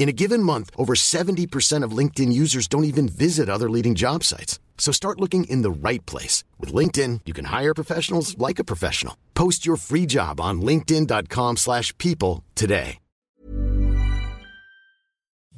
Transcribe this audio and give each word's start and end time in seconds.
In 0.00 0.08
a 0.08 0.12
given 0.12 0.42
month, 0.42 0.70
over 0.78 0.94
70% 0.94 1.84
of 1.84 1.92
LinkedIn 1.92 2.32
users 2.32 2.66
don't 2.66 2.84
even 2.84 3.06
visit 3.06 3.50
other 3.50 3.68
leading 3.68 3.94
job 3.94 4.24
sites. 4.24 4.58
So 4.78 4.92
start 4.92 5.20
looking 5.20 5.44
in 5.44 5.60
the 5.60 5.70
right 5.70 6.04
place. 6.06 6.42
With 6.58 6.72
LinkedIn, 6.72 7.20
you 7.26 7.34
can 7.34 7.44
hire 7.44 7.74
professionals 7.74 8.36
like 8.38 8.58
a 8.58 8.64
professional. 8.64 9.14
Post 9.34 9.66
your 9.66 9.76
free 9.76 10.06
job 10.06 10.40
on 10.40 10.62
linkedin.com 10.62 11.58
slash 11.58 11.96
people 11.98 12.42
today. 12.54 12.96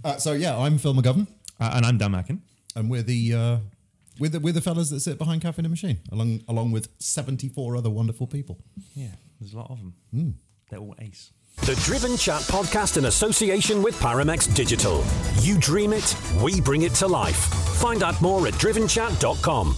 Uh, 0.05 0.17
so 0.17 0.33
yeah, 0.33 0.59
I'm 0.59 0.79
Phil 0.79 0.95
McGovern, 0.95 1.29
Uh, 1.61 1.71
and 1.75 1.87
I'm 1.87 1.97
Dan 1.97 2.11
Macken. 2.11 2.41
and 2.75 2.91
we're 2.91 3.05
the 3.05 3.33
uh, 3.35 3.57
we're 4.19 4.29
the 4.31 4.41
we're 4.41 4.53
the 4.53 4.61
fellas 4.61 4.91
that 4.91 4.99
sit 4.99 5.17
behind 5.17 5.43
Caffeine 5.43 5.65
and 5.65 5.71
Machine, 5.71 5.99
along 6.11 6.41
along 6.49 6.73
with 6.73 6.89
74 6.99 7.77
other 7.77 7.89
wonderful 7.91 8.27
people. 8.27 8.59
Yeah, 8.97 9.15
there's 9.39 9.53
a 9.53 9.59
lot 9.59 9.71
of 9.71 9.79
them. 9.79 10.35
They're 10.69 10.81
all 10.81 10.97
ace. 10.99 11.31
The 11.63 11.77
Driven 11.77 12.17
Chat 12.17 12.41
podcast 12.43 12.97
in 12.97 13.05
association 13.05 13.85
with 13.85 13.95
Paramex 14.01 14.53
Digital. 14.53 15.05
You 15.43 15.57
dream 15.61 15.93
it, 15.93 16.17
we 16.43 16.61
bring 16.61 16.83
it 16.83 16.93
to 16.95 17.07
life. 17.07 17.37
Find 17.37 18.03
out 18.03 18.21
more 18.21 18.49
at 18.49 18.55
drivenchat.com. 18.55 19.77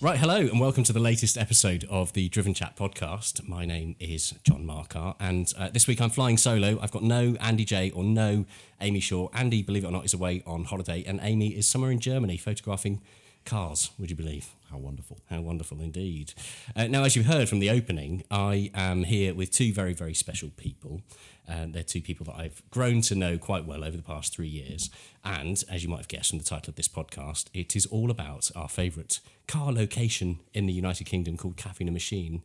Right, 0.00 0.18
hello, 0.18 0.36
and 0.38 0.58
welcome 0.58 0.82
to 0.84 0.94
the 0.94 0.98
latest 0.98 1.36
episode 1.36 1.84
of 1.90 2.14
the 2.14 2.30
Driven 2.30 2.54
Chat 2.54 2.74
podcast. 2.74 3.46
My 3.46 3.66
name 3.66 3.96
is 4.00 4.32
John 4.44 4.64
Marcar, 4.64 5.14
and 5.20 5.52
uh, 5.58 5.68
this 5.68 5.86
week 5.86 6.00
I'm 6.00 6.08
flying 6.08 6.38
solo. 6.38 6.78
I've 6.80 6.90
got 6.90 7.02
no 7.02 7.36
Andy 7.38 7.66
J 7.66 7.90
or 7.90 8.02
no 8.02 8.46
Amy 8.80 9.00
Shaw. 9.00 9.28
Andy, 9.34 9.60
believe 9.62 9.84
it 9.84 9.88
or 9.88 9.92
not, 9.92 10.06
is 10.06 10.14
away 10.14 10.42
on 10.46 10.64
holiday, 10.64 11.04
and 11.06 11.20
Amy 11.22 11.48
is 11.48 11.68
somewhere 11.68 11.90
in 11.90 12.00
Germany 12.00 12.38
photographing 12.38 13.02
cars, 13.44 13.90
would 13.98 14.08
you 14.08 14.16
believe? 14.16 14.54
How 14.70 14.78
wonderful! 14.78 15.18
How 15.28 15.40
wonderful 15.40 15.80
indeed. 15.80 16.32
Uh, 16.76 16.86
now, 16.86 17.02
as 17.02 17.16
you 17.16 17.24
heard 17.24 17.48
from 17.48 17.58
the 17.58 17.70
opening, 17.70 18.22
I 18.30 18.70
am 18.72 19.02
here 19.02 19.34
with 19.34 19.50
two 19.50 19.72
very, 19.72 19.94
very 19.94 20.14
special 20.14 20.50
people. 20.56 21.02
Uh, 21.48 21.66
they're 21.68 21.82
two 21.82 22.00
people 22.00 22.24
that 22.26 22.36
I've 22.36 22.62
grown 22.70 23.00
to 23.02 23.16
know 23.16 23.36
quite 23.36 23.64
well 23.64 23.82
over 23.82 23.96
the 23.96 24.02
past 24.02 24.32
three 24.32 24.46
years. 24.48 24.88
And 25.24 25.62
as 25.68 25.82
you 25.82 25.88
might 25.88 25.98
have 25.98 26.08
guessed 26.08 26.30
from 26.30 26.38
the 26.38 26.44
title 26.44 26.70
of 26.70 26.76
this 26.76 26.86
podcast, 26.86 27.46
it 27.52 27.74
is 27.74 27.86
all 27.86 28.10
about 28.12 28.50
our 28.54 28.68
favourite 28.68 29.18
car 29.48 29.72
location 29.72 30.38
in 30.54 30.66
the 30.66 30.72
United 30.72 31.04
Kingdom 31.04 31.36
called 31.36 31.56
Caffeine 31.56 31.88
and 31.88 31.94
Machine. 31.94 32.42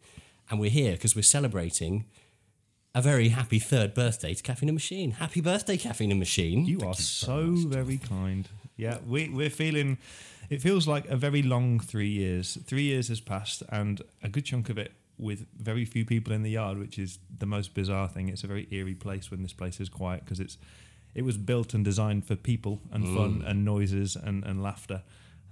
And 0.49 0.59
we're 0.59 0.71
here 0.71 0.93
because 0.93 1.15
we're 1.15 1.21
celebrating 1.21 2.05
a 2.95 3.01
very 3.01 3.29
happy 3.29 3.59
third 3.59 3.93
birthday 3.93 4.33
to 4.33 4.41
Caffeine 4.41 4.69
and 4.69 4.75
Machine. 4.75 5.11
Happy 5.11 5.41
birthday, 5.41 5.77
Caffeine 5.77 6.09
and 6.09 6.19
Machine. 6.19 6.65
You 6.65 6.81
are 6.81 6.95
so 6.95 7.51
very 7.51 7.97
kind. 7.97 8.47
Yeah, 8.77 8.97
we, 9.05 9.29
we're 9.29 9.51
feeling. 9.51 9.99
It 10.49 10.61
feels 10.61 10.87
like 10.87 11.07
a 11.07 11.15
very 11.15 11.41
long 11.41 11.79
three 11.79 12.09
years. 12.09 12.57
Three 12.65 12.83
years 12.83 13.07
has 13.09 13.19
passed, 13.19 13.63
and 13.69 14.01
a 14.23 14.29
good 14.29 14.45
chunk 14.45 14.69
of 14.69 14.77
it 14.77 14.91
with 15.17 15.45
very 15.57 15.85
few 15.85 16.05
people 16.05 16.33
in 16.33 16.43
the 16.43 16.51
yard, 16.51 16.77
which 16.77 16.99
is 16.99 17.19
the 17.37 17.45
most 17.45 17.73
bizarre 17.73 18.07
thing. 18.07 18.29
It's 18.29 18.43
a 18.43 18.47
very 18.47 18.67
eerie 18.71 18.95
place 18.95 19.31
when 19.31 19.41
this 19.43 19.53
place 19.53 19.79
is 19.79 19.89
quiet 19.89 20.25
because 20.25 20.39
it's 20.39 20.57
it 21.13 21.23
was 21.23 21.37
built 21.37 21.73
and 21.73 21.85
designed 21.85 22.25
for 22.25 22.35
people 22.35 22.81
and 22.91 23.05
fun 23.15 23.43
and 23.47 23.63
noises 23.63 24.17
and, 24.17 24.43
and 24.43 24.61
laughter. 24.61 25.01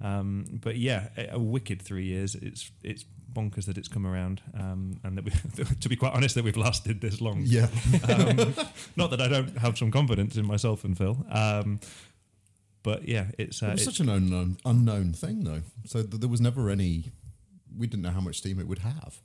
Um, 0.02 0.59
but 0.62 0.76
yeah, 0.76 1.08
a, 1.18 1.36
a 1.36 1.40
wicked 1.40 1.82
three 1.82 2.06
years. 2.06 2.36
It's 2.36 2.70
it's 2.84 3.06
bonkers 3.34 3.66
that 3.66 3.78
it's 3.78 3.88
come 3.88 4.06
around, 4.06 4.42
um, 4.53 5.00
and 5.03 5.18
that 5.18 5.26
we, 5.26 5.32
to 5.80 5.90
be 5.90 5.96
quite 5.96 6.14
honest, 6.14 6.36
that 6.36 6.44
we've 6.44 6.58
lasted 6.58 7.02
this 7.02 7.22
long. 7.22 7.44
Yeah, 7.46 7.68
um, 8.09 8.53
not 8.96 9.09
that 9.12 9.22
I 9.22 9.28
don't 9.28 9.58
have 9.58 9.78
some 9.78 9.92
confidence 9.92 10.36
in 10.36 10.46
myself 10.46 10.84
and 10.84 10.98
Phil, 10.98 11.26
um, 11.32 11.80
but 12.84 13.08
yeah, 13.08 13.28
it's, 13.38 13.64
uh, 13.64 13.68
it 13.68 13.72
was 13.72 13.82
it's 13.82 13.98
such 13.98 14.00
an 14.00 14.10
unknown 14.10 14.58
unknown 14.66 15.14
thing 15.14 15.44
though. 15.44 15.62
So 15.86 16.04
th- 16.04 16.20
there 16.20 16.30
was 16.30 16.42
never 16.42 16.70
any. 16.70 17.12
We 17.76 17.88
didn't 17.88 18.04
know 18.04 18.12
how 18.12 18.22
much 18.22 18.38
steam 18.38 18.60
it 18.60 18.68
would 18.68 18.80
have, 18.80 19.22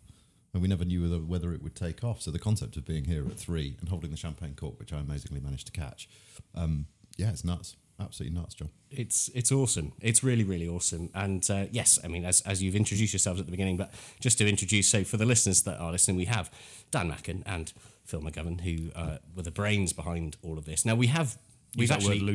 and 0.54 0.62
we 0.62 0.68
never 0.68 0.84
knew 0.84 1.02
whether, 1.02 1.18
whether 1.18 1.52
it 1.52 1.62
would 1.62 1.74
take 1.74 2.02
off. 2.02 2.22
So 2.22 2.30
the 2.30 2.38
concept 2.38 2.76
of 2.76 2.86
being 2.86 3.04
here 3.04 3.26
at 3.26 3.36
three 3.36 3.76
and 3.80 3.88
holding 3.88 4.10
the 4.10 4.16
champagne 4.16 4.54
cork, 4.54 4.78
which 4.78 4.92
I 4.92 5.00
amazingly 5.00 5.40
managed 5.40 5.66
to 5.66 5.72
catch, 5.72 6.08
um, 6.54 6.86
yeah, 7.16 7.30
it's 7.30 7.44
nuts. 7.44 7.76
Absolutely 8.00 8.38
nuts, 8.38 8.54
John. 8.54 8.70
It's 8.92 9.28
it's 9.34 9.50
awesome. 9.50 9.92
It's 10.00 10.22
really 10.22 10.44
really 10.44 10.68
awesome. 10.68 11.10
And 11.14 11.48
uh, 11.50 11.66
yes, 11.72 11.98
I 12.04 12.08
mean 12.08 12.24
as 12.24 12.40
as 12.42 12.62
you've 12.62 12.76
introduced 12.76 13.12
yourselves 13.12 13.40
at 13.40 13.46
the 13.46 13.50
beginning, 13.50 13.76
but 13.76 13.92
just 14.20 14.38
to 14.38 14.48
introduce, 14.48 14.88
so 14.88 15.02
for 15.02 15.16
the 15.16 15.26
listeners 15.26 15.62
that 15.64 15.80
are 15.80 15.90
listening, 15.90 16.16
we 16.16 16.26
have 16.26 16.48
Dan 16.92 17.10
Macken 17.10 17.42
and 17.44 17.72
Phil 18.04 18.20
McGovern, 18.20 18.60
who 18.60 18.92
uh, 18.94 19.18
were 19.34 19.42
the 19.42 19.50
brains 19.50 19.92
behind 19.92 20.36
all 20.42 20.58
of 20.58 20.64
this. 20.64 20.84
Now 20.84 20.94
we 20.94 21.08
have 21.08 21.38
use 21.74 21.76
we've 21.76 21.88
that 21.88 21.96
actually 21.96 22.20
word 22.20 22.26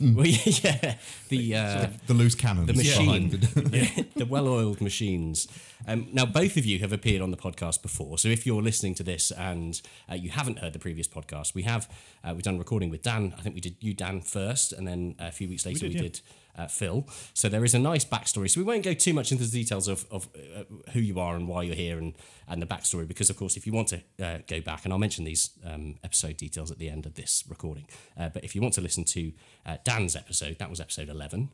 loosely. 0.00 0.12
well, 0.14 0.26
yeah 0.82 0.94
the 1.28 1.54
uh, 1.54 1.86
The 2.06 2.14
loose 2.14 2.34
cannons. 2.34 2.66
the 2.66 2.74
machine, 2.74 3.30
the- 3.30 4.06
the 4.16 4.26
well-oiled 4.26 4.80
machines. 4.80 5.48
Um, 5.86 6.08
now, 6.12 6.26
both 6.26 6.56
of 6.56 6.64
you 6.66 6.78
have 6.80 6.92
appeared 6.92 7.22
on 7.22 7.30
the 7.30 7.36
podcast 7.36 7.82
before, 7.82 8.18
so 8.18 8.28
if 8.28 8.46
you're 8.46 8.62
listening 8.62 8.94
to 8.96 9.02
this 9.02 9.30
and 9.30 9.80
uh, 10.10 10.14
you 10.14 10.30
haven't 10.30 10.58
heard 10.58 10.72
the 10.72 10.78
previous 10.78 11.08
podcast, 11.08 11.54
we 11.54 11.62
have 11.62 11.88
uh, 12.24 12.32
we've 12.34 12.42
done 12.42 12.58
recording 12.58 12.90
with 12.90 13.02
Dan. 13.02 13.34
I 13.38 13.42
think 13.42 13.54
we 13.54 13.60
did 13.60 13.76
you 13.80 13.94
Dan 13.94 14.20
first, 14.20 14.72
and 14.72 14.86
then 14.86 15.14
a 15.18 15.30
few 15.30 15.48
weeks 15.48 15.64
later 15.64 15.86
we 15.86 15.92
did, 15.92 16.02
did, 16.02 16.20
yeah. 16.26 16.32
Uh, 16.56 16.66
Phil. 16.66 17.06
So 17.34 17.48
there 17.48 17.64
is 17.64 17.74
a 17.74 17.78
nice 17.78 18.04
backstory. 18.04 18.50
So 18.50 18.60
we 18.60 18.64
won't 18.64 18.82
go 18.84 18.94
too 18.94 19.12
much 19.12 19.32
into 19.32 19.44
the 19.44 19.50
details 19.50 19.88
of, 19.88 20.06
of 20.10 20.28
uh, 20.34 20.64
who 20.92 21.00
you 21.00 21.18
are 21.20 21.36
and 21.36 21.48
why 21.48 21.62
you're 21.62 21.74
here 21.74 21.98
and 21.98 22.14
and 22.50 22.62
the 22.62 22.66
backstory, 22.66 23.06
because 23.06 23.28
of 23.28 23.36
course, 23.36 23.56
if 23.58 23.66
you 23.66 23.72
want 23.74 23.88
to 23.88 24.00
uh, 24.24 24.38
go 24.46 24.60
back, 24.60 24.84
and 24.84 24.92
I'll 24.92 24.98
mention 24.98 25.24
these 25.24 25.50
um, 25.66 25.96
episode 26.02 26.38
details 26.38 26.70
at 26.70 26.78
the 26.78 26.88
end 26.88 27.04
of 27.04 27.14
this 27.14 27.44
recording, 27.46 27.86
uh, 28.18 28.30
but 28.30 28.42
if 28.42 28.54
you 28.54 28.62
want 28.62 28.72
to 28.74 28.80
listen 28.80 29.04
to 29.04 29.32
uh, 29.66 29.76
Dan's 29.84 30.16
episode, 30.16 30.58
that 30.58 30.70
was 30.70 30.80
episode 30.80 31.08
eleven. 31.10 31.50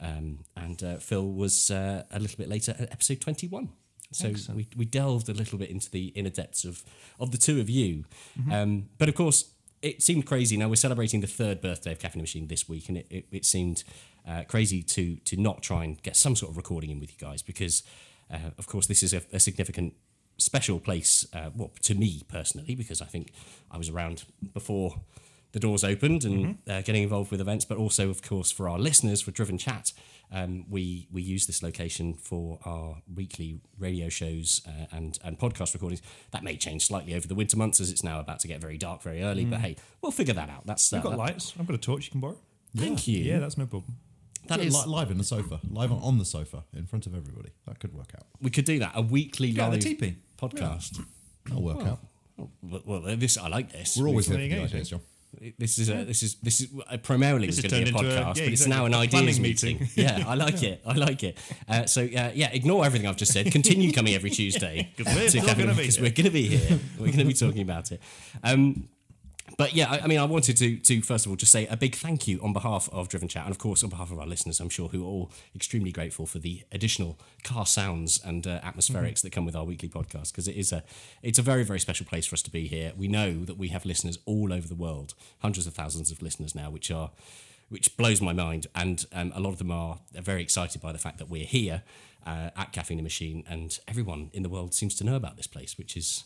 Um, 0.00 0.40
and 0.56 0.82
uh, 0.82 0.96
Phil 0.98 1.26
was 1.26 1.70
uh, 1.70 2.04
a 2.10 2.18
little 2.18 2.36
bit 2.36 2.48
later 2.48 2.74
at 2.78 2.92
episode 2.92 3.20
21. 3.20 3.68
So 4.12 4.32
we, 4.54 4.68
we 4.76 4.84
delved 4.84 5.28
a 5.28 5.34
little 5.34 5.58
bit 5.58 5.70
into 5.70 5.90
the 5.90 6.06
inner 6.08 6.30
depths 6.30 6.64
of, 6.64 6.84
of 7.18 7.32
the 7.32 7.38
two 7.38 7.60
of 7.60 7.68
you. 7.68 8.04
Um, 8.52 8.88
but 8.98 9.08
of 9.08 9.16
course, 9.16 9.50
it 9.82 10.02
seemed 10.02 10.26
crazy. 10.26 10.56
Now 10.56 10.68
we're 10.68 10.76
celebrating 10.76 11.20
the 11.20 11.26
third 11.26 11.60
birthday 11.60 11.92
of 11.92 11.98
Caffeine 11.98 12.22
Machine 12.22 12.46
this 12.46 12.68
week, 12.68 12.88
and 12.88 12.98
it, 12.98 13.06
it, 13.10 13.26
it 13.32 13.44
seemed 13.44 13.82
uh, 14.26 14.42
crazy 14.48 14.82
to 14.82 15.16
to 15.16 15.36
not 15.36 15.62
try 15.62 15.84
and 15.84 16.02
get 16.02 16.16
some 16.16 16.34
sort 16.36 16.50
of 16.50 16.56
recording 16.56 16.90
in 16.90 17.00
with 17.00 17.10
you 17.10 17.18
guys 17.18 17.42
because, 17.42 17.82
uh, 18.30 18.50
of 18.58 18.66
course, 18.66 18.86
this 18.86 19.02
is 19.02 19.12
a, 19.14 19.22
a 19.32 19.40
significant 19.40 19.94
special 20.38 20.78
place, 20.80 21.26
uh, 21.32 21.50
well, 21.56 21.70
to 21.82 21.94
me 21.94 22.22
personally, 22.28 22.74
because 22.74 23.00
I 23.00 23.06
think 23.06 23.32
I 23.70 23.78
was 23.78 23.88
around 23.88 24.24
before 24.52 25.00
the 25.52 25.60
doors 25.60 25.82
opened 25.84 26.24
and 26.24 26.58
uh, 26.68 26.82
getting 26.82 27.02
involved 27.02 27.30
with 27.30 27.40
events, 27.40 27.64
but 27.64 27.78
also, 27.78 28.10
of 28.10 28.20
course, 28.20 28.50
for 28.50 28.68
our 28.68 28.78
listeners 28.78 29.22
for 29.22 29.30
Driven 29.30 29.56
Chat. 29.56 29.92
Um, 30.32 30.66
we 30.68 31.06
we 31.12 31.22
use 31.22 31.46
this 31.46 31.62
location 31.62 32.12
for 32.14 32.58
our 32.64 32.96
weekly 33.14 33.60
radio 33.78 34.08
shows 34.08 34.60
uh, 34.66 34.86
and 34.96 35.18
and 35.24 35.38
podcast 35.38 35.72
recordings. 35.72 36.02
That 36.32 36.42
may 36.42 36.56
change 36.56 36.84
slightly 36.84 37.14
over 37.14 37.28
the 37.28 37.34
winter 37.36 37.56
months 37.56 37.80
as 37.80 37.90
it's 37.92 38.02
now 38.02 38.18
about 38.20 38.40
to 38.40 38.48
get 38.48 38.60
very 38.60 38.76
dark 38.76 39.02
very 39.02 39.22
early. 39.22 39.44
But 39.44 39.60
hey, 39.60 39.76
we'll 40.02 40.10
figure 40.12 40.34
that 40.34 40.50
out. 40.50 40.66
That's 40.66 40.92
uh, 40.92 40.96
I've 40.96 41.02
got 41.04 41.10
that- 41.10 41.18
lights. 41.18 41.54
I've 41.58 41.66
got 41.66 41.74
a 41.74 41.78
torch 41.78 42.06
you 42.06 42.10
can 42.10 42.20
borrow. 42.20 42.36
Thank 42.76 43.06
you. 43.06 43.20
Yeah, 43.20 43.38
that's 43.38 43.56
no 43.56 43.66
problem. 43.66 43.94
That 44.48 44.60
Li- 44.60 44.70
live 44.86 45.10
in 45.10 45.18
the 45.18 45.24
sofa, 45.24 45.60
live 45.70 45.92
on, 45.92 46.00
on 46.02 46.18
the 46.18 46.24
sofa 46.24 46.64
in 46.74 46.86
front 46.86 47.06
of 47.06 47.14
everybody. 47.14 47.50
That 47.66 47.78
could 47.80 47.92
work 47.94 48.12
out. 48.14 48.26
We 48.40 48.50
could 48.50 48.64
do 48.64 48.78
that. 48.80 48.92
A 48.94 49.02
weekly 49.02 49.48
Yeah, 49.48 49.66
the 49.66 49.72
live 49.72 49.80
teepee. 49.80 50.16
podcast. 50.38 51.00
That'll 51.46 51.62
work 51.62 51.82
out. 51.86 52.00
Well, 52.62 52.82
well, 52.84 53.16
this 53.16 53.38
I 53.38 53.48
like 53.48 53.72
this. 53.72 53.96
We're 53.96 54.08
always 54.08 54.26
There 54.26 54.38
here 54.38 54.48
for 54.48 54.54
the 54.54 54.60
go, 54.60 54.64
ideas, 54.74 54.90
John. 54.90 55.00
This 55.58 55.78
is 55.78 55.90
a 55.90 56.04
this 56.04 56.22
is 56.22 56.36
this 56.36 56.60
is 56.62 56.68
uh, 56.88 56.96
primarily 56.98 57.46
This 57.46 57.56
was 57.56 57.64
has 57.64 57.72
going 57.72 57.84
to 57.84 57.92
be 57.92 57.98
a 57.98 58.00
turned 58.02 58.06
into 58.08 58.20
a- 58.20 58.24
podcast, 58.24 58.36
yeah, 58.38 58.44
but 58.44 58.52
it's 58.54 58.66
now 58.66 58.86
an 58.86 58.94
a 58.94 58.98
ideas 58.98 59.10
planning 59.10 59.42
meeting. 59.42 59.78
meeting. 59.80 59.88
yeah, 60.04 60.24
I 60.26 60.34
like 60.46 60.62
it. 60.62 60.80
I 60.86 60.92
like 60.94 61.22
it. 61.24 61.36
Uh, 61.68 61.84
so 61.84 62.02
uh, 62.02 62.30
yeah, 62.34 62.50
ignore 62.52 62.86
everything 62.86 63.06
I've 63.06 63.16
just 63.18 63.32
said. 63.32 63.50
Continue 63.52 63.92
coming 63.92 64.14
every 64.14 64.30
Tuesday 64.30 64.92
'Cause 64.96 65.06
we're 65.14 65.22
to 65.24 65.28
still 65.30 65.44
Cabinet, 65.44 65.64
gonna 65.64 65.76
be 65.76 65.82
because 65.82 65.96
here. 65.96 66.04
we're 66.04 66.10
going 66.12 66.24
to 66.24 66.30
be 66.30 66.46
here. 66.48 66.78
We're 66.98 67.06
going 67.06 67.18
to 67.18 67.24
be 67.26 67.34
talking 67.34 67.60
about 67.62 67.92
it. 67.92 68.00
Um, 68.42 68.88
but 69.56 69.74
yeah, 69.74 69.90
I, 69.90 70.00
I 70.00 70.06
mean, 70.06 70.18
I 70.18 70.24
wanted 70.24 70.56
to 70.58 70.76
to 70.78 71.02
first 71.02 71.26
of 71.26 71.30
all 71.32 71.36
just 71.36 71.52
say 71.52 71.66
a 71.66 71.76
big 71.76 71.94
thank 71.94 72.26
you 72.26 72.40
on 72.42 72.52
behalf 72.52 72.88
of 72.92 73.08
Driven 73.08 73.28
Chat 73.28 73.44
and 73.44 73.52
of 73.52 73.58
course 73.58 73.82
on 73.82 73.90
behalf 73.90 74.10
of 74.10 74.18
our 74.18 74.26
listeners. 74.26 74.60
I'm 74.60 74.68
sure 74.68 74.88
who 74.88 75.02
are 75.02 75.06
all 75.06 75.30
extremely 75.54 75.92
grateful 75.92 76.26
for 76.26 76.38
the 76.38 76.62
additional 76.72 77.18
car 77.44 77.66
sounds 77.66 78.20
and 78.24 78.46
uh, 78.46 78.60
atmospherics 78.60 79.22
that 79.22 79.32
come 79.32 79.46
with 79.46 79.56
our 79.56 79.64
weekly 79.64 79.88
podcast 79.88 80.32
because 80.32 80.48
it 80.48 80.56
is 80.56 80.72
a 80.72 80.82
it's 81.22 81.38
a 81.38 81.42
very 81.42 81.64
very 81.64 81.80
special 81.80 82.06
place 82.06 82.26
for 82.26 82.34
us 82.34 82.42
to 82.42 82.50
be 82.50 82.66
here. 82.66 82.92
We 82.96 83.08
know 83.08 83.44
that 83.44 83.56
we 83.56 83.68
have 83.68 83.84
listeners 83.84 84.18
all 84.24 84.52
over 84.52 84.66
the 84.66 84.74
world, 84.74 85.14
hundreds 85.40 85.66
of 85.66 85.74
thousands 85.74 86.10
of 86.10 86.22
listeners 86.22 86.54
now, 86.54 86.70
which 86.70 86.90
are 86.90 87.10
which 87.68 87.96
blows 87.96 88.20
my 88.20 88.32
mind. 88.32 88.66
And 88.74 89.04
um, 89.12 89.32
a 89.34 89.40
lot 89.40 89.50
of 89.50 89.58
them 89.58 89.70
are 89.70 89.98
very 90.12 90.42
excited 90.42 90.80
by 90.80 90.92
the 90.92 90.98
fact 90.98 91.18
that 91.18 91.28
we're 91.28 91.44
here 91.44 91.82
uh, 92.26 92.50
at 92.56 92.72
Caffeine 92.72 93.02
Machine, 93.02 93.44
and 93.48 93.78
everyone 93.86 94.30
in 94.32 94.42
the 94.42 94.48
world 94.48 94.74
seems 94.74 94.94
to 94.96 95.04
know 95.04 95.14
about 95.14 95.36
this 95.36 95.46
place, 95.46 95.78
which 95.78 95.96
is 95.96 96.24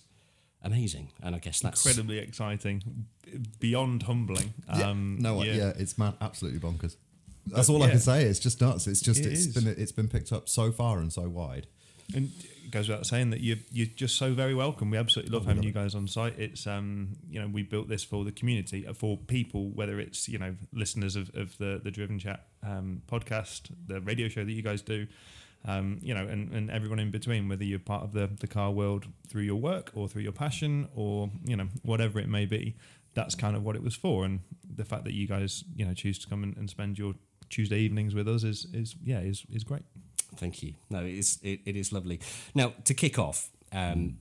amazing. 0.63 1.11
And 1.23 1.35
I 1.35 1.39
guess 1.39 1.61
that's 1.61 1.85
Incredibly 1.85 2.19
exciting, 2.19 3.07
beyond 3.59 4.05
humbling. 4.05 4.55
Um, 4.69 5.19
no, 5.21 5.37
what- 5.37 5.47
yeah. 5.49 5.73
it's 5.77 5.97
mad, 5.99 6.15
absolutely 6.21 6.61
bonkers. 6.61 6.97
That's 7.47 7.69
all 7.69 7.83
I 7.83 7.87
yeah. 7.87 7.93
can 7.93 8.01
say. 8.01 8.25
It's 8.25 8.39
just 8.39 8.61
nuts. 8.61 8.87
It's 8.87 9.01
just 9.01 9.21
It 9.21 9.27
it's 9.27 9.47
is. 9.47 9.55
been 9.55 9.67
it's 9.67 9.93
been 9.93 10.09
picked 10.09 10.31
up 10.33 10.49
so 10.49 10.71
far 10.71 10.99
and 10.99 11.13
so 11.13 11.29
wide. 11.29 11.67
And 12.15 12.31
it 12.65 12.71
goes 12.71 12.89
without 12.89 13.07
saying 13.07 13.31
that 13.31 13.41
you're 13.41 13.57
you're 13.73 13.87
just 13.87 14.17
so 14.17 14.35
very 14.35 14.55
welcome. 14.55 14.91
We 14.91 14.99
absolutely 14.99 15.33
love 15.33 15.47
having 15.47 15.63
you 15.63 15.73
guys 15.73 15.95
on 15.95 16.07
site. 16.07 16.39
It's 16.39 16.67
um 16.67 17.17
you 17.29 17.41
know 17.41 17.49
we 17.49 17.63
built 17.63 17.89
this 17.89 18.05
for 18.05 18.25
the 18.25 18.31
community 18.33 18.87
uh, 18.87 18.93
for 18.93 19.17
people, 19.17 19.71
whether 19.71 19.99
it's 19.99 20.29
you 20.29 20.39
know 20.39 20.55
listeners 20.73 21.17
of, 21.17 21.31
of 21.35 21.57
the 21.59 21.81
the 21.83 21.91
Driven 21.91 22.19
Chat 22.19 22.47
um, 22.63 23.03
podcast, 23.11 23.71
the 23.87 24.01
radio 24.01 24.29
show 24.29 24.45
that 24.45 24.53
you 24.53 24.63
guys 24.63 24.83
do, 24.83 25.07
um 25.65 25.99
you 26.03 26.15
know, 26.15 26.27
and, 26.27 26.53
and 26.53 26.71
everyone 26.71 26.99
in 26.99 27.11
between, 27.11 27.49
whether 27.49 27.65
you're 27.65 27.79
part 27.79 28.03
of 28.03 28.13
the 28.13 28.31
the 28.41 28.47
car 28.47 28.71
world 28.71 29.07
through 29.29 29.43
your 29.43 29.61
work 29.61 29.91
or 29.95 30.09
through 30.09 30.23
your 30.23 30.33
passion 30.33 30.89
or 30.95 31.31
you 31.45 31.57
know 31.57 31.69
whatever 31.83 32.19
it 32.19 32.29
may 32.29 32.47
be. 32.47 32.77
That's 33.15 33.35
kind 33.35 33.57
of 33.57 33.65
what 33.65 33.75
it 33.75 33.83
was 33.83 33.95
for, 33.97 34.25
and 34.25 34.41
the 34.77 34.85
fact 34.85 35.05
that 35.05 35.15
you 35.15 35.27
guys 35.27 35.65
you 35.75 35.85
know 35.85 35.95
choose 35.95 36.19
to 36.21 36.29
come 36.29 36.43
and, 36.45 36.57
and 36.57 36.71
spend 36.71 36.99
your 36.99 37.15
Tuesday 37.49 37.79
evenings 37.79 38.15
with 38.15 38.29
us 38.29 38.45
is 38.45 38.67
is 38.73 38.95
yeah 39.05 39.21
is 39.21 39.45
is 39.53 39.65
great. 39.65 39.83
Thank 40.37 40.63
you. 40.63 40.75
No, 40.89 41.01
it 41.01 41.19
is 41.19 41.39
it, 41.43 41.61
it 41.67 41.77
is 41.77 41.93
lovely. 41.93 42.21
Now 42.55 42.73
to 42.85 42.95
kick 42.95 43.19
off, 43.19 43.51
um, 43.73 44.19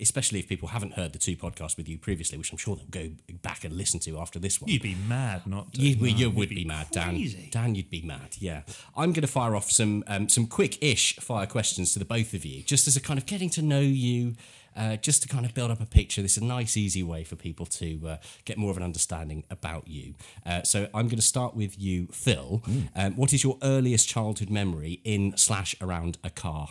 especially 0.00 0.38
if 0.38 0.48
people 0.48 0.68
haven't 0.68 0.94
heard 0.94 1.12
the 1.12 1.18
two 1.18 1.36
podcasts 1.36 1.76
with 1.76 1.88
you 1.88 1.98
previously, 1.98 2.38
which 2.38 2.52
I'm 2.52 2.58
sure 2.58 2.76
they'll 2.76 2.86
go 3.08 3.10
back 3.42 3.64
and 3.64 3.74
listen 3.74 4.00
to 4.00 4.18
after 4.18 4.38
this 4.38 4.60
one. 4.60 4.70
You'd 4.70 4.82
be 4.82 4.96
mad 5.08 5.46
not 5.46 5.72
to. 5.74 5.80
You, 5.80 5.96
well, 6.00 6.10
you 6.10 6.26
You'd 6.28 6.34
would 6.36 6.48
be, 6.50 6.64
mad, 6.64 6.88
Dan. 6.90 7.10
crazy. 7.10 7.48
Dan, 7.50 7.74
you'd 7.74 7.90
be 7.90 8.02
mad. 8.02 8.36
Yeah, 8.38 8.62
I'm 8.96 9.12
going 9.12 9.22
to 9.22 9.26
fire 9.26 9.54
off 9.56 9.70
some 9.70 10.04
um, 10.06 10.28
some 10.28 10.46
quick-ish 10.46 11.16
fire 11.16 11.46
questions 11.46 11.92
to 11.92 11.98
the 11.98 12.04
both 12.04 12.34
of 12.34 12.44
you, 12.44 12.62
just 12.62 12.86
as 12.88 12.96
a 12.96 13.00
kind 13.00 13.18
of 13.18 13.26
getting 13.26 13.50
to 13.50 13.62
know 13.62 13.80
you, 13.80 14.34
uh, 14.76 14.96
just 14.96 15.22
to 15.22 15.28
kind 15.28 15.44
of 15.46 15.54
build 15.54 15.70
up 15.70 15.80
a 15.80 15.86
picture. 15.86 16.22
This 16.22 16.36
is 16.36 16.42
a 16.42 16.46
nice, 16.46 16.76
easy 16.76 17.02
way 17.02 17.24
for 17.24 17.36
people 17.36 17.66
to 17.66 18.00
uh, 18.08 18.16
get 18.44 18.58
more 18.58 18.70
of 18.70 18.76
an 18.76 18.82
understanding 18.82 19.44
about 19.50 19.88
you. 19.88 20.14
Uh, 20.46 20.62
so 20.62 20.84
I'm 20.94 21.06
going 21.08 21.16
to 21.16 21.22
start 21.22 21.54
with 21.54 21.78
you, 21.80 22.06
Phil. 22.12 22.62
Um, 22.94 23.14
what 23.16 23.32
is 23.32 23.42
your 23.44 23.58
earliest 23.62 24.08
childhood 24.08 24.50
memory 24.50 25.00
in 25.04 25.36
slash 25.36 25.74
around 25.80 26.18
a 26.24 26.30
car? 26.30 26.68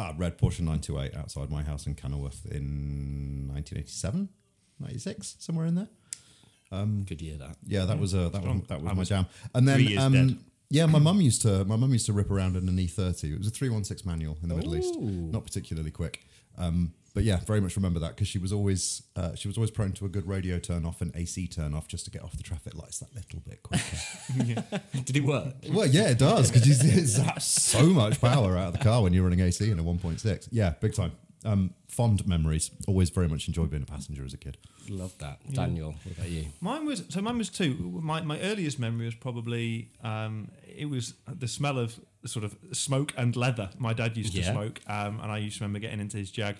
Ah, 0.00 0.14
red 0.16 0.38
Porsche 0.38 0.60
928 0.60 1.14
outside 1.14 1.50
my 1.50 1.62
house 1.62 1.86
in 1.86 1.94
Kenilworth 1.94 2.46
in 2.50 3.48
1987, 3.48 4.30
96, 4.78 5.36
somewhere 5.38 5.66
in 5.66 5.74
there. 5.74 5.88
Um, 6.72 7.04
Good 7.06 7.20
year 7.20 7.36
that. 7.36 7.56
Yeah, 7.66 7.84
that 7.84 7.98
was 7.98 8.14
a 8.14 8.30
that 8.30 8.42
was, 8.42 8.62
that 8.68 8.80
was 8.80 8.90
I 8.90 8.94
my 8.94 8.98
was 9.00 9.08
jam. 9.10 9.26
And 9.54 9.68
then 9.68 9.98
um, 9.98 10.38
yeah, 10.70 10.86
my 10.86 11.00
mum 11.00 11.20
used 11.20 11.42
to 11.42 11.66
my 11.66 11.76
mum 11.76 11.92
used 11.92 12.06
to 12.06 12.14
rip 12.14 12.30
around 12.30 12.56
in 12.56 12.66
an 12.66 12.76
E30. 12.78 13.24
It 13.24 13.38
was 13.38 13.48
a 13.48 13.50
316 13.50 14.10
manual 14.10 14.38
in 14.42 14.48
the 14.48 14.54
Middle 14.54 14.74
East, 14.74 14.98
not 14.98 15.44
particularly 15.44 15.90
quick. 15.90 16.24
Um, 16.56 16.94
but 17.14 17.24
yeah, 17.24 17.38
very 17.46 17.60
much 17.60 17.76
remember 17.76 17.98
that 18.00 18.10
because 18.14 18.28
she 18.28 18.38
was 18.38 18.52
always 18.52 19.02
uh, 19.16 19.34
she 19.34 19.48
was 19.48 19.56
always 19.56 19.70
prone 19.70 19.92
to 19.92 20.04
a 20.06 20.08
good 20.08 20.26
radio 20.28 20.58
turn 20.58 20.84
off 20.86 21.00
and 21.00 21.14
AC 21.16 21.46
turn 21.48 21.74
off 21.74 21.88
just 21.88 22.04
to 22.04 22.10
get 22.10 22.22
off 22.22 22.36
the 22.36 22.42
traffic 22.42 22.74
lights 22.74 22.98
that 23.00 23.14
little 23.14 23.40
bit 23.40 23.62
quicker. 23.62 23.96
yeah. 24.44 24.62
Did 25.04 25.16
it 25.16 25.24
work? 25.24 25.54
well, 25.72 25.86
yeah, 25.86 26.08
it 26.10 26.18
does 26.18 26.50
because 26.50 26.66
it's 26.84 27.18
that's 27.18 27.44
so 27.46 27.86
much 27.86 28.20
power 28.20 28.56
out 28.56 28.68
of 28.68 28.72
the 28.78 28.84
car 28.84 29.02
when 29.02 29.12
you're 29.12 29.24
running 29.24 29.40
AC 29.40 29.70
in 29.70 29.78
a 29.78 29.82
1.6. 29.82 30.48
Yeah, 30.50 30.74
big 30.80 30.94
time. 30.94 31.12
Um, 31.42 31.72
fond 31.88 32.26
memories. 32.28 32.70
Always 32.86 33.08
very 33.08 33.26
much 33.26 33.48
enjoyed 33.48 33.70
being 33.70 33.82
a 33.82 33.86
passenger 33.86 34.24
as 34.26 34.34
a 34.34 34.36
kid. 34.36 34.58
Love 34.90 35.16
that. 35.18 35.38
Daniel, 35.50 35.94
what 36.04 36.16
about 36.18 36.28
you? 36.28 36.44
Mine 36.60 36.84
was 36.84 37.02
so. 37.08 37.22
Mine 37.22 37.38
was 37.38 37.48
two. 37.48 37.74
My 38.02 38.20
my 38.20 38.38
earliest 38.40 38.78
memory 38.78 39.06
was 39.06 39.14
probably 39.14 39.88
um, 40.04 40.50
it 40.68 40.90
was 40.90 41.14
the 41.26 41.48
smell 41.48 41.78
of 41.78 41.98
sort 42.26 42.44
of 42.44 42.56
smoke 42.72 43.14
and 43.16 43.34
leather. 43.36 43.70
My 43.78 43.94
dad 43.94 44.18
used 44.18 44.34
to 44.34 44.40
Yeah. 44.40 44.52
smoke, 44.52 44.80
um, 44.86 45.18
and 45.22 45.32
I 45.32 45.38
used 45.38 45.56
to 45.58 45.64
remember 45.64 45.78
getting 45.78 46.00
into 46.00 46.18
his 46.18 46.30
Jag. 46.30 46.56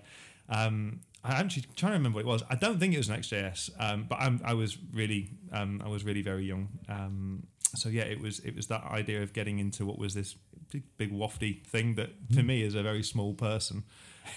Um, 0.51 1.01
I 1.23 1.33
actually 1.33 1.65
trying 1.77 1.93
to 1.93 1.99
remember 1.99 2.17
what 2.17 2.25
it 2.25 2.27
was. 2.27 2.43
I 2.49 2.55
don't 2.55 2.79
think 2.79 2.95
it 2.95 2.97
was 2.97 3.09
an 3.09 3.21
XJS, 3.21 3.71
um, 3.79 4.07
but 4.09 4.19
I'm, 4.21 4.41
I 4.45 4.55
was 4.55 4.79
really 4.93 5.31
um, 5.53 5.83
I 5.85 5.89
was 5.89 6.05
really 6.05 6.23
very 6.23 6.45
young. 6.45 6.69
Um, 6.89 7.47
so 7.75 7.89
yeah, 7.89 8.03
it 8.03 8.21
was 8.21 8.41
it 8.41 8.57
was 8.57 8.67
that 8.69 8.85
idea 8.85 9.23
of 9.23 9.33
getting 9.33 9.59
into 9.59 9.85
what 9.85 9.99
was 9.99 10.15
this 10.15 10.35
big, 10.71 10.83
big 10.97 11.13
wafty 11.13 11.65
thing 11.67 11.95
that 11.97 12.11
for 12.35 12.43
me 12.43 12.65
as 12.65 12.75
a 12.75 12.83
very 12.83 13.03
small 13.03 13.35
person 13.35 13.85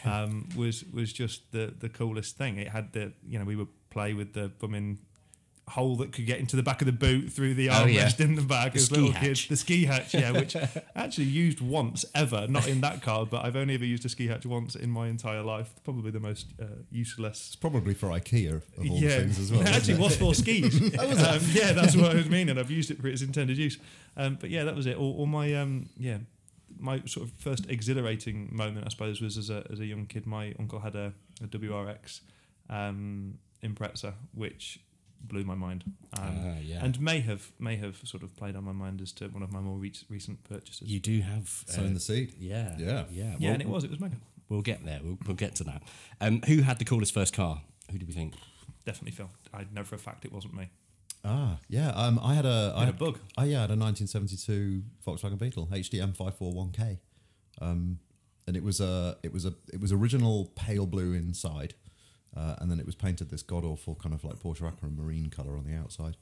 um, 0.06 0.50
was 0.57 0.83
was 0.92 1.13
just 1.13 1.51
the 1.51 1.74
the 1.77 1.89
coolest 1.89 2.38
thing. 2.38 2.57
It 2.57 2.68
had 2.69 2.94
the 2.94 3.13
you 3.25 3.39
know 3.39 3.45
we 3.45 3.56
would 3.56 3.69
play 3.89 4.13
with 4.13 4.33
the 4.33 4.50
bumming 4.50 5.00
hole 5.69 5.95
that 5.95 6.11
could 6.11 6.26
get 6.26 6.40
into 6.40 6.56
the 6.57 6.64
back 6.64 6.81
of 6.81 6.85
the 6.85 6.92
boot 6.92 7.31
through 7.31 7.54
the 7.54 7.69
Oh, 7.69 7.85
yeah. 7.85 8.06
armrest 8.07 8.19
in 8.19 8.35
the 8.35 8.42
back 8.42 8.73
The 8.73 8.80
as 8.80 8.85
ski 8.85 8.95
little 8.95 9.11
hatch. 9.11 9.23
kids. 9.23 9.47
The 9.47 9.56
ski 9.56 9.85
hatch, 9.85 10.14
yeah, 10.14 10.31
which 10.31 10.56
I 10.56 10.68
actually 10.95 11.26
used 11.28 11.61
once 11.61 12.04
ever, 12.14 12.47
not 12.47 12.68
in 12.68 12.81
that 12.81 13.02
car, 13.02 13.26
but 13.26 13.45
I've 13.45 13.56
only 13.56 13.73
ever 13.76 13.85
used 13.85 14.04
a 14.06 14.09
ski 14.09 14.28
hatch 14.28 14.45
once 14.45 14.76
in 14.76 14.90
my 14.90 15.07
entire 15.07 15.42
life. 15.42 15.73
Probably 15.83 16.11
the 16.11 16.19
most 16.19 16.47
uh, 16.61 16.66
useless 16.92 17.47
It's 17.47 17.56
probably 17.56 17.94
for 17.94 18.07
IKEA 18.09 18.56
of 18.56 18.66
all 18.78 18.85
yeah, 18.85 19.19
things 19.19 19.40
as 19.40 19.52
well. 19.52 19.61
It 19.61 19.64
isn't 19.69 19.76
actually 19.76 19.94
it? 19.94 19.99
was 20.02 20.16
for 20.18 20.33
skis. 20.35 20.76
um, 20.99 21.42
yeah, 21.54 21.71
that's 21.71 21.95
what 21.95 22.11
I 22.11 22.16
was 22.16 22.30
meaning. 22.30 22.57
I've 22.59 22.69
used 22.71 22.92
it 22.92 23.02
for 23.02 23.07
its 23.07 23.21
intended 23.21 23.57
use. 23.57 23.78
Um, 24.18 24.37
but 24.40 24.49
yeah, 24.49 24.66
that 24.66 24.76
was 24.76 24.85
it. 24.85 24.97
All, 24.97 25.14
or 25.18 25.28
my 25.28 25.54
um, 25.56 25.90
yeah, 25.97 26.18
my 26.78 27.02
sort 27.06 27.26
of 27.28 27.33
first 27.37 27.69
exhilarating 27.69 28.49
moment, 28.52 28.85
I 28.85 28.90
suppose, 28.90 29.21
was 29.21 29.37
as 29.37 29.49
a 29.49 29.66
as 29.71 29.80
a 29.80 29.85
young 29.85 30.06
kid. 30.07 30.28
My 30.28 30.54
uncle 30.59 30.80
had 30.80 30.95
a, 30.95 31.14
a 31.42 31.47
WRX 31.47 32.19
um, 32.69 33.37
Impreza, 33.64 34.14
which 34.33 34.80
blew 35.23 35.44
my 35.44 35.56
mind. 35.56 35.83
Um, 36.19 36.23
Ah, 36.45 36.56
yeah. 36.61 36.83
and 36.83 36.99
may 36.99 37.21
have 37.21 37.51
may 37.59 37.75
have 37.77 37.97
sort 38.03 38.23
of 38.23 38.35
played 38.35 38.56
on 38.56 38.63
my 38.63 38.71
mind 38.73 39.01
as 39.01 39.11
to 39.13 39.27
one 39.30 39.42
of 39.44 39.51
my 39.51 39.59
more 39.61 39.77
re- 39.77 39.94
recent 40.09 40.44
purchases. 40.44 40.87
You 40.89 40.99
do 40.99 41.21
have 41.21 41.63
uh, 41.69 41.71
Sowing 41.71 41.94
the 41.94 41.99
seed. 41.99 42.33
Yeah, 42.39 42.75
Yeah. 42.77 42.87
yeah. 42.87 43.03
yeah, 43.11 43.35
Well, 43.39 43.53
and 43.53 43.61
it 43.61 43.68
was 43.68 43.83
it 43.83 43.89
was 43.89 43.99
mega. 43.99 44.18
We'll 44.49 44.61
get 44.61 44.85
there. 44.85 44.99
We'll, 45.03 45.18
we'll 45.25 45.35
get 45.35 45.56
to 45.56 45.63
that. 45.63 45.83
Um, 46.21 46.42
who 46.47 46.61
had 46.61 46.77
the 46.80 46.85
coolest 46.85 47.13
first 47.13 47.33
car? 47.33 47.61
Who 47.92 47.97
do 47.97 48.06
we 48.06 48.13
think? 48.13 48.33
Definitely 48.85 49.11
Phil. 49.11 49.30
I 49.53 49.65
know 49.73 49.83
for 49.83 49.95
a 49.95 49.99
fact 49.99 50.25
it 50.25 50.31
wasn't 50.33 50.53
me. 50.56 50.69
Ah, 51.25 51.57
yeah. 51.69 51.89
Um, 51.92 52.19
I 52.21 52.33
had 52.33 52.45
a, 52.45 52.73
I 52.75 52.81
had 52.85 52.89
a 52.89 52.97
bug. 52.97 53.18
Oh 53.37 53.44
yeah, 53.44 53.59
I 53.59 53.61
had 53.61 53.71
a 53.71 53.75
1972 53.80 54.83
Volkswagen 55.07 55.39
Beetle 55.39 55.68
HDM 55.71 56.15
541K, 56.18 56.99
um, 57.61 57.99
and 58.45 58.57
it 58.57 58.63
was 58.63 58.81
a, 58.81 59.18
it 59.23 59.31
was 59.31 59.45
a, 59.45 59.53
it 59.71 59.80
was 59.80 59.94
original 59.94 60.51
pale 60.56 60.85
blue 60.85 61.13
inside, 61.13 61.75
uh, 62.35 62.56
and 62.59 62.69
then 62.71 62.80
it 62.80 62.85
was 62.85 62.95
painted 62.95 63.30
this 63.30 63.44
god 63.44 63.63
awful 63.63 63.95
kind 63.95 64.13
of 64.13 64.23
like 64.23 64.35
Porsche 64.40 64.68
Aquamarine 64.68 65.30
color 65.30 65.56
on 65.57 65.66
the 65.66 65.75
outside, 65.75 66.18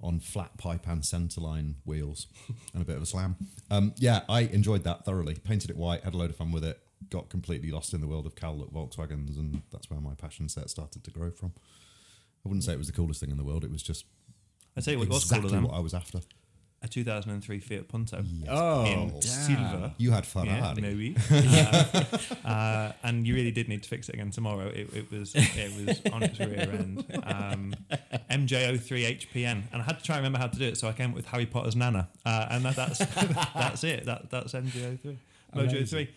on 0.00 0.20
flat 0.20 0.56
pipe 0.58 0.86
and 0.86 1.02
centerline 1.02 1.74
wheels, 1.84 2.26
and 2.72 2.82
a 2.82 2.84
bit 2.84 2.96
of 2.96 3.02
a 3.02 3.06
slam. 3.06 3.36
Um, 3.70 3.94
yeah, 3.96 4.20
I 4.28 4.40
enjoyed 4.42 4.84
that 4.84 5.04
thoroughly. 5.04 5.36
Painted 5.36 5.70
it 5.70 5.76
white, 5.76 6.04
had 6.04 6.14
a 6.14 6.16
load 6.16 6.30
of 6.30 6.36
fun 6.36 6.52
with 6.52 6.64
it. 6.64 6.80
Got 7.10 7.28
completely 7.28 7.70
lost 7.70 7.92
in 7.92 8.00
the 8.00 8.06
world 8.06 8.26
of 8.26 8.34
Cal 8.34 8.56
Look 8.56 8.72
Volkswagens, 8.72 9.38
and 9.38 9.62
that's 9.72 9.90
where 9.90 10.00
my 10.00 10.14
passion 10.14 10.48
set 10.48 10.70
started 10.70 11.04
to 11.04 11.10
grow 11.10 11.30
from. 11.30 11.52
I 12.44 12.48
wouldn't 12.48 12.64
say 12.64 12.72
it 12.72 12.78
was 12.78 12.88
the 12.88 12.92
coolest 12.92 13.20
thing 13.20 13.30
in 13.30 13.36
the 13.36 13.44
world. 13.44 13.64
It 13.64 13.70
was 13.70 13.82
just 13.82 14.04
I 14.76 14.80
tell 14.80 14.92
you 14.92 14.98
what, 14.98 15.06
it 15.06 15.10
was 15.10 15.22
exactly 15.24 15.48
cooler 15.48 15.60
than 15.60 15.70
what 15.70 15.76
I 15.76 15.80
was 15.80 15.94
after. 15.94 16.20
A 16.84 16.88
2003 16.88 17.58
Fiat 17.60 17.88
Punto 17.88 18.22
Oh, 18.48 18.84
in 18.84 19.22
silver. 19.22 19.92
You 19.96 20.10
had 20.10 20.26
Ferrari. 20.26 20.50
Yeah, 20.50 20.74
maybe. 20.76 21.16
uh, 21.30 22.02
uh, 22.44 22.92
and 23.02 23.26
you 23.26 23.34
really 23.34 23.50
did 23.50 23.68
need 23.68 23.82
to 23.82 23.88
fix 23.88 24.08
it 24.08 24.14
again 24.16 24.30
tomorrow. 24.30 24.66
It, 24.68 24.92
it 24.94 25.10
was 25.10 25.32
it 25.34 25.86
was 25.86 26.12
on 26.12 26.22
its 26.22 26.38
rear 26.38 26.60
end. 26.60 27.04
Um, 27.24 27.74
MJ03 28.30 29.18
HPN, 29.32 29.62
and 29.72 29.82
I 29.82 29.84
had 29.84 29.98
to 29.98 30.04
try 30.04 30.16
and 30.16 30.22
remember 30.24 30.38
how 30.38 30.48
to 30.48 30.58
do 30.58 30.66
it. 30.66 30.76
So 30.76 30.88
I 30.88 30.92
came 30.92 31.10
up 31.10 31.16
with 31.16 31.26
Harry 31.26 31.46
Potter's 31.46 31.74
Nana, 31.76 32.08
uh, 32.26 32.46
and 32.50 32.64
that, 32.64 32.76
that's 32.76 32.98
that's 33.54 33.84
it. 33.84 34.04
That 34.06 34.30
that's 34.30 34.52
MJ03, 34.52 35.16
Mojo 35.54 35.88
3. 35.88 36.10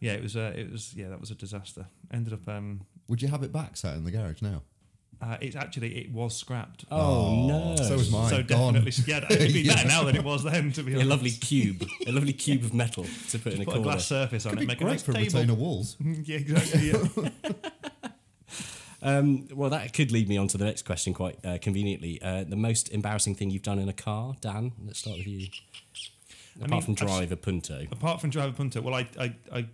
Yeah, 0.00 0.12
it 0.12 0.22
was. 0.22 0.36
Uh, 0.36 0.52
it 0.54 0.70
was. 0.70 0.94
Yeah, 0.94 1.08
that 1.08 1.20
was 1.20 1.30
a 1.30 1.34
disaster. 1.34 1.86
Ended 2.12 2.34
up. 2.34 2.46
Um, 2.48 2.82
Would 3.08 3.22
you 3.22 3.28
have 3.28 3.42
it 3.42 3.52
back 3.52 3.76
sat 3.76 3.96
in 3.96 4.04
the 4.04 4.10
garage 4.10 4.42
now? 4.42 4.62
Uh, 5.22 5.36
it's 5.40 5.56
actually 5.56 5.96
it 5.98 6.10
was 6.12 6.36
scrapped. 6.36 6.84
Oh, 6.90 7.46
no. 7.46 7.76
So 7.82 7.96
was 7.96 8.10
mine. 8.10 8.28
so 8.30 8.42
Gone. 8.42 8.74
definitely, 8.74 9.04
yeah, 9.06 9.24
it'd 9.30 9.52
be 9.52 9.66
better 9.68 9.88
now 9.88 10.04
than 10.04 10.16
it 10.16 10.24
was 10.24 10.42
then. 10.44 10.72
To 10.72 10.82
be 10.82 10.92
A 10.92 10.96
honest, 10.96 11.10
lovely 11.10 11.30
cube, 11.30 11.84
a 12.06 12.12
lovely 12.12 12.32
cube 12.44 12.62
of 12.64 12.74
metal 12.74 13.04
to 13.30 13.38
put 13.38 13.54
in 13.54 13.62
a 13.62 13.64
Put 13.64 13.70
a 13.72 13.76
corner. 13.76 13.82
glass 13.82 14.06
surface 14.06 14.46
on 14.46 14.50
Could 14.52 14.58
it, 14.58 14.60
be 14.62 14.66
make 14.66 14.80
a 14.80 14.84
great 14.84 14.90
nice 14.92 15.02
for 15.02 15.12
table. 15.12 15.24
retainer 15.40 15.54
walls. 15.54 15.96
yeah, 16.00 16.36
exactly. 16.38 16.90
Yeah. 16.90 18.08
Um, 19.02 19.48
well, 19.52 19.68
that 19.68 19.92
could 19.92 20.10
lead 20.12 20.28
me 20.30 20.38
on 20.38 20.48
to 20.48 20.56
the 20.56 20.64
next 20.64 20.82
question 20.86 21.12
quite 21.12 21.36
uh, 21.44 21.58
conveniently. 21.60 22.20
Uh, 22.22 22.44
the 22.44 22.56
most 22.56 22.88
embarrassing 22.90 23.34
thing 23.34 23.50
you've 23.50 23.62
done 23.62 23.78
in 23.78 23.88
a 23.88 23.92
car, 23.92 24.34
Dan? 24.40 24.72
Let's 24.86 25.00
start 25.00 25.18
with 25.18 25.26
you. 25.26 25.48
Apart 26.56 26.70
mean, 26.70 26.80
from 26.82 26.92
I've- 26.94 27.04
drive 27.06 27.32
a 27.32 27.36
Punto. 27.36 27.86
Apart 27.92 28.20
from 28.22 28.30
drive 28.30 28.48
a 28.50 28.52
punto, 28.52 28.80
well, 28.80 28.94
I, 28.94 29.06
I, 29.20 29.34
I 29.52 29.66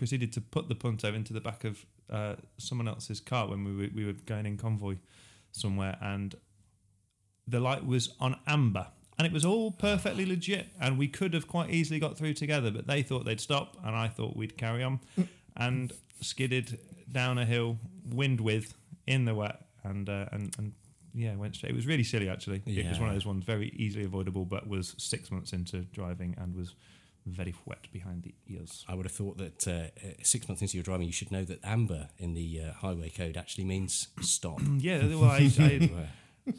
proceeded 0.00 0.32
to 0.32 0.40
put 0.40 0.66
the 0.70 0.74
punto 0.74 1.12
into 1.12 1.34
the 1.34 1.42
back 1.42 1.62
of 1.62 1.84
uh, 2.08 2.34
someone 2.56 2.88
else's 2.88 3.20
car 3.20 3.46
when 3.46 3.62
we 3.62 3.76
were, 3.76 3.88
we 3.94 4.06
were 4.06 4.14
going 4.24 4.46
in 4.46 4.56
convoy 4.56 4.96
somewhere, 5.52 5.98
and 6.00 6.36
the 7.46 7.60
light 7.60 7.84
was 7.84 8.14
on 8.18 8.34
amber. 8.46 8.86
And 9.18 9.26
it 9.26 9.32
was 9.32 9.44
all 9.44 9.70
perfectly 9.70 10.24
legit, 10.24 10.68
and 10.80 10.96
we 10.96 11.06
could 11.06 11.34
have 11.34 11.46
quite 11.46 11.68
easily 11.68 12.00
got 12.00 12.16
through 12.16 12.32
together, 12.32 12.70
but 12.70 12.86
they 12.86 13.02
thought 13.02 13.26
they'd 13.26 13.42
stop, 13.42 13.76
and 13.84 13.94
I 13.94 14.08
thought 14.08 14.34
we'd 14.34 14.56
carry 14.56 14.82
on, 14.82 15.00
and 15.54 15.92
skidded 16.22 16.78
down 17.12 17.36
a 17.36 17.44
hill, 17.44 17.76
wind 18.08 18.40
with, 18.40 18.72
in 19.06 19.26
the 19.26 19.34
wet, 19.34 19.60
and 19.84 20.08
uh, 20.08 20.24
and 20.32 20.54
and 20.56 20.72
yeah, 21.14 21.34
went 21.34 21.56
straight. 21.56 21.72
It 21.72 21.76
was 21.76 21.86
really 21.86 22.04
silly, 22.04 22.30
actually. 22.30 22.62
It 22.64 22.88
was 22.88 22.98
one 23.00 23.10
of 23.10 23.14
those 23.14 23.26
ones 23.26 23.44
very 23.44 23.68
easily 23.76 24.06
avoidable, 24.06 24.46
but 24.46 24.66
was 24.66 24.94
six 24.96 25.30
months 25.30 25.52
into 25.52 25.80
driving 25.92 26.34
and 26.38 26.56
was 26.56 26.74
very 27.26 27.54
wet 27.66 27.86
behind 27.92 28.22
the 28.22 28.34
ears. 28.48 28.84
I 28.88 28.94
would 28.94 29.06
have 29.06 29.12
thought 29.12 29.38
that 29.38 29.68
uh, 29.68 29.70
uh, 29.70 30.12
six 30.22 30.48
months 30.48 30.62
into 30.62 30.76
your 30.76 30.84
driving, 30.84 31.06
you 31.06 31.12
should 31.12 31.30
know 31.30 31.44
that 31.44 31.60
amber 31.64 32.08
in 32.18 32.34
the 32.34 32.60
uh, 32.68 32.72
highway 32.72 33.10
code 33.10 33.36
actually 33.36 33.64
means 33.64 34.08
stop. 34.20 34.60
Yeah, 34.78 35.06
well, 35.16 35.24
I, 35.24 35.50
I, 35.58 35.90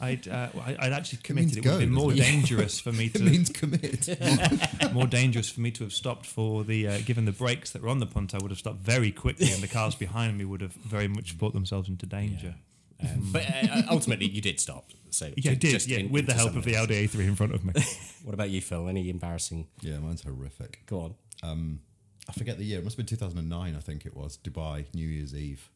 I'd, 0.00 0.28
uh, 0.28 0.48
well, 0.54 0.64
I- 0.66 0.76
I'd 0.78 0.92
actually 0.92 1.18
committed. 1.22 1.56
means 1.56 1.56
It 1.56 1.64
would 1.64 1.70
have 1.72 1.80
been 1.80 1.90
more 1.90 2.10
doesn't 2.12 2.24
dangerous 2.24 2.80
for 2.80 2.92
me 2.92 3.06
It 3.12 3.14
to 3.14 3.22
means 3.24 3.50
commit. 3.50 4.08
more 4.92 5.06
dangerous 5.06 5.50
for 5.50 5.60
me 5.60 5.70
to 5.72 5.82
have 5.84 5.92
stopped 5.92 6.24
for 6.26 6.62
the 6.64 6.86
uh, 6.88 6.98
given 7.04 7.24
the 7.24 7.32
brakes 7.32 7.72
that 7.72 7.82
were 7.82 7.88
on 7.88 7.98
the 7.98 8.06
punt. 8.06 8.34
I 8.34 8.38
would 8.40 8.50
have 8.52 8.58
stopped 8.58 8.78
very 8.78 9.10
quickly, 9.10 9.50
and 9.52 9.62
the 9.62 9.68
cars 9.68 9.94
behind 9.94 10.38
me 10.38 10.44
would 10.44 10.60
have 10.60 10.72
very 10.72 11.08
much 11.08 11.36
brought 11.36 11.52
themselves 11.52 11.88
into 11.88 12.06
danger. 12.06 12.54
Um, 13.02 13.30
but 13.32 13.44
uh, 13.46 13.82
ultimately, 13.90 14.26
you 14.28 14.40
did 14.40 14.60
stop. 14.60 14.90
So 15.10 15.30
Yeah, 15.36 15.52
I 15.52 15.54
did. 15.54 15.70
just 15.72 15.88
Yeah, 15.88 15.98
in- 15.98 16.10
with 16.12 16.26
the 16.26 16.34
help 16.34 16.56
of 16.56 16.64
the 16.64 16.76
else. 16.76 16.84
Audi 16.84 17.06
A3 17.06 17.20
in 17.26 17.34
front 17.34 17.54
of 17.54 17.64
me. 17.64 17.72
What 18.24 18.34
about 18.34 18.50
you, 18.50 18.60
Phil? 18.60 18.88
Any 18.88 19.10
embarrassing? 19.10 19.66
yeah, 19.80 19.98
mine's 19.98 20.22
horrific. 20.22 20.82
Go 20.86 21.00
on. 21.00 21.14
um, 21.42 21.80
I 22.28 22.32
forget 22.32 22.56
the 22.56 22.64
year. 22.64 22.78
It 22.78 22.84
must 22.84 22.96
have 22.96 23.04
been 23.04 23.16
2009, 23.16 23.74
I 23.74 23.80
think 23.80 24.06
it 24.06 24.16
was. 24.16 24.38
Dubai, 24.38 24.84
New 24.94 25.06
Year's 25.08 25.34
Eve. 25.34 25.68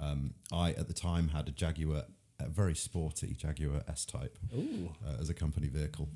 Um, 0.00 0.34
I, 0.52 0.70
at 0.70 0.88
the 0.88 0.94
time, 0.94 1.28
had 1.28 1.46
a 1.48 1.52
Jaguar, 1.52 2.02
a 2.40 2.48
very 2.48 2.74
sporty 2.74 3.34
Jaguar 3.34 3.82
S 3.88 4.04
Type 4.04 4.36
uh, 4.52 5.16
as 5.20 5.30
a 5.30 5.34
company 5.34 5.68
vehicle. 5.68 6.08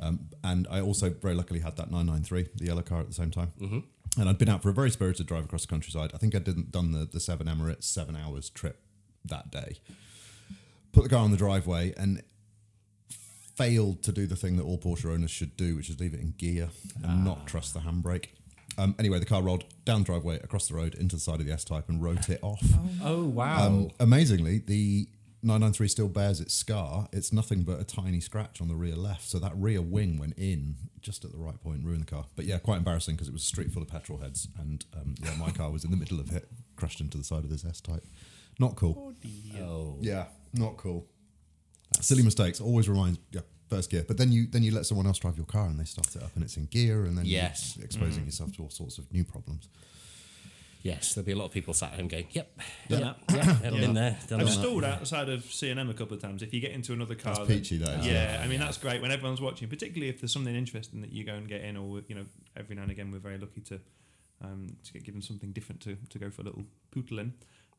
Um, 0.00 0.30
and 0.42 0.66
I 0.70 0.80
also 0.80 1.10
very 1.10 1.34
luckily 1.34 1.60
had 1.60 1.76
that 1.76 1.90
993, 1.90 2.48
the 2.56 2.64
yellow 2.64 2.82
car, 2.82 3.00
at 3.00 3.08
the 3.08 3.14
same 3.14 3.30
time. 3.30 3.52
Mm-hmm. 3.60 4.20
And 4.20 4.28
I'd 4.30 4.38
been 4.38 4.48
out 4.48 4.62
for 4.62 4.70
a 4.70 4.74
very 4.74 4.90
spirited 4.90 5.26
drive 5.26 5.44
across 5.44 5.62
the 5.62 5.68
countryside. 5.68 6.12
I 6.14 6.18
think 6.18 6.34
I 6.34 6.38
didn't 6.38 6.70
done 6.72 6.92
the, 6.92 7.04
the 7.04 7.20
seven 7.20 7.46
Emirates 7.46 7.84
seven 7.84 8.16
hours 8.16 8.48
trip 8.48 8.80
that 9.28 9.50
day. 9.50 9.80
Put 10.92 11.04
the 11.04 11.08
car 11.08 11.20
on 11.20 11.30
the 11.30 11.36
driveway 11.36 11.94
and 11.96 12.22
failed 13.54 14.02
to 14.04 14.12
do 14.12 14.26
the 14.26 14.36
thing 14.36 14.56
that 14.56 14.62
all 14.62 14.78
Porsche 14.78 15.12
owners 15.12 15.30
should 15.30 15.56
do, 15.56 15.76
which 15.76 15.90
is 15.90 15.98
leave 15.98 16.14
it 16.14 16.20
in 16.20 16.32
gear 16.38 16.70
and 17.02 17.24
not 17.24 17.46
trust 17.46 17.74
the 17.74 17.80
handbrake. 17.80 18.26
Um, 18.78 18.94
anyway, 18.98 19.18
the 19.18 19.26
car 19.26 19.42
rolled 19.42 19.64
down 19.84 20.00
the 20.00 20.04
driveway, 20.06 20.36
across 20.36 20.68
the 20.68 20.74
road, 20.74 20.94
into 20.94 21.16
the 21.16 21.20
side 21.20 21.40
of 21.40 21.46
the 21.46 21.52
S 21.52 21.64
Type, 21.64 21.88
and 21.88 22.00
wrote 22.00 22.28
it 22.28 22.38
off. 22.42 22.62
Oh 23.02 23.24
wow! 23.24 23.66
Um, 23.66 23.90
amazingly, 23.98 24.58
the 24.58 25.08
993 25.42 25.88
still 25.88 26.08
bears 26.08 26.40
its 26.40 26.54
scar. 26.54 27.08
It's 27.12 27.32
nothing 27.32 27.62
but 27.62 27.80
a 27.80 27.84
tiny 27.84 28.20
scratch 28.20 28.60
on 28.60 28.68
the 28.68 28.76
rear 28.76 28.94
left. 28.94 29.28
So 29.28 29.40
that 29.40 29.52
rear 29.56 29.82
wing 29.82 30.18
went 30.18 30.38
in 30.38 30.76
just 31.00 31.24
at 31.24 31.32
the 31.32 31.38
right 31.38 31.60
point, 31.60 31.84
ruined 31.84 32.02
the 32.02 32.10
car. 32.10 32.26
But 32.36 32.44
yeah, 32.44 32.58
quite 32.58 32.78
embarrassing 32.78 33.16
because 33.16 33.28
it 33.28 33.32
was 33.32 33.42
a 33.42 33.46
street 33.46 33.72
full 33.72 33.82
of 33.82 33.88
petrol 33.88 34.18
heads, 34.20 34.46
and 34.58 34.84
um, 34.94 35.16
yeah, 35.20 35.34
my 35.38 35.50
car 35.50 35.70
was 35.70 35.84
in 35.84 35.90
the 35.90 35.96
middle 35.96 36.20
of 36.20 36.34
it, 36.34 36.48
crashed 36.76 37.00
into 37.00 37.18
the 37.18 37.24
side 37.24 37.42
of 37.42 37.50
this 37.50 37.64
S 37.64 37.80
Type. 37.80 38.04
Not 38.58 38.76
cool. 38.76 39.14
oh, 39.60 39.96
Yeah, 40.00 40.26
not 40.54 40.76
cool. 40.76 41.06
Silly 42.00 42.22
mistakes 42.22 42.60
always 42.60 42.88
reminds 42.88 43.18
yeah 43.30 43.40
first 43.70 43.90
gear, 43.90 44.04
but 44.06 44.16
then 44.18 44.32
you 44.32 44.46
then 44.46 44.62
you 44.62 44.72
let 44.72 44.86
someone 44.86 45.06
else 45.06 45.18
drive 45.18 45.36
your 45.36 45.46
car 45.46 45.66
and 45.66 45.78
they 45.78 45.84
start 45.84 46.14
it 46.16 46.22
up 46.22 46.30
and 46.34 46.42
it's 46.44 46.56
in 46.56 46.66
gear, 46.66 47.04
and 47.04 47.16
then 47.18 47.24
Yes. 47.26 47.76
you're 47.76 47.84
exposing 47.84 48.24
yourself 48.24 48.52
to 48.56 48.62
all 48.62 48.70
sorts 48.70 48.98
of 48.98 49.12
new 49.12 49.24
problems. 49.24 49.68
yes. 50.82 51.14
There'll 51.14 51.26
be 51.26 51.32
a 51.32 51.36
lot 51.36 51.46
of 51.46 51.50
people 51.52 51.74
sat 51.74 51.92
at 51.92 51.98
home 51.98 52.08
going, 52.08 52.26
"Yep, 52.32 52.60
yeah, 52.88 52.98
yeah, 52.98 53.14
yeah, 53.62 53.70
been 53.70 53.94
there, 53.94 54.18
done 54.28 54.40
I've 54.40 54.46
that." 54.46 54.52
stalled 54.52 54.84
outside 54.84 55.28
of 55.28 55.44
C&M 55.44 55.90
a 55.90 55.94
couple 55.94 56.14
of 56.16 56.22
times. 56.22 56.42
If 56.42 56.54
you 56.54 56.60
get 56.60 56.70
into 56.72 56.92
another 56.92 57.14
car, 57.14 57.34
That's 57.34 57.48
that- 57.48 57.54
peachy, 57.54 57.76
that 57.78 58.00
is, 58.00 58.06
yeah, 58.06 58.40
I 58.42 58.48
mean 58.48 58.60
that's 58.60 58.78
great 58.78 59.02
when 59.02 59.10
everyone's 59.10 59.40
watching, 59.40 59.68
particularly 59.68 60.08
if 60.08 60.20
there's 60.20 60.32
something 60.32 60.54
interesting 60.54 61.00
that 61.02 61.12
you 61.12 61.24
go 61.24 61.34
and 61.34 61.48
get 61.48 61.62
in, 61.62 61.76
or 61.76 62.02
you 62.08 62.14
know, 62.14 62.24
every 62.56 62.74
now 62.76 62.82
and 62.82 62.90
again 62.90 63.10
we're 63.10 63.18
very 63.18 63.38
lucky 63.38 63.60
to 63.62 63.80
um, 64.40 64.76
to 64.84 64.92
get 64.92 65.04
given 65.04 65.20
something 65.20 65.52
different 65.52 65.80
to 65.82 65.96
to 66.10 66.18
go 66.18 66.30
for 66.30 66.42
a 66.42 66.44
little 66.44 66.64
pootle 66.90 67.18
in. 67.18 67.34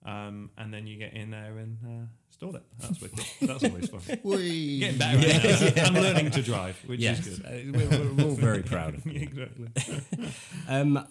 Um, 0.05 0.49
and 0.57 0.73
then 0.73 0.87
you 0.87 0.97
get 0.97 1.13
in 1.13 1.31
there 1.31 1.57
and 1.57 1.77
uh, 1.85 2.05
stall 2.31 2.55
it. 2.55 2.63
That's 2.79 3.01
wicked. 3.01 3.25
That's 3.41 3.63
always 3.65 3.89
fun. 3.89 4.01
Whee! 4.23 4.79
Getting 4.79 4.97
better 4.97 5.17
at 5.17 5.61
it 5.61 5.75
now. 5.75 5.83
I'm 5.85 5.93
learning 5.93 6.31
to 6.31 6.41
drive, 6.41 6.77
which 6.85 7.01
Yes, 7.01 7.27
is 7.27 7.39
good. 7.39 7.45
uh, 7.45 7.77
we're, 7.77 8.13
we're 8.15 8.23
all 8.23 8.35
very 8.35 8.63
proud 8.63 8.95
of 8.95 9.05
you. 9.05 9.21
exactly. 9.21 9.67
Um, 10.69 10.97
uh, 10.97 11.03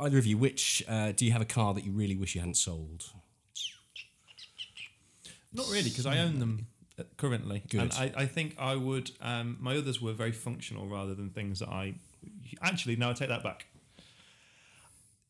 either 0.00 0.18
of 0.18 0.26
you, 0.26 0.36
which 0.36 0.84
uh, 0.88 1.12
do 1.12 1.24
you 1.24 1.32
have 1.32 1.40
a 1.40 1.46
car 1.46 1.72
that 1.74 1.84
you 1.84 1.92
really 1.92 2.16
wish 2.16 2.34
you 2.34 2.40
hadn't 2.40 2.56
sold? 2.56 3.04
Not 5.52 5.66
really, 5.68 5.84
because 5.88 6.04
I 6.06 6.18
own 6.18 6.40
them 6.40 6.66
uh, 6.98 7.04
currently, 7.16 7.62
Good. 7.68 7.80
and 7.80 7.92
I, 7.92 8.12
I 8.16 8.26
think 8.26 8.56
I 8.58 8.74
would. 8.76 9.12
Um, 9.20 9.56
my 9.60 9.76
others 9.76 10.00
were 10.02 10.12
very 10.12 10.32
functional 10.32 10.86
rather 10.88 11.14
than 11.14 11.30
things 11.30 11.60
that 11.60 11.68
I. 11.68 11.94
Actually, 12.60 12.96
no, 12.96 13.10
I 13.10 13.12
take 13.12 13.28
that 13.28 13.42
back. 13.42 13.66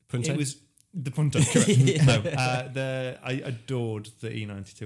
Punto? 0.08 0.32
It 0.32 0.36
was 0.38 0.56
the 0.94 1.10
Punto, 1.10 1.40
correct? 1.42 1.68
No, 2.06 2.30
uh, 2.30 2.68
the 2.72 3.18
I 3.22 3.32
adored 3.32 4.10
the 4.20 4.32
E 4.32 4.46
E92 4.46 4.80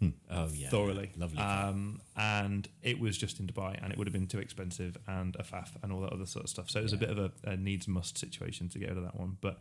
M3 0.00 0.12
oh 0.30 0.48
yeah, 0.52 0.68
thoroughly, 0.68 1.10
lovely. 1.16 1.38
Um, 1.38 2.00
and 2.16 2.68
it 2.82 2.98
was 2.98 3.16
just 3.16 3.38
in 3.40 3.46
Dubai, 3.46 3.78
and 3.82 3.92
it 3.92 3.98
would 3.98 4.06
have 4.06 4.12
been 4.12 4.26
too 4.26 4.40
expensive 4.40 4.96
and 5.06 5.36
a 5.36 5.42
faff 5.42 5.70
and 5.82 5.92
all 5.92 6.00
that 6.00 6.12
other 6.12 6.26
sort 6.26 6.44
of 6.44 6.50
stuff. 6.50 6.68
So 6.70 6.80
it 6.80 6.82
was 6.82 6.92
a 6.92 6.96
bit 6.96 7.10
of 7.10 7.18
a, 7.18 7.30
a 7.44 7.56
needs 7.56 7.86
must 7.86 8.18
situation 8.18 8.68
to 8.70 8.78
get 8.78 8.90
out 8.90 8.96
of 8.96 9.04
that 9.04 9.16
one, 9.18 9.36
but. 9.40 9.60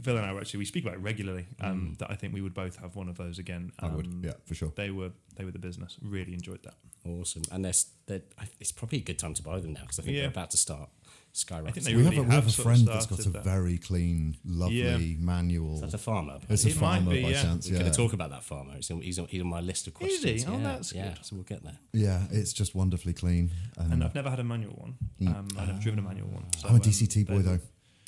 Phil 0.00 0.16
and 0.16 0.24
I 0.24 0.32
were 0.32 0.40
actually 0.40 0.60
we 0.60 0.64
speak 0.64 0.84
about 0.84 0.94
it 0.94 1.00
regularly. 1.00 1.44
Um, 1.60 1.96
That 1.98 2.10
I 2.10 2.14
think 2.14 2.32
we 2.32 2.40
would 2.40 2.54
both 2.54 2.76
have 2.76 2.96
one 2.96 3.10
of 3.10 3.18
those 3.18 3.38
again. 3.38 3.72
I 3.78 3.88
would, 3.88 4.06
Um, 4.06 4.22
yeah, 4.24 4.32
for 4.46 4.54
sure. 4.54 4.72
They 4.74 4.90
were 4.90 5.10
they 5.36 5.44
were 5.44 5.50
the 5.50 5.58
business. 5.58 5.98
Really 6.00 6.32
enjoyed 6.32 6.62
that. 6.62 6.76
awesome, 7.04 7.42
and 7.52 7.62
there's, 7.62 7.90
they're, 8.06 8.22
it's 8.58 8.72
probably 8.72 9.00
a 9.00 9.02
good 9.02 9.18
time 9.18 9.34
to 9.34 9.42
buy 9.42 9.60
them 9.60 9.74
now 9.74 9.82
because 9.82 9.98
I 9.98 10.02
think 10.04 10.14
Yeah. 10.14 10.22
they're 10.22 10.30
about 10.30 10.50
to 10.52 10.56
start 10.56 10.88
skyrocketing. 11.34 11.84
they 11.84 11.94
we 11.96 12.04
have 12.04 12.12
a, 12.18 12.22
we 12.22 12.28
have 12.30 12.44
have 12.44 12.48
a 12.48 12.62
friend 12.62 12.86
that's 12.86 13.06
got 13.06 13.24
a 13.24 13.30
that. 13.30 13.44
very 13.44 13.78
clean, 13.78 14.36
lovely 14.44 14.76
Yeah. 14.82 14.98
manual. 15.18 15.76
Is 15.76 15.80
that 15.80 15.94
a 15.94 15.98
farmer? 15.98 16.38
It's 16.48 16.64
a 16.64 16.68
It 16.68 16.74
might 16.80 16.96
farmer 16.98 17.10
be, 17.12 17.22
by 17.22 17.28
yeah. 17.30 17.42
chance. 17.42 17.66
We're 17.68 17.74
Yeah, 17.74 17.80
going 17.80 17.92
to 17.92 17.96
talk 17.96 18.12
about 18.12 18.30
that 18.30 18.44
farmer. 18.44 18.74
It's 18.76 18.90
on, 18.90 19.00
he's, 19.00 19.18
on, 19.18 19.26
he's 19.28 19.40
on 19.40 19.46
my 19.48 19.60
list 19.60 19.86
of 19.86 19.94
Is 19.94 19.98
questions. 19.98 20.42
he? 20.44 20.48
Oh, 20.48 20.58
yeah, 20.58 20.62
that's 20.62 20.92
yeah. 20.94 21.08
good. 21.14 21.24
So 21.24 21.36
we'll 21.36 21.44
get 21.44 21.62
there. 21.64 21.78
yeah, 21.92 22.22
it's 22.30 22.52
just 22.52 22.74
wonderfully 22.74 23.12
clean. 23.14 23.50
And, 23.78 23.92
And 23.94 24.04
I've 24.04 24.14
never 24.14 24.28
had 24.30 24.40
a 24.40 24.44
manual 24.44 24.74
one. 24.74 24.94
Um, 25.26 25.48
I've 25.58 25.68
never 25.68 25.80
driven 25.80 25.98
a 25.98 26.02
manual 26.02 26.28
one. 26.28 26.44
So, 26.58 26.68
I'm 26.68 26.74
a 26.74 26.76
um, 26.76 26.82
DCT 26.82 27.26
boy 27.26 27.38
though. 27.40 27.60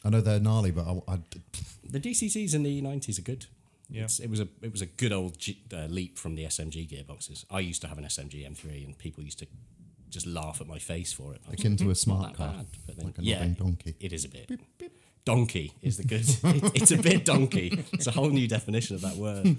I 0.04 0.10
know 0.10 0.20
they're 0.20 0.38
gnarly, 0.40 0.70
but 0.70 0.86
I, 0.86 1.14
I, 1.14 1.18
The 1.88 1.98
DCTs 2.00 2.54
in 2.54 2.62
the 2.62 2.82
90s 2.82 3.18
are 3.18 3.22
good. 3.22 3.46
Yeah. 3.88 4.04
It's, 4.04 4.18
it 4.18 4.28
was 4.30 4.40
a 4.40 4.48
it 4.62 4.72
was 4.72 4.80
a 4.82 4.86
good 4.86 5.12
old 5.12 5.38
G, 5.38 5.62
uh, 5.72 5.86
leap 5.86 6.18
from 6.18 6.34
the 6.36 6.44
SMG 6.44 6.88
gearboxes. 6.88 7.44
I 7.50 7.60
used 7.60 7.80
to 7.82 7.88
have 7.88 7.98
an 7.98 8.04
SMG 8.04 8.46
M3, 8.50 8.84
and 8.84 8.96
people 8.98 9.22
used 9.22 9.38
to 9.40 9.46
just 10.14 10.26
laugh 10.26 10.61
at 10.61 10.66
my 10.66 10.78
face 10.78 11.12
for 11.12 11.35
it. 11.35 11.40
I 11.49 11.52
akin 11.52 11.76
to 11.78 11.90
a 11.90 11.94
smart 11.94 12.35
car, 12.37 12.54
bad, 12.54 12.66
but 12.87 12.97
then, 12.97 13.06
like 13.06 13.18
a 13.18 13.23
yeah, 13.23 13.44
donkey. 13.47 13.94
it 14.00 14.12
is 14.12 14.25
a 14.25 14.28
bit. 14.28 14.50
Donkey 15.25 15.73
is 15.83 15.97
the 15.97 16.04
good. 16.04 16.21
it, 16.44 16.83
it's 16.83 16.90
a 16.90 16.99
bit 16.99 17.25
donkey. 17.25 17.85
It's 17.92 18.06
a 18.06 18.11
whole 18.11 18.28
new 18.30 18.47
definition 18.47 18.94
of 18.97 19.02
that 19.02 19.16
word. 19.16 19.56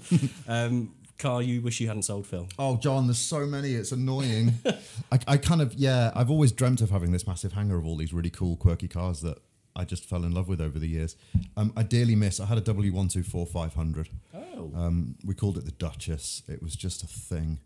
Um, 0.48 0.94
car 1.18 1.42
you 1.42 1.60
wish 1.60 1.80
you 1.80 1.88
hadn't 1.88 2.02
sold, 2.02 2.26
Phil. 2.26 2.46
Oh, 2.58 2.76
John, 2.76 3.06
there's 3.06 3.18
so 3.18 3.46
many. 3.46 3.74
It's 3.74 3.92
annoying. 3.92 4.54
I, 5.12 5.18
I 5.26 5.36
kind 5.38 5.60
of, 5.60 5.74
yeah, 5.74 6.12
I've 6.14 6.30
always 6.30 6.52
dreamt 6.52 6.80
of 6.82 6.90
having 6.90 7.10
this 7.12 7.26
massive 7.26 7.52
hangar 7.52 7.78
of 7.78 7.86
all 7.86 7.96
these 7.96 8.12
really 8.12 8.30
cool, 8.30 8.56
quirky 8.56 8.88
cars 8.88 9.20
that 9.22 9.38
I 9.74 9.84
just 9.84 10.04
fell 10.04 10.24
in 10.24 10.32
love 10.32 10.48
with 10.48 10.60
over 10.60 10.78
the 10.78 10.88
years. 10.88 11.16
Um, 11.56 11.72
I 11.76 11.82
dearly 11.82 12.14
miss, 12.14 12.38
I 12.40 12.46
had 12.46 12.58
a 12.58 12.62
W124 12.62 13.48
500. 13.48 14.08
Oh, 14.34 14.72
Um, 14.74 15.16
we 15.24 15.34
called 15.34 15.58
it 15.58 15.64
the 15.64 15.72
Duchess. 15.72 16.42
It 16.48 16.62
was 16.62 16.76
just 16.76 17.02
a 17.02 17.06
thing. 17.06 17.58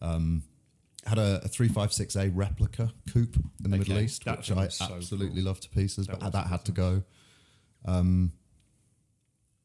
Um, 0.00 0.44
had 1.06 1.18
a, 1.18 1.40
a 1.44 1.48
356A 1.48 2.30
replica 2.34 2.92
coupe 3.12 3.36
in 3.64 3.70
the 3.70 3.76
Middle 3.78 3.98
East, 3.98 4.24
which 4.26 4.50
I 4.50 4.68
so 4.68 4.86
absolutely 4.94 5.36
cool. 5.42 5.46
love 5.50 5.60
to 5.60 5.68
pieces, 5.68 6.06
That 6.06 6.20
but 6.20 6.32
that 6.32 6.46
had 6.48 6.64
to 6.66 6.72
go. 6.72 7.02
Um, 7.84 8.32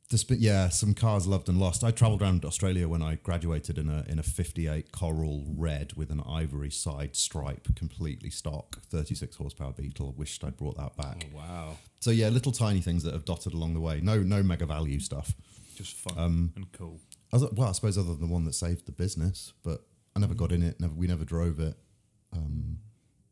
Despite, 0.10 0.40
yeah, 0.40 0.70
some 0.70 0.96
cars 0.96 1.28
loved 1.28 1.50
and 1.50 1.60
lost. 1.60 1.84
I 1.84 1.92
travelled 1.92 2.24
around 2.24 2.44
Australia 2.44 2.88
when 2.88 3.04
I 3.04 3.16
graduated 3.22 3.78
in 3.78 3.92
a 3.92 4.04
in 4.10 4.18
a 4.18 4.24
'58 4.24 4.92
Coral 4.92 5.46
Red 5.56 5.94
with 5.94 6.10
an 6.10 6.20
ivory 6.28 6.72
side 6.72 7.16
stripe, 7.16 7.68
completely 7.76 8.32
stock, 8.32 8.82
36 8.90 9.36
horsepower 9.36 9.72
Beetle. 9.72 10.16
Wished 10.18 10.44
I'd 10.44 10.58
brought 10.58 10.78
that 10.78 10.98
back. 10.98 11.28
Oh, 11.32 11.38
wow. 11.38 11.78
So 12.00 12.10
yeah, 12.10 12.30
little 12.30 12.52
tiny 12.52 12.82
things 12.82 13.04
that 13.04 13.14
have 13.14 13.24
dotted 13.24 13.54
along 13.54 13.76
the 13.76 13.82
way. 13.82 14.02
No, 14.02 14.18
no 14.24 14.42
mega 14.42 14.66
value 14.66 15.00
stuff. 15.00 15.36
Just 15.76 15.96
fun 15.96 16.18
Um, 16.18 16.54
and 16.56 16.72
cool. 16.72 17.00
Other, 17.32 17.50
well, 17.54 17.70
I 17.70 17.74
suppose 17.74 17.96
other 17.96 18.08
than 18.14 18.22
the 18.22 18.34
one 18.34 18.46
that 18.46 18.56
saved 18.56 18.88
the 18.88 18.92
business, 18.92 19.54
but 19.64 19.84
I 20.20 20.22
never 20.22 20.34
got 20.34 20.52
in 20.52 20.64
it. 20.64 20.80
Never, 20.82 20.94
we 20.94 21.08
never 21.08 21.24
drove 21.24 21.62
it. 21.62 21.76
Um, 22.34 22.80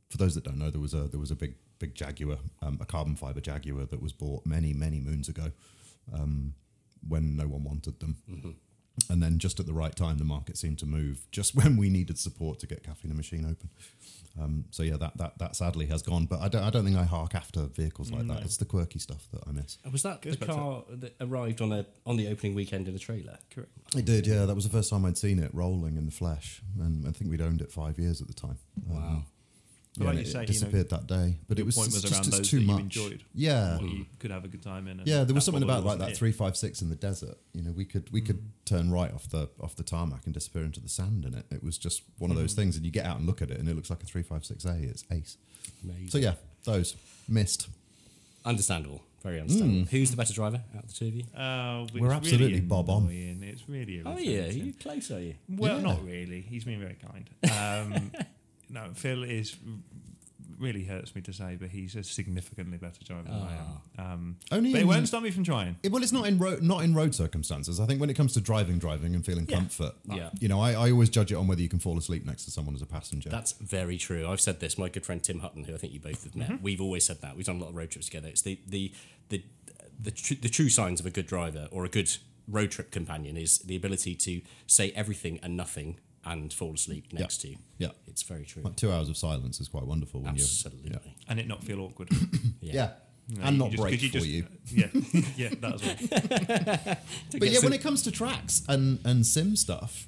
for 0.10 0.18
those 0.18 0.36
that 0.36 0.46
don't 0.46 0.58
know, 0.58 0.70
there 0.70 0.80
was 0.80 0.94
a 0.94 1.02
there 1.10 1.20
was 1.20 1.32
a 1.32 1.36
big 1.36 1.56
big 1.80 1.96
Jaguar, 1.96 2.38
um, 2.62 2.78
a 2.80 2.86
carbon 2.86 3.18
fiber 3.18 3.42
Jaguar 3.42 3.86
that 3.86 4.02
was 4.02 4.14
bought 4.14 4.46
many 4.46 4.74
many 4.74 5.02
moons 5.02 5.28
ago, 5.28 5.52
um, 6.14 6.54
when 7.06 7.36
no 7.36 7.46
one 7.46 7.66
wanted 7.66 8.00
them. 8.00 8.16
And 9.10 9.22
then 9.22 9.38
just 9.38 9.60
at 9.60 9.66
the 9.68 9.74
right 9.74 9.96
time, 9.96 10.18
the 10.18 10.24
market 10.24 10.58
seemed 10.58 10.80
to 10.80 10.86
move. 10.86 11.28
Just 11.32 11.56
when 11.62 11.78
we 11.78 11.90
needed 11.90 12.18
support 12.18 12.60
to 12.60 12.68
get 12.68 12.84
Caffeine 12.84 13.12
and 13.12 13.18
Machine 13.18 13.46
open. 13.46 13.70
Um, 14.40 14.66
so 14.70 14.84
yeah, 14.84 14.98
that, 14.98 15.18
that 15.18 15.40
that 15.40 15.56
sadly 15.56 15.88
has 15.88 16.02
gone. 16.04 16.26
But 16.26 16.42
I 16.42 16.48
don't 16.48 16.64
I 16.64 16.70
don't 16.70 16.86
think 16.86 16.98
I 16.98 17.04
hark 17.06 17.34
after 17.34 17.62
vehicles 17.62 18.12
like 18.12 18.28
that. 18.28 18.44
It's 18.44 18.58
the 18.58 18.66
quirky 18.66 19.00
stuff 19.00 19.28
that 19.34 19.42
I 19.48 19.52
miss. 19.52 19.78
Was 19.92 20.04
that 20.04 20.22
Goes 20.22 20.34
the 20.38 20.46
back 20.46 20.50
to- 20.50 20.62
car 20.62 20.84
that 20.90 21.16
arrived 21.22 21.62
on 21.62 21.72
a 21.72 21.86
on 22.06 22.18
the 22.18 22.28
opening 22.28 22.54
weekend 22.54 22.88
in 22.88 22.96
a 22.96 23.00
trailer? 23.00 23.38
Correct. 23.50 23.72
It 23.96 24.06
did, 24.06 24.28
yeah. 24.28 24.46
That 24.46 24.54
was 24.56 24.64
the 24.64 24.70
first 24.70 24.90
time 24.92 25.06
I'd 25.06 25.18
seen 25.18 25.40
it 25.40 25.50
rolling 25.54 25.98
in 25.98 26.06
the 26.06 26.12
flesh, 26.12 26.62
and 26.80 27.08
I 27.08 27.12
think 27.12 27.32
we'd 27.32 27.42
owned 27.42 27.62
it 27.62 27.72
five 27.72 27.98
years 27.98 28.22
at 28.22 28.28
the 28.28 28.34
time. 28.34 28.58
Wow. 28.86 29.24
But 29.98 30.04
yeah, 30.04 30.10
like 30.12 30.18
and 30.18 30.26
you 30.26 30.30
it 30.30 30.34
say, 30.34 30.40
you 30.40 30.42
know, 30.42 30.46
disappeared 30.46 30.90
that 30.92 31.08
day. 31.08 31.38
But 31.48 31.60
it 31.60 31.66
was 31.66 31.76
point 31.76 31.88
it's 31.88 31.96
was 31.96 32.04
just 32.04 32.14
around 32.14 32.28
it's 32.28 32.38
those 32.38 32.50
too 32.50 32.58
that 32.58 32.62
you 32.64 32.72
much. 32.72 32.82
enjoyed. 32.82 33.24
Yeah, 33.34 33.80
you 33.82 34.06
could 34.20 34.32
have 34.32 34.46
a 34.46 34.48
good 34.48 34.62
time 34.62 34.88
in. 34.88 35.00
and 35.00 35.08
yeah. 35.08 35.24
There 35.24 35.34
was 35.36 35.44
something 35.46 35.64
about 35.64 35.78
like 35.78 35.86
wasn't 35.86 36.02
that 36.02 36.12
it? 36.12 36.18
three 36.18 36.32
five 36.32 36.56
six 36.56 36.82
in 36.82 36.90
the 36.90 36.96
desert. 36.96 37.38
You 37.54 37.64
know, 37.64 37.72
we 37.72 37.84
could 37.86 38.12
we 38.14 38.22
could 38.22 38.42
turn 38.66 38.92
right 38.92 39.14
off 39.14 39.28
the 39.30 39.50
off 39.60 39.76
the 39.76 39.84
tarmac 39.84 40.22
and 40.26 40.34
disappear 40.34 40.64
into 40.64 40.80
the 40.80 40.90
sand 40.90 41.26
in 41.26 41.34
it. 41.34 41.46
It 41.52 41.64
was 41.64 41.78
just 41.78 42.04
one 42.20 42.32
of 42.32 42.38
those 42.38 42.54
things, 42.54 42.76
and 42.76 42.86
you 42.86 42.92
get 42.92 43.06
out 43.06 43.18
and 43.18 43.26
look 43.26 43.42
at 43.42 43.50
it, 43.52 43.60
and 43.60 43.68
it 43.68 43.76
looks 43.76 43.90
like 43.90 44.04
a 44.04 44.06
three 44.06 44.24
five 44.24 44.46
six 44.46 44.66
A. 44.66 44.76
It's 44.76 45.04
ace. 45.12 45.38
Amazing. 45.84 46.10
So 46.10 46.18
yeah, 46.20 46.34
those 46.64 46.96
missed. 47.28 47.68
Understandable. 48.46 49.04
Very 49.24 49.42
understandable. 49.42 49.88
Who's 49.90 50.12
the 50.12 50.16
better 50.16 50.32
driver 50.34 50.62
out 50.78 50.84
of 50.84 50.90
the 50.90 50.94
two 50.94 51.08
of 51.08 51.16
you? 51.16 51.24
Uh, 51.36 51.86
We're 51.94 52.12
absolutely 52.14 52.48
really 52.48 52.60
bob 52.62 52.90
on. 52.90 53.04
annoying. 53.04 53.40
It's 53.44 53.68
really 53.68 54.02
Oh 54.06 54.18
yeah, 54.18 54.32
irritating. 54.42 54.66
you 54.68 54.74
close 54.74 55.12
are 55.12 55.20
you? 55.20 55.34
Well, 55.50 55.78
Yeah. 55.78 55.84
not 55.84 56.06
really. 56.06 56.42
He's 56.42 56.64
been 56.64 56.80
very 56.80 56.96
kind. 56.96 57.30
Um, 57.52 58.12
no, 58.70 58.90
Phil 58.94 59.24
is 59.24 59.56
really 60.60 60.84
hurts 60.84 61.14
me 61.14 61.22
to 61.22 61.32
say, 61.32 61.56
but 61.60 61.70
he's 61.70 61.96
a 61.96 62.04
significantly 62.04 62.78
better 62.80 63.04
driver 63.06 63.24
than 63.30 63.34
I 63.34 63.58
am. 63.58 64.04
Um, 64.12 64.38
Only 64.52 64.72
but 64.72 64.80
it 64.80 64.82
in- 64.82 64.88
won't 64.88 65.08
stop 65.08 65.22
me 65.22 65.30
from 65.30 65.44
trying. 65.44 65.76
It- 65.84 65.92
well, 65.92 66.02
it's 66.02 66.12
not 66.12 66.26
in 66.26 66.40
road, 66.40 66.64
not 66.64 66.84
in 66.84 66.96
road 66.96 67.14
circumstances. 67.14 67.80
I 67.80 67.86
think 67.86 68.02
when 68.02 68.10
it 68.10 68.16
comes 68.16 68.34
to 68.34 68.42
driving, 68.42 68.80
driving 68.80 69.14
and 69.14 69.24
feeling 69.24 69.46
comfort, 69.46 69.94
Yeah. 70.12 70.32
you 70.40 70.48
know, 70.48 70.60
I, 70.60 70.72
I 70.72 70.92
always 70.92 71.10
judge 71.10 71.32
it 71.32 71.36
on 71.36 71.46
whether 71.48 71.62
you 71.62 71.70
can 71.70 71.78
fall 71.78 71.96
asleep 71.98 72.26
next 72.26 72.46
to 72.46 72.52
someone 72.52 72.74
as 72.74 72.82
a 72.82 72.88
passenger. 72.88 73.30
That's 73.30 73.52
very 73.52 74.00
true. 74.00 74.28
I've 74.28 74.42
said 74.42 74.60
this. 74.60 74.80
My 74.80 74.90
good 74.90 75.06
friend 75.06 75.22
Tim 75.24 75.40
Hutton, 75.42 75.66
who 75.66 75.76
I 75.76 75.78
think 75.78 75.94
you 75.94 76.00
both 76.00 76.24
have 76.24 76.36
met, 76.36 76.60
we've 76.62 76.82
always 76.82 77.06
said 77.06 77.22
that. 77.22 77.36
We've 77.36 77.46
done 77.46 77.58
a 77.58 77.60
lot 77.60 77.70
of 77.70 77.76
road 77.76 77.92
trips 77.92 78.08
together. 78.08 78.28
It's 78.30 78.42
the 78.42 78.60
the 78.68 78.92
the 79.30 79.44
the, 80.02 80.12
tr- 80.12 80.36
the 80.42 80.50
true 80.50 80.70
signs 80.70 81.00
of 81.00 81.06
a 81.06 81.12
good 81.12 81.28
driver 81.28 81.68
or 81.72 81.86
a 81.86 81.90
good 81.90 82.16
road 82.48 82.72
trip 82.72 82.90
companion 82.92 83.36
is 83.38 83.60
the 83.60 83.76
ability 83.76 84.16
to 84.16 84.42
say 84.66 84.92
everything 84.96 85.40
and 85.44 85.56
nothing 85.58 85.98
and 86.32 86.52
fall 86.54 86.74
asleep 86.74 87.12
next 87.14 87.38
to 87.42 87.50
you. 87.50 87.58
Yeah. 87.78 87.90
it's 88.08 88.24
very 88.24 88.46
true. 88.46 88.64
like 88.64 88.76
two 88.76 88.92
hours 88.92 89.10
of 89.10 89.18
silence 89.18 89.60
is 89.62 89.68
quite 89.68 89.86
wonderful 89.86 90.22
when 90.22 90.32
Absolutely. 90.32 90.92
you 90.92 91.00
And 91.28 91.40
it 91.40 91.48
not 91.48 91.64
feel 91.64 91.80
awkward. 91.82 92.10
yeah, 92.62 92.74
yeah. 92.74 92.90
You 93.30 93.38
know, 93.38 93.44
and 93.46 93.56
you 93.58 93.64
not 93.64 93.72
just- 93.72 93.82
break 93.84 93.94
'cause 93.94 94.04
you 94.04 94.10
for 94.10 94.18
just- 94.18 94.28
you. 94.28 94.46
Yeah, 94.72 95.22
yeah, 95.38 95.50
that 95.62 95.74
as 95.76 95.84
well. 95.84 96.98
But 97.40 97.50
yeah, 97.50 97.60
when 97.62 97.74
it 97.74 97.82
comes 97.82 98.02
to 98.04 98.12
tracks 98.12 98.64
and 98.70 99.00
and 99.06 99.26
sim 99.26 99.56
stuff, 99.56 100.08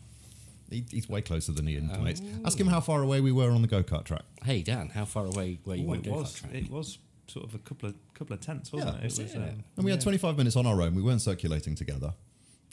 he, 0.70 0.86
he's 0.90 1.10
way 1.10 1.22
closer 1.22 1.52
than 1.52 1.68
Ian. 1.68 1.90
Oh. 1.94 2.00
mates. 2.00 2.22
Ask 2.46 2.60
him 2.60 2.68
how 2.68 2.80
far 2.82 3.02
away 3.02 3.20
we 3.22 3.32
were 3.32 3.52
on 3.52 3.62
the 3.62 3.68
go 3.68 3.84
kart 3.84 4.06
track. 4.06 4.24
Hey 4.44 4.62
Dan, 4.62 4.90
how 4.90 5.06
far 5.06 5.26
away 5.26 5.60
were 5.66 5.76
you 5.76 5.90
on 5.90 5.98
it 5.98 6.04
go 6.06 6.12
was. 6.14 6.34
track? 6.34 6.54
It 6.54 6.70
was 6.72 6.98
sort 7.28 7.46
of 7.46 7.54
a 7.56 7.60
couple 7.60 7.90
of 7.90 7.96
couple 8.14 8.34
of 8.34 8.42
tenths, 8.42 8.72
wasn't 8.72 8.94
Yeah. 8.96 9.00
it? 9.06 9.20
It 9.20 9.24
was. 9.24 9.34
Yeah. 9.36 9.42
Um, 9.42 9.64
And 9.76 9.86
we 9.86 9.92
had 9.92 10.02
25 10.02 10.38
minutes 10.38 10.56
on 10.56 10.66
our 10.66 10.82
own. 10.82 10.96
We 10.96 11.02
weren't 11.02 11.22
circulating 11.22 11.76
together. 11.76 12.14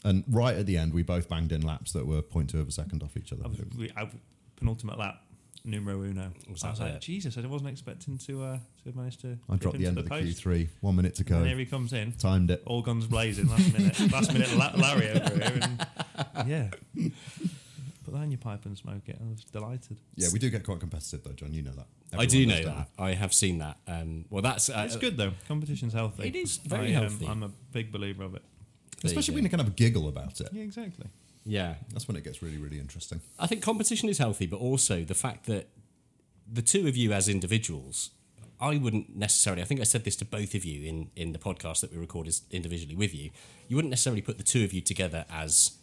And 0.07 0.23
right 0.29 0.55
at 0.55 0.65
the 0.65 0.77
end, 0.77 0.93
we 0.93 1.03
both 1.03 1.27
banged 1.27 1.51
in 1.51 1.61
laps 1.61 1.91
that 1.91 2.07
were 2.07 2.21
0.2 2.21 2.53
of 2.61 2.69
a 2.69 2.71
second 2.71 3.03
off 3.03 3.17
each 3.17 3.33
other. 3.33 3.43
I 3.43 3.47
was 3.49 3.59
re- 3.75 3.91
I, 3.97 4.09
penultimate 4.55 4.97
lap, 4.97 5.21
numero 5.65 6.01
uno. 6.01 6.31
Was 6.49 6.63
I 6.63 6.69
was 6.69 6.79
like, 6.79 6.93
it? 6.93 7.01
Jesus, 7.01 7.37
I 7.37 7.45
wasn't 7.45 7.71
expecting 7.71 8.17
to 8.19 8.43
uh, 8.43 8.57
to 8.85 8.97
manage 8.97 9.17
to. 9.17 9.37
I 9.49 9.57
dropped 9.57 9.77
the 9.77 9.85
into 9.85 9.87
end 9.87 9.97
of 9.97 10.03
the 10.05 10.09
post. 10.09 10.45
Q3. 10.45 10.69
One 10.79 10.95
minute 10.95 11.15
to 11.15 11.25
go. 11.25 11.39
And 11.39 11.47
here 11.47 11.57
he 11.57 11.65
comes 11.65 11.91
in, 11.91 12.13
Timed 12.13 12.51
it. 12.51 12.63
all 12.65 12.81
guns 12.81 13.05
blazing, 13.05 13.49
last 13.49 13.73
minute, 13.73 13.99
last 14.11 14.31
minute 14.31 14.55
La- 14.55 14.71
Larry 14.77 15.09
over 15.09 15.33
here, 15.33 15.59
and 16.35 16.49
yeah. 16.49 16.69
Put 18.05 18.13
that 18.13 18.21
in 18.23 18.31
your 18.31 18.37
pipe 18.37 18.65
and 18.65 18.77
smoke 18.77 19.01
it. 19.07 19.17
I 19.21 19.29
was 19.29 19.43
delighted. 19.43 19.97
Yeah, 20.15 20.29
we 20.31 20.39
do 20.39 20.49
get 20.49 20.63
quite 20.63 20.79
competitive 20.79 21.25
though, 21.25 21.33
John. 21.33 21.51
You 21.51 21.63
know 21.63 21.73
that. 21.73 21.87
I 22.17 22.25
do 22.25 22.45
know 22.45 22.55
does, 22.55 22.65
don't 22.65 22.75
that. 22.77 22.89
I 22.97 23.13
have 23.15 23.33
seen 23.33 23.57
that. 23.57 23.75
Um, 23.85 24.23
well, 24.29 24.41
that's 24.41 24.69
uh, 24.69 24.83
It's 24.85 24.95
good 24.95 25.17
though. 25.17 25.33
Competition's 25.49 25.91
healthy. 25.91 26.29
It 26.29 26.35
is 26.37 26.55
very 26.55 26.95
I, 26.95 26.99
um, 26.99 27.09
healthy. 27.09 27.27
I'm 27.27 27.43
a 27.43 27.51
big 27.73 27.91
believer 27.91 28.23
of 28.23 28.35
it. 28.35 28.43
They? 29.01 29.07
Especially 29.09 29.35
when 29.35 29.43
you 29.43 29.49
kind 29.49 29.61
of 29.61 29.75
giggle 29.75 30.07
about 30.07 30.39
it. 30.41 30.49
Yeah, 30.51 30.63
exactly. 30.63 31.07
Yeah, 31.45 31.75
That's 31.93 32.07
when 32.09 32.17
it 32.17 32.25
gets 32.25 32.41
really, 32.43 32.57
really 32.57 32.77
interesting. 32.77 33.21
I 33.39 33.47
think 33.47 33.61
competition 33.63 34.09
is 34.09 34.17
healthy, 34.17 34.47
but 34.47 34.57
also 34.57 35.05
the 35.05 35.15
fact 35.15 35.45
that 35.45 35.69
the 36.51 36.61
two 36.61 36.87
of 36.89 36.97
you 36.97 37.13
as 37.13 37.29
individuals, 37.29 38.09
I 38.59 38.75
wouldn't 38.75 39.15
necessarily. 39.15 39.61
I 39.61 39.65
think 39.65 39.79
I 39.79 39.85
said 39.85 40.03
this 40.03 40.17
to 40.17 40.25
both 40.25 40.55
of 40.55 40.65
you 40.65 40.85
in 40.85 41.09
in 41.15 41.31
the 41.31 41.39
podcast 41.39 41.81
that 41.81 41.91
we 41.91 41.97
recorded 41.97 42.35
individually 42.51 42.95
with 42.95 43.15
you. 43.15 43.29
You 43.69 43.77
wouldn't 43.77 43.91
necessarily 43.91 44.21
put 44.21 44.37
the 44.37 44.43
two 44.43 44.63
of 44.65 44.73
you 44.73 44.81
together 44.81 45.25
as. 45.31 45.77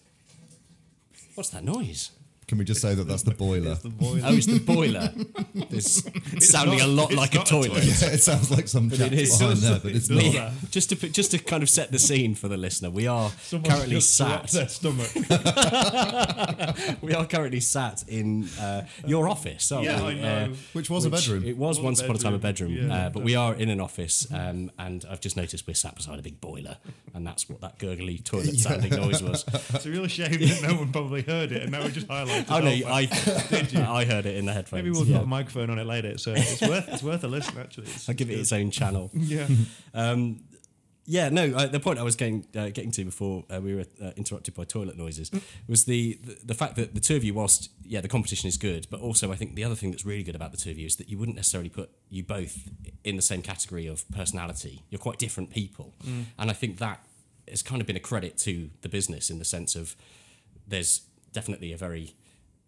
What's 1.35 1.51
that 1.51 1.65
noise? 1.65 2.11
Can 2.47 2.59
we 2.59 2.65
just 2.65 2.81
say 2.83 2.95
that 2.95 3.05
that's 3.09 3.23
the 3.23 3.31
boiler? 3.35 3.75
The 3.77 3.89
boiler. 3.89 4.21
Oh, 4.25 4.35
it's 4.35 4.47
the 4.47 4.59
boiler. 4.61 5.11
It's, 5.71 6.05
it's 6.33 6.51
sounding 6.51 6.79
not- 6.79 6.87
a 6.87 6.91
lot 6.91 7.11
it's 7.11 7.17
like 7.19 7.35
a 7.35 7.39
not 7.39 7.47
a 7.47 7.51
toilet. 7.51 7.69
toilet. 7.69 7.85
yeah, 8.03 8.09
it 8.11 8.23
sounds 8.23 8.51
like 8.51 8.69
some 8.69 8.91
chap 8.91 9.01
it 9.13 9.15
is. 9.15 9.39
behind 9.39 9.59
there, 9.59 9.81
but 9.83 9.93
it's 9.93 10.09
not. 10.09 10.23
that. 10.23 10.53
just 10.71 10.89
to 10.91 10.97
put- 10.97 11.13
just 11.13 11.31
to 11.33 11.39
kind 11.39 11.63
of 11.65 11.71
set 11.71 11.91
the 11.91 11.99
scene 11.99 12.35
for 12.37 12.47
the 12.49 12.57
listener, 12.57 12.91
we 12.91 13.07
are 13.09 13.31
Someone 13.43 13.71
currently 13.71 13.97
just 13.97 14.15
sat. 14.15 14.49
their 14.49 14.69
stomach. 14.69 15.11
We 17.03 17.13
are 17.15 17.27
currently 17.27 17.61
sat 17.61 18.05
in 18.09 18.49
uh, 18.61 18.83
your 19.07 19.29
office. 19.29 19.71
Aren't 19.73 19.85
yeah, 19.87 20.03
we? 20.03 20.09
I 20.09 20.15
know. 20.15 20.53
Uh, 20.53 20.57
Which 20.73 20.91
was 20.91 21.05
a 21.05 21.11
bedroom. 21.11 21.45
It 21.45 21.57
was 21.57 21.77
Was 21.77 21.79
a 21.79 21.83
once 21.83 22.01
upon 22.03 22.17
a 22.17 22.19
time 22.19 22.35
a 22.35 22.39
bedroom, 22.39 22.73
bedroom, 22.75 22.91
yeah. 22.91 23.07
uh, 23.07 23.11
but 23.11 23.23
we 23.23 23.35
are 23.35 23.55
in 23.55 23.69
an 23.71 23.81
office, 23.81 24.27
um, 24.33 24.71
and 24.79 25.05
I've 25.11 25.21
just 25.21 25.37
noticed 25.37 25.67
we're 25.67 25.75
sat 25.75 25.95
beside 25.97 26.19
a 26.19 26.23
big 26.23 26.41
boiler, 26.41 26.77
and 27.15 27.27
that's 27.27 27.49
what 27.49 27.61
that 27.63 27.79
gurgly 27.79 28.19
toilet 28.19 28.57
sounding 28.59 28.91
noise 28.95 29.23
was. 29.23 29.45
it's 29.75 29.87
a 29.87 29.91
real 29.91 30.07
shame 30.07 30.33
that 30.33 30.61
no 30.63 30.75
one 30.77 30.93
probably 30.93 31.23
heard 31.23 31.53
it, 31.53 31.63
and 31.63 31.73
now 31.73 31.83
we 31.85 31.91
just 31.91 32.09
highlighted. 32.09 32.34
Oh 32.49 32.61
no, 32.61 32.71
the 32.71 32.83
whole 32.83 33.07
fact. 33.07 33.77
I 33.77 34.01
I 34.01 34.05
heard 34.05 34.27
it 34.27 34.37
in 34.37 34.47
the 34.47 34.53
headphones. 34.53 34.83
Maybe 34.83 34.91
we'll 34.91 35.07
yeah. 35.07 35.19
put 35.19 35.25
a 35.25 35.29
microphone 35.29 35.71
on 35.71 35.79
it 35.79 35.87
later, 35.87 36.19
so 36.19 36.33
it's 36.33 36.61
worth 36.69 36.89
it's 36.89 37.03
worth 37.03 37.25
a 37.25 37.29
listen. 37.29 37.59
Actually, 37.59 37.87
it's, 37.87 38.09
I'll 38.09 38.15
give 38.15 38.31
it 38.31 38.39
its 38.39 38.53
own 38.53 38.71
channel. 38.71 39.11
yeah. 39.15 39.47
Um, 39.95 40.41
yeah, 41.07 41.29
no. 41.29 41.55
Uh, 41.55 41.67
the 41.67 41.79
point 41.79 41.99
I 41.99 42.03
was 42.03 42.17
getting 42.17 42.47
uh, 42.57 42.71
getting 42.71 42.91
to 42.93 43.05
before 43.05 43.45
uh, 43.55 43.61
we 43.61 43.75
were 43.75 43.85
uh, 44.03 44.11
interrupted 44.17 44.55
by 44.55 44.65
toilet 44.65 44.97
noises 44.97 45.31
was 45.69 45.85
the, 45.85 46.19
the 46.25 46.39
the 46.47 46.55
fact 46.55 46.77
that 46.77 46.95
the 46.95 47.01
two 47.01 47.15
of 47.15 47.23
you, 47.23 47.35
whilst 47.35 47.71
yeah, 47.85 48.01
the 48.01 48.09
competition 48.09 48.49
is 48.49 48.57
good, 48.57 48.87
but 48.91 49.01
also 49.01 49.31
I 49.31 49.37
think 49.37 49.55
the 49.55 49.65
other 49.65 49.75
thing 49.75 49.91
that's 49.91 50.07
really 50.07 50.23
good 50.23 50.35
about 50.35 50.53
the 50.53 50.57
two 50.57 50.71
of 50.71 50.79
you 50.79 50.87
is 50.87 50.97
that 50.97 51.09
you 51.09 51.19
wouldn't 51.19 51.37
necessarily 51.37 51.69
put 51.69 51.91
you 52.09 52.25
both 52.25 52.69
in 53.05 53.17
the 53.17 53.23
same 53.23 53.43
category 53.43 53.87
of 53.87 54.09
personality. 54.11 54.83
You're 54.91 54.99
quite 54.99 55.19
different 55.19 55.51
people, 55.51 55.95
and 56.39 56.51
I 56.51 56.55
think 56.55 56.79
that 56.79 57.05
has 57.49 57.63
kind 57.63 57.81
of 57.81 57.87
been 57.87 57.97
a 57.97 58.01
credit 58.01 58.39
to 58.39 58.71
the 58.81 58.89
business 58.89 59.31
in 59.31 59.39
the 59.39 59.45
sense 59.45 59.77
of 59.77 59.97
there's 60.67 61.03
definitely 61.33 61.73
a 61.73 61.77
very 61.77 62.15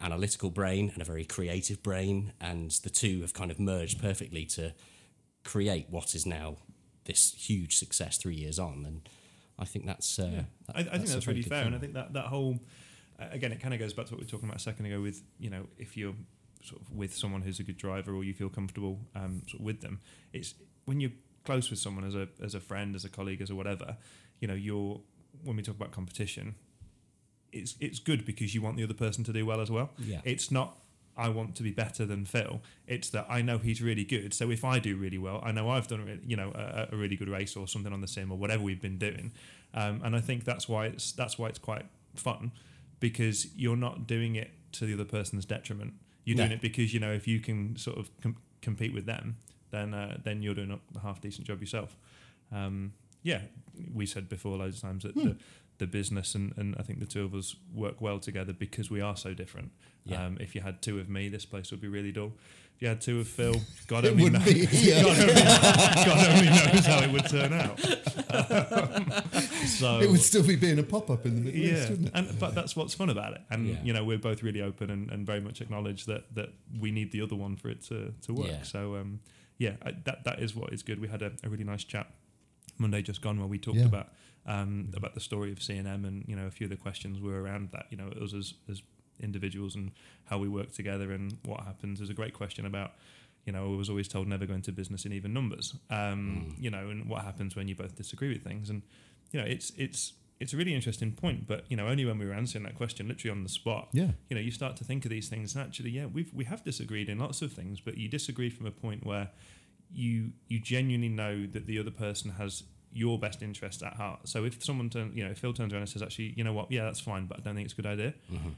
analytical 0.00 0.50
brain 0.50 0.90
and 0.92 1.00
a 1.02 1.04
very 1.04 1.24
creative 1.24 1.82
brain, 1.82 2.32
and 2.40 2.70
the 2.82 2.90
two 2.90 3.22
have 3.22 3.32
kind 3.34 3.50
of 3.50 3.58
merged 3.58 4.00
perfectly 4.00 4.44
to 4.46 4.72
create 5.44 5.86
what 5.90 6.14
is 6.14 6.26
now 6.26 6.56
this 7.04 7.32
huge 7.34 7.76
success 7.76 8.18
three 8.18 8.34
years 8.34 8.58
on. 8.58 8.84
And 8.86 9.08
I 9.58 9.64
think 9.64 9.86
that's 9.86 10.18
uh, 10.18 10.44
that- 10.66 10.76
I, 10.76 10.80
I 10.80 10.98
think 10.98 11.06
that's 11.08 11.26
really 11.26 11.42
fair, 11.42 11.60
thing. 11.60 11.66
and 11.68 11.76
I 11.76 11.78
think 11.78 11.94
that 11.94 12.12
that 12.14 12.26
whole 12.26 12.58
again, 13.18 13.52
it 13.52 13.60
kind 13.60 13.72
of 13.72 13.80
goes 13.80 13.92
back 13.94 14.06
to 14.06 14.12
what 14.12 14.20
we 14.20 14.24
were 14.26 14.30
talking 14.30 14.48
about 14.48 14.58
a 14.58 14.62
second 14.62 14.86
ago. 14.86 15.00
With 15.00 15.22
you 15.38 15.50
know, 15.50 15.66
if 15.78 15.96
you're 15.96 16.14
sort 16.62 16.82
of 16.82 16.90
with 16.90 17.14
someone 17.14 17.42
who's 17.42 17.60
a 17.60 17.62
good 17.62 17.76
driver 17.76 18.12
or 18.14 18.24
you 18.24 18.34
feel 18.34 18.48
comfortable 18.48 18.98
um, 19.14 19.42
sort 19.48 19.60
of 19.60 19.66
with 19.66 19.80
them, 19.80 20.00
it's 20.32 20.54
when 20.84 21.00
you're 21.00 21.12
close 21.44 21.70
with 21.70 21.78
someone 21.78 22.04
as 22.04 22.14
a 22.14 22.28
as 22.42 22.54
a 22.54 22.60
friend, 22.60 22.94
as 22.94 23.04
a 23.04 23.08
colleague, 23.08 23.40
as 23.40 23.50
a 23.50 23.54
whatever. 23.54 23.96
You 24.40 24.48
know, 24.48 24.54
you're 24.54 25.00
when 25.44 25.56
we 25.56 25.62
talk 25.62 25.76
about 25.76 25.92
competition, 25.92 26.54
it's 27.56 27.74
it's 27.80 27.98
good 27.98 28.24
because 28.24 28.54
you 28.54 28.62
want 28.62 28.76
the 28.76 28.84
other 28.84 28.94
person 28.94 29.24
to 29.24 29.32
do 29.32 29.44
well 29.46 29.60
as 29.60 29.70
well. 29.70 29.90
Yeah. 29.98 30.20
It's 30.24 30.50
not 30.50 30.76
I 31.16 31.30
want 31.30 31.54
to 31.56 31.62
be 31.62 31.70
better 31.70 32.04
than 32.04 32.26
Phil. 32.26 32.60
It's 32.86 33.08
that 33.10 33.26
I 33.28 33.40
know 33.40 33.58
he's 33.58 33.80
really 33.80 34.04
good. 34.04 34.34
So 34.34 34.50
if 34.50 34.64
I 34.64 34.78
do 34.78 34.96
really 34.96 35.18
well, 35.18 35.40
I 35.42 35.50
know 35.50 35.70
I've 35.70 35.88
done 35.88 36.00
a 36.08 36.26
you 36.26 36.36
know 36.36 36.52
a, 36.54 36.88
a 36.92 36.96
really 36.96 37.16
good 37.16 37.28
race 37.28 37.56
or 37.56 37.66
something 37.66 37.92
on 37.92 38.00
the 38.00 38.08
sim 38.08 38.30
or 38.30 38.38
whatever 38.38 38.62
we've 38.62 38.82
been 38.82 38.98
doing. 38.98 39.32
Um, 39.74 40.00
and 40.04 40.14
I 40.14 40.20
think 40.20 40.44
that's 40.44 40.68
why 40.68 40.86
it's 40.86 41.12
that's 41.12 41.38
why 41.38 41.48
it's 41.48 41.58
quite 41.58 41.86
fun 42.14 42.52
because 43.00 43.54
you're 43.54 43.76
not 43.76 44.06
doing 44.06 44.36
it 44.36 44.50
to 44.72 44.86
the 44.86 44.94
other 44.94 45.04
person's 45.04 45.44
detriment. 45.44 45.94
You're 46.24 46.36
doing 46.36 46.52
it 46.52 46.60
because 46.60 46.92
you 46.92 47.00
know 47.00 47.12
if 47.12 47.28
you 47.28 47.40
can 47.40 47.76
sort 47.76 47.98
of 47.98 48.10
com- 48.20 48.36
compete 48.60 48.92
with 48.92 49.06
them, 49.06 49.36
then 49.70 49.94
uh, 49.94 50.18
then 50.22 50.42
you're 50.42 50.54
doing 50.54 50.78
a 50.94 50.98
half 51.00 51.20
decent 51.20 51.46
job 51.46 51.60
yourself. 51.60 51.96
Um, 52.52 52.92
yeah, 53.22 53.40
we 53.92 54.06
said 54.06 54.28
before 54.28 54.56
loads 54.56 54.76
of 54.76 54.82
times 54.82 55.02
that 55.04 55.14
the, 55.14 55.36
the 55.78 55.86
business 55.86 56.34
and, 56.34 56.52
and 56.56 56.74
I 56.78 56.82
think 56.82 57.00
the 57.00 57.06
two 57.06 57.24
of 57.24 57.34
us 57.34 57.54
work 57.74 58.00
well 58.00 58.18
together 58.18 58.52
because 58.52 58.90
we 58.90 59.00
are 59.00 59.16
so 59.16 59.34
different. 59.34 59.72
Yeah. 60.04 60.24
Um, 60.24 60.36
if 60.40 60.54
you 60.54 60.60
had 60.62 60.80
two 60.82 60.98
of 61.00 61.08
me, 61.08 61.28
this 61.28 61.44
place 61.44 61.70
would 61.70 61.80
be 61.80 61.88
really 61.88 62.12
dull. 62.12 62.32
If 62.76 62.82
you 62.82 62.88
had 62.88 63.00
two 63.00 63.20
of 63.20 63.28
Phil, 63.28 63.54
God 63.86 64.04
only, 64.06 64.30
knows, 64.30 64.42
here. 64.44 65.02
God, 65.02 65.18
only, 65.18 65.34
God 65.34 66.28
only 66.28 66.46
knows 66.46 66.86
how 66.86 67.00
it 67.02 67.10
would 67.12 67.26
turn 67.28 67.52
out. 67.52 67.78
so 69.66 70.00
It 70.00 70.10
would 70.10 70.20
still 70.20 70.42
be 70.46 70.56
being 70.56 70.78
a 70.78 70.82
pop 70.82 71.10
up 71.10 71.26
in 71.26 71.34
the 71.36 71.40
Middle 71.42 71.60
East, 71.60 71.72
yeah, 71.84 71.90
wouldn't 71.90 72.08
it? 72.08 72.12
and 72.14 72.38
but 72.38 72.54
that's 72.54 72.76
what's 72.76 72.94
fun 72.94 73.10
about 73.10 73.32
it. 73.34 73.40
And 73.50 73.66
Yeah. 73.66 73.76
you 73.82 73.92
know, 73.92 74.04
we're 74.04 74.18
both 74.18 74.42
really 74.42 74.60
open 74.62 74.90
and, 74.90 75.10
and 75.10 75.26
very 75.26 75.40
much 75.40 75.60
acknowledge 75.60 76.06
that 76.06 76.34
that 76.34 76.50
we 76.78 76.90
need 76.90 77.12
the 77.12 77.20
other 77.22 77.36
one 77.36 77.56
for 77.56 77.68
it 77.68 77.82
to 77.84 78.12
to 78.22 78.32
work. 78.34 78.48
Yeah. 78.48 78.62
So 78.62 78.96
um, 78.96 79.20
yeah, 79.58 79.72
I, 79.84 79.92
that 80.04 80.24
that 80.24 80.38
is 80.40 80.54
what 80.54 80.72
is 80.72 80.82
good. 80.82 81.00
We 81.00 81.08
had 81.08 81.22
a, 81.22 81.32
a 81.44 81.48
really 81.48 81.64
nice 81.64 81.84
chat 81.84 82.10
Monday 82.78 83.02
just 83.02 83.20
gone 83.22 83.38
where 83.38 83.48
we 83.48 83.58
talked 83.58 83.78
Yeah. 83.78 83.86
about 83.86 84.08
um, 84.46 84.92
about 84.96 85.14
the 85.14 85.20
story 85.20 85.52
of 85.52 85.62
C 85.62 85.74
and 85.76 85.86
M, 85.88 86.04
and 86.04 86.24
you 86.28 86.36
know, 86.36 86.46
a 86.46 86.50
few 86.50 86.66
of 86.66 86.70
the 86.70 86.76
questions 86.76 87.20
were 87.20 87.40
around 87.42 87.70
that. 87.72 87.86
You 87.90 87.96
know, 87.96 88.08
us 88.22 88.32
as 88.32 88.54
as 88.70 88.82
individuals 89.20 89.74
and 89.74 89.92
how 90.26 90.38
we 90.38 90.48
work 90.48 90.72
together 90.72 91.10
and 91.12 91.38
what 91.44 91.60
happens. 91.64 91.98
There's 91.98 92.10
a 92.10 92.14
great 92.14 92.34
question 92.34 92.66
about. 92.66 92.92
You 93.46 93.52
know, 93.52 93.72
I 93.72 93.76
was 93.76 93.88
always 93.88 94.08
told 94.08 94.26
never 94.26 94.44
go 94.44 94.54
into 94.54 94.72
business 94.72 95.04
in 95.06 95.12
even 95.12 95.32
numbers. 95.32 95.74
Um, 95.88 96.56
You 96.58 96.70
know, 96.70 96.90
and 96.90 97.08
what 97.08 97.22
happens 97.22 97.54
when 97.54 97.68
you 97.68 97.76
both 97.76 97.94
disagree 97.96 98.28
with 98.28 98.42
things. 98.42 98.70
And 98.70 98.82
you 99.32 99.40
know, 99.40 99.46
it's 99.46 99.70
it's 99.76 100.12
it's 100.40 100.52
a 100.52 100.56
really 100.56 100.74
interesting 100.74 101.12
point. 101.12 101.46
But 101.46 101.64
you 101.70 101.76
know, 101.76 101.86
only 101.86 102.04
when 102.04 102.18
we 102.18 102.26
were 102.26 102.34
answering 102.34 102.64
that 102.64 102.74
question, 102.74 103.08
literally 103.08 103.30
on 103.30 103.42
the 103.44 103.48
spot, 103.48 103.88
Yeah. 103.92 104.10
you 104.28 104.34
know, 104.36 104.40
you 104.42 104.50
start 104.50 104.76
to 104.76 104.84
think 104.84 105.04
of 105.04 105.10
these 105.10 105.28
things. 105.28 105.54
And 105.56 105.64
actually, 105.64 105.90
yeah, 105.90 106.06
we've 106.06 106.32
we 106.34 106.44
have 106.44 106.62
disagreed 106.64 107.08
in 107.08 107.18
lots 107.18 107.40
of 107.42 107.52
things, 107.52 107.80
but 107.80 107.96
you 107.96 108.08
disagree 108.08 108.50
from 108.50 108.66
a 108.66 108.70
point 108.72 109.06
where 109.06 109.30
you 109.92 110.32
you 110.48 110.58
genuinely 110.60 111.08
know 111.08 111.46
that 111.46 111.66
the 111.66 111.78
other 111.78 111.92
person 111.92 112.32
has 112.32 112.64
your 112.96 113.18
best 113.18 113.42
interest 113.42 113.82
at 113.82 113.94
heart. 113.94 114.20
So 114.28 114.44
if 114.44 114.62
someone 114.64 114.90
turns, 114.90 115.14
you 115.16 115.24
know, 115.24 115.30
if 115.30 115.38
Phil 115.38 115.52
turns 115.52 115.72
around 115.72 115.82
and 115.82 115.88
says, 115.88 116.02
actually, 116.02 116.34
you 116.36 116.44
know 116.44 116.52
what, 116.52 116.70
yeah, 116.70 116.84
that's 116.84 117.00
fine, 117.00 117.26
but 117.26 117.38
I 117.38 117.42
don't 117.42 117.54
think 117.54 117.64
it's 117.66 117.74
a 117.74 117.76
good 117.76 117.86
idea. 117.86 118.14
Mm-hmm. 118.32 118.50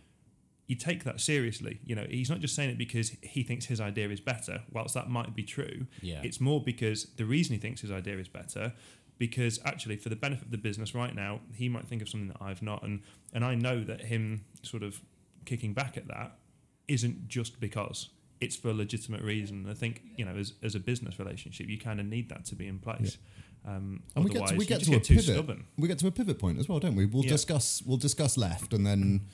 You 0.66 0.76
take 0.76 1.04
that 1.04 1.20
seriously. 1.20 1.80
You 1.84 1.94
know, 1.94 2.06
he's 2.08 2.28
not 2.30 2.40
just 2.40 2.54
saying 2.54 2.70
it 2.70 2.78
because 2.78 3.12
he 3.22 3.42
thinks 3.42 3.64
his 3.66 3.80
idea 3.80 4.08
is 4.10 4.20
better. 4.20 4.62
Whilst 4.70 4.94
that 4.94 5.08
might 5.08 5.34
be 5.34 5.42
true, 5.42 5.86
Yeah. 6.02 6.20
it's 6.22 6.40
more 6.40 6.62
because 6.62 7.06
the 7.16 7.24
reason 7.24 7.54
he 7.54 7.58
thinks 7.60 7.80
his 7.80 7.90
idea 7.90 8.18
is 8.18 8.28
better, 8.28 8.74
because 9.16 9.58
actually, 9.64 9.96
for 9.96 10.10
the 10.10 10.16
benefit 10.16 10.44
of 10.44 10.50
the 10.50 10.58
business 10.58 10.94
right 10.94 11.14
now, 11.14 11.40
he 11.54 11.68
might 11.68 11.86
think 11.88 12.02
of 12.02 12.08
something 12.08 12.28
that 12.28 12.36
I've 12.40 12.62
not, 12.62 12.82
and 12.82 13.00
and 13.32 13.44
I 13.44 13.54
know 13.54 13.82
that 13.82 14.02
him 14.02 14.44
sort 14.62 14.82
of 14.82 15.00
kicking 15.46 15.72
back 15.72 15.96
at 15.96 16.06
that 16.08 16.38
isn't 16.86 17.28
just 17.28 17.58
because 17.60 18.10
it's 18.40 18.54
for 18.54 18.68
a 18.68 18.74
legitimate 18.74 19.22
reason. 19.22 19.66
I 19.68 19.74
think 19.74 20.02
you 20.16 20.24
know, 20.24 20.36
as, 20.36 20.52
as 20.62 20.74
a 20.74 20.80
business 20.80 21.18
relationship, 21.18 21.66
you 21.68 21.78
kind 21.78 21.98
of 21.98 22.06
need 22.06 22.28
that 22.28 22.44
to 22.44 22.54
be 22.54 22.66
in 22.68 22.78
place. 22.78 23.16
Um, 23.64 24.02
And 24.14 24.24
we 24.24 24.30
get 24.30 24.46
to, 24.48 24.56
we 24.56 24.64
get 24.66 24.78
just 24.80 24.90
to 24.90 24.96
a 24.96 24.98
get 24.98 25.04
too 25.04 25.14
pivot. 25.16 25.34
stubborn. 25.34 25.64
We 25.76 25.88
get 25.88 25.98
to 25.98 26.06
a 26.06 26.10
pivot 26.10 26.38
point 26.38 26.58
as 26.58 26.68
well, 26.68 26.78
don't 26.80 26.96
we? 26.96 27.04
We'll 27.06 27.24
Yeah. 27.24 27.30
discuss 27.30 27.82
we'll 27.84 27.96
discuss 27.98 28.36
left, 28.36 28.72
and 28.72 28.86
then 28.86 29.26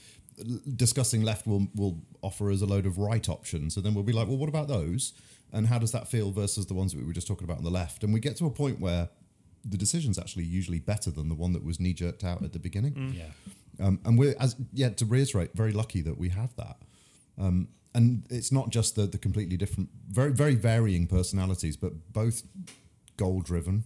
discussing 0.77 1.23
left 1.23 1.47
will 1.47 1.69
will 1.75 2.03
offer 2.23 2.51
us 2.51 2.61
a 2.61 2.67
load 2.67 2.87
of 2.87 2.99
right 2.99 3.29
options, 3.29 3.77
and 3.77 3.85
then 3.85 3.95
we'll 3.95 4.05
be 4.05 4.13
like, 4.13 4.27
well, 4.29 4.37
what 4.37 4.49
about 4.49 4.69
those? 4.69 5.13
And 5.53 5.69
how 5.69 5.79
does 5.79 5.93
that 5.93 6.09
feel 6.09 6.33
versus 6.33 6.67
the 6.67 6.75
ones 6.75 6.93
that 6.93 6.99
we 6.99 7.07
were 7.07 7.13
just 7.13 7.29
talking 7.29 7.45
about 7.45 7.59
on 7.59 7.65
the 7.65 7.71
left? 7.71 8.03
And 8.03 8.13
we 8.13 8.19
get 8.19 8.37
to 8.39 8.47
a 8.47 8.51
point 8.51 8.81
where 8.81 9.09
the 9.65 9.77
decision's 9.77 10.19
actually 10.19 10.45
usually 10.45 10.81
better 10.81 11.11
than 11.13 11.29
the 11.29 11.35
one 11.35 11.53
that 11.53 11.63
was 11.65 11.79
knee 11.79 11.93
jerked 11.93 12.25
out 12.25 12.43
at 12.43 12.53
the 12.53 12.59
beginning. 12.59 13.15
Yeah. 13.17 13.31
Um, 13.87 14.01
and 14.05 14.19
we're, 14.19 14.35
as 14.41 14.57
yeah, 14.73 14.89
to 14.91 15.07
reiterate, 15.07 15.55
very 15.55 15.73
lucky 15.73 16.01
that 16.03 16.19
we 16.19 16.31
have 16.31 16.55
that. 16.57 16.77
Um, 17.39 17.69
and 17.95 18.27
it's 18.31 18.51
not 18.51 18.71
just 18.71 18.97
the, 18.97 19.07
the 19.07 19.19
completely 19.19 19.57
different, 19.57 19.91
very, 20.11 20.33
very 20.33 20.55
varying 20.57 21.07
personalities, 21.07 21.77
but 21.77 22.13
both 22.13 22.43
goal 23.17 23.41
driven 23.41 23.85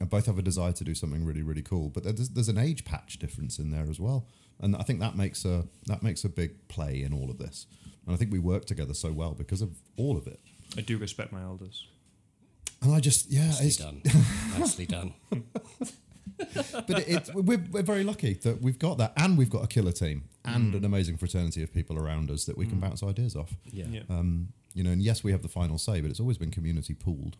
and 0.00 0.10
both 0.10 0.26
have 0.26 0.38
a 0.38 0.42
desire 0.42 0.72
to 0.72 0.84
do 0.84 0.94
something 0.94 1.24
really, 1.24 1.42
really 1.42 1.62
cool. 1.62 1.88
But 1.88 2.04
there's, 2.04 2.30
there's 2.30 2.48
an 2.48 2.58
age 2.58 2.84
patch 2.84 3.18
difference 3.18 3.58
in 3.58 3.70
there 3.70 3.86
as 3.88 4.00
well. 4.00 4.26
And 4.60 4.76
I 4.76 4.82
think 4.82 5.00
that 5.00 5.16
makes 5.16 5.44
a 5.44 5.64
that 5.86 6.02
makes 6.02 6.24
a 6.24 6.28
big 6.28 6.68
play 6.68 7.02
in 7.02 7.12
all 7.12 7.30
of 7.30 7.38
this. 7.38 7.66
And 8.06 8.14
I 8.14 8.18
think 8.18 8.32
we 8.32 8.38
work 8.38 8.66
together 8.66 8.94
so 8.94 9.12
well 9.12 9.34
because 9.34 9.62
of 9.62 9.76
all 9.96 10.16
of 10.16 10.26
it. 10.26 10.40
I 10.76 10.80
do 10.80 10.98
respect 10.98 11.32
my 11.32 11.42
elders. 11.42 11.86
And 12.82 12.94
I 12.94 13.00
just 13.00 13.30
yeah, 13.30 13.46
Nicely 13.46 13.66
it's, 13.66 13.76
done. 13.76 14.02
Nicely 14.58 14.86
done. 14.86 15.14
but 16.86 16.98
it, 16.98 17.08
it's 17.08 17.34
we're, 17.34 17.62
we're 17.70 17.82
very 17.82 18.04
lucky 18.04 18.34
that 18.34 18.60
we've 18.60 18.78
got 18.78 18.98
that, 18.98 19.12
and 19.16 19.38
we've 19.38 19.50
got 19.50 19.64
a 19.64 19.66
killer 19.66 19.92
team 19.92 20.24
and 20.44 20.74
an 20.74 20.84
amazing 20.84 21.16
fraternity 21.16 21.62
of 21.62 21.72
people 21.72 21.98
around 21.98 22.30
us 22.30 22.44
that 22.44 22.58
we 22.58 22.66
can 22.66 22.78
bounce 22.78 23.02
ideas 23.02 23.34
off. 23.34 23.54
Yeah. 23.72 23.86
Yeah. 23.88 24.02
Um, 24.10 24.48
you 24.74 24.84
know, 24.84 24.90
and 24.90 25.02
yes, 25.02 25.24
we 25.24 25.32
have 25.32 25.42
the 25.42 25.48
final 25.48 25.78
say, 25.78 26.00
but 26.00 26.10
it's 26.10 26.20
always 26.20 26.36
been 26.36 26.50
community 26.50 26.94
pooled. 26.94 27.36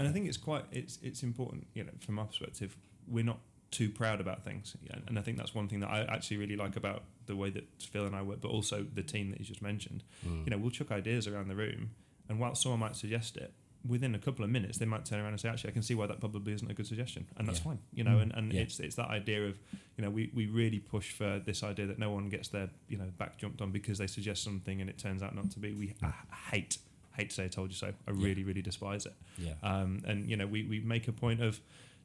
And 0.00 0.08
I 0.08 0.12
think 0.12 0.26
it's 0.26 0.38
quite 0.38 0.64
it's 0.72 0.98
it's 1.02 1.22
important, 1.22 1.66
you 1.74 1.84
know, 1.84 1.92
from 2.00 2.14
my 2.16 2.24
perspective, 2.24 2.76
we're 3.06 3.22
not 3.24 3.38
too 3.70 3.88
proud 3.90 4.20
about 4.20 4.42
things, 4.42 4.74
and 5.06 5.18
I 5.18 5.22
think 5.22 5.36
that's 5.36 5.54
one 5.54 5.68
thing 5.68 5.80
that 5.80 5.90
I 5.90 6.00
actually 6.02 6.38
really 6.38 6.56
like 6.56 6.74
about 6.76 7.04
the 7.26 7.36
way 7.36 7.50
that 7.50 7.64
Phil 7.78 8.06
and 8.06 8.16
I 8.16 8.22
work, 8.22 8.40
but 8.40 8.48
also 8.50 8.84
the 8.94 9.02
team 9.02 9.30
that 9.30 9.38
you 9.38 9.44
just 9.44 9.62
mentioned. 9.62 10.02
Mm. 10.26 10.44
You 10.44 10.50
know, 10.50 10.58
we'll 10.58 10.70
chuck 10.72 10.90
ideas 10.90 11.28
around 11.28 11.48
the 11.48 11.54
room, 11.54 11.90
and 12.28 12.40
while 12.40 12.54
someone 12.54 12.80
might 12.80 12.96
suggest 12.96 13.36
it, 13.36 13.52
within 13.86 14.14
a 14.14 14.18
couple 14.18 14.44
of 14.44 14.50
minutes 14.50 14.78
they 14.78 14.86
might 14.86 15.04
turn 15.04 15.20
around 15.20 15.32
and 15.32 15.40
say, 15.40 15.48
actually, 15.48 15.70
I 15.70 15.72
can 15.74 15.82
see 15.82 15.94
why 15.94 16.06
that 16.06 16.18
probably 16.18 16.52
isn't 16.54 16.70
a 16.70 16.74
good 16.74 16.86
suggestion, 16.86 17.26
and 17.36 17.46
that's 17.46 17.58
Yeah. 17.60 17.64
fine. 17.64 17.78
You 17.92 18.04
know, 18.04 18.16
mm. 18.16 18.22
and, 18.22 18.32
and 18.34 18.52
Yeah. 18.52 18.62
it's 18.62 18.80
it's 18.80 18.96
that 18.96 19.08
idea 19.08 19.46
of 19.46 19.58
you 19.96 20.02
know 20.04 20.10
we, 20.10 20.30
we 20.34 20.46
really 20.46 20.78
push 20.80 21.12
for 21.12 21.38
this 21.44 21.62
idea 21.62 21.86
that 21.86 21.98
no 21.98 22.10
one 22.10 22.28
gets 22.30 22.48
their 22.48 22.70
you 22.88 22.96
know 22.96 23.10
back 23.18 23.36
jumped 23.36 23.60
on 23.60 23.70
because 23.70 23.98
they 23.98 24.06
suggest 24.06 24.42
something 24.42 24.80
and 24.80 24.88
it 24.88 24.98
turns 24.98 25.22
out 25.22 25.34
not 25.34 25.50
to 25.52 25.58
be. 25.60 25.74
We 25.74 25.94
I 26.02 26.12
hate 26.50 26.78
hate 27.20 27.30
to 27.30 27.36
say 27.36 27.44
I 27.44 27.48
told 27.48 27.70
you 27.70 27.76
so. 27.76 27.92
I 28.08 28.10
really 28.10 28.44
really 28.44 28.62
despise 28.62 29.06
it. 29.06 29.14
Yeah. 29.38 29.54
Um, 29.62 30.02
and 30.06 30.28
you 30.28 30.36
know, 30.36 30.46
we, 30.46 30.64
we 30.64 30.80
make 30.80 31.08
a 31.08 31.12
point 31.12 31.40
of 31.42 31.60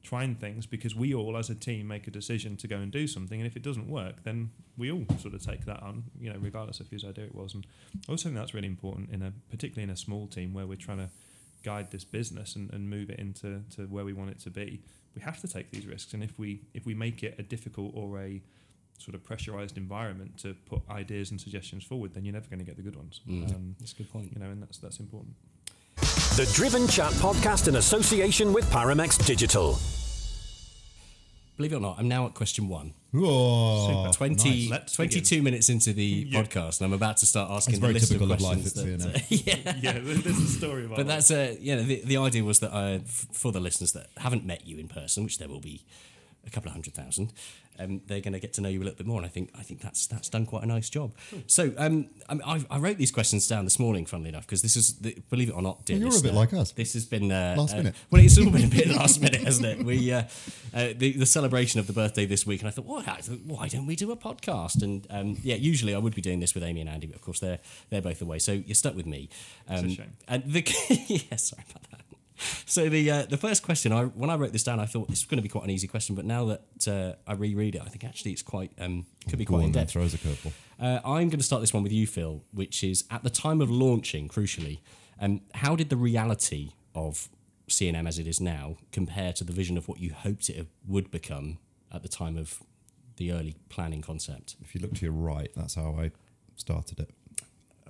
trying 0.05 0.35
things 0.35 0.65
because 0.67 0.95
we 0.95 1.13
all, 1.13 1.35
as 1.35 1.49
a 1.49 1.55
team, 1.55 1.87
make 1.87 2.07
a 2.07 2.11
decision 2.11 2.55
to 2.57 2.67
go 2.67 2.77
and 2.77 2.91
do 2.91 3.07
something. 3.07 3.39
And 3.39 3.47
if 3.47 3.55
it 3.55 3.63
doesn't 3.63 3.89
work, 3.89 4.23
then 4.23 4.51
we 4.77 4.91
all 4.91 5.05
sort 5.19 5.33
of 5.33 5.43
take 5.43 5.65
that 5.65 5.81
on, 5.81 6.03
you 6.19 6.31
know, 6.31 6.37
regardless 6.39 6.79
of 6.79 6.87
whose 6.89 7.03
idea 7.03 7.25
it 7.25 7.35
was. 7.35 7.55
And 7.55 7.65
I 8.07 8.11
also 8.11 8.29
think 8.29 8.35
that's 8.35 8.53
really 8.53 8.67
important 8.67 9.09
in 9.11 9.23
a, 9.23 9.33
particularly 9.49 9.83
in 9.83 9.89
a 9.89 9.97
small 9.97 10.27
team 10.27 10.53
where 10.53 10.67
we're 10.67 10.77
trying 10.77 10.99
to 10.99 11.09
guide 11.63 11.91
this 11.91 12.05
business 12.05 12.55
and, 12.55 12.71
and 12.71 12.87
move 12.87 13.09
it 13.09 13.19
into 13.19 13.63
to 13.75 13.87
where 13.87 14.05
we 14.05 14.13
want 14.13 14.29
it 14.29 14.39
to 14.41 14.51
be. 14.51 14.81
We 15.15 15.21
have 15.23 15.41
to 15.41 15.47
take 15.47 15.71
these 15.71 15.87
risks, 15.87 16.13
and 16.13 16.21
if 16.21 16.37
we 16.37 16.61
if 16.73 16.85
we 16.85 16.93
make 16.93 17.23
it 17.23 17.35
a 17.39 17.43
difficult 17.43 17.93
or 17.95 18.19
a 18.19 18.41
sort 18.97 19.15
of 19.15 19.23
pressurized 19.23 19.77
environment 19.77 20.37
to 20.39 20.55
put 20.65 20.81
ideas 20.89 21.31
and 21.31 21.39
suggestions 21.39 21.83
forward, 21.83 22.13
then 22.13 22.25
you're 22.25 22.33
never 22.33 22.47
going 22.49 22.59
to 22.59 22.65
get 22.65 22.75
the 22.77 22.81
good 22.83 22.95
ones. 22.95 23.21
Mm. 23.27 23.53
Um, 23.55 23.75
That's 23.79 23.91
a 23.93 23.95
good 23.95 24.11
point. 24.11 24.31
you 24.33 24.39
know, 24.39 24.49
and 24.49 24.61
that's 24.61 24.77
that's 24.77 24.99
important. 24.99 25.35
The 26.37 26.49
Driven 26.53 26.87
Chat 26.87 27.11
podcast 27.13 27.67
in 27.67 27.75
association 27.77 28.51
with 28.53 28.65
Paramex 28.71 29.25
Digital. 29.25 29.77
Believe 31.57 31.71
it 31.71 31.77
or 31.77 31.79
not, 31.79 31.97
I'm 31.97 32.09
now 32.09 32.25
at 32.25 32.33
question 32.33 32.67
one. 32.67 32.93
Whoa, 33.13 34.11
20, 34.13 34.35
nice. 34.49 34.69
Let's 34.69 34.93
22 34.93 35.41
minutes 35.41 35.69
into 35.69 35.93
the 35.93 36.03
Yeah. 36.29 36.41
podcast, 36.43 36.81
and 36.81 36.87
I'm 36.87 36.91
about 36.93 37.15
to 37.17 37.25
start 37.25 37.49
asking 37.49 37.75
It's 37.75 37.81
the 37.81 37.93
list 37.93 38.07
typical 38.11 38.29
of 38.33 38.39
of 38.39 38.41
life 38.41 38.61
questions. 38.61 39.05
at 39.05 39.13
that, 39.13 39.21
uh, 39.21 39.25
yeah. 39.29 39.75
yeah, 39.93 39.99
there's 40.03 40.37
a 40.37 40.47
story 40.47 40.83
about 40.83 40.97
But 40.97 41.07
that. 41.07 41.13
that's 41.27 41.31
uh, 41.31 41.55
you 41.61 41.77
know 41.77 41.83
the, 41.83 42.01
the 42.03 42.17
idea 42.17 42.43
was 42.43 42.59
that 42.59 42.73
I, 42.73 42.95
f- 42.95 43.27
for 43.31 43.53
the 43.53 43.61
listeners 43.61 43.93
that 43.93 44.07
haven't 44.17 44.45
met 44.45 44.67
you 44.67 44.77
in 44.79 44.89
person, 44.89 45.23
which 45.23 45.37
there 45.37 45.47
will 45.47 45.61
be 45.61 45.85
a 46.45 46.49
couple 46.49 46.69
of 46.69 46.73
hundred 46.73 46.93
thousand, 46.93 47.33
um, 47.79 48.01
they're 48.07 48.21
going 48.21 48.33
to 48.33 48.39
get 48.39 48.53
to 48.53 48.61
know 48.61 48.69
you 48.69 48.79
a 48.79 48.83
little 48.83 48.97
bit 48.97 49.07
more, 49.07 49.17
and 49.17 49.25
I 49.25 49.29
think 49.29 49.51
I 49.57 49.63
think 49.63 49.81
that's 49.81 50.07
that's 50.07 50.29
done 50.29 50.45
quite 50.45 50.63
a 50.63 50.65
nice 50.65 50.89
job. 50.89 51.13
So 51.47 51.73
um, 51.77 52.09
I, 52.29 52.39
I, 52.45 52.65
I 52.71 52.77
wrote 52.77 52.97
these 52.97 53.11
questions 53.11 53.47
down 53.47 53.65
this 53.65 53.79
morning, 53.79 54.05
funnily 54.05 54.29
enough, 54.29 54.45
because 54.45 54.61
this 54.61 54.75
is 54.75 54.95
the, 54.99 55.17
believe 55.29 55.49
it 55.49 55.53
or 55.53 55.61
not, 55.61 55.85
dear 55.85 55.97
Well, 55.97 56.09
you're 56.09 56.19
a 56.19 56.23
bit 56.23 56.33
like 56.33 56.53
us. 56.53 56.71
This 56.71 56.93
has 56.93 57.05
been 57.05 57.31
uh, 57.31 57.55
Last 57.57 57.73
uh, 57.73 57.77
minute. 57.77 57.95
Well, 58.11 58.23
it's 58.23 58.37
all 58.37 58.49
been 58.49 58.65
a 58.65 58.67
bit 58.67 58.87
last 58.95 59.21
minute, 59.21 59.41
hasn't 59.41 59.65
it? 59.65 59.83
We 59.83 60.11
uh, 60.11 60.23
uh, 60.73 60.93
the, 60.95 61.13
the 61.13 61.25
celebration 61.25 61.79
of 61.79 61.87
the 61.87 61.93
birthday 61.93 62.25
this 62.25 62.45
week, 62.45 62.61
and 62.61 62.67
I 62.67 62.71
thought, 62.71 62.85
why, 62.85 63.01
why 63.45 63.67
don't 63.67 63.85
we 63.85 63.95
do 63.95 64.11
a 64.11 64.17
podcast? 64.17 64.81
And 64.81 65.05
um, 65.09 65.37
yeah, 65.43 65.55
usually 65.55 65.93
I 65.93 65.97
would 65.97 66.15
be 66.15 66.21
doing 66.21 66.39
this 66.39 66.55
with 66.55 66.63
Amy 66.63 66.81
and 66.81 66.89
Andy, 66.89 67.07
but 67.07 67.15
of 67.15 67.21
course 67.21 67.39
they're 67.39 67.59
they're 67.89 68.01
both 68.01 68.21
away, 68.21 68.39
so 68.39 68.53
you're 68.53 68.75
stuck 68.75 68.95
with 68.95 69.05
me. 69.05 69.29
Um, 69.67 69.89
shame. 69.89 70.13
And 70.27 70.43
the 70.45 70.61
yeah, 71.07 71.35
sorry 71.35 71.63
about 71.69 71.83
that. 71.91 72.01
So 72.67 72.89
the 72.89 73.09
uh, 73.11 73.25
the 73.29 73.37
first 73.37 73.63
question, 73.63 73.91
I 73.91 74.05
when 74.05 74.29
I 74.29 74.35
wrote 74.35 74.51
this 74.51 74.63
down, 74.63 74.79
I 74.79 74.85
thought 74.85 75.07
this 75.07 75.19
was 75.21 75.25
going 75.25 75.37
to 75.37 75.43
be 75.43 75.49
quite 75.49 75.63
an 75.63 75.69
easy 75.69 75.87
question, 75.87 76.15
but 76.15 76.25
now 76.25 76.45
that 76.45 76.87
uh, 76.87 77.31
I 77.31 77.33
reread 77.33 77.75
it, 77.75 77.81
I 77.81 77.89
think 77.89 78.03
actually 78.03 78.31
it's 78.31 78.41
quite 78.41 78.71
um, 78.79 79.05
could 79.29 79.39
be 79.39 79.45
Go 79.45 79.55
quite 79.55 79.65
in 79.65 79.71
depth. 79.71 79.91
throw 79.91 80.03
us 80.03 80.13
a 80.13 80.17
curveball. 80.17 80.51
Uh, 80.79 80.99
I'm 81.05 81.29
going 81.29 81.37
to 81.37 81.43
start 81.43 81.61
this 81.61 81.73
one 81.73 81.83
with 81.83 81.91
you, 81.93 82.05
Phil, 82.07 82.43
which 82.51 82.83
is 82.83 83.05
at 83.09 83.23
the 83.23 83.29
time 83.29 83.61
of 83.61 83.69
launching, 83.71 84.27
crucially, 84.27 84.79
um, 85.21 85.41
how 85.53 85.75
did 85.75 85.89
the 85.89 85.95
reality 85.95 86.71
of 86.93 87.29
CNM 87.69 88.07
as 88.07 88.19
it 88.19 88.27
is 88.27 88.41
now 88.41 88.77
compare 88.91 89.31
to 89.33 89.43
the 89.43 89.53
vision 89.53 89.77
of 89.77 89.87
what 89.87 89.99
you 89.99 90.11
hoped 90.13 90.49
it 90.49 90.67
would 90.87 91.09
become 91.11 91.59
at 91.93 92.01
the 92.03 92.09
time 92.09 92.35
of 92.37 92.61
the 93.17 93.31
early 93.31 93.55
planning 93.69 94.01
concept? 94.01 94.55
If 94.61 94.75
you 94.75 94.81
look 94.81 94.93
to 94.95 95.05
your 95.05 95.13
right, 95.13 95.49
that's 95.55 95.75
how 95.75 95.95
I 95.97 96.11
started 96.57 96.99
it. 96.99 97.11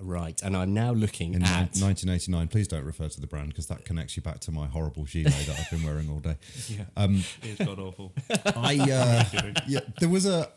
Right, 0.00 0.40
and 0.42 0.56
I'm 0.56 0.74
now 0.74 0.92
looking 0.92 1.34
In 1.34 1.42
at. 1.42 1.74
1989, 1.78 2.48
please 2.48 2.68
don't 2.68 2.84
refer 2.84 3.08
to 3.08 3.20
the 3.20 3.26
brand 3.26 3.48
because 3.48 3.66
that 3.68 3.84
connects 3.84 4.16
you 4.16 4.22
back 4.22 4.40
to 4.40 4.50
my 4.52 4.66
horrible 4.66 5.04
gilet 5.04 5.32
that 5.46 5.58
I've 5.58 5.70
been 5.70 5.82
wearing 5.82 6.10
all 6.10 6.18
day. 6.20 6.36
yeah, 6.68 6.84
Um, 6.96 7.22
it's 7.42 7.64
god 7.64 7.78
awful. 7.78 8.12
I 8.56 8.78
uh, 8.78 9.54
yeah, 9.66 9.80
there 10.00 10.08
was 10.10 10.26
a 10.26 10.50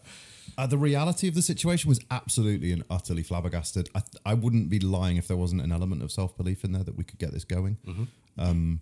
Uh, 0.57 0.67
the 0.67 0.77
reality 0.77 1.27
of 1.29 1.35
the 1.35 1.41
situation 1.41 1.87
was 1.87 2.01
absolutely 2.11 2.73
and 2.73 2.83
utterly 2.89 3.23
flabbergasted. 3.23 3.87
I, 3.95 4.01
I 4.25 4.33
wouldn't 4.33 4.69
be 4.69 4.79
lying 4.79 5.15
if 5.15 5.27
there 5.27 5.37
wasn't 5.37 5.61
an 5.61 5.71
element 5.71 6.03
of 6.03 6.11
self 6.11 6.35
belief 6.35 6.65
in 6.65 6.73
there 6.73 6.83
that 6.83 6.97
we 6.97 7.03
could 7.05 7.19
get 7.19 7.31
this 7.31 7.45
going. 7.45 7.77
Um, 8.37 8.81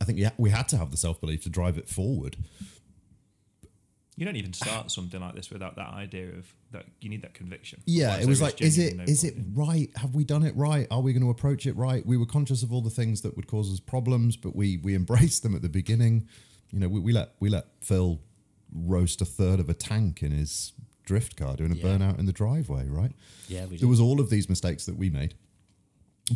I 0.00 0.06
think 0.06 0.18
yeah, 0.18 0.30
we 0.38 0.48
had 0.50 0.68
to 0.70 0.78
have 0.78 0.90
the 0.90 0.96
self 0.96 1.20
belief 1.20 1.42
to 1.42 1.50
drive 1.50 1.76
it 1.76 1.88
forward. 1.88 2.36
You 4.20 4.26
don't 4.26 4.36
even 4.36 4.52
start 4.52 4.90
something 4.90 5.18
like 5.18 5.34
this 5.34 5.48
without 5.50 5.76
that 5.76 5.94
idea 5.94 6.28
of 6.28 6.52
that 6.72 6.84
you 7.00 7.08
need 7.08 7.22
that 7.22 7.32
conviction. 7.32 7.80
Yeah, 7.86 8.18
it 8.18 8.26
was 8.26 8.42
like, 8.42 8.60
is 8.60 8.76
it 8.76 8.94
no 8.94 9.04
is 9.04 9.24
it 9.24 9.34
in- 9.34 9.54
right? 9.54 9.88
Have 9.96 10.14
we 10.14 10.24
done 10.24 10.42
it 10.44 10.54
right? 10.56 10.86
Are 10.90 11.00
we 11.00 11.14
going 11.14 11.22
to 11.22 11.30
approach 11.30 11.64
it 11.66 11.74
right? 11.74 12.04
We 12.04 12.18
were 12.18 12.26
conscious 12.26 12.62
of 12.62 12.70
all 12.70 12.82
the 12.82 12.90
things 12.90 13.22
that 13.22 13.34
would 13.34 13.46
cause 13.46 13.72
us 13.72 13.80
problems, 13.80 14.36
but 14.36 14.54
we 14.54 14.76
we 14.76 14.94
embraced 14.94 15.42
them 15.42 15.54
at 15.54 15.62
the 15.62 15.70
beginning. 15.70 16.28
You 16.70 16.80
know, 16.80 16.88
we, 16.88 17.00
we 17.00 17.12
let 17.14 17.30
we 17.40 17.48
let 17.48 17.68
Phil 17.80 18.20
roast 18.74 19.22
a 19.22 19.24
third 19.24 19.58
of 19.58 19.70
a 19.70 19.74
tank 19.74 20.22
in 20.22 20.32
his 20.32 20.74
drift 21.06 21.36
car 21.36 21.56
doing 21.56 21.72
a 21.72 21.74
Yeah. 21.76 21.84
burnout 21.84 22.18
in 22.18 22.26
the 22.26 22.32
driveway. 22.34 22.88
Right? 22.90 23.12
Yeah, 23.48 23.64
we 23.64 23.78
There 23.78 23.88
was 23.88 24.00
all 24.00 24.20
of 24.20 24.28
these 24.28 24.50
mistakes 24.50 24.84
that 24.84 24.98
we 24.98 25.08
made, 25.08 25.32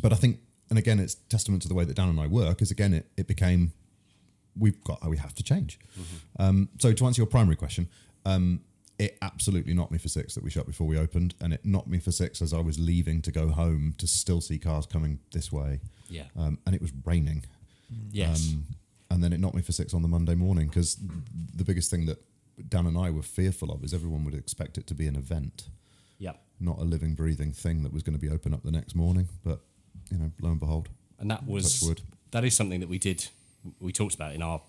but 0.01 0.11
I 0.11 0.17
think, 0.17 0.39
and 0.71 0.79
again, 0.79 0.99
it's 1.01 1.17
testament 1.17 1.61
to 1.65 1.69
the 1.69 1.75
way 1.75 1.85
that 1.85 1.97
Dan 1.97 2.09
and 2.09 2.19
I 2.19 2.29
work. 2.29 2.63
Is 2.63 2.71
again, 2.71 2.95
it 2.95 3.11
it 3.19 3.27
became 3.27 3.75
we've 4.59 4.83
got 4.85 5.07
we 5.09 5.17
have 5.17 5.35
to 5.35 5.43
change. 5.43 5.79
Um, 6.39 6.69
so 6.79 6.93
to 6.93 7.07
answer 7.07 7.21
your 7.21 7.27
primary 7.27 7.57
question, 7.57 7.89
um, 8.25 8.61
it 8.99 9.19
absolutely 9.23 9.75
knocked 9.75 9.91
me 9.93 9.99
for 9.99 10.09
six 10.09 10.35
that 10.35 10.45
we 10.45 10.51
shut 10.51 10.67
before 10.67 10.87
we 10.87 10.99
opened, 10.99 11.35
and 11.41 11.53
it 11.53 11.65
knocked 11.65 11.89
me 11.89 11.99
for 11.99 12.13
six 12.13 12.41
as 12.41 12.53
I 12.53 12.61
was 12.61 12.79
leaving 12.79 13.23
to 13.23 13.33
go 13.33 13.49
home 13.49 13.95
to 13.99 14.07
still 14.07 14.41
see 14.41 14.59
cars 14.59 14.87
coming 14.87 15.19
this 15.33 15.51
way. 15.51 15.81
Yeah. 16.09 16.25
um, 16.37 16.59
and 16.67 16.75
it 16.75 16.83
was 16.83 16.93
raining. 17.05 17.45
yes. 18.13 18.53
Um, 18.53 18.65
and 19.11 19.23
then 19.23 19.33
it 19.33 19.41
knocked 19.41 19.55
me 19.55 19.63
for 19.63 19.73
six 19.73 19.95
on 19.95 20.03
the 20.03 20.09
Monday 20.09 20.35
morning 20.35 20.67
because 20.67 20.97
the 21.55 21.65
biggest 21.65 21.91
thing 21.91 22.07
that 22.07 22.23
Dan 22.69 22.87
and 22.87 22.97
I 22.97 23.11
were 23.11 23.23
fearful 23.23 23.71
of 23.71 23.85
is 23.85 23.93
everyone 23.95 24.25
would 24.25 24.35
expect 24.35 24.79
it 24.79 24.87
to 24.89 24.95
be 24.95 25.07
an 25.07 25.17
event, 25.17 25.69
yeah. 26.19 26.33
not 26.61 26.79
a 26.79 26.85
living, 26.85 27.15
breathing 27.15 27.53
thing 27.53 27.83
that 27.83 27.93
was 27.93 28.03
going 28.03 28.19
to 28.19 28.21
be 28.21 28.33
open 28.33 28.55
up 28.55 28.63
the 28.63 28.71
next 28.71 28.95
morning. 28.95 29.29
But 29.45 29.61
you 30.11 30.19
know, 30.19 30.31
lo 30.41 30.51
and 30.51 30.61
behold, 30.61 30.89
And 31.19 31.31
that 31.31 31.47
was 31.47 31.95
that 32.31 32.45
is 32.45 32.55
something 32.57 32.81
that 32.81 32.89
we 32.89 32.99
did. 32.99 33.29
We 33.81 33.93
talked 33.93 34.15
about 34.15 34.35
in 34.35 34.43
our 34.43 34.61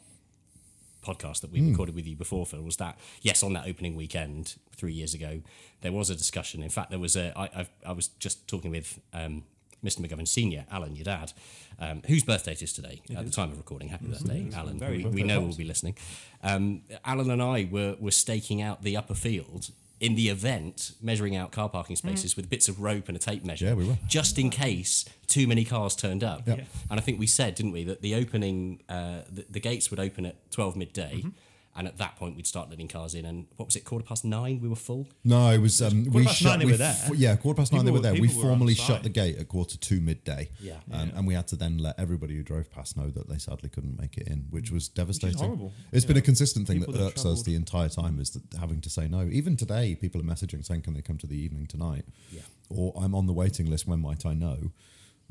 podcast 1.03 1.41
that 1.41 1.51
we 1.51 1.59
Hmm. 1.59 1.71
recorded 1.71 1.95
with 1.95 2.07
you 2.07 2.15
before, 2.15 2.45
Phil. 2.45 2.61
Was 2.63 2.77
that 2.77 2.97
yes? 3.21 3.43
On 3.43 3.53
that 3.53 3.67
opening 3.67 3.95
weekend 3.95 4.55
three 4.75 4.93
years 4.93 5.13
ago, 5.13 5.41
there 5.81 5.91
was 5.91 6.09
a 6.09 6.15
discussion. 6.15 6.63
In 6.63 6.69
fact, 6.69 6.89
there 6.89 6.99
was 6.99 7.15
a. 7.15 7.37
I, 7.37 7.49
I've, 7.55 7.69
I 7.85 7.91
was 7.91 8.07
just 8.19 8.47
talking 8.47 8.71
with 8.71 8.99
um, 9.13 9.43
Mr. 9.83 9.99
McGovern 9.99 10.27
Senior, 10.27 10.65
Alan, 10.71 10.95
your 10.95 11.03
dad, 11.03 11.31
um, 11.77 12.01
whose 12.07 12.23
birthday 12.23 12.53
it 12.53 12.63
is 12.63 12.73
today 12.73 13.01
at 13.15 13.23
the 13.25 13.31
time 13.31 13.51
of 13.51 13.57
recording. 13.57 13.89
Happy 13.89 14.07
birthday, 14.07 14.49
Alan. 14.55 14.79
Very 14.79 15.03
We, 15.05 15.11
we 15.11 15.23
know 15.23 15.41
will 15.41 15.55
be 15.55 15.63
listening. 15.63 15.95
Um, 16.41 16.81
Alan 17.03 17.29
and 17.29 17.41
I 17.41 17.67
were 17.71 17.95
were 17.99 18.11
staking 18.11 18.61
out 18.61 18.81
the 18.81 18.97
upper 18.97 19.13
field. 19.13 19.69
In 20.05 20.15
the 20.15 20.29
event, 20.29 20.91
measuring 21.01 21.35
out 21.35 21.51
car 21.51 21.67
parking 21.69 21.95
spaces 21.95 22.35
with 22.37 22.49
bits 22.49 22.67
of 22.69 22.79
rope 22.79 23.07
and 23.07 23.15
a 23.17 23.19
tape 23.19 23.43
measure, 23.43 23.65
Yeah, 23.65 23.73
we 23.73 23.85
were. 23.87 23.97
just 24.07 24.37
in 24.37 24.49
case 24.49 25.05
too 25.27 25.47
many 25.47 25.65
cars 25.65 25.95
turned 25.95 26.23
up. 26.23 26.47
Yep. 26.47 26.59
And 26.91 26.99
I 26.99 27.01
think 27.01 27.19
we 27.19 27.27
said, 27.27 27.55
didn't 27.55 27.71
we, 27.71 27.83
that 27.85 28.01
the 28.01 28.13
opening, 28.15 28.81
uh, 28.87 29.21
the, 29.31 29.45
the 29.49 29.59
gates 29.59 29.89
would 29.89 29.99
open 29.99 30.25
at 30.25 30.35
12 30.51 30.75
midday. 30.75 31.13
Mm-hmm. 31.17 31.29
And 31.77 31.87
at 31.89 31.97
that 31.97 32.15
point, 32.15 32.37
we'd 32.37 32.47
start 32.47 32.69
letting 32.69 32.87
cars 32.87 33.15
in. 33.15 33.25
And 33.25 33.47
what 33.57 33.65
was 33.65 33.75
it, 33.75 33.83
quarter 33.83 34.05
past 34.05 34.23
nine? 34.23 34.61
We 34.61 34.69
were 34.69 34.77
full? 34.77 35.09
No, 35.25 35.49
it 35.51 35.57
was. 35.57 35.81
Um, 35.81 36.05
we 36.05 36.23
past 36.23 36.37
shut. 36.37 36.51
nine 36.51 36.59
they 36.59 36.65
we 36.65 36.71
were 36.71 36.77
there. 36.77 36.95
f- 36.97 37.15
yeah, 37.15 37.35
quarter 37.35 37.57
past 37.57 37.73
nine 37.73 37.83
they 37.83 37.91
People 37.91 37.97
were 37.97 38.01
there. 38.01 38.13
We 38.13 38.27
people 38.29 38.43
were 38.43 38.51
on 38.51 38.57
formally 38.59 38.75
shut 38.75 39.03
the 39.03 39.09
gate 39.09 39.37
at 39.37 39.49
quarter 39.49 39.77
to 39.77 39.99
midday. 39.99 40.49
Yeah. 40.61 40.77
Um, 40.93 41.11
and 41.15 41.27
we 41.27 41.33
had 41.33 41.47
to 41.49 41.57
then 41.57 41.77
let 41.79 41.99
everybody 41.99 42.33
who 42.37 42.43
drove 42.43 42.71
past 42.71 42.95
know 42.95 43.09
that 43.09 43.27
they 43.27 43.37
sadly 43.37 43.67
couldn't 43.67 43.99
make 43.99 44.17
it 44.17 44.27
in, 44.29 44.45
which 44.51 44.71
was 44.71 44.87
devastating. 44.87 45.37
horrible. 45.37 45.73
It's 45.91 46.05
been 46.05 46.15
a 46.15 46.21
consistent 46.21 46.65
thing 46.65 46.79
People 46.79 46.93
that 46.93 46.99
that 46.99 47.05
irks 47.07 47.25
us 47.25 47.43
the 47.43 47.55
entire 47.55 47.89
time 47.89 48.19
is 48.21 48.29
that 48.31 48.43
having 48.57 48.79
to 48.79 48.89
say 48.89 49.09
no. 49.09 49.27
Even 49.29 49.57
today, 49.57 49.95
people 49.95 50.21
are 50.21 50.23
messaging 50.23 50.65
saying, 50.65 50.83
"Can 50.83 50.93
they 50.93 51.01
come 51.01 51.17
to 51.17 51.27
the 51.27 51.37
evening 51.37 51.65
tonight?" 51.67 52.05
Yeah. 52.31 52.41
Or 52.69 52.93
I'm 52.95 53.13
on 53.13 53.25
the 53.27 53.33
waiting 53.33 53.69
list. 53.69 53.85
When 53.85 53.99
might 53.99 54.25
I 54.25 54.33
know? 54.33 54.71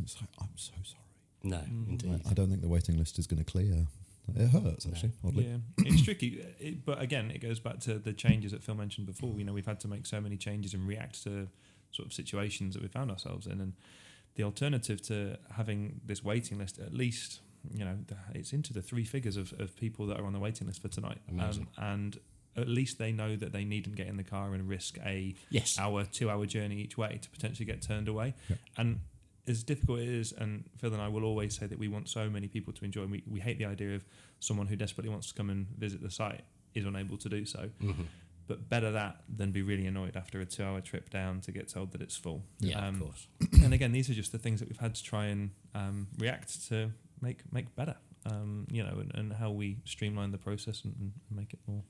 It's 0.03 0.17
like 0.21 0.29
I'm 0.41 0.49
so 0.57 0.73
sorry. 0.83 1.01
No, 1.43 1.61
indeed. 1.89 2.21
I 2.29 2.35
don't 2.35 2.49
think 2.51 2.61
the 2.63 2.69
waiting 2.69 2.99
list 2.99 3.19
is 3.19 3.27
going 3.27 3.43
to 3.43 3.51
clear. 3.51 3.87
It 4.35 4.49
hurts 4.49 4.87
actually. 4.87 5.13
Oddly. 5.25 5.45
Yeah, 5.47 5.57
it's 5.87 6.03
tricky. 6.03 6.45
It, 6.59 6.85
but 6.85 7.01
again, 7.01 7.31
it 7.31 7.39
goes 7.41 7.61
back 7.61 7.81
to 7.81 7.99
the 7.99 8.13
changes 8.13 8.53
that 8.53 8.63
Phil 8.63 8.75
mentioned 8.75 9.07
before. 9.07 9.35
You 9.37 9.45
know, 9.45 9.53
we've 9.53 9.67
had 9.67 9.81
to 9.81 9.89
make 9.89 10.07
so 10.07 10.21
many 10.21 10.37
changes 10.37 10.75
and 10.75 10.87
react 10.87 11.23
to 11.25 11.49
sort 11.91 12.07
of 12.07 12.13
situations 12.13 12.75
that 12.75 12.83
we 12.83 12.89
found 12.89 13.11
ourselves 13.11 13.47
in. 13.47 13.61
And 13.61 13.75
the 14.37 14.43
alternative 14.43 15.01
to 15.03 15.37
having 15.53 16.01
this 16.05 16.25
waiting 16.25 16.59
list, 16.59 16.79
at 16.79 16.93
least, 16.95 17.41
you 17.73 17.85
know, 17.85 17.97
it's 18.35 18.53
into 18.53 18.73
the 18.73 18.83
three 18.83 19.05
figures 19.05 19.37
of, 19.37 19.53
of 19.61 19.77
people 19.77 20.07
that 20.07 20.19
are 20.19 20.25
on 20.27 20.33
the 20.33 20.41
waiting 20.41 20.67
list 20.67 20.83
for 20.83 20.89
tonight. 20.89 21.19
Amazing. 21.31 21.69
Um, 21.79 21.85
and 21.87 22.19
at 22.57 22.69
least 22.69 22.99
they 22.99 23.13
know 23.13 23.37
that 23.37 23.53
they 23.53 23.65
needn't 23.65 23.97
get 23.97 24.07
in 24.07 24.17
the 24.17 24.25
car 24.25 24.55
and 24.55 24.69
risk 24.69 24.99
a 25.05 25.35
Yes. 25.51 25.79
hour, 25.79 26.05
two 26.05 26.31
hour 26.31 26.47
journey 26.47 26.77
each 26.77 26.97
way 26.97 27.19
to 27.21 27.29
potentially 27.31 27.67
get 27.67 27.83
turned 27.83 28.09
away. 28.09 28.35
And 28.77 29.01
as 29.47 29.63
difficult 29.63 30.01
it 30.01 30.09
is, 30.09 30.33
and 30.33 30.65
Phil 30.79 30.93
and 30.93 31.03
I 31.03 31.09
will 31.09 31.25
always 31.25 31.57
say 31.57 31.67
that 31.67 31.79
we 31.79 31.89
want 31.89 32.09
so 32.09 32.31
many 32.31 32.49
people 32.49 32.73
to 32.73 32.85
enjoy, 32.85 33.03
and 33.03 33.11
we, 33.11 33.23
we 33.29 33.41
hate 33.41 33.59
the 33.59 33.67
idea 33.67 33.95
of 33.95 34.05
someone 34.41 34.67
who 34.67 34.77
desperately 34.77 35.11
wants 35.11 35.29
to 35.29 35.35
come 35.35 35.51
and 35.51 35.67
visit 35.79 36.03
the 36.03 36.11
site 36.11 36.43
is 36.75 36.85
unable 36.87 37.17
to 37.19 37.29
do 37.29 37.45
so. 37.45 37.71
Mm-hmm. 37.83 38.03
But 38.47 38.69
better 38.69 38.91
that 38.93 39.23
than 39.35 39.53
be 39.53 39.63
really 39.63 39.87
annoyed 39.87 40.17
after 40.17 40.41
a 40.41 40.45
two 40.45 40.63
hour 40.65 40.81
trip 40.83 41.09
down 41.09 41.41
to 41.43 41.53
get 41.53 41.69
told 41.69 41.93
that 41.93 42.03
it's 42.03 42.17
full. 42.17 42.43
Yeah, 42.61 42.87
Um, 42.87 42.95
of 42.97 43.01
course. 43.01 43.27
and 43.65 43.73
again, 43.73 43.93
these 43.93 44.11
are 44.11 44.15
just 44.15 44.33
the 44.33 44.39
things 44.39 44.61
that 44.61 44.69
we've 44.69 44.79
had 44.81 44.95
to 44.95 45.03
try 45.03 45.27
and 45.27 45.51
um, 45.75 46.09
react 46.19 46.69
to 46.69 46.91
make 47.23 47.41
make 47.53 47.75
better. 47.75 47.97
Um, 48.27 48.67
you 48.71 48.83
know, 48.83 48.99
and, 49.01 49.13
and 49.15 49.33
how 49.35 49.51
we 49.51 49.79
streamline 49.85 50.31
the 50.31 50.39
process 50.39 50.83
and, 50.85 50.95
and 50.99 51.13
make 51.31 51.53
it 51.53 51.59
more 51.67 51.83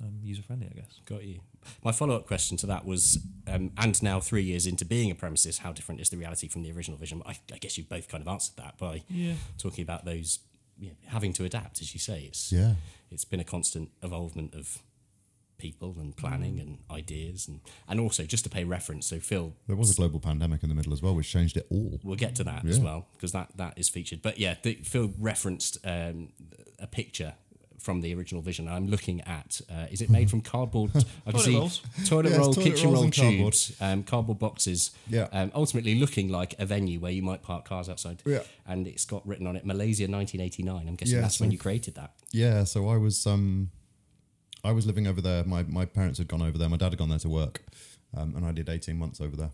um, 0.00 0.18
user 0.22 0.42
friendly, 0.42 0.68
I 0.70 0.74
guess. 0.74 1.00
Got 1.06 1.24
you. 1.24 1.40
My 1.84 1.92
follow 1.92 2.14
up 2.16 2.26
question 2.26 2.56
to 2.58 2.66
that 2.66 2.84
was, 2.84 3.18
um, 3.46 3.72
and 3.78 4.00
now 4.02 4.20
three 4.20 4.42
years 4.44 4.66
into 4.66 4.84
being 4.84 5.10
a 5.10 5.14
premises, 5.14 5.58
how 5.58 5.72
different 5.72 6.00
is 6.00 6.08
the 6.10 6.16
reality 6.16 6.48
from 6.48 6.62
the 6.62 6.70
original 6.72 6.96
vision? 6.98 7.22
I, 7.26 7.36
I 7.52 7.58
guess 7.58 7.76
you've 7.76 7.88
both 7.88 8.08
kind 8.08 8.22
of 8.22 8.28
answered 8.28 8.56
that 8.56 8.78
by 8.78 9.02
Yeah. 9.08 9.34
talking 9.58 9.82
about 9.82 10.04
those 10.04 10.38
you 10.78 10.90
know, 10.90 10.94
having 11.06 11.32
to 11.32 11.44
adapt, 11.44 11.80
as 11.80 11.92
you 11.92 11.98
say. 12.00 12.22
It's, 12.24 12.52
Yeah. 12.52 12.74
it's 13.10 13.24
been 13.24 13.40
a 13.40 13.44
constant 13.44 13.90
evolvement 14.02 14.54
of 14.54 14.78
people 15.58 15.96
and 15.98 16.16
planning 16.16 16.60
and 16.60 16.78
ideas 16.88 17.48
and, 17.48 17.60
and 17.88 17.98
also 17.98 18.22
just 18.22 18.44
to 18.44 18.48
pay 18.50 18.62
reference 18.62 19.08
so 19.08 19.18
phil 19.18 19.56
There 19.66 19.74
was 19.74 19.90
a 19.90 19.94
global 19.96 20.20
pandemic 20.20 20.62
in 20.62 20.68
the 20.68 20.74
middle 20.76 20.92
as 20.92 21.02
well, 21.02 21.16
which 21.16 21.28
changed 21.28 21.56
it 21.56 21.66
all. 21.68 21.98
we'll 22.04 22.14
get 22.14 22.36
to 22.36 22.44
that 22.44 22.64
as 22.64 22.78
well 22.78 23.08
because 23.14 23.32
that 23.32 23.48
that 23.56 23.76
is 23.76 23.88
featured 23.88 24.22
but 24.22 24.38
yeah 24.38 24.54
the, 24.62 24.74
phil 24.84 25.12
referenced 25.18 25.76
um, 25.84 26.28
a 26.78 26.86
picture 26.86 27.34
from 27.78 28.00
the 28.00 28.14
original 28.14 28.42
vision 28.42 28.68
i'm 28.68 28.86
looking 28.88 29.20
at 29.22 29.60
uh, 29.70 29.86
is 29.90 30.00
it 30.00 30.10
made 30.10 30.28
from 30.28 30.40
cardboard 30.40 30.90
i 30.94 31.00
can 31.30 31.32
Toilet 31.32 31.44
see 31.44 31.54
rolls. 31.56 31.82
toilet 32.06 32.30
Yes, 32.30 32.38
roll 32.38 32.52
toilet 32.54 32.64
kitchen 32.70 32.92
roll 32.92 33.02
and 33.04 33.12
cardboard. 33.14 33.52
tubes 33.54 33.76
um, 33.80 34.02
cardboard 34.02 34.38
boxes 34.38 34.90
Yeah. 35.08 35.28
um, 35.32 35.50
ultimately 35.54 35.94
looking 35.94 36.28
like 36.28 36.54
a 36.58 36.66
venue 36.66 36.98
where 37.00 37.12
you 37.12 37.22
might 37.22 37.42
park 37.42 37.64
cars 37.64 37.88
outside 37.88 38.22
Yeah. 38.26 38.42
and 38.66 38.86
it's 38.86 39.04
got 39.04 39.26
written 39.26 39.46
on 39.46 39.56
it 39.56 39.64
malaysia 39.64 40.04
1989 40.08 40.88
i'm 40.88 40.94
guessing 40.96 41.14
Yeah, 41.16 41.20
that's 41.22 41.40
when 41.40 41.50
you 41.50 41.58
created 41.58 41.94
that 41.94 42.12
Yeah, 42.32 42.64
so 42.64 42.88
I 42.88 42.96
was 42.96 43.26
um, 43.26 43.70
I 44.64 44.72
was 44.72 44.86
living 44.86 45.06
over 45.06 45.20
there. 45.20 45.44
My 45.44 45.62
my 45.62 45.84
parents 45.84 46.18
had 46.18 46.26
gone 46.28 46.42
over 46.42 46.58
there. 46.58 46.68
My 46.68 46.76
dad 46.76 46.90
had 46.92 46.98
gone 46.98 47.08
there 47.10 47.20
to 47.20 47.28
work, 47.28 47.62
um, 48.16 48.34
and 48.36 48.44
I 48.44 48.50
did 48.52 48.68
eighteen 48.68 48.98
months 48.98 49.20
over 49.20 49.36
there. 49.36 49.52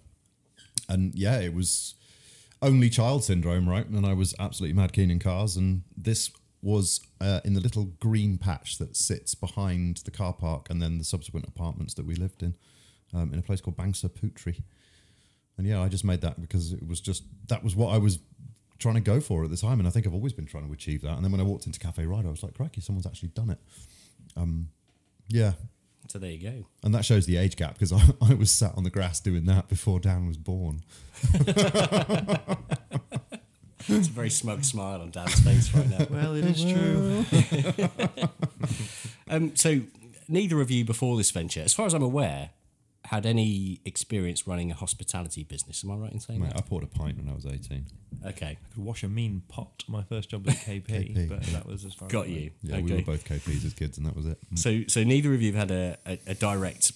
And 0.89 1.15
yeah, 1.15 1.39
it 1.41 1.53
was 1.55 1.95
only 2.63 2.89
child 2.89 3.23
syndrome, 3.23 3.69
right? 3.69 3.87
And 3.87 4.07
I 4.07 4.15
was 4.15 4.35
absolutely 4.39 4.75
mad 4.75 4.93
keen 4.95 5.11
in 5.11 5.19
cars. 5.19 5.57
And 5.57 5.83
this 5.97 6.31
was 6.64 7.00
uh, 7.20 7.40
in 7.44 7.53
the 7.53 7.61
little 7.61 7.85
green 8.00 8.38
patch 8.38 8.79
that 8.79 8.96
sits 8.96 9.35
behind 9.35 9.98
the 9.98 10.11
car 10.11 10.33
park 10.33 10.68
and 10.70 10.81
then 10.81 10.96
the 10.96 11.05
subsequent 11.05 11.46
apartments 11.46 11.92
that 11.94 12.07
we 12.07 12.14
lived 12.14 12.42
in, 12.42 12.57
um, 13.12 13.33
in 13.33 13.38
a 13.38 13.42
place 13.42 13.61
called 13.61 13.77
Bangsa 13.77 14.09
Putri. 14.09 14.62
And 15.59 15.66
yeah, 15.66 15.83
I 15.83 15.88
just 15.88 16.05
made 16.05 16.22
that 16.22 16.40
because 16.40 16.72
it 16.72 16.88
was 16.88 17.00
just 17.00 17.24
that 17.48 17.62
was 17.62 17.77
what 17.77 17.94
I 17.94 17.98
was 17.98 18.18
trying 18.79 18.94
to 18.94 19.00
go 19.00 19.20
for 19.20 19.44
at 19.44 19.50
the 19.50 19.57
time, 19.57 19.79
and 19.79 19.87
I 19.87 19.90
think 19.90 20.07
I've 20.07 20.14
always 20.14 20.33
been 20.33 20.46
trying 20.46 20.66
to 20.66 20.72
achieve 20.72 21.03
that. 21.03 21.12
And 21.12 21.24
then 21.24 21.31
when 21.31 21.40
I 21.40 21.44
walked 21.44 21.66
into 21.66 21.79
Cafe 21.79 22.05
Ride, 22.05 22.27
I 22.27 22.31
was 22.31 22.42
like, 22.42 22.55
"Crikey, 22.55 22.81
someone's 22.81 23.07
actually 23.07 23.29
done 23.29 23.50
it." 23.50 23.59
Um, 24.37 24.70
yeah, 25.29 25.53
so 26.09 26.18
there 26.18 26.31
you 26.31 26.38
go 26.38 26.66
and 26.83 26.94
that 26.94 27.05
shows 27.05 27.27
the 27.27 27.37
age 27.37 27.57
gap 27.57 27.74
because 27.74 27.92
I, 27.92 28.00
I 28.31 28.35
was 28.35 28.50
sat 28.50 28.74
on 28.77 28.85
the 28.85 28.90
grass 28.90 29.20
doing 29.20 29.46
that 29.46 29.68
before 29.68 30.00
Dan 30.00 30.27
was 30.27 30.37
born. 30.37 30.83
it's 33.97 34.09
a 34.09 34.11
very 34.11 34.31
smug 34.31 34.64
smile 34.64 35.01
on 35.01 35.11
dan's 35.11 35.40
face 35.40 35.75
right 35.75 35.88
now 35.88 36.07
Well, 36.11 36.35
it 36.35 36.44
is 36.44 36.62
true. 36.64 37.25
Um, 39.27 39.57
so 39.57 39.81
neither 40.29 40.61
of 40.61 40.70
you 40.70 40.85
before 40.85 41.16
this 41.16 41.31
venture, 41.31 41.62
as 41.62 41.73
far 41.73 41.87
as 41.87 41.94
I'm 41.94 42.03
aware, 42.03 42.51
had 43.07 43.27
any 43.27 43.81
experience 43.85 44.47
running 44.47 44.70
a 44.70 44.75
hospitality 44.75 45.44
business. 45.44 45.85
Am 45.85 45.90
I 45.90 45.97
right 45.97 46.12
in 46.12 46.20
saying 46.20 46.40
Mate, 46.40 46.53
I 46.57 46.62
poured 46.62 46.85
a 46.85 46.87
pint 46.87 47.18
when 47.18 47.29
I 47.29 47.35
was 47.35 47.44
eighteen. 47.47 47.87
Okay, 48.25 48.59
I 48.62 48.75
could 48.75 48.83
wash 48.83 49.03
a 49.03 49.09
mean 49.09 49.42
pot. 49.49 49.85
My 49.88 50.03
first 50.03 50.31
job 50.31 50.47
was 50.47 50.55
KP, 50.55 50.87
KP. 50.87 51.29
but 51.29 51.42
that 51.42 51.66
was 51.66 51.85
as 51.85 51.94
far 51.94 52.09
got 52.09 52.27
as 52.27 52.31
I 52.31 52.35
you. 52.35 52.51
Yeah, 52.62 52.77
okay. 52.77 52.83
we 52.83 52.92
were 52.94 53.03
both 53.03 53.25
KPs 53.25 53.64
as 53.66 53.75
kids, 53.75 53.99
and 53.99 54.07
that 54.07 54.16
was 54.16 54.27
it. 54.27 54.38
So, 54.55 54.83
so 54.88 55.05
neither 55.05 55.35
of 55.35 55.42
you 55.42 55.53
have 55.53 55.68
had 55.68 55.70
a, 55.70 55.99
a, 56.07 56.18
a 56.29 56.35
direct, 56.35 56.92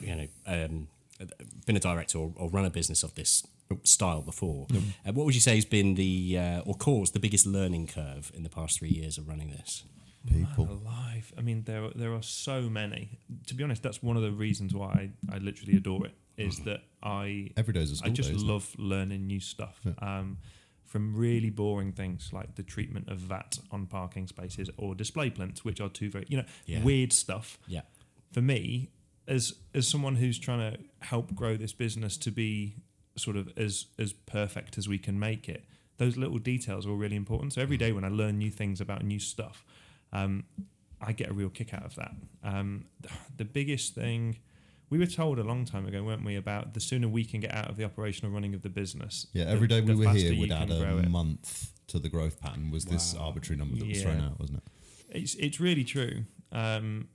you 0.00 0.14
know, 0.14 0.26
um, 0.46 0.88
been 1.66 1.76
a 1.76 1.80
director 1.80 2.18
or, 2.18 2.32
or 2.36 2.48
run 2.48 2.64
a 2.64 2.70
business 2.70 3.02
of 3.02 3.14
this 3.14 3.46
style 3.84 4.22
before. 4.22 4.66
Uh, 4.72 5.12
what 5.12 5.24
would 5.26 5.34
you 5.34 5.40
say 5.40 5.54
has 5.56 5.64
been 5.64 5.94
the 5.94 6.38
uh, 6.38 6.60
or 6.60 6.74
caused 6.74 7.12
the 7.14 7.20
biggest 7.20 7.46
learning 7.46 7.86
curve 7.86 8.30
in 8.34 8.42
the 8.42 8.48
past 8.50 8.78
three 8.78 8.90
years 8.90 9.18
of 9.18 9.28
running 9.28 9.50
this? 9.50 9.84
people. 10.28 10.66
Man 10.66 10.76
alive. 10.76 11.32
I 11.36 11.40
mean, 11.40 11.64
there 11.64 11.84
are- 11.84 11.92
there 11.96 12.14
are 12.14 12.22
so 12.22 12.62
many. 12.70 13.18
To 13.48 13.54
be 13.54 13.64
honest, 13.64 13.82
that's 13.82 14.02
one 14.02 14.16
of 14.16 14.22
the 14.22 14.30
reasons 14.30 14.72
why 14.72 15.10
I, 15.30 15.34
I 15.34 15.38
literally 15.38 15.76
adore 15.76 16.06
it. 16.06 16.14
Is 16.36 16.58
that 16.60 16.80
I 17.02 17.50
Every 17.56 17.74
day's 17.74 17.90
a 17.90 17.94
I 17.94 17.96
school 17.96 18.12
just 18.12 18.28
day, 18.30 18.36
isn't 18.36 18.48
it? 18.48 18.52
love 18.52 18.74
learning 18.78 19.26
new 19.26 19.40
stuff. 19.40 19.80
Yeah. 19.84 19.92
Um, 20.00 20.38
from 20.84 21.14
really 21.16 21.50
boring 21.50 21.92
things 21.92 22.30
like 22.32 22.54
the 22.54 22.62
treatment 22.62 23.08
of 23.08 23.18
VAT 23.18 23.58
on 23.70 23.86
parking 23.86 24.26
spaces 24.28 24.68
or 24.76 24.94
display 24.94 25.30
plinths, 25.30 25.64
which 25.64 25.80
are 25.80 25.88
two 25.88 26.10
very 26.10 26.26
you 26.28 26.36
know 26.38 26.44
Yeah. 26.66 26.82
weird 26.82 27.12
stuff. 27.12 27.58
Yeah. 27.66 27.82
For 28.32 28.40
me, 28.42 28.90
as 29.26 29.54
as 29.74 29.88
someone 29.88 30.16
who's 30.16 30.38
trying 30.38 30.72
to 30.72 30.78
help 31.00 31.34
grow 31.34 31.56
this 31.56 31.72
business 31.72 32.16
to 32.18 32.30
be 32.30 32.76
sort 33.16 33.36
of 33.36 33.52
as 33.56 33.86
as 33.98 34.12
perfect 34.12 34.78
as 34.78 34.88
we 34.88 34.98
can 34.98 35.18
make 35.18 35.48
it, 35.48 35.64
those 35.98 36.16
little 36.16 36.38
details 36.38 36.86
are 36.86 36.92
really 36.92 37.16
important. 37.16 37.52
So 37.52 37.60
every 37.62 37.76
day 37.76 37.92
when 37.92 38.04
I 38.04 38.08
learn 38.08 38.38
new 38.38 38.50
things 38.50 38.80
about 38.80 39.04
new 39.04 39.18
stuff, 39.18 39.64
um, 40.12 40.44
I 41.00 41.12
get 41.12 41.30
a 41.30 41.32
real 41.34 41.50
kick 41.50 41.74
out 41.74 41.84
of 41.84 41.94
that. 41.96 42.12
Um, 42.42 42.86
the 43.36 43.44
biggest 43.44 43.94
thing 43.94 44.38
we 44.90 44.98
were 44.98 45.06
told 45.06 45.38
a 45.38 45.42
long 45.42 45.64
time 45.64 45.86
ago, 45.86 46.02
weren't 46.02 46.22
we, 46.22 46.36
about 46.36 46.74
the 46.74 46.80
sooner 46.80 47.08
we 47.08 47.24
can 47.24 47.40
get 47.40 47.54
out 47.54 47.70
of 47.70 47.78
the 47.78 47.84
operational 47.84 48.30
running 48.30 48.52
of 48.54 48.60
the 48.60 48.68
business. 48.68 49.26
Yeah, 49.32 49.44
the- 49.44 49.50
every 49.52 49.66
day 49.66 49.80
we 49.80 49.94
were 49.94 50.10
here 50.10 50.32
you 50.32 50.40
would 50.40 50.52
add 50.52 50.70
a 50.70 51.08
month 51.08 51.72
to 51.88 51.98
the 51.98 52.08
growth 52.10 52.40
pattern. 52.40 52.70
Was 52.70 52.84
this 52.84 53.14
arbitrary 53.14 53.58
number 53.58 53.76
that 53.76 53.88
was 53.88 54.02
thrown 54.02 54.20
out, 54.20 54.38
wasn't 54.38 54.58
it? 54.58 54.64
It's 55.22 55.34
it's 55.34 55.60
really 55.60 55.84
true. 55.84 56.24
Um, 56.50 57.08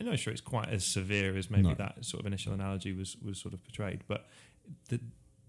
I'm 0.00 0.06
not 0.06 0.18
sure 0.18 0.32
it's 0.32 0.40
quite 0.42 0.68
as 0.68 0.84
severe 0.84 1.36
as 1.36 1.48
maybe 1.50 1.68
No. 1.68 1.74
that 1.74 2.04
sort 2.04 2.20
of 2.20 2.26
initial 2.26 2.52
analogy 2.52 2.92
was 2.92 3.16
was 3.22 3.38
sort 3.38 3.54
of 3.54 3.62
portrayed, 3.62 4.02
but 4.08 4.26
the 4.88 5.00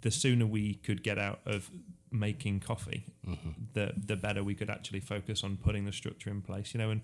the 0.04 0.12
sooner 0.12 0.46
we 0.46 0.76
could 0.76 1.02
get 1.04 1.18
out 1.18 1.40
of 1.46 1.70
making 2.12 2.60
coffee, 2.62 3.04
Mm-hmm. 3.28 3.50
the 3.74 3.94
the 4.06 4.16
better 4.16 4.44
we 4.44 4.56
could 4.56 4.70
actually 4.70 5.00
focus 5.02 5.44
on 5.44 5.58
putting 5.58 5.86
the 5.86 5.92
structure 5.92 6.30
in 6.30 6.42
place. 6.42 6.74
You 6.74 6.80
know, 6.82 6.92
and 6.92 7.02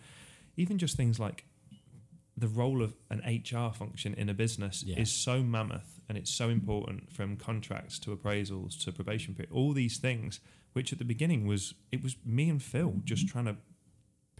even 0.55 0.77
just 0.77 0.95
things 0.95 1.19
like 1.19 1.43
the 2.37 2.47
role 2.47 2.81
of 2.81 2.93
an 3.09 3.19
HR 3.25 3.73
function 3.73 4.13
in 4.13 4.29
a 4.29 4.33
business 4.33 4.83
Yeah. 4.83 4.99
is 5.01 5.11
so 5.11 5.43
mammoth 5.43 5.99
and 6.07 6.17
it's 6.17 6.31
so 6.31 6.47
important 6.49 7.11
from 7.11 7.35
contracts 7.35 7.99
to 7.99 8.15
appraisals 8.15 8.79
to 8.83 8.91
probation 8.93 9.35
period, 9.35 9.51
all 9.51 9.73
these 9.73 9.97
things, 9.97 10.39
which 10.73 10.93
at 10.93 10.99
the 10.99 11.05
beginning 11.05 11.47
was 11.47 11.73
it 11.91 12.01
was 12.03 12.15
me 12.25 12.49
and 12.49 12.61
Phil 12.63 12.93
just 13.03 13.27
trying 13.27 13.45
to 13.45 13.55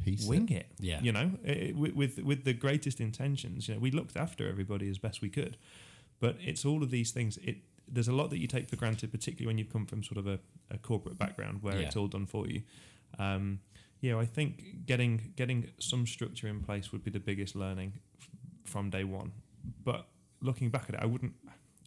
Piece 0.06 0.26
wing 0.26 0.48
it. 0.50 0.56
it. 0.56 0.68
Yeah. 0.80 1.02
You 1.02 1.12
know, 1.12 1.32
it, 1.44 1.76
with, 1.76 1.94
with 1.94 2.20
with 2.20 2.44
the 2.46 2.54
greatest 2.54 3.02
intentions. 3.02 3.68
You 3.68 3.74
know, 3.76 3.82
we 3.82 3.92
looked 3.92 4.16
after 4.16 4.48
everybody 4.48 4.88
as 4.90 4.98
best 4.98 5.22
we 5.22 5.30
could, 5.30 5.58
but 6.22 6.38
it's 6.40 6.64
all 6.64 6.84
of 6.84 6.90
these 6.90 7.12
things. 7.12 7.38
It 7.44 7.58
there's 7.92 8.08
a 8.08 8.14
lot 8.14 8.30
that 8.30 8.38
you 8.40 8.48
take 8.48 8.70
for 8.70 8.76
granted, 8.76 9.12
particularly 9.12 9.48
when 9.48 9.58
you've 9.58 9.72
come 9.72 9.86
from 9.86 10.04
sort 10.04 10.18
of 10.18 10.28
a, 10.28 10.40
a 10.72 10.78
corporate 10.78 11.18
background 11.18 11.62
where 11.62 11.76
Yeah. 11.80 11.88
it's 11.88 11.96
all 11.96 12.08
done 12.08 12.26
for 12.26 12.48
you. 12.48 12.62
Um, 13.18 13.60
yeah, 14.02 14.18
I 14.18 14.26
think 14.26 14.86
getting 14.86 15.34
getting 15.36 15.70
some 15.80 16.06
structure 16.08 16.48
in 16.48 16.62
place 16.62 16.92
would 16.92 17.04
be 17.04 17.12
the 17.12 17.20
biggest 17.20 17.56
learning 17.56 17.94
f- 18.20 18.30
from 18.64 18.90
day 18.90 19.04
one. 19.04 19.32
But 19.84 20.08
looking 20.42 20.70
back 20.70 20.86
at 20.90 20.96
it, 20.96 21.00
I 21.02 21.06
wouldn't. 21.06 21.34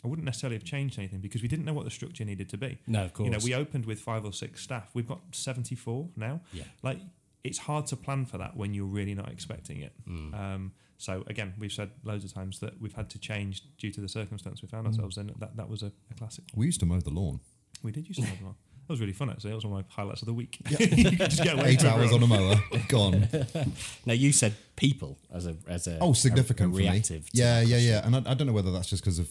I 0.05 0.09
wouldn't 0.09 0.25
necessarily 0.27 0.57
have 0.57 0.65
changed 0.65 0.99
anything 0.99 1.21
because 1.21 1.43
we 1.43 1.49
didn't 1.49 1.65
know 1.65 1.73
what 1.73 1.85
the 1.85 1.91
structure 1.91 2.25
needed 2.25 2.49
to 2.49 2.57
be. 2.59 2.77
No, 2.89 3.05
of 3.05 3.15
course. 3.15 3.25
You 3.27 3.31
know, 3.31 3.39
we 3.45 3.55
opened 3.55 3.87
with 3.87 4.01
five 4.01 4.25
or 4.25 4.33
six 4.33 4.61
staff. 4.61 4.91
We've 4.95 5.07
got 5.07 5.21
74 5.31 6.09
now. 6.17 6.41
Yeah. 6.53 6.65
Like, 6.83 6.99
it's 7.45 7.59
hard 7.59 7.87
to 7.87 7.97
plan 7.97 8.27
for 8.27 8.37
that 8.39 8.57
when 8.57 8.75
you're 8.75 8.85
really 8.85 9.15
not 9.15 9.31
expecting 9.31 9.79
it. 9.81 9.93
Mm. 10.09 10.35
Um, 10.35 10.73
so, 11.03 11.13
again, 11.27 11.55
we've 11.59 11.73
said 11.73 11.91
loads 12.05 12.25
of 12.25 12.33
times 12.33 12.55
that 12.61 12.81
we've 12.81 12.93
had 13.01 13.09
to 13.11 13.19
change 13.19 13.63
due 13.83 13.91
to 13.97 14.01
the 14.01 14.09
circumstance 14.09 14.63
we 14.63 14.69
Mm. 14.69 14.71
found 14.75 14.87
ourselves 14.87 15.17
in. 15.19 15.27
That, 15.43 15.57
that 15.57 15.69
was 15.69 15.83
a, 15.83 15.91
a 16.11 16.15
classic. 16.19 16.45
We 16.55 16.67
used 16.67 16.81
to 16.81 16.87
mow 16.87 17.01
the 17.01 17.11
lawn. 17.11 17.41
We 17.83 17.91
did 17.93 18.07
use 18.09 18.19
to 18.19 18.25
have 18.25 18.43
one. 18.43 18.55
That 18.87 18.93
was 18.95 19.01
really 19.01 19.13
fun, 19.13 19.29
actually. 19.31 19.51
That 19.51 19.57
was 19.57 19.65
one 19.67 19.79
of 19.81 19.85
my 19.89 19.95
highlights 19.95 20.23
of 20.23 20.27
the 20.27 20.35
week. 20.35 20.59
you 20.81 20.87
just 20.87 21.43
get 21.43 21.55
away 21.59 21.71
Eight 21.71 21.85
hours 21.85 22.13
on 22.13 22.23
a 22.23 22.27
mower, 22.27 22.57
gone. 22.89 23.29
Now 24.07 24.13
you 24.13 24.33
said 24.33 24.55
people 24.77 25.19
as 25.33 25.47
a 25.47 25.55
as 25.69 25.87
a 25.87 25.99
Oh, 26.01 26.13
significant 26.13 26.69
a, 26.73 26.75
a 26.75 26.77
for 26.77 26.83
me. 26.83 26.89
reactive. 26.91 27.29
Yeah, 27.33 27.61
yeah, 27.63 27.79
yeah. 27.79 28.05
And 28.07 28.15
I, 28.17 28.23
I 28.31 28.35
don't 28.35 28.47
know 28.47 28.53
whether 28.53 28.73
that's 28.73 28.89
just 28.91 29.03
because 29.05 29.19
of 29.21 29.29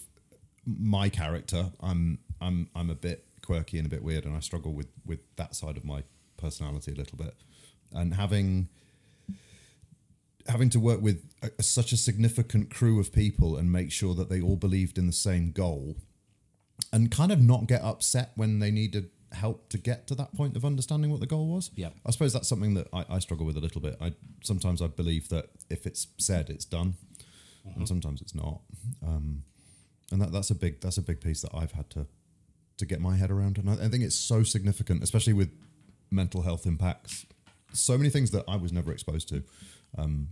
my 0.66 1.10
character. 1.10 1.72
I'm, 1.82 2.20
I'm, 2.40 2.70
I'm 2.76 2.90
a 2.90 2.96
bit 2.96 3.26
quirky 3.46 3.78
and 3.78 3.86
a 3.86 3.90
bit 3.90 4.04
weird, 4.04 4.26
and 4.26 4.36
I 4.36 4.40
struggle 4.40 4.74
with 4.74 4.88
with 5.06 5.20
that 5.36 5.56
side 5.56 5.78
of 5.78 5.84
my 5.86 6.04
personality 6.38 6.92
a 6.92 6.96
little 6.96 7.18
bit. 7.18 7.36
And 7.94 8.14
having 8.16 8.70
having 10.48 10.70
to 10.72 10.80
work 10.80 11.02
with 11.02 11.24
a, 11.42 11.64
such 11.64 11.92
a 11.92 11.98
significant 11.98 12.70
crew 12.70 13.00
of 13.00 13.12
people 13.12 13.58
and 13.58 13.72
make 13.72 13.92
sure 13.92 14.14
that 14.16 14.30
they 14.30 14.42
all 14.42 14.56
believed 14.56 14.98
in 14.98 15.08
the 15.08 15.14
same 15.14 15.52
goal, 15.52 15.96
and 16.92 17.12
kind 17.12 17.32
of 17.32 17.42
not 17.42 17.68
get 17.68 17.82
upset 17.82 18.32
when 18.36 18.60
they 18.60 18.72
needed 18.72 19.10
help 19.32 19.70
to 19.70 19.78
get 19.78 20.08
to 20.08 20.16
that 20.16 20.36
point 20.36 20.58
of 20.58 20.66
understanding 20.66 21.10
what 21.10 21.22
the 21.22 21.26
goal 21.26 21.48
was. 21.48 21.72
Yep. 21.76 21.94
I 22.06 22.12
suppose 22.12 22.34
that's 22.34 22.50
something 22.50 22.74
that 22.74 22.88
I, 22.92 23.06
I 23.10 23.20
struggle 23.20 23.46
with 23.46 23.56
a 23.56 23.62
little 23.62 23.80
bit. 23.80 23.96
I 24.02 24.14
sometimes 24.44 24.82
I 24.82 24.88
believe 24.88 25.30
that 25.30 25.50
if 25.70 25.86
it's 25.86 26.08
said, 26.18 26.50
it's 26.50 26.66
done, 26.66 26.96
and 27.76 27.88
sometimes 27.88 28.22
it's 28.22 28.36
not. 28.36 28.62
Um, 29.06 29.44
and 30.12 30.22
that, 30.22 30.32
that's 30.32 30.50
a 30.50 30.56
big 30.56 30.82
that's 30.82 30.98
a 30.98 31.02
big 31.02 31.22
piece 31.22 31.42
that 31.42 31.52
I've 31.54 31.72
had 31.72 31.90
to 31.92 32.08
to 32.78 32.86
get 32.86 33.00
my 33.00 33.16
head 33.16 33.32
around, 33.32 33.58
and 33.58 33.70
I, 33.70 33.74
I 33.86 33.88
think 33.90 34.04
it's 34.04 34.16
so 34.16 34.44
significant, 34.44 35.04
especially 35.04 35.34
with 35.34 35.52
mental 36.10 36.42
health 36.42 36.66
impacts. 36.66 37.26
So 37.74 37.98
many 37.98 38.10
things 38.10 38.32
that 38.32 38.44
I 38.50 38.58
was 38.58 38.74
never 38.74 38.92
exposed 38.92 39.30
to 39.30 39.44
um, 39.98 40.30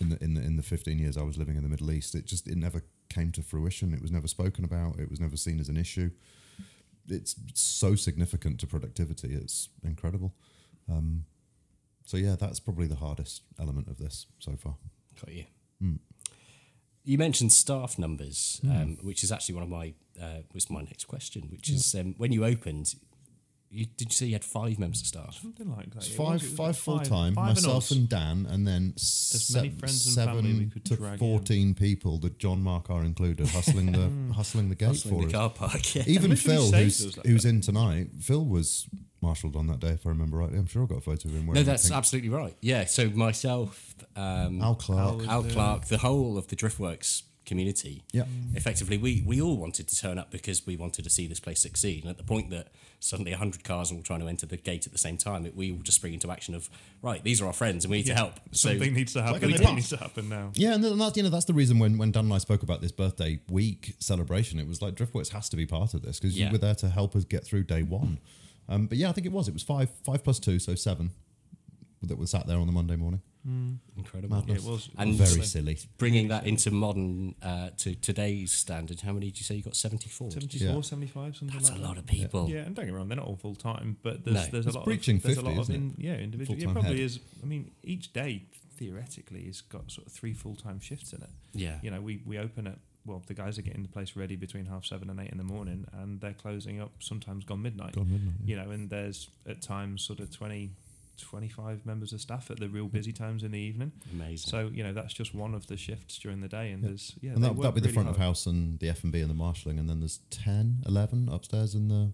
in 0.00 0.10
the 0.10 0.22
in 0.22 0.34
the 0.34 0.42
in 0.42 0.56
the 0.56 0.62
fifteen 0.62 0.98
years 0.98 1.16
I 1.16 1.22
was 1.22 1.36
living 1.38 1.56
in 1.56 1.62
the 1.62 1.68
Middle 1.68 1.90
East. 1.90 2.14
It 2.14 2.26
just 2.26 2.46
it 2.46 2.56
never 2.56 2.82
came 3.08 3.32
to 3.32 3.42
fruition. 3.42 3.94
It 3.94 4.02
was 4.02 4.10
never 4.10 4.28
spoken 4.28 4.64
about. 4.64 4.98
It 4.98 5.10
was 5.10 5.20
never 5.20 5.36
seen 5.36 5.60
as 5.60 5.68
an 5.68 5.76
issue. 5.76 6.10
It's 7.08 7.36
so 7.54 7.94
significant 7.94 8.58
to 8.60 8.66
productivity. 8.66 9.32
It's 9.32 9.68
incredible. 9.84 10.34
Um, 10.90 11.24
so 12.04 12.16
yeah, 12.16 12.36
that's 12.38 12.60
probably 12.60 12.86
the 12.86 12.96
hardest 12.96 13.42
element 13.60 13.88
of 13.88 13.98
this 13.98 14.26
so 14.38 14.56
far. 14.56 14.76
Got 15.20 15.34
you. 15.34 15.44
Hmm. 15.80 15.96
You 17.04 17.18
mentioned 17.18 17.52
staff 17.52 17.98
numbers, 17.98 18.60
um, 18.64 18.98
which 19.00 19.22
is 19.22 19.30
actually 19.30 19.54
one 19.54 19.62
of 19.62 19.68
my 19.68 19.94
uh, 20.20 20.42
was 20.52 20.68
my 20.68 20.82
next 20.82 21.04
question, 21.04 21.48
which 21.50 21.70
is 21.70 21.94
um, 21.94 22.14
when 22.18 22.32
you 22.32 22.44
opened. 22.44 22.94
You, 23.68 23.86
did 23.96 24.08
you 24.08 24.14
say 24.14 24.26
you 24.26 24.32
had 24.34 24.44
five 24.44 24.78
members 24.78 25.00
of 25.00 25.06
staff? 25.08 25.38
Something 25.42 25.70
like 25.70 25.90
that. 25.90 25.96
It's 25.98 26.10
yeah. 26.10 26.16
five, 26.16 26.26
What 26.26 26.32
was 26.34 26.42
it? 26.44 26.48
Was 26.50 26.56
five 26.56 26.78
full 26.78 27.00
time, 27.00 27.34
five 27.34 27.48
and 27.48 27.56
myself 27.56 27.76
us. 27.84 27.90
and 27.90 28.08
Dan, 28.08 28.46
and 28.48 28.66
then 28.66 28.82
many 28.82 28.94
se- 28.96 29.70
friends 29.70 30.06
and 30.06 30.14
seven 30.14 30.34
family 30.36 30.58
we 30.60 30.66
could 30.66 30.84
to 30.86 30.96
drag 30.96 31.12
in. 31.14 31.18
fourteen 31.18 31.74
people 31.74 32.18
that 32.20 32.38
John 32.38 32.62
Marcar 32.62 33.02
included, 33.04 33.48
hustling 33.48 33.92
the 33.92 34.32
hustling 34.34 34.68
the 34.68 34.74
gate 34.76 34.86
Hustling 34.88 35.14
for 35.14 35.20
the 35.22 35.26
us. 35.26 35.32
car 35.32 35.50
park. 35.68 35.94
Yeah. 35.94 36.04
Even 36.06 36.30
literally 36.30 36.36
Phil, 36.36 36.66
saved 36.70 36.82
who's 36.84 37.06
us 37.06 37.16
like 37.18 37.26
who's 37.26 37.44
in 37.44 37.60
tonight, 37.60 38.08
Phil 38.20 38.44
was 38.44 38.86
marshalled 39.20 39.56
on 39.56 39.66
that 39.66 39.80
day, 39.80 39.88
if 39.88 40.06
I 40.06 40.10
remember 40.10 40.36
rightly. 40.38 40.58
I'm 40.58 40.66
sure 40.66 40.84
I 40.84 40.86
got 40.86 40.98
a 40.98 41.00
photo 41.00 41.28
of 41.28 41.34
him. 41.34 41.46
No, 41.46 41.52
wearing 41.52 41.64
that's 41.66 41.88
pink. 41.88 41.96
absolutely 41.96 42.30
right. 42.30 42.56
Yeah. 42.60 42.84
So 42.84 43.08
myself, 43.10 43.94
um, 44.14 44.62
Al 44.62 44.76
Clark. 44.76 45.26
Al 45.26 45.42
Clark, 45.42 45.86
the 45.86 45.98
whole 45.98 46.38
of 46.38 46.46
the 46.48 46.56
Driftworks 46.56 47.22
community. 47.46 48.04
Yeah. 48.12 48.24
Effectively, 48.54 48.98
we, 48.98 49.22
we 49.26 49.40
all 49.40 49.56
wanted 49.56 49.88
to 49.88 49.96
turn 49.96 50.18
up 50.18 50.30
because 50.30 50.66
we 50.66 50.76
wanted 50.76 51.04
to 51.04 51.10
see 51.10 51.26
this 51.26 51.40
place 51.40 51.60
succeed. 51.60 52.02
And 52.04 52.10
at 52.10 52.18
the 52.18 52.24
point 52.24 52.50
that 52.50 52.68
suddenly 53.00 53.30
100 53.32 53.64
cars 53.64 53.90
are 53.90 53.94
all 53.94 54.02
trying 54.02 54.20
to 54.20 54.28
enter 54.28 54.44
the 54.46 54.56
gate 54.56 54.84
at 54.86 54.92
the 54.92 54.98
same 54.98 55.16
time, 55.16 55.46
it, 55.46 55.56
we 55.56 55.70
all 55.72 55.78
just 55.78 55.96
spring 55.96 56.12
into 56.14 56.30
action 56.30 56.54
of, 56.54 56.68
right, 57.02 57.22
these 57.24 57.40
are 57.40 57.46
our 57.46 57.52
friends 57.52 57.84
and 57.84 57.90
we 57.92 57.98
need 57.98 58.08
Yeah, 58.08 58.14
to 58.14 58.20
help. 58.20 58.34
So 58.52 58.68
Something 58.70 58.92
needs 58.94 59.12
to 59.14 59.22
happen. 59.22 59.40
like 59.48 59.50
a 59.50 59.54
It 59.54 59.62
pop. 59.64 59.74
needs 59.74 59.88
to 59.90 59.96
happen 59.96 60.28
now. 60.28 60.50
Yeah, 60.54 60.74
and 60.74 60.84
that's 61.00 61.16
you 61.16 61.22
know 61.22 61.28
that's 61.30 61.44
the 61.46 61.54
reason 61.54 61.78
when 61.78 61.96
when 61.98 62.10
Dan 62.12 62.24
and 62.24 62.34
I 62.34 62.38
spoke 62.38 62.62
about 62.62 62.80
this 62.82 62.92
birthday 62.92 63.40
week 63.48 63.94
celebration, 64.00 64.58
it 64.60 64.66
was 64.66 64.82
like 64.82 64.94
Driftworks 64.94 65.28
has 65.30 65.48
to 65.50 65.56
be 65.56 65.64
part 65.66 65.94
of 65.94 66.02
this 66.02 66.18
because 66.20 66.36
Yeah. 66.36 66.46
you 66.46 66.52
were 66.52 66.58
there 66.58 66.74
to 66.76 66.88
help 66.90 67.16
us 67.16 67.24
get 67.24 67.44
through 67.44 67.62
day 67.64 67.82
one. 67.82 68.18
Um, 68.68 68.86
but 68.88 68.98
yeah, 68.98 69.08
I 69.08 69.12
think 69.12 69.26
it 69.26 69.32
was. 69.32 69.46
It 69.46 69.54
was 69.54 69.62
five 69.62 69.90
five 70.04 70.24
plus 70.24 70.38
two, 70.40 70.58
so 70.58 70.74
seven 70.74 71.10
that 72.02 72.18
were 72.18 72.26
sat 72.26 72.46
there 72.46 72.58
on 72.58 72.66
the 72.66 72.72
Monday 72.72 72.96
morning. 72.96 73.20
Incredible. 73.96 74.36
Madness. 74.36 74.62
Yeah, 74.64 74.68
it 74.68 74.72
was- 74.72 74.90
And 74.98 75.14
Very 75.14 75.28
so 75.30 75.40
silly. 75.42 75.78
bringing 75.98 76.28
that 76.28 76.46
into 76.46 76.70
modern, 76.70 77.34
uh, 77.42 77.70
to 77.78 77.94
today's 77.94 78.52
standard, 78.52 79.00
how 79.00 79.12
many 79.12 79.26
did 79.26 79.38
you 79.38 79.44
say 79.44 79.54
you 79.56 79.62
got? 79.62 79.76
74? 79.76 80.30
74, 80.32 80.66
Yeah. 80.76 80.80
75, 80.80 81.36
something 81.36 81.56
That's 81.56 81.70
like 81.70 81.78
a 81.78 81.82
that. 81.82 81.86
lot 81.88 81.98
of 81.98 82.06
people. 82.06 82.48
Yeah, 82.50 82.62
and 82.62 82.74
don't 82.74 82.86
get 82.86 82.92
me 82.92 82.96
wrong, 82.98 83.08
they're 83.08 83.16
not 83.16 83.26
all 83.26 83.36
full 83.36 83.54
time, 83.54 83.96
but 84.02 84.24
there's 84.24 84.36
No. 84.36 84.46
there's 84.50 84.66
a 84.66 84.72
lot 84.72 84.84
breaching 84.84 85.16
of 85.16 85.22
there's 85.22 85.36
50, 85.36 85.46
a 85.50 85.52
lot 85.54 85.58
of 85.60 85.70
isn't 85.70 85.74
it? 85.74 85.78
in, 85.78 86.04
yeah 86.04 86.16
individual. 86.16 86.58
Yeah, 86.58 86.72
probably 86.72 86.90
head. 86.96 87.00
is. 87.00 87.20
I 87.42 87.46
mean, 87.46 87.70
each 87.82 88.12
day 88.12 88.42
theoretically 88.76 89.44
has 89.46 89.60
got 89.62 89.90
sort 89.90 90.06
of 90.06 90.12
three 90.12 90.34
full 90.34 90.54
time 90.54 90.80
shifts 90.80 91.12
in 91.12 91.22
it. 91.22 91.30
Yeah. 91.54 91.78
You 91.82 91.90
know, 91.90 92.00
we 92.00 92.22
we 92.26 92.38
open 92.38 92.66
at 92.66 92.78
well, 93.06 93.22
the 93.28 93.34
guys 93.34 93.56
are 93.56 93.62
getting 93.62 93.82
the 93.82 93.88
place 93.88 94.16
ready 94.16 94.34
between 94.34 94.66
half 94.66 94.84
seven 94.84 95.08
and 95.08 95.20
eight 95.20 95.30
in 95.30 95.38
the 95.38 95.44
morning, 95.44 95.86
and 95.92 96.20
they're 96.20 96.34
closing 96.34 96.80
up 96.80 96.90
sometimes 97.00 97.44
gone 97.44 97.62
midnight. 97.62 97.92
Gone 97.94 98.10
midnight, 98.10 98.34
yeah. 98.44 98.56
You 98.56 98.56
know, 98.64 98.70
and 98.72 98.90
there's 98.90 99.28
at 99.46 99.62
times 99.62 100.02
sort 100.02 100.18
of 100.18 100.30
20, 100.32 100.72
25 101.22 101.84
members 101.86 102.12
of 102.12 102.20
staff 102.20 102.50
at 102.50 102.58
the 102.60 102.68
real 102.68 102.86
busy 102.88 103.12
times 103.12 103.42
in 103.42 103.52
the 103.52 103.58
evening. 103.58 103.92
Amazing. 104.12 104.50
So 104.50 104.70
you 104.72 104.82
know 104.82 104.92
that's 104.92 105.14
just 105.14 105.34
one 105.34 105.54
of 105.54 105.66
the 105.66 105.76
shifts 105.76 106.18
during 106.18 106.40
the 106.40 106.48
day, 106.48 106.70
and 106.72 106.82
Yeah. 106.82 106.88
there's 106.90 107.14
yeah, 107.20 107.32
and 107.32 107.44
that, 107.44 107.54
work 107.54 107.62
that'd 107.62 107.74
be 107.74 107.80
the 107.80 107.86
really 107.88 107.94
front 107.94 108.08
of 108.08 108.16
house 108.16 108.46
and 108.46 108.78
the 108.78 108.88
F 108.88 109.02
and 109.04 109.12
B 109.12 109.20
and 109.20 109.30
the 109.30 109.34
marshalling, 109.34 109.78
and 109.78 109.88
then 109.88 110.00
there's 110.00 110.20
10, 110.30 110.82
11 110.86 111.28
upstairs 111.30 111.74
in 111.74 111.88
the 111.88 112.12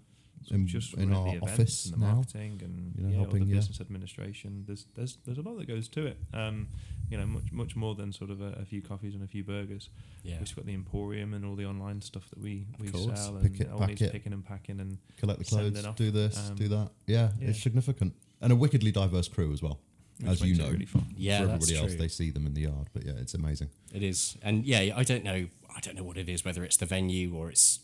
in, 0.51 0.67
just 0.67 0.95
in 0.95 1.13
our 1.13 1.33
the 1.35 1.39
office 1.41 1.85
and 1.87 1.95
the 2.03 2.07
now. 2.07 2.15
marketing 2.17 2.61
and 2.65 2.93
you 2.97 3.05
know, 3.05 3.11
yeah, 3.11 3.17
helping, 3.17 3.45
the 3.45 3.51
yeah. 3.51 3.55
business 3.57 3.81
administration. 3.81 4.65
There's 4.67 4.87
there's 4.97 5.19
there's 5.25 5.39
a 5.39 5.43
lot 5.43 5.57
that 5.59 5.69
goes 5.69 5.89
to 5.91 6.07
it. 6.07 6.19
Um, 6.35 6.67
you 7.09 7.17
know, 7.17 7.27
much 7.27 7.53
much 7.53 7.77
more 7.77 7.95
than 7.95 8.13
sort 8.13 8.31
of 8.31 8.41
a, 8.41 8.55
a 8.61 8.65
few 8.65 8.83
coffees 8.83 9.15
and 9.15 9.23
a 9.23 9.29
few 9.29 9.45
burgers. 9.45 9.89
yeah. 10.25 10.39
We've 10.41 10.57
got 10.57 10.67
the 10.67 10.75
emporium 10.75 11.33
and 11.35 11.45
all 11.45 11.55
the 11.55 11.67
online 11.67 12.01
stuff 12.03 12.29
that 12.31 12.41
we 12.41 12.67
we 12.81 12.89
sell 12.89 13.39
Pick 13.41 13.53
and 13.53 13.61
it, 13.61 13.71
all 13.71 13.79
pack 13.79 13.89
needs 13.91 14.03
it. 14.03 14.13
picking 14.13 14.33
and 14.33 14.45
packing 14.45 14.81
and 14.81 14.99
Collect 15.19 15.39
the 15.39 15.45
clothes, 15.45 15.85
off. 15.85 15.95
do 15.95 16.11
this, 16.11 16.37
Um, 16.51 16.57
do 16.57 16.67
that. 16.69 16.91
Yeah, 17.07 17.31
yeah. 17.39 17.51
it's 17.51 17.63
significant 17.63 18.15
and 18.43 18.53
a 18.53 18.57
wickedly 18.57 18.91
diverse 18.91 19.29
crew 19.29 19.53
as 19.53 19.63
well. 19.63 19.79
which 20.21 20.31
as 20.31 20.43
you 20.43 20.57
know, 20.57 20.69
really 20.69 20.85
fun. 20.85 21.07
Yeah, 21.17 21.41
for 21.41 21.47
that's 21.47 21.65
everybody 21.65 21.77
else, 21.79 21.93
true. 21.93 22.03
they 22.03 22.09
see 22.09 22.31
them 22.31 22.47
in 22.47 22.55
the 22.55 22.63
yard. 22.63 22.89
But 22.93 23.05
yeah, 23.05 23.13
it's 23.17 23.35
amazing. 23.35 23.71
It 23.95 24.03
is, 24.03 24.37
and 24.43 24.65
yeah, 24.65 24.95
I 24.97 25.05
don't 25.05 25.25
know. 25.25 25.47
I 25.75 25.81
don't 25.81 25.97
know 25.97 26.03
what 26.03 26.19
it 26.19 26.29
is, 26.29 26.45
whether 26.45 26.65
it's 26.65 26.77
the 26.77 26.87
venue 26.87 27.35
or 27.35 27.49
it's 27.49 27.81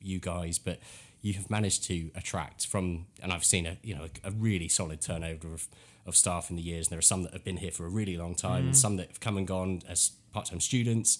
you 0.00 0.20
guys, 0.20 0.58
but 0.58 0.78
you 1.20 1.32
have 1.34 1.50
managed 1.50 1.82
to 1.84 2.10
attract 2.14 2.66
from, 2.66 3.06
and 3.20 3.32
I've 3.32 3.44
seen 3.44 3.66
a 3.66 3.78
you 3.82 3.94
know 3.94 4.06
a, 4.22 4.30
really 4.30 4.68
solid 4.68 5.00
turnover 5.00 5.52
of, 5.52 5.66
of 6.06 6.14
staff 6.14 6.50
in 6.50 6.56
the 6.56 6.62
years. 6.62 6.86
And 6.86 6.92
there 6.92 6.98
are 6.98 7.02
some 7.02 7.24
that 7.24 7.32
have 7.32 7.44
been 7.44 7.56
here 7.56 7.72
for 7.72 7.86
a 7.86 7.90
really 7.90 8.16
long 8.16 8.34
time, 8.34 8.66
and 8.66 8.74
mm. 8.74 8.76
some 8.76 8.96
that 8.96 9.08
have 9.08 9.20
come 9.20 9.36
and 9.36 9.46
gone 9.46 9.82
as 9.88 10.12
part 10.32 10.46
time 10.46 10.60
students, 10.60 11.18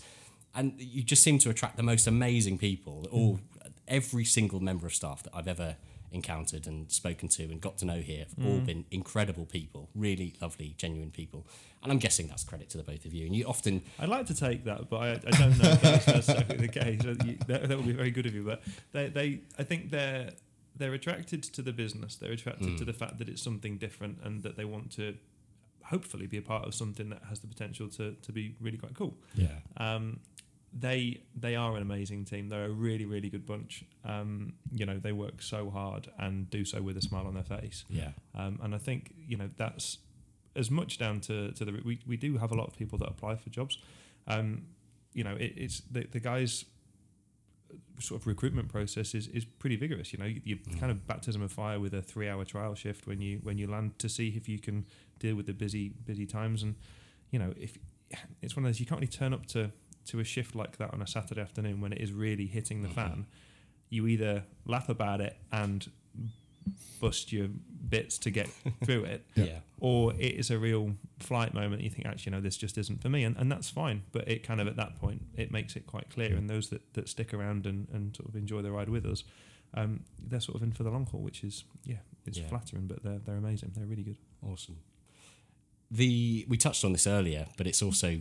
and 0.54 0.74
you 0.78 1.02
just 1.02 1.22
seem 1.22 1.38
to 1.40 1.50
attract 1.50 1.76
the 1.76 1.82
most 1.82 2.06
amazing 2.06 2.58
people. 2.58 3.08
All 3.10 3.40
every 3.86 4.24
single 4.24 4.60
member 4.60 4.86
of 4.86 4.94
staff 4.94 5.22
that 5.22 5.34
I've 5.34 5.48
ever 5.48 5.76
encountered 6.12 6.66
and 6.66 6.90
spoken 6.90 7.28
to 7.28 7.44
and 7.44 7.60
got 7.60 7.78
to 7.78 7.84
know 7.84 8.00
here 8.00 8.24
have 8.36 8.46
all 8.46 8.60
been 8.60 8.84
incredible 8.90 9.46
people, 9.46 9.90
really 9.94 10.34
lovely, 10.40 10.74
genuine 10.76 11.10
people. 11.10 11.46
And 11.82 11.92
I'm 11.92 11.98
guessing 11.98 12.26
that's 12.26 12.44
credit 12.44 12.70
to 12.70 12.78
the 12.78 12.82
both 12.82 13.04
of 13.04 13.12
you. 13.12 13.26
And 13.26 13.36
you 13.36 13.44
often 13.46 13.82
I'd 13.98 14.08
like 14.08 14.26
to 14.26 14.34
take 14.34 14.64
that, 14.64 14.88
but 14.88 14.96
I, 14.96 15.10
I 15.12 15.30
don't 15.30 15.58
know 15.58 15.70
if 15.70 15.80
that's 15.82 16.06
necessarily 16.06 16.56
the 16.56 16.68
case. 16.68 17.02
That, 17.46 17.68
that 17.68 17.76
would 17.76 17.86
be 17.86 17.92
very 17.92 18.10
good 18.10 18.26
of 18.26 18.34
you. 18.34 18.42
But 18.42 18.62
they, 18.92 19.08
they, 19.08 19.40
I 19.58 19.62
think 19.62 19.90
they're 19.90 20.30
they're 20.76 20.94
attracted 20.94 21.42
to 21.42 21.62
the 21.62 21.72
business. 21.72 22.16
They're 22.16 22.32
attracted 22.32 22.78
to 22.78 22.84
the 22.84 22.92
fact 22.92 23.18
that 23.18 23.28
it's 23.28 23.42
something 23.42 23.78
different 23.78 24.18
and 24.22 24.42
that 24.44 24.56
they 24.56 24.64
want 24.64 24.92
to 24.92 25.16
hopefully 25.84 26.26
be 26.26 26.38
a 26.38 26.42
part 26.42 26.66
of 26.66 26.74
something 26.74 27.08
that 27.08 27.22
has 27.28 27.40
the 27.40 27.46
potential 27.46 27.88
to, 27.88 28.12
to 28.22 28.32
be 28.32 28.54
really 28.60 28.76
quite 28.76 28.94
cool. 28.94 29.16
yeah. 29.34 29.48
Um, 29.76 30.20
they 30.72 31.22
they 31.34 31.56
are 31.56 31.76
an 31.76 31.82
amazing 31.82 32.24
team. 32.24 32.48
They're 32.48 32.66
a 32.66 32.70
really 32.70 33.06
really 33.06 33.30
good 33.30 33.46
bunch. 33.46 33.84
Um, 34.04 34.54
you 34.72 34.86
know 34.86 34.98
they 34.98 35.12
work 35.12 35.42
so 35.42 35.70
hard 35.70 36.08
and 36.18 36.48
do 36.50 36.64
so 36.64 36.82
with 36.82 36.96
a 36.96 37.02
smile 37.02 37.26
on 37.26 37.34
their 37.34 37.44
face. 37.44 37.84
Yeah. 37.88 38.10
Um, 38.34 38.58
and 38.62 38.74
I 38.74 38.78
think 38.78 39.14
you 39.26 39.36
know 39.36 39.50
that's 39.56 39.98
as 40.56 40.70
much 40.70 40.98
down 40.98 41.20
to, 41.20 41.52
to 41.52 41.64
the 41.64 41.80
we, 41.84 42.00
we 42.06 42.16
do 42.16 42.36
have 42.36 42.50
a 42.50 42.54
lot 42.54 42.66
of 42.66 42.76
people 42.76 42.98
that 42.98 43.08
apply 43.08 43.36
for 43.36 43.48
jobs. 43.48 43.78
Um, 44.26 44.66
you 45.14 45.24
know, 45.24 45.34
it, 45.34 45.54
it's 45.56 45.80
the, 45.90 46.06
the 46.10 46.20
guys 46.20 46.64
sort 48.00 48.20
of 48.20 48.26
recruitment 48.26 48.68
process 48.68 49.14
is, 49.14 49.28
is 49.28 49.44
pretty 49.44 49.76
vigorous. 49.76 50.12
You 50.12 50.18
know, 50.18 50.26
you, 50.26 50.40
you 50.44 50.58
kind 50.78 50.90
of 50.90 51.06
baptism 51.06 51.42
of 51.42 51.52
fire 51.52 51.80
with 51.80 51.94
a 51.94 52.02
three 52.02 52.28
hour 52.28 52.44
trial 52.44 52.74
shift 52.74 53.06
when 53.06 53.20
you 53.20 53.40
when 53.42 53.58
you 53.58 53.66
land 53.66 53.98
to 54.00 54.08
see 54.08 54.28
if 54.36 54.48
you 54.48 54.58
can 54.58 54.86
deal 55.18 55.34
with 55.34 55.46
the 55.46 55.52
busy 55.52 55.90
busy 56.04 56.26
times. 56.26 56.62
And 56.62 56.74
you 57.30 57.38
know, 57.38 57.54
if 57.56 57.78
it's 58.42 58.56
one 58.56 58.64
of 58.64 58.68
those 58.68 58.80
you 58.80 58.86
can't 58.86 59.00
really 59.00 59.10
turn 59.10 59.32
up 59.32 59.46
to 59.46 59.70
to 60.08 60.20
a 60.20 60.24
shift 60.24 60.54
like 60.54 60.76
that 60.78 60.92
on 60.92 61.00
a 61.02 61.06
Saturday 61.06 61.40
afternoon 61.40 61.80
when 61.80 61.92
it 61.92 62.00
is 62.00 62.12
really 62.12 62.46
hitting 62.46 62.82
the 62.82 62.88
fan. 62.88 63.26
You 63.90 64.06
either 64.06 64.44
laugh 64.66 64.88
about 64.88 65.20
it 65.20 65.36
and 65.50 65.88
bust 67.00 67.32
your 67.32 67.48
bits 67.88 68.18
to 68.18 68.30
get 68.30 68.48
through 68.84 69.04
it, 69.04 69.24
Yeah. 69.34 69.60
or 69.80 70.12
it 70.14 70.34
is 70.34 70.50
a 70.50 70.58
real 70.58 70.94
flight 71.20 71.54
moment. 71.54 71.82
You 71.82 71.90
think, 71.90 72.06
actually, 72.06 72.32
no, 72.32 72.40
this 72.40 72.56
just 72.56 72.76
isn't 72.76 73.00
for 73.00 73.08
me, 73.08 73.24
and, 73.24 73.36
and 73.36 73.50
that's 73.50 73.70
fine. 73.70 74.02
But 74.12 74.28
it 74.28 74.42
kind 74.42 74.60
of 74.60 74.66
at 74.66 74.76
that 74.76 74.98
point, 75.00 75.22
it 75.36 75.50
makes 75.52 75.76
it 75.76 75.86
quite 75.86 76.10
clear. 76.10 76.34
And 76.36 76.50
those 76.50 76.68
that, 76.70 76.92
that 76.94 77.08
stick 77.08 77.32
around 77.32 77.66
and, 77.66 77.86
and 77.92 78.14
sort 78.16 78.28
of 78.28 78.36
enjoy 78.36 78.60
the 78.62 78.70
ride 78.72 78.88
with 78.90 79.06
us, 79.06 79.24
um, 79.74 80.00
they're 80.22 80.40
sort 80.40 80.56
of 80.56 80.62
in 80.62 80.72
for 80.72 80.82
the 80.82 80.90
long 80.90 81.06
haul, 81.06 81.20
which 81.20 81.42
is 81.44 81.64
yeah, 81.84 81.96
it's 82.26 82.38
Yeah. 82.38 82.48
flattering, 82.48 82.86
but 82.86 83.02
they're 83.02 83.18
they're 83.24 83.36
amazing. 83.36 83.72
They're 83.76 83.86
really 83.86 84.02
good. 84.02 84.16
Awesome. 84.46 84.78
The 85.90 86.44
we 86.48 86.56
touched 86.58 86.84
on 86.84 86.92
this 86.92 87.06
earlier, 87.06 87.46
but 87.56 87.66
it's 87.66 87.82
also 87.82 88.20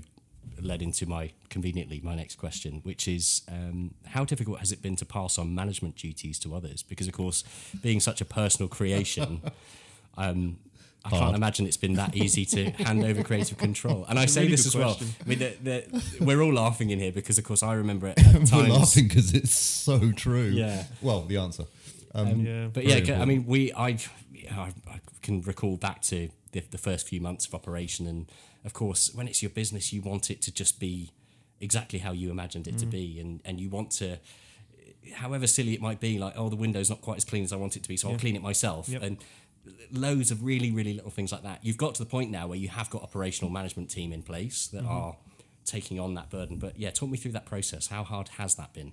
led 0.62 0.82
into 0.82 1.06
my 1.06 1.32
conveniently 1.50 2.00
my 2.04 2.16
next 2.16 2.36
question, 2.36 2.82
which 2.84 3.08
is 3.08 3.41
um, 3.50 3.93
how 4.08 4.26
difficult 4.26 4.60
has 4.60 4.72
it 4.72 4.82
been 4.82 4.95
to 4.98 5.06
pass 5.06 5.38
on 5.38 5.54
management 5.56 5.95
duties 5.95 6.39
to 6.39 6.56
others? 6.56 6.84
Because 6.84 7.08
of 7.08 7.14
course, 7.14 7.43
being 7.82 8.00
such 8.00 8.22
a 8.22 8.26
personal 8.26 8.68
creation, 8.70 9.41
um, 10.18 10.58
I 11.06 11.10
can't 11.12 11.36
imagine 11.36 11.66
it's 11.68 11.78
been 11.78 11.93
that 11.93 12.16
easy 12.16 12.43
to 12.45 12.70
hand 12.84 13.04
over 13.04 13.24
creative 13.24 13.58
control. 13.58 14.06
And 14.10 14.20
I 14.20 14.24
It's 14.24 14.32
a 14.32 14.36
say 14.36 14.41
really 14.41 14.52
this 14.52 14.66
as 14.66 14.74
good 14.74 14.80
well. 14.80 14.98
I 15.26 15.30
mean, 15.30 15.39
the, 15.39 15.54
the, 15.64 16.16
we're 16.26 16.41
all 16.41 16.54
laughing 16.54 16.89
in 16.89 17.00
here 17.00 17.14
because, 17.14 17.38
of 17.38 17.45
course, 17.45 17.64
I 17.64 17.74
remember 17.76 18.08
it 18.08 18.20
at 18.20 18.26
We're 18.34 18.45
times. 18.45 18.70
laughing 18.70 19.08
because 19.08 19.34
it's 19.34 19.54
so 19.54 20.12
true. 20.12 20.48
Yeah. 20.50 20.84
Well, 21.02 21.22
the 21.22 21.38
answer. 21.38 21.64
Um, 22.14 22.41
Yeah, 22.45 22.68
But 22.74 22.84
Very 22.86 23.02
yeah, 23.04 23.22
I 23.22 23.26
mean, 23.26 23.45
we 23.45 23.72
I, 23.74 23.98
I 24.52 24.74
I 24.88 25.00
can 25.22 25.41
recall 25.41 25.78
back 25.78 26.02
to 26.04 26.30
the, 26.52 26.62
the 26.72 26.78
first 26.78 27.08
few 27.08 27.22
months 27.22 27.45
of 27.45 27.54
operation, 27.54 28.08
and 28.08 28.30
of 28.68 28.74
course, 28.74 29.13
when 29.15 29.30
it's 29.30 29.41
your 29.41 29.49
business, 29.49 29.93
you 29.93 30.01
want 30.01 30.30
it 30.30 30.41
to 30.41 30.51
just 30.51 30.78
be 30.78 31.11
exactly 31.61 31.99
how 31.99 32.11
you 32.11 32.30
imagined 32.30 32.68
it 32.68 32.78
to 32.78 32.86
mm. 32.86 32.91
be, 32.91 33.20
and 33.20 33.41
and 33.45 33.59
you 33.59 33.70
want 33.70 33.91
to. 33.91 34.20
However 35.15 35.47
silly 35.47 35.74
it 35.74 35.82
might 35.82 36.01
be, 36.01 36.20
like 36.20 36.34
oh 36.36 36.49
the 36.49 36.57
window's 36.57 36.89
not 36.89 37.01
quite 37.01 37.15
as 37.15 37.24
clean 37.24 37.45
as 37.45 37.53
I 37.53 37.55
want 37.55 37.78
it 37.78 37.84
to 37.84 37.89
be, 37.89 37.95
so 37.95 38.11
I'll 38.11 38.20
clean 38.20 38.36
it 38.36 38.41
myself, 38.41 38.89
Yep. 38.89 39.01
and 39.01 39.18
loads 39.91 40.32
of 40.32 40.43
really 40.43 40.70
really 40.70 40.93
little 40.93 41.11
things 41.11 41.32
like 41.32 41.43
that. 41.43 41.63
You've 41.63 41.78
got 41.78 41.95
to 41.95 42.03
the 42.03 42.09
point 42.09 42.30
now 42.30 42.45
where 42.47 42.57
you 42.57 42.68
have 42.68 42.89
got 42.89 43.03
operational 43.03 43.49
management 43.49 43.89
team 43.89 44.11
in 44.11 44.22
place 44.22 44.68
that 44.68 44.84
mm-hmm. 44.84 44.91
are 44.91 45.15
taking 45.65 45.97
on 45.97 46.13
that 46.15 46.30
burden. 46.30 46.57
But 46.57 46.78
yeah, 46.78 46.91
talk 46.91 47.09
me 47.09 47.18
through 47.18 47.32
that 47.34 47.45
process. 47.45 47.88
How 47.88 48.03
hard 48.03 48.28
has 48.38 48.55
that 48.55 48.74
been? 48.74 48.91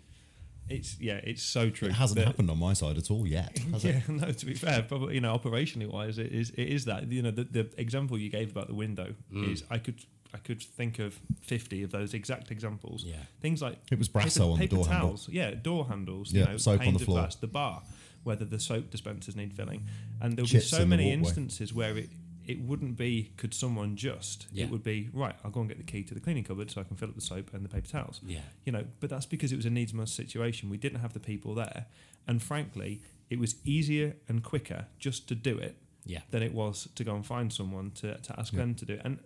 It's 0.69 0.99
yeah, 1.01 1.21
it's 1.23 1.43
so 1.43 1.71
true. 1.71 1.89
It 1.89 1.95
hasn't 1.95 2.19
that- 2.19 2.27
happened 2.27 2.51
on 2.51 2.59
my 2.59 2.73
side 2.73 2.97
at 2.99 3.11
all 3.11 3.27
yet. 3.27 3.59
Has 3.73 3.85
yeah, 3.89 3.93
it? 3.99 4.09
no. 4.09 4.31
To 4.31 4.47
be 4.47 4.55
fair, 4.55 4.83
probably 4.83 5.15
you 5.15 5.21
know, 5.21 5.37
operationally 5.37 5.91
wise, 5.91 6.19
it 6.19 6.33
is 6.33 6.51
it 6.51 6.65
is 6.69 6.85
that 6.87 7.11
you 7.11 7.23
know 7.23 7.31
the, 7.31 7.45
the 7.45 7.69
example 7.77 8.19
you 8.19 8.31
gave 8.31 8.51
about 8.51 8.67
the 8.69 8.75
window 8.75 9.15
Mm. 9.33 9.53
is 9.53 9.65
I 9.71 9.79
could 9.79 10.01
I 10.33 10.39
could 10.39 10.63
think 10.63 10.99
of 10.99 11.19
fifty 11.43 11.83
of 11.83 11.91
those 11.93 12.15
exact 12.15 12.51
examples. 12.51 13.05
Yeah. 13.05 13.17
things 13.41 13.63
like 13.63 13.77
It 13.93 13.99
was 13.99 14.09
Brasso 14.09 14.35
paper, 14.41 14.43
on 14.45 14.51
the 14.53 14.57
paper 14.59 14.77
door 14.77 14.87
handle. 14.87 15.09
towels, 15.11 15.29
yeah, 15.29 15.51
door 15.55 15.87
handles, 15.87 16.33
Yeah, 16.33 16.41
you 16.45 16.49
know, 16.49 16.57
soap 16.57 16.87
on 16.87 16.93
the 16.95 16.99
floor. 16.99 17.19
glass, 17.19 17.37
the 17.37 17.47
bar, 17.47 17.83
whether 18.25 18.45
the 18.45 18.59
soap 18.59 18.91
dispensers 18.91 19.37
need 19.37 19.53
filling, 19.53 19.87
and 20.21 20.37
there'll 20.37 20.49
Chips 20.49 20.65
be 20.65 20.69
so 20.71 20.79
the 20.79 20.87
many 20.87 21.05
walkway. 21.05 21.19
instances 21.29 21.73
where 21.75 21.97
it. 21.97 22.09
It 22.47 22.61
wouldn't 22.61 22.97
be 22.97 23.33
could 23.37 23.55
someone 23.55 23.97
just. 23.97 24.47
Yeah. 24.53 24.65
It 24.65 24.71
would 24.71 24.83
be 24.83 25.09
right. 25.13 25.35
I'll 25.45 25.51
go 25.51 25.61
and 25.61 25.69
get 25.69 25.79
the 25.79 25.85
key 25.85 26.03
to 26.05 26.15
the 26.15 26.21
cleaning 26.21 26.45
cupboard 26.45 26.71
so 26.71 26.81
I 26.81 26.85
can 26.85 26.97
fill 26.97 27.09
up 27.09 27.15
the 27.15 27.21
soap 27.21 27.55
and 27.55 27.65
the 27.65 27.69
paper 27.69 27.87
towels 27.89 28.21
Yeah. 28.27 28.41
you 28.65 28.73
know, 28.73 28.85
but 29.01 29.09
that's 29.11 29.27
because 29.27 29.53
it 29.53 29.57
was 29.57 29.65
a 29.67 29.71
needs 29.71 29.95
must 29.95 30.15
situation. 30.15 30.69
We 30.69 30.77
didn't 30.77 31.01
have 31.01 31.13
the 31.15 31.21
people 31.21 31.55
there, 31.55 31.87
and 32.27 32.43
frankly, 32.43 33.01
it 33.31 33.39
was 33.39 33.57
easier 33.65 34.17
and 34.29 34.43
quicker 34.43 34.87
just 34.99 35.27
to 35.29 35.35
do 35.35 35.57
it 35.59 35.77
Yeah. 36.05 36.21
than 36.31 36.43
it 36.43 36.53
was 36.53 36.89
to 36.95 37.05
go 37.05 37.15
and 37.15 37.25
find 37.25 37.53
someone 37.53 37.91
to, 37.93 38.19
to 38.19 38.39
ask 38.39 38.53
them 38.53 38.75
to 38.75 38.85
do 38.85 38.93
it. 38.95 39.01
And 39.05 39.19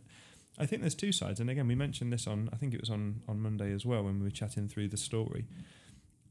I 0.57 0.67
think 0.67 0.83
there's 0.83 0.95
two 0.95 1.13
sides. 1.13 1.41
And 1.41 1.49
again, 1.51 1.67
we 1.69 1.75
mentioned 1.75 2.13
this 2.13 2.27
on 2.27 2.49
I 2.53 2.57
think 2.57 2.75
it 2.75 2.81
was 2.81 2.91
on 2.91 3.23
on 3.29 3.41
Monday 3.41 3.73
as 3.73 3.85
well 3.87 4.05
when 4.05 4.19
we 4.19 4.25
were 4.25 4.31
chatting 4.31 4.69
through 4.69 4.89
the 4.89 4.97
story. 4.97 5.45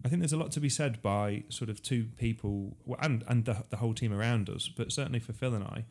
I 0.06 0.10
think 0.10 0.22
there's 0.22 0.34
a 0.34 0.38
lot 0.38 0.52
to 0.52 0.60
be 0.60 0.70
said 0.70 1.02
by 1.02 1.44
sort 1.50 1.70
of 1.70 1.82
two 1.82 2.06
people 2.18 2.78
well, 2.86 3.00
and 3.02 3.24
and 3.28 3.46
the, 3.46 3.64
the 3.70 3.78
whole 3.78 3.94
team 3.94 4.14
around 4.14 4.50
us, 4.50 4.70
but 4.70 4.92
certainly 4.92 5.20
for 5.20 5.34
Phil 5.34 5.54
and 5.54 5.64
I, 5.64 5.86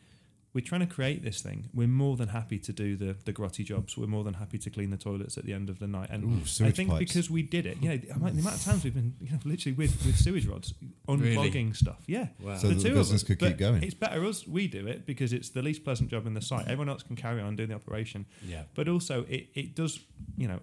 we're 0.57 0.63
trying 0.63 0.81
to 0.81 0.87
create 0.87 1.23
this 1.23 1.43
thing. 1.43 1.69
We're 1.75 1.87
more 1.87 2.17
than 2.17 2.29
happy 2.29 2.59
to 2.61 2.73
do 2.73 2.97
the 2.97 3.15
the 3.27 3.33
grotty 3.35 3.63
jobs. 3.63 3.99
We're 3.99 4.07
more 4.07 4.25
than 4.25 4.33
happy 4.33 4.57
to 4.57 4.71
clean 4.71 4.89
the 4.89 4.97
toilets 4.97 5.37
at 5.37 5.45
the 5.45 5.53
end 5.53 5.69
of 5.69 5.81
the 5.81 5.87
night. 5.87 6.09
And 6.11 6.25
Ooh, 6.25 6.65
I 6.65 6.71
think 6.71 6.89
pipes. 6.89 6.99
because 7.01 7.31
we 7.31 7.43
did 7.43 7.67
it, 7.67 7.77
yeah. 7.83 7.91
I 7.91 8.17
mean, 8.17 8.37
the 8.37 8.41
amount 8.41 8.57
of 8.57 8.65
times 8.65 8.83
we've 8.83 8.95
been 8.95 9.13
you 9.21 9.33
know, 9.33 9.39
literally 9.45 9.77
with, 9.77 10.03
with 10.07 10.17
sewage 10.17 10.47
rods 10.47 10.73
unplugging 11.07 11.77
stuff, 11.77 12.03
yeah. 12.07 12.29
Wow. 12.41 12.57
So 12.57 12.69
that 12.69 12.77
the 12.77 12.89
two 12.89 12.95
business 12.95 13.11
of 13.11 13.15
us. 13.17 13.23
could 13.25 13.39
keep 13.39 13.59
going. 13.59 13.83
It's 13.83 13.93
better 13.93 14.25
us 14.25 14.47
we 14.47 14.67
do 14.67 14.87
it 14.87 15.05
because 15.05 15.35
it's 15.35 15.51
the 15.51 15.61
least 15.61 15.85
pleasant 15.85 16.09
job 16.09 16.27
in 16.27 16.33
the 16.33 16.41
site. 16.41 16.65
Everyone 16.69 16.89
else 16.89 17.03
can 17.03 17.17
carry 17.17 17.43
on 17.43 17.55
doing 17.55 17.69
the 17.69 17.75
operation. 17.75 18.25
Yeah. 18.43 18.63
But 18.75 18.89
also, 18.89 19.27
it, 19.29 19.49
it 19.55 19.75
does, 19.75 20.01
you 20.39 20.49
know, 20.49 20.61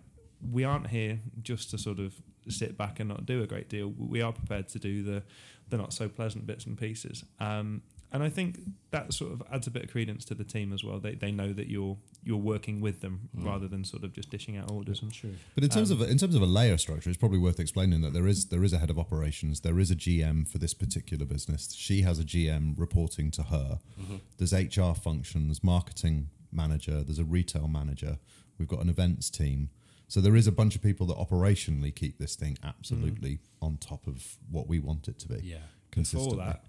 we 0.51 0.63
aren't 0.63 0.87
here 0.87 1.19
just 1.43 1.69
to 1.69 1.77
sort 1.77 1.99
of 1.99 2.15
sit 2.49 2.79
back 2.79 2.99
and 2.99 3.09
not 3.09 3.27
do 3.27 3.43
a 3.43 3.45
great 3.45 3.69
deal. 3.69 3.93
We 3.95 4.23
are 4.23 4.33
prepared 4.33 4.69
to 4.69 4.79
do 4.79 5.03
the, 5.03 5.21
the 5.69 5.77
not 5.77 5.93
so 5.93 6.09
pleasant 6.09 6.47
bits 6.47 6.65
and 6.65 6.75
pieces. 6.75 7.23
Um, 7.39 7.83
and 8.13 8.21
I 8.23 8.29
think 8.29 8.59
that 8.91 9.11
sort 9.11 9.33
of 9.33 9.41
adds 9.51 9.65
a 9.65 9.71
bit 9.71 9.83
of 9.85 9.91
credence 9.91 10.23
to 10.25 10.35
the 10.35 10.43
team 10.43 10.71
as 10.71 10.83
well. 10.83 10.99
They, 10.99 11.15
they 11.15 11.31
know 11.31 11.51
that 11.51 11.67
you're 11.67 11.97
you're 12.23 12.37
working 12.37 12.79
with 12.79 13.01
them 13.01 13.27
rather 13.33 13.67
than 13.67 13.83
sort 13.83 14.03
of 14.03 14.13
just 14.13 14.29
dishing 14.29 14.55
out 14.55 14.71
orders. 14.71 15.01
And 15.01 15.11
True. 15.11 15.33
But 15.55 15.63
in 15.63 15.69
terms 15.71 15.91
Um, 15.91 15.99
of 16.01 16.09
in 16.09 16.17
terms 16.19 16.35
of 16.35 16.41
a 16.41 16.45
layer 16.45 16.77
structure, 16.77 17.09
it's 17.09 17.17
probably 17.17 17.39
worth 17.39 17.59
explaining 17.59 18.01
that 18.01 18.13
there 18.13 18.27
is 18.27 18.45
there 18.45 18.63
is 18.63 18.71
a 18.71 18.77
head 18.77 18.89
of 18.91 18.99
operations, 18.99 19.61
there 19.61 19.79
is 19.79 19.89
a 19.91 19.95
GM 19.95 20.47
for 20.47 20.59
this 20.59 20.73
particular 20.73 21.25
business. 21.25 21.73
She 21.73 22.03
has 22.03 22.19
a 22.19 22.23
GM 22.23 22.75
reporting 22.77 23.31
to 23.31 23.43
her. 23.43 23.79
Mm-hmm. 23.99 24.15
There's 24.37 24.53
HR 24.53 24.93
functions, 24.93 25.63
marketing 25.63 26.29
manager, 26.51 27.03
there's 27.03 27.19
a 27.19 27.25
retail 27.25 27.67
manager. 27.67 28.19
We've 28.59 28.67
got 28.67 28.81
an 28.81 28.89
events 28.89 29.31
team. 29.31 29.69
So 30.07 30.21
there 30.21 30.35
is 30.35 30.45
a 30.45 30.51
bunch 30.51 30.75
of 30.75 30.83
people 30.83 31.07
that 31.07 31.17
operationally 31.17 31.93
keep 31.95 32.19
this 32.19 32.35
thing 32.35 32.59
absolutely 32.63 33.39
on 33.59 33.77
top 33.77 34.05
of 34.05 34.37
what 34.51 34.67
we 34.67 34.79
want 34.79 35.07
it 35.07 35.17
to 35.19 35.27
be. 35.27 35.39
Yeah. 35.43 35.57
consistently. 35.89 36.37
Before 36.37 36.45
that, 36.45 36.63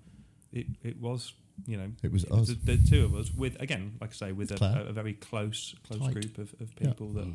it, 0.55 0.67
it 0.83 1.01
was 1.01 1.35
you 1.67 1.77
know 1.77 1.91
It 2.03 2.11
was 2.13 2.25
us. 2.31 2.49
the, 2.49 2.77
the 2.77 2.79
two 2.91 3.05
of 3.05 3.15
us 3.15 3.33
with 3.33 3.61
again 3.61 3.97
like 4.01 4.11
I 4.11 4.15
say 4.15 4.33
with 4.33 4.51
It's 4.53 4.61
a, 4.63 4.87
a, 4.89 4.93
very 4.93 5.13
close 5.15 5.75
close 5.87 6.01
Tight. 6.01 6.13
group 6.15 6.39
of, 6.39 6.55
of 6.61 6.71
Yeah. 6.81 6.89
people 6.89 7.09
that 7.19 7.27
Mm. 7.27 7.35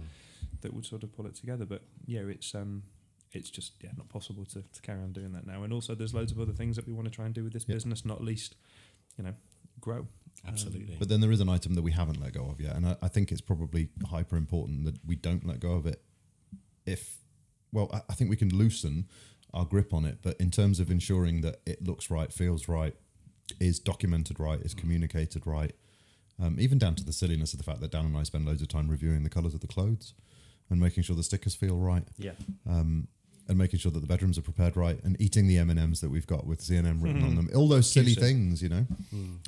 that 0.61 0.73
would 0.73 0.85
sort 0.85 1.03
of 1.03 1.09
pull 1.15 1.25
it 1.25 1.35
together. 1.35 1.65
But 1.65 1.83
yeah, 2.05 2.21
it's 2.21 2.53
um 2.55 2.83
it's 3.31 3.49
just 3.49 3.73
yeah 3.83 3.91
not 3.97 4.09
possible 4.09 4.45
to, 4.45 4.61
to 4.75 4.81
carry 4.81 5.01
on 5.03 5.13
doing 5.13 5.31
that 5.33 5.45
now. 5.45 5.63
And 5.63 5.71
also 5.71 5.95
there's 5.95 6.13
loads 6.13 6.31
of 6.31 6.39
other 6.39 6.53
things 6.53 6.75
that 6.75 6.85
we 6.87 6.93
want 6.93 7.05
to 7.07 7.11
try 7.13 7.25
and 7.25 7.33
do 7.33 7.43
with 7.43 7.53
this 7.53 7.65
Yeah. 7.67 7.75
business, 7.75 8.03
not 8.03 8.23
least 8.23 8.55
you 9.17 9.23
know 9.23 9.35
grow. 9.79 10.07
Absolutely. 10.47 10.95
But 10.97 11.09
then 11.09 11.19
there 11.21 11.31
is 11.31 11.41
an 11.41 11.49
item 11.49 11.73
that 11.75 11.81
we 11.81 11.91
haven't 11.91 12.19
let 12.21 12.33
go 12.33 12.45
of 12.49 12.59
yet, 12.61 12.75
and 12.75 12.85
I, 12.87 12.95
I 13.01 13.07
think 13.09 13.31
it's 13.31 13.41
probably 13.41 13.89
hyper 14.09 14.37
important 14.37 14.85
that 14.85 14.95
we 15.05 15.15
don't 15.15 15.45
let 15.45 15.59
go 15.59 15.73
of 15.73 15.85
it. 15.85 16.01
If, 16.85 17.17
well, 17.73 17.89
I, 17.93 18.01
I 18.09 18.13
think 18.15 18.29
we 18.29 18.35
can 18.37 18.49
loosen 18.49 19.07
our 19.53 19.65
grip 19.65 19.93
on 19.93 20.05
it, 20.05 20.19
but 20.21 20.37
in 20.39 20.49
terms 20.49 20.79
of 20.79 20.89
ensuring 20.89 21.41
that 21.41 21.57
it 21.65 21.83
looks 21.85 22.09
right, 22.09 22.31
feels 22.31 22.67
right, 22.69 22.95
is 23.59 23.79
documented 23.79 24.39
right, 24.39 24.59
is 24.61 24.73
communicated 24.73 25.45
right, 25.45 25.73
Um, 26.39 26.57
even 26.59 26.77
down 26.77 26.95
to 26.95 27.03
the 27.03 27.11
silliness 27.13 27.53
of 27.53 27.57
the 27.59 27.63
fact 27.65 27.81
that 27.81 27.91
Dan 27.91 28.05
and 28.05 28.15
I 28.17 28.23
spend 28.23 28.45
loads 28.45 28.61
of 28.61 28.67
time 28.69 28.87
reviewing 28.87 29.23
the 29.23 29.29
colours 29.29 29.53
of 29.53 29.59
the 29.59 29.67
clothes 29.67 30.13
and 30.69 30.79
making 30.79 31.03
sure 31.03 31.15
the 31.15 31.23
stickers 31.23 31.53
feel 31.55 31.77
right 31.77 32.07
Yeah. 32.17 32.31
and 32.65 33.07
making 33.57 33.79
sure 33.79 33.91
that 33.91 33.99
the 34.01 34.07
bedrooms 34.07 34.37
are 34.37 34.43
prepared 34.43 34.77
right 34.77 35.03
and 35.03 35.19
eating 35.19 35.47
the 35.47 35.57
M&Ms 35.57 36.01
that 36.01 36.09
we've 36.09 36.27
got 36.27 36.45
with 36.45 36.61
CNM 36.61 37.01
written 37.01 37.23
on 37.23 37.35
them. 37.35 37.49
All 37.55 37.67
those 37.67 37.89
silly 37.91 38.07
Keeps 38.13 38.17
it. 38.17 38.21
things, 38.21 38.61
you 38.61 38.69
know. 38.69 38.85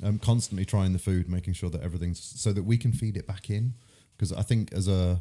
Um, 0.02 0.18
constantly 0.18 0.64
trying 0.64 0.92
the 0.92 0.98
food, 0.98 1.28
making 1.28 1.54
sure 1.54 1.70
that 1.70 1.80
everything's 1.82 2.20
so 2.20 2.52
that 2.52 2.64
we 2.64 2.76
can 2.76 2.92
feed 2.92 3.16
it 3.16 3.26
back 3.26 3.48
in. 3.48 3.74
Because 4.16 4.32
I 4.32 4.42
think 4.42 4.72
as 4.72 4.88
a 4.88 5.20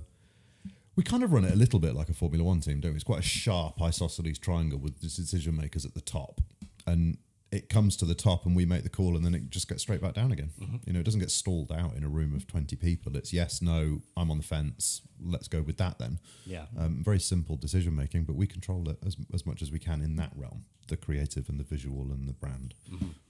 we 0.98 1.04
kind 1.04 1.24
of 1.24 1.32
run 1.32 1.46
it 1.46 1.54
a 1.54 1.56
little 1.56 1.80
bit 1.80 1.96
like 1.96 2.10
a 2.10 2.14
Formula 2.14 2.44
One 2.44 2.60
team, 2.60 2.80
don't 2.82 2.92
we? 2.92 2.96
It's 2.96 3.04
quite 3.04 3.20
a 3.20 3.24
sharp 3.24 3.82
isosceles 3.82 4.38
triangle 4.40 4.78
with 4.80 5.00
the 5.00 5.08
decision 5.08 5.56
makers 5.56 5.86
at 5.86 5.94
the 5.94 6.02
top, 6.02 6.42
and 6.86 7.18
it 7.52 7.68
comes 7.68 7.98
to 7.98 8.06
the 8.06 8.16
top, 8.16 8.46
and 8.46 8.56
we 8.56 8.66
make 8.66 8.84
the 8.84 8.90
call, 8.90 9.16
and 9.16 9.26
then 9.26 9.36
it 9.36 9.50
just 9.50 9.68
gets 9.68 9.82
straight 9.82 10.02
back 10.02 10.14
down 10.14 10.32
again. 10.32 10.52
You 10.86 10.94
know, 10.94 11.00
it 11.02 11.04
doesn't 11.04 11.20
get 11.20 11.32
stalled 11.32 11.72
out 11.72 11.96
in 11.96 12.04
a 12.04 12.08
room 12.08 12.34
of 12.34 12.48
twenty 12.48 12.76
people. 12.76 13.16
It's 13.18 13.34
yes, 13.34 13.62
no, 13.62 14.02
I'm 14.16 14.32
on 14.32 14.38
the 14.38 14.44
fence. 14.44 15.02
Let's 15.22 15.48
go 15.48 15.62
with 15.62 15.78
that 15.78 16.00
then. 16.00 16.20
Yeah. 16.46 16.66
Um, 16.80 17.02
very 17.04 17.20
simple 17.20 17.58
decision 17.58 17.96
making, 17.96 18.24
but 18.24 18.36
we 18.36 18.48
control 18.48 18.90
it 18.90 18.98
as 19.06 19.18
as 19.34 19.46
much 19.46 19.62
as 19.62 19.72
we 19.72 19.80
can 19.80 20.02
in 20.02 20.16
that 20.16 20.32
realm, 20.36 20.66
the 20.88 20.98
creative 20.98 21.50
and 21.50 21.60
the 21.60 21.64
visual 21.64 22.12
and 22.12 22.28
the 22.28 22.34
brand. 22.34 22.74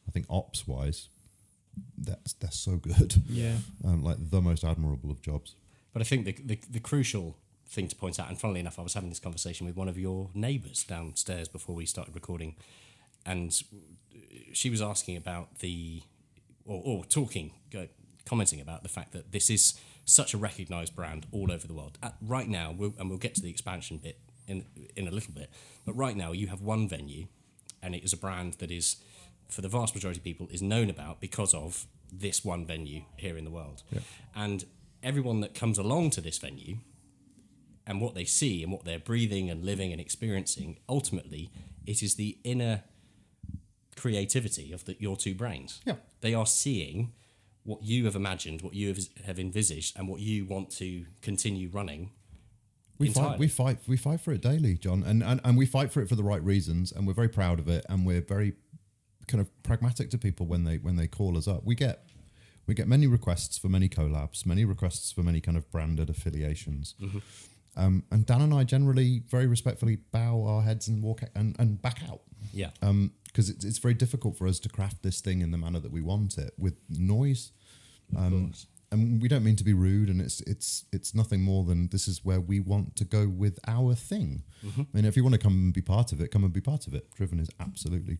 I 0.08 0.12
think 0.12 0.26
ops 0.30 0.68
wise, 0.68 1.10
that's 1.98 2.34
they're 2.34 2.52
so 2.52 2.78
good. 2.78 3.16
Yeah. 3.28 3.56
um, 3.86 4.04
like 4.04 4.18
the 4.20 4.42
most 4.42 4.64
admirable 4.64 5.10
of 5.10 5.22
jobs. 5.22 5.56
But 5.94 6.02
I 6.02 6.06
think 6.06 6.26
the, 6.26 6.34
the 6.34 6.60
the 6.70 6.80
crucial 6.80 7.38
thing 7.68 7.88
to 7.88 7.96
point 7.96 8.20
out, 8.20 8.30
and 8.30 8.38
funnily 8.40 8.60
enough, 8.60 8.78
I 8.78 8.82
was 8.82 8.94
having 8.94 9.10
this 9.10 9.20
conversation 9.20 9.66
with 9.66 9.76
one 9.76 9.88
of 9.88 9.98
your 9.98 10.30
neighbours 10.34 10.84
downstairs 10.84 11.48
before 11.48 11.76
we 11.76 11.86
started 11.86 12.14
recording, 12.14 12.56
and 13.26 13.54
she 14.54 14.70
was 14.70 14.82
asking 14.82 15.18
about 15.18 15.60
the, 15.60 16.04
or, 16.66 16.82
or 16.84 17.06
talking, 17.06 17.54
commenting 18.26 18.62
about 18.62 18.84
the 18.84 18.90
fact 18.90 19.12
that 19.14 19.32
this 19.32 19.50
is 19.50 19.80
such 20.06 20.34
a 20.34 20.38
recognised 20.38 20.96
brand 20.96 21.26
all 21.32 21.52
over 21.52 21.68
the 21.68 21.74
world. 21.74 21.98
At, 22.02 22.16
right 22.22 22.48
now, 22.48 22.74
we'll, 22.76 22.94
and 22.98 23.10
we'll 23.10 23.20
get 23.20 23.36
to 23.36 23.42
the 23.42 23.50
expansion 23.50 23.98
bit 23.98 24.20
in 24.48 24.66
in 24.96 25.08
a 25.08 25.12
little 25.12 25.34
bit, 25.34 25.50
but 25.86 25.94
right 25.94 26.16
now 26.18 26.32
you 26.32 26.48
have 26.48 26.62
one 26.62 26.88
venue, 26.88 27.28
and 27.82 27.94
it 27.96 28.04
is 28.04 28.12
a 28.12 28.18
brand 28.18 28.56
that 28.56 28.72
is, 28.72 28.98
for 29.48 29.62
the 29.62 29.70
vast 29.70 29.94
majority 29.96 30.20
of 30.20 30.24
people, 30.24 30.48
is 30.52 30.62
known 30.62 30.90
about 30.90 31.22
because 31.22 31.54
of 31.54 31.88
this 32.12 32.44
one 32.44 32.66
venue 32.66 33.04
here 33.18 33.38
in 33.38 33.46
the 33.46 33.52
world, 33.52 33.84
and 34.36 34.66
everyone 35.04 35.42
that 35.42 35.54
comes 35.54 35.78
along 35.78 36.10
to 36.12 36.22
this 36.22 36.38
venue 36.40 36.78
and 37.88 38.02
what 38.02 38.14
they 38.14 38.26
see 38.26 38.64
and 38.64 38.72
what 38.72 38.84
they're 38.86 39.00
breathing 39.00 39.50
and 39.50 39.64
living 39.64 39.92
and 39.92 40.02
experiencing, 40.02 40.78
ultimately, 40.88 41.52
it 41.86 42.04
is 42.04 42.16
the 42.16 42.38
inner 42.44 42.84
creativity 44.02 44.72
of 44.72 44.86
the, 44.86 44.96
your 45.00 45.16
two 45.16 45.36
brains. 45.36 45.80
Yeah. 45.86 45.96
They 46.22 46.34
are 46.34 46.48
seeing 46.48 47.12
what 47.64 47.84
you 47.84 48.06
have 48.06 48.16
imagined, 48.16 48.64
what 48.64 48.74
you 48.74 48.88
have, 48.88 49.00
have 49.28 49.40
envisaged, 49.40 49.98
and 49.98 50.08
what 50.08 50.20
you 50.20 50.46
want 50.46 50.72
to 50.72 51.06
continue 51.22 51.70
running. 51.70 52.10
We 52.98 53.10
fight, 53.10 53.40
we 53.40 53.48
fight, 53.48 53.78
we 53.88 53.98
fight 53.98 54.20
for 54.22 54.32
it 54.32 54.42
daily, 54.42 54.76
John, 54.76 55.04
and, 55.04 55.24
and 55.24 55.40
and 55.44 55.58
we 55.58 55.66
fight 55.66 55.92
for 55.92 56.02
it 56.02 56.10
for 56.10 56.16
the 56.16 56.24
right 56.24 56.44
reasons, 56.44 56.92
and 56.92 57.08
we're 57.08 57.14
very 57.14 57.30
proud 57.30 57.60
of 57.60 57.68
it, 57.68 57.86
and 57.90 58.06
we're 58.06 58.22
very 58.22 58.54
kind 59.28 59.42
of 59.42 59.48
pragmatic 59.64 60.10
to 60.12 60.18
people 60.18 60.46
when 60.48 60.64
they 60.66 60.78
when 60.78 60.96
they 60.98 61.08
call 61.08 61.38
us 61.38 61.48
up. 61.48 61.64
We 61.64 61.76
get 61.76 62.06
we 62.68 62.74
get 62.74 62.88
many 62.88 63.08
requests 63.08 63.58
for 63.58 63.70
many 63.70 63.90
collabs, 63.90 64.46
many 64.46 64.66
requests 64.66 65.12
for 65.12 65.24
many 65.24 65.42
kind 65.42 65.58
of 65.58 65.72
branded 65.72 66.10
affiliations, 66.10 66.96
um, 67.76 68.04
and 68.12 68.26
Dan 68.26 68.42
and 68.42 68.54
I 68.54 68.64
generally 68.66 69.24
very 69.28 69.48
respectfully 69.48 69.98
bow 70.12 70.44
our 70.46 70.62
heads 70.62 70.88
and 70.88 71.02
walk 71.04 71.22
and, 71.36 71.56
and 71.60 71.82
back 71.82 72.00
out 72.10 72.22
Yeah. 72.54 72.70
Because 73.32 73.50
it's, 73.50 73.64
it's 73.64 73.78
very 73.78 73.94
difficult 73.94 74.38
for 74.38 74.48
us 74.48 74.60
to 74.60 74.70
craft 74.70 75.04
this 75.04 75.22
thing 75.22 75.42
in 75.42 75.52
the 75.52 75.58
manner 75.58 75.80
that 75.80 75.92
we 75.92 76.02
want 76.02 76.38
it 76.38 76.54
with 76.58 76.76
noise. 76.90 77.52
Um, 78.16 78.52
and 78.92 79.22
we 79.22 79.30
don't 79.30 79.44
mean 79.44 79.56
to 79.56 79.64
be 79.64 79.74
rude, 79.74 80.10
and 80.10 80.20
it's 80.20 80.42
it's 80.42 80.84
it's 80.92 81.16
nothing 81.16 81.42
more 81.42 81.64
than 81.64 81.88
this 81.88 82.10
is 82.10 82.26
where 82.26 82.42
we 82.42 82.60
want 82.60 82.98
to 82.98 83.06
go 83.06 83.26
with 83.28 83.58
our 83.66 83.96
thing. 83.96 84.44
I 84.66 84.86
mean, 84.94 85.06
if 85.06 85.16
you 85.16 85.24
want 85.24 85.34
to 85.34 85.40
come 85.40 85.54
and 85.54 85.74
be 85.74 85.82
part 85.82 86.12
of 86.12 86.20
it, 86.20 86.30
come 86.30 86.44
and 86.44 86.52
be 86.52 86.60
part 86.60 86.88
of 86.88 86.94
it. 86.94 87.10
Driven 87.16 87.40
is 87.40 87.50
absolutely 87.60 88.18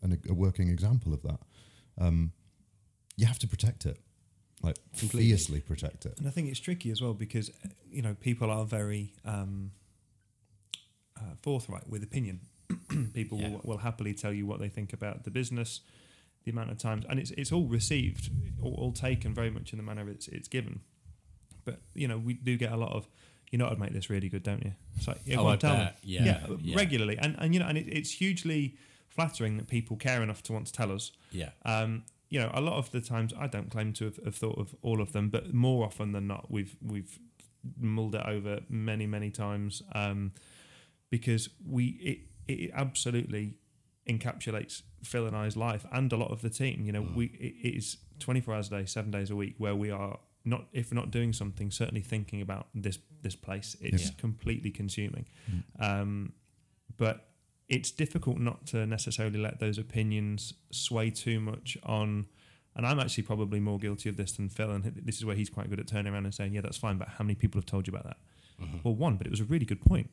an, 0.00 0.18
a 0.28 0.32
working 0.32 0.68
example 0.70 1.12
of 1.12 1.22
that. 1.22 1.40
Um, 1.98 2.32
you 3.16 3.26
have 3.26 3.38
to 3.40 3.46
protect 3.46 3.84
it, 3.84 3.98
like 4.62 4.76
Completely. 4.98 5.28
fiercely 5.28 5.60
protect 5.60 6.06
it. 6.06 6.18
And 6.18 6.26
I 6.26 6.30
think 6.30 6.48
it's 6.48 6.58
tricky 6.58 6.90
as 6.90 7.02
well 7.02 7.12
because 7.12 7.50
uh, 7.50 7.68
you 7.90 8.00
know 8.00 8.14
people 8.18 8.50
are 8.50 8.64
very 8.64 9.12
um, 9.26 9.72
uh, 11.18 11.34
forthright 11.42 11.88
with 11.88 12.02
opinion. 12.02 12.40
people 13.14 13.38
Yeah. 13.40 13.50
will, 13.50 13.60
will 13.64 13.78
happily 13.78 14.14
tell 14.14 14.32
you 14.32 14.46
what 14.46 14.58
they 14.60 14.68
think 14.68 14.92
about 14.92 15.24
the 15.24 15.30
business, 15.30 15.80
the 16.44 16.50
amount 16.50 16.70
of 16.70 16.78
times, 16.78 17.04
and 17.08 17.18
it's 17.18 17.30
it's 17.32 17.52
all 17.52 17.66
received, 17.66 18.30
all, 18.62 18.74
all 18.74 18.92
taken 18.92 19.34
very 19.34 19.50
much 19.50 19.72
in 19.72 19.76
the 19.78 19.82
manner 19.84 20.08
it's 20.08 20.28
it's 20.28 20.48
given. 20.48 20.80
But 21.64 21.80
you 21.94 22.08
know 22.08 22.18
we 22.18 22.34
do 22.34 22.56
get 22.56 22.72
a 22.72 22.76
lot 22.76 22.92
of, 22.92 23.06
you 23.50 23.58
know, 23.58 23.68
I'd 23.68 23.78
make 23.78 23.92
this 23.92 24.10
really 24.10 24.28
good, 24.28 24.42
don't 24.42 24.62
you? 24.64 24.72
It's 24.96 25.08
like, 25.08 25.20
yeah, 25.24 25.38
Oh, 25.40 25.46
I 25.48 25.56
tell 25.56 25.76
bet. 25.76 25.94
me. 26.04 26.14
Yeah, 26.14 26.46
yeah. 26.62 26.76
regularly, 26.76 27.16
and 27.18 27.36
and 27.38 27.54
you 27.54 27.60
know, 27.60 27.66
and 27.66 27.78
it, 27.78 27.86
it's 27.88 28.10
hugely 28.12 28.76
flattering 29.08 29.56
that 29.58 29.68
people 29.68 29.96
care 29.96 30.22
enough 30.22 30.42
to 30.42 30.52
want 30.52 30.66
to 30.66 30.72
tell 30.72 30.90
us. 30.92 31.12
Yeah. 31.30 31.50
Um, 31.64 32.02
you 32.30 32.40
know, 32.40 32.50
a 32.52 32.60
lot 32.60 32.74
of 32.78 32.90
the 32.90 33.00
times 33.00 33.32
I 33.38 33.46
don't 33.46 33.70
claim 33.70 33.92
to 33.94 34.06
have, 34.06 34.16
have 34.24 34.34
thought 34.34 34.58
of 34.58 34.74
all 34.82 35.00
of 35.00 35.12
them, 35.12 35.28
but 35.30 35.54
more 35.54 35.84
often 35.86 36.12
than 36.12 36.26
not, 36.26 36.50
we've 36.50 36.74
we've 36.82 37.18
mulled 37.80 38.14
it 38.14 38.22
over 38.26 38.60
many 38.68 39.06
many 39.06 39.30
times 39.30 39.82
um, 39.94 40.32
because 41.10 41.48
we 41.66 41.84
it, 42.02 42.18
it 42.48 42.70
absolutely 42.74 43.54
encapsulates 44.08 44.82
Phil 45.02 45.26
and 45.26 45.36
I's 45.36 45.56
life 45.56 45.86
and 45.92 46.12
a 46.12 46.16
lot 46.16 46.30
of 46.30 46.42
the 46.42 46.50
team. 46.50 46.84
You 46.84 46.92
know, 46.92 47.02
Mm. 47.02 47.14
we 47.14 47.26
it, 47.26 47.54
it 47.68 47.76
is 47.76 47.96
twenty 48.18 48.40
four 48.40 48.54
hours 48.54 48.68
a 48.68 48.70
day, 48.70 48.84
seven 48.86 49.10
days 49.10 49.30
a 49.30 49.36
week, 49.36 49.54
where 49.58 49.74
we 49.74 49.90
are 49.90 50.18
not 50.44 50.68
if 50.72 50.90
we're 50.90 50.96
not 51.00 51.10
doing 51.10 51.32
something, 51.32 51.70
certainly 51.70 52.02
thinking 52.02 52.40
about 52.40 52.68
this 52.74 52.98
this 53.22 53.36
place. 53.36 53.76
It's 53.80 54.06
Yeah. 54.06 54.14
completely 54.18 54.70
consuming. 54.70 55.26
Um, 55.78 56.32
but 56.96 57.30
it's 57.68 57.90
difficult 57.90 58.38
not 58.38 58.66
to 58.66 58.86
necessarily 58.86 59.38
let 59.38 59.58
those 59.58 59.78
opinions 59.78 60.52
sway 60.70 61.10
too 61.10 61.40
much 61.40 61.78
on. 61.82 62.26
And 62.76 62.84
I'm 62.86 62.98
actually 62.98 63.22
probably 63.22 63.60
more 63.60 63.78
guilty 63.78 64.08
of 64.08 64.16
this 64.16 64.32
than 64.32 64.48
Phil, 64.48 64.70
and 64.70 64.84
this 64.84 65.16
is 65.16 65.24
where 65.24 65.36
he's 65.36 65.48
quite 65.48 65.70
good 65.70 65.78
at 65.80 65.86
turning 65.86 66.12
around 66.12 66.24
and 66.26 66.34
saying, 66.34 66.52
"Yeah, 66.54 66.60
that's 66.60 66.76
fine, 66.76 66.98
but 66.98 67.08
how 67.08 67.24
many 67.24 67.36
people 67.36 67.58
have 67.58 67.66
told 67.66 67.86
you 67.86 67.92
about 67.92 68.04
that?" 68.04 68.18
Well, 68.84 68.94
one, 68.94 69.16
but 69.16 69.26
it 69.26 69.30
was 69.30 69.40
a 69.40 69.44
really 69.44 69.64
good 69.64 69.80
point. 69.80 70.10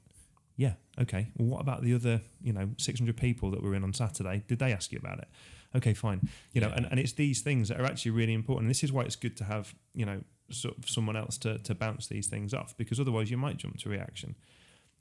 Yeah, 0.62 0.74
okay. 1.00 1.32
Well, 1.38 1.48
what 1.48 1.62
about 1.62 1.82
the 1.82 1.94
other, 1.96 2.22
you 2.44 2.54
know, 2.54 2.70
600 2.78 3.18
people 3.18 3.50
that 3.52 3.64
were 3.64 3.74
in 3.74 3.84
on 3.84 3.94
Saturday? 3.94 4.44
Did 4.48 4.60
they 4.60 4.72
ask 4.74 4.92
you 4.92 5.00
about 5.00 5.18
it? 5.20 5.28
Okay, 5.76 5.94
fine. 5.96 6.20
You 6.54 6.62
know, 6.62 6.68
Yeah. 6.68 6.76
and, 6.78 6.88
and 6.92 7.00
it's 7.00 7.14
these 7.14 7.42
things 7.42 7.70
that 7.70 7.80
are 7.82 7.86
actually 7.86 8.12
really 8.12 8.34
important. 8.34 8.66
And 8.66 8.70
this 8.70 8.84
is 8.84 8.92
why 8.92 9.04
it's 9.04 9.16
good 9.16 9.36
to 9.38 9.44
have, 9.46 9.74
you 9.96 10.06
know, 10.06 10.22
sort 10.52 10.78
of 10.78 10.88
someone 10.88 11.16
else 11.16 11.38
to, 11.40 11.58
to 11.60 11.74
bounce 11.74 12.06
these 12.08 12.28
things 12.28 12.54
off 12.54 12.76
because 12.78 13.00
otherwise 13.00 13.32
you 13.32 13.38
might 13.38 13.58
jump 13.58 13.78
to 13.80 13.90
reaction. 13.90 14.36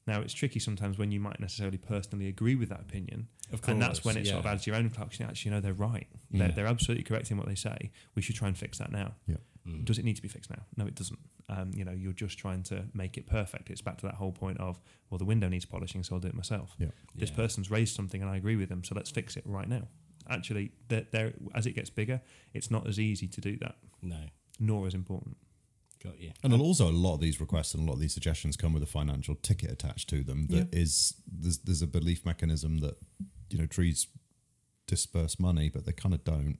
Now, 0.06 0.20
it's 0.22 0.32
tricky 0.32 0.60
sometimes 0.60 0.96
when 0.96 1.10
you 1.12 1.20
might 1.20 1.40
necessarily 1.40 1.76
personally 1.76 2.26
agree 2.28 2.54
with 2.54 2.70
that 2.70 2.80
opinion. 2.80 3.28
Of 3.52 3.60
And 3.68 3.82
that's 3.82 4.02
when 4.04 4.16
it 4.16 4.26
sort 4.28 4.38
of 4.38 4.44
yeah. 4.46 4.52
adds 4.52 4.66
your 4.66 4.76
own 4.76 4.88
clocks. 4.88 5.20
You 5.20 5.26
actually 5.26 5.50
know 5.50 5.60
they're 5.60 5.74
right. 5.74 6.06
They're, 6.30 6.48
Yeah. 6.48 6.54
they're 6.54 6.66
absolutely 6.66 7.04
correct 7.04 7.30
in 7.30 7.36
what 7.36 7.46
they 7.48 7.54
say. 7.54 7.90
We 8.14 8.22
should 8.22 8.36
try 8.36 8.48
and 8.48 8.56
fix 8.56 8.78
that 8.78 8.90
now. 8.92 9.16
Yeah. 9.26 9.36
Mm. 9.66 9.84
Does 9.84 9.98
it 9.98 10.04
need 10.04 10.16
to 10.16 10.22
be 10.22 10.28
fixed 10.28 10.50
now? 10.50 10.62
No, 10.76 10.86
it 10.86 10.94
doesn't. 10.94 11.18
Um, 11.48 11.70
you 11.74 11.84
know, 11.84 11.92
you're 11.92 12.12
just 12.14 12.38
trying 12.38 12.62
to 12.64 12.84
make 12.94 13.18
it 13.18 13.26
perfect. 13.26 13.70
It's 13.70 13.82
back 13.82 13.98
to 13.98 14.06
that 14.06 14.14
whole 14.14 14.32
point 14.32 14.58
of, 14.58 14.80
well, 15.10 15.18
the 15.18 15.24
window 15.24 15.48
needs 15.48 15.64
polishing, 15.66 16.02
so 16.02 16.14
I'll 16.14 16.20
do 16.20 16.28
it 16.28 16.34
myself. 16.34 16.74
Yeah. 16.78 16.88
This 17.14 17.30
Yeah. 17.30 17.36
person's 17.36 17.70
raised 17.70 17.94
something 17.94 18.22
and 18.22 18.30
I 18.30 18.36
agree 18.36 18.56
with 18.56 18.68
them, 18.68 18.82
so 18.84 18.94
let's 18.94 19.10
fix 19.10 19.36
it 19.36 19.44
right 19.46 19.68
now. 19.68 19.88
Actually, 20.28 20.72
there, 20.88 21.06
there, 21.10 21.34
as 21.54 21.66
it 21.66 21.72
gets 21.72 21.90
bigger, 21.90 22.20
it's 22.54 22.70
not 22.70 22.86
as 22.86 22.98
easy 22.98 23.26
to 23.28 23.40
do 23.40 23.56
that, 23.58 23.76
No. 24.00 24.20
nor 24.58 24.86
as 24.86 24.94
important. 24.94 25.36
Got 26.02 26.18
you. 26.18 26.32
And 26.42 26.54
also, 26.54 26.88
a 26.88 26.92
lot 26.92 27.14
of 27.14 27.20
these 27.20 27.40
requests 27.40 27.74
and 27.74 27.82
a 27.82 27.86
lot 27.86 27.94
of 27.94 28.00
these 28.00 28.14
suggestions 28.14 28.56
come 28.56 28.72
with 28.72 28.82
a 28.82 28.86
financial 28.86 29.34
ticket 29.34 29.70
attached 29.70 30.08
to 30.10 30.22
them. 30.22 30.46
That 30.46 30.74
is, 30.74 31.14
there's 31.30 31.58
there's 31.58 31.82
a 31.82 31.86
belief 31.86 32.24
mechanism 32.24 32.78
that 32.78 32.96
you 33.50 33.58
know 33.58 33.66
trees 33.66 34.06
disperse 34.86 35.38
money, 35.38 35.68
but 35.68 35.84
they 35.84 35.92
kind 35.92 36.14
of 36.14 36.24
don't. 36.24 36.58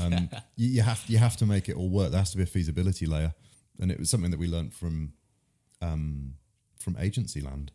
Um, 0.00 0.30
you, 0.56 0.68
you 0.68 0.82
have 0.82 1.04
you 1.08 1.18
have 1.18 1.36
to 1.38 1.46
make 1.46 1.68
it 1.68 1.76
all 1.76 1.88
work. 1.88 2.10
There 2.10 2.20
has 2.20 2.30
to 2.32 2.36
be 2.36 2.42
a 2.42 2.46
feasibility 2.46 3.06
layer, 3.06 3.34
and 3.80 3.90
it 3.90 3.98
was 3.98 4.10
something 4.10 4.30
that 4.30 4.40
we 4.40 4.46
learned 4.46 4.74
from 4.74 5.12
um, 5.80 6.34
from 6.78 6.96
agency 6.98 7.40
land 7.40 7.72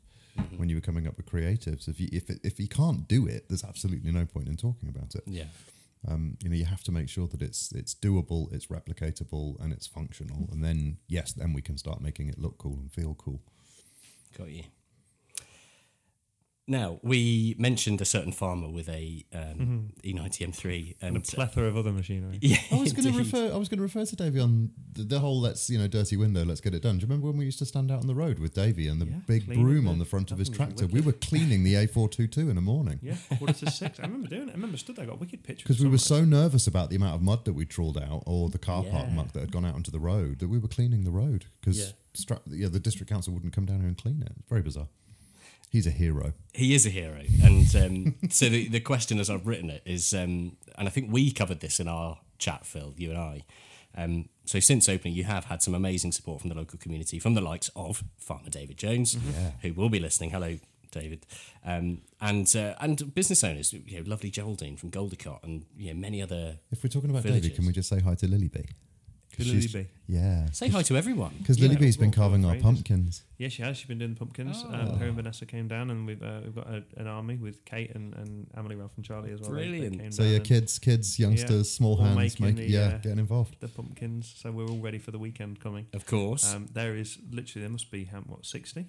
when 0.57 0.69
you 0.69 0.75
were 0.75 0.81
coming 0.81 1.07
up 1.07 1.17
with 1.17 1.25
creatives. 1.25 1.87
If 1.87 1.99
you 1.99 2.09
if 2.11 2.29
it, 2.29 2.39
if 2.43 2.59
you 2.59 2.67
can't 2.67 3.07
do 3.07 3.27
it, 3.27 3.47
there's 3.49 3.63
absolutely 3.63 4.11
no 4.11 4.25
point 4.25 4.47
in 4.47 4.57
talking 4.57 4.89
about 4.89 5.15
it. 5.15 5.23
Yeah. 5.25 5.45
Um, 6.05 6.37
you 6.43 6.49
know, 6.49 6.55
you 6.55 6.65
have 6.65 6.83
to 6.83 6.91
make 6.91 7.07
sure 7.07 7.27
that 7.27 7.41
it's 7.41 7.71
it's 7.71 7.95
doable, 7.95 8.51
it's 8.53 8.67
replicatable, 8.67 9.59
and 9.63 9.71
it's 9.71 9.87
functional. 9.87 10.49
And 10.51 10.63
then, 10.63 10.97
yes, 11.07 11.33
then 11.33 11.53
we 11.53 11.61
can 11.61 11.77
start 11.77 12.01
making 12.01 12.27
it 12.27 12.37
look 12.37 12.57
cool 12.57 12.77
and 12.79 12.91
feel 12.91 13.15
cool. 13.15 13.41
Got 14.37 14.49
you. 14.49 14.63
Now 16.65 16.99
we 17.03 17.55
mentioned 17.59 17.99
a 17.99 18.05
certain 18.05 18.31
farmer 18.31 18.69
with 18.69 18.87
a 18.87 19.25
um, 19.33 19.89
E90 20.01 20.47
M3, 20.47 20.95
And 21.01 21.17
a 21.17 21.19
plethora 21.19 21.67
of 21.67 21.75
other 21.75 21.91
machinery. 21.91 22.37
yeah, 22.41 22.55
I 22.71 22.75
was 22.79 22.93
going 22.97 23.11
to 23.11 23.17
refer. 23.17 23.51
I 23.53 23.57
was 23.57 23.67
going 23.67 23.79
to 23.79 23.83
refer 23.83 24.05
to 24.05 24.15
Davey 24.15 24.39
on 24.39 24.71
the, 24.93 25.03
the 25.03 25.19
whole 25.19 25.41
"let's 25.41 25.69
you 25.69 25.77
know 25.77 25.87
dirty 25.87 26.15
window, 26.15 26.45
let's 26.45 26.61
get 26.61 26.73
it 26.73 26.81
done." 26.81 26.97
Do 26.97 27.01
you 27.01 27.07
remember 27.07 27.27
when 27.27 27.35
we 27.37 27.43
used 27.43 27.59
to 27.59 27.65
stand 27.65 27.91
out 27.91 27.99
on 27.99 28.07
the 28.07 28.15
road 28.15 28.39
with 28.39 28.53
Davy 28.53 28.87
and 28.87 29.01
the 29.01 29.07
Yeah, 29.07 29.15
big 29.27 29.45
broom 29.45 29.83
the- 29.85 29.91
on 29.91 29.99
the 29.99 30.05
front 30.05 30.31
of 30.31 30.37
his 30.37 30.47
tractor? 30.47 30.87
We 30.87 31.01
were 31.01 31.11
cleaning 31.11 31.65
the 31.65 31.73
A422 31.73 32.37
in 32.37 32.55
the 32.55 32.61
morning 32.61 32.99
Yeah, 33.01 33.15
quarter 33.37 33.53
to 33.65 33.69
six. 33.69 33.99
I 33.99 34.03
remember 34.03 34.29
doing 34.29 34.47
it. 34.47 34.51
I 34.51 34.53
remember 34.53 34.77
stood 34.77 34.95
there, 34.95 35.05
got 35.05 35.15
a 35.15 35.17
wicked 35.17 35.43
picture. 35.43 35.63
because 35.67 35.83
we 35.83 35.89
were 35.89 35.97
so 35.97 36.23
nervous 36.23 36.65
about 36.65 36.89
the 36.89 36.95
amount 36.95 37.15
of 37.15 37.21
mud 37.21 37.43
that 37.43 37.53
we 37.53 37.65
trawled 37.65 37.97
out 37.97 38.23
or 38.25 38.49
the 38.49 38.57
car 38.57 38.83
park 38.83 39.07
Yeah. 39.09 39.15
muck 39.15 39.33
that 39.33 39.41
had 39.41 39.51
gone 39.51 39.65
out 39.65 39.75
onto 39.75 39.91
the 39.91 39.99
road 39.99 40.39
that 40.39 40.47
we 40.47 40.59
were 40.59 40.69
cleaning 40.69 41.03
the 41.03 41.11
road 41.11 41.43
because 41.59 41.77
Yeah. 41.77 41.85
stra- 42.13 42.41
yeah, 42.47 42.69
the 42.69 42.79
district 42.79 43.11
council 43.11 43.33
wouldn't 43.33 43.51
come 43.51 43.65
down 43.65 43.79
here 43.79 43.87
and 43.89 43.97
clean 43.97 44.21
it. 44.21 44.31
Very 44.47 44.61
bizarre. 44.61 44.87
He's 45.73 45.87
a 45.87 45.91
hero. 45.91 46.33
He 46.53 46.75
is 46.75 46.85
a 46.85 46.91
hero, 46.91 47.23
and 47.43 47.75
um, 47.75 48.15
so 48.29 48.47
the, 48.47 48.67
the 48.67 48.79
question, 48.79 49.19
as 49.19 49.27
I've 49.27 49.47
written 49.47 49.71
it, 49.71 49.81
is, 49.85 50.13
um, 50.13 50.55
and 50.77 50.87
I 50.87 50.91
think 50.91 51.11
we 51.11 51.31
covered 51.31 51.61
this 51.61 51.79
in 51.79 51.87
our 51.87 52.19
chat, 52.37 52.63
Phil, 52.63 52.93
you 52.95 53.09
and 53.09 53.17
I. 53.17 53.43
Um, 53.97 54.29
so 54.45 54.59
since 54.59 54.87
opening, 54.87 55.15
you 55.15 55.23
have 55.23 55.45
had 55.45 55.63
some 55.63 55.73
amazing 55.73 56.11
support 56.11 56.41
from 56.41 56.49
the 56.49 56.55
local 56.55 56.77
community, 56.77 57.17
from 57.17 57.33
the 57.33 57.41
likes 57.41 57.71
of 57.75 58.03
Farmer 58.19 58.51
David 58.51 58.77
Jones, 58.77 59.17
who 59.63 59.73
will 59.73 59.89
be 59.89 59.99
listening. 59.99 60.29
Hello, 60.29 60.59
David, 60.91 61.25
um, 61.65 62.01
and 62.21 62.55
uh, 62.55 62.75
and 62.79 63.15
business 63.15 63.43
owners, 63.43 63.73
you 63.73 63.99
know, 63.99 64.07
lovely 64.07 64.29
Geraldine 64.29 64.77
from 64.77 64.91
Goldicote, 64.91 65.43
and 65.43 65.65
you 65.75 65.91
know, 65.91 65.99
many 65.99 66.21
other. 66.21 66.59
If 66.69 66.83
we're 66.83 66.89
talking 66.89 67.09
about 67.09 67.23
Villages. 67.23 67.47
Davey, 67.47 67.55
can 67.55 67.65
we 67.65 67.73
just 67.73 67.89
say 67.89 67.99
hi 67.99 68.13
to 68.13 68.27
Lily 68.27 68.49
B? 68.49 68.63
To 69.33 69.43
She's- 69.43 69.73
Lily 69.73 69.85
B. 69.85 69.89
Yeah. 70.07 70.49
Say 70.51 70.67
hi 70.67 70.83
to 70.83 70.95
everyone. 70.95 71.33
Because 71.39 71.57
Yeah, 71.57 71.67
Lily 71.69 71.77
B's 71.79 71.97
been 71.97 72.11
well, 72.11 72.11
well, 72.19 72.29
carving 72.29 72.45
our 72.45 72.51
phrases. 72.51 72.63
pumpkins. 72.63 73.23
Yeah, 73.37 73.47
she 73.49 73.61
has. 73.63 73.77
She's 73.77 73.87
been 73.87 73.97
doing 73.97 74.13
the 74.13 74.19
pumpkins. 74.19 74.63
Um, 74.67 74.97
her 74.97 75.05
and 75.07 75.15
Vanessa 75.15 75.45
came 75.45 75.67
down, 75.67 75.89
and 75.89 76.05
we've 76.05 76.21
uh, 76.21 76.41
we've 76.43 76.53
got 76.55 76.67
a, 76.67 76.83
an 76.97 77.07
army 77.07 77.37
with 77.37 77.65
Kate 77.65 77.93
and, 77.95 78.13
and 78.15 78.47
Emily, 78.55 78.75
Ralph, 78.75 78.91
and 78.95 79.03
Charlie 79.05 79.31
as 79.31 79.41
well. 79.41 79.51
They- 79.51 79.61
they 79.63 79.69
Brilliant. 79.69 79.99
came 79.99 80.11
So 80.11 80.23
down 80.23 80.31
yeah, 80.31 80.35
and 80.37 80.45
kids, 80.45 80.77
kids, 80.79 81.17
youngsters, 81.19 81.71
small 81.71 81.97
all 81.97 82.03
hands, 82.05 82.17
making 82.17 82.45
make, 82.45 82.55
the, 82.57 82.65
yeah, 82.67 82.79
uh, 82.81 82.97
getting 82.97 83.19
involved. 83.19 83.55
The 83.59 83.67
pumpkins. 83.69 84.33
So 84.37 84.51
we're 84.51 84.67
all 84.67 84.77
ready 84.79 84.99
for 84.99 85.11
the 85.11 85.19
weekend 85.19 85.59
coming. 85.59 85.87
Of 85.93 86.05
course. 86.05 86.53
Um, 86.53 86.67
there 86.73 86.95
is 86.95 87.17
literally 87.31 87.61
there 87.63 87.71
must 87.71 87.89
be 87.89 88.05
how, 88.05 88.19
what 88.21 88.45
sixty. 88.45 88.85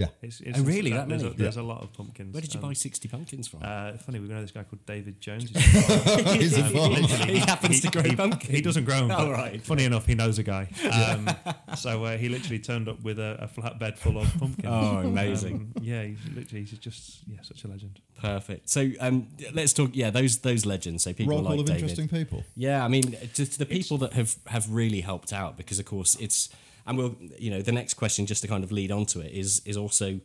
Yeah. 0.00 0.08
It's, 0.22 0.40
it's 0.40 0.58
Oh, 0.58 0.62
really? 0.62 0.90
That, 0.90 1.08
That 1.08 1.08
there's, 1.10 1.22
many? 1.22 1.34
a, 1.34 1.38
there's 1.38 1.56
a 1.58 1.62
lot 1.62 1.82
of 1.82 1.92
pumpkins. 1.92 2.32
Where 2.32 2.40
did 2.40 2.52
you 2.54 2.60
Um, 2.60 2.68
buy 2.68 2.72
60 2.72 3.08
pumpkins 3.08 3.48
from? 3.48 3.60
Uh, 3.62 3.92
funny, 3.98 4.18
we 4.18 4.28
know 4.28 4.40
this 4.40 4.50
guy 4.50 4.62
called 4.64 4.84
David 4.86 5.20
Jones. 5.20 5.50
He's 5.54 6.58
Um, 6.58 6.66
involved. 6.66 7.00
literally, 7.00 7.32
He 7.34 7.38
happens 7.38 7.80
to 7.82 7.90
grow 7.90 8.02
he, 8.02 8.16
pumpkins. 8.16 8.50
He 8.52 8.60
doesn't 8.60 8.84
grow 8.84 9.06
them. 9.06 9.10
Oh, 9.12 9.30
right. 9.30 9.60
Funny 9.62 9.84
enough, 9.84 10.06
he 10.06 10.14
knows 10.14 10.38
a 10.38 10.42
guy. 10.42 10.68
Um, 10.90 11.28
so 11.76 12.04
uh, 12.04 12.16
he 12.16 12.28
literally 12.28 12.58
turned 12.58 12.88
up 12.88 13.02
with 13.02 13.18
a, 13.18 13.36
a 13.40 13.48
flatbed 13.48 13.98
full 13.98 14.18
of 14.18 14.32
pumpkins. 14.38 14.66
Oh, 14.68 14.98
amazing. 14.98 15.72
Um, 15.76 15.82
yeah, 15.82 16.02
he's 16.04 16.18
literally 16.34 16.64
he's 16.64 16.78
just 16.78 17.20
yeah 17.28 17.42
such 17.42 17.64
a 17.64 17.68
legend. 17.68 18.00
Perfect. 18.20 18.68
So 18.70 18.90
um, 19.00 19.28
let's 19.52 19.72
talk. 19.72 19.90
Yeah, 19.94 20.10
those 20.10 20.38
those 20.38 20.64
legends. 20.66 21.04
So 21.04 21.12
people 21.12 21.32
Roll 21.34 21.40
like 21.42 21.50
call 21.52 21.60
of 21.60 21.66
David. 21.66 21.82
interesting 21.82 22.08
people. 22.08 22.44
Yeah, 22.56 22.84
I 22.84 22.88
mean, 22.88 23.16
just 23.34 23.58
the 23.58 23.66
people 23.66 23.98
that 23.98 24.12
have 24.14 24.36
have 24.46 24.70
really 24.70 25.00
helped 25.02 25.32
out 25.32 25.56
because, 25.56 25.78
of 25.78 25.84
course, 25.86 26.16
it's 26.20 26.48
and 26.86 26.98
we'll 26.98 27.16
you 27.38 27.50
know 27.50 27.62
the 27.62 27.72
next 27.72 27.94
question 27.94 28.26
just 28.26 28.42
to 28.42 28.48
kind 28.48 28.64
of 28.64 28.72
lead 28.72 28.90
on 28.90 29.06
to 29.06 29.20
it 29.20 29.32
is 29.32 29.60
is 29.64 29.76
also 29.76 30.20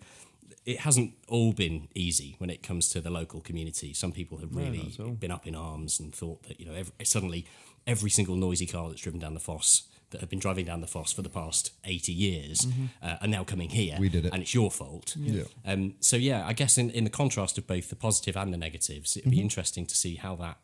it 0.65 0.79
hasn't 0.79 1.13
all 1.27 1.53
been 1.53 1.87
easy 1.93 2.35
when 2.39 2.49
it 2.49 2.63
comes 2.63 2.89
to 2.89 2.99
the 3.01 3.09
local 3.11 3.39
community. 3.39 3.93
Some 3.93 4.11
people 4.11 4.39
have 4.39 4.55
really 4.55 4.91
all. 4.99 5.09
been 5.11 5.31
up 5.31 5.45
in 5.45 5.55
arms 5.55 5.99
and 5.99 6.13
thought 6.13 6.43
that 6.47 6.59
you 6.59 6.65
know 6.65 6.73
every, 6.73 6.93
suddenly 7.05 7.45
every 7.85 8.09
single 8.09 8.35
noisy 8.35 8.65
car 8.65 8.89
that's 8.89 9.01
driven 9.01 9.19
down 9.19 9.33
the 9.35 9.39
Fosse 9.39 9.83
that 10.11 10.21
have 10.21 10.29
been 10.29 10.39
driving 10.39 10.65
down 10.65 10.81
the 10.81 10.87
Fosse 10.87 11.11
for 11.11 11.21
the 11.23 11.29
past 11.29 11.71
80 11.83 12.11
years 12.13 12.67
uh, 13.01 13.15
are 13.21 13.27
now 13.27 13.43
coming 13.43 13.69
here 13.69 13.97
We 13.99 14.07
did 14.09 14.25
it. 14.25 14.33
and 14.33 14.41
it's 14.41 14.53
your 14.53 14.71
fault. 14.71 15.15
Yeah. 15.17 15.43
Um, 15.65 15.95
so 15.99 16.15
yeah, 16.15 16.45
I 16.47 16.53
guess 16.53 16.77
in, 16.77 16.89
in 16.91 17.03
the 17.03 17.09
contrast 17.09 17.57
of 17.57 17.67
both 17.67 17.89
the 17.89 17.95
positive 17.95 18.37
and 18.37 18.53
the 18.53 18.57
negatives, 18.57 19.17
it'd 19.17 19.29
be 19.31 19.41
interesting 19.41 19.85
to 19.87 19.95
see 19.95 20.15
how 20.15 20.35
that 20.37 20.57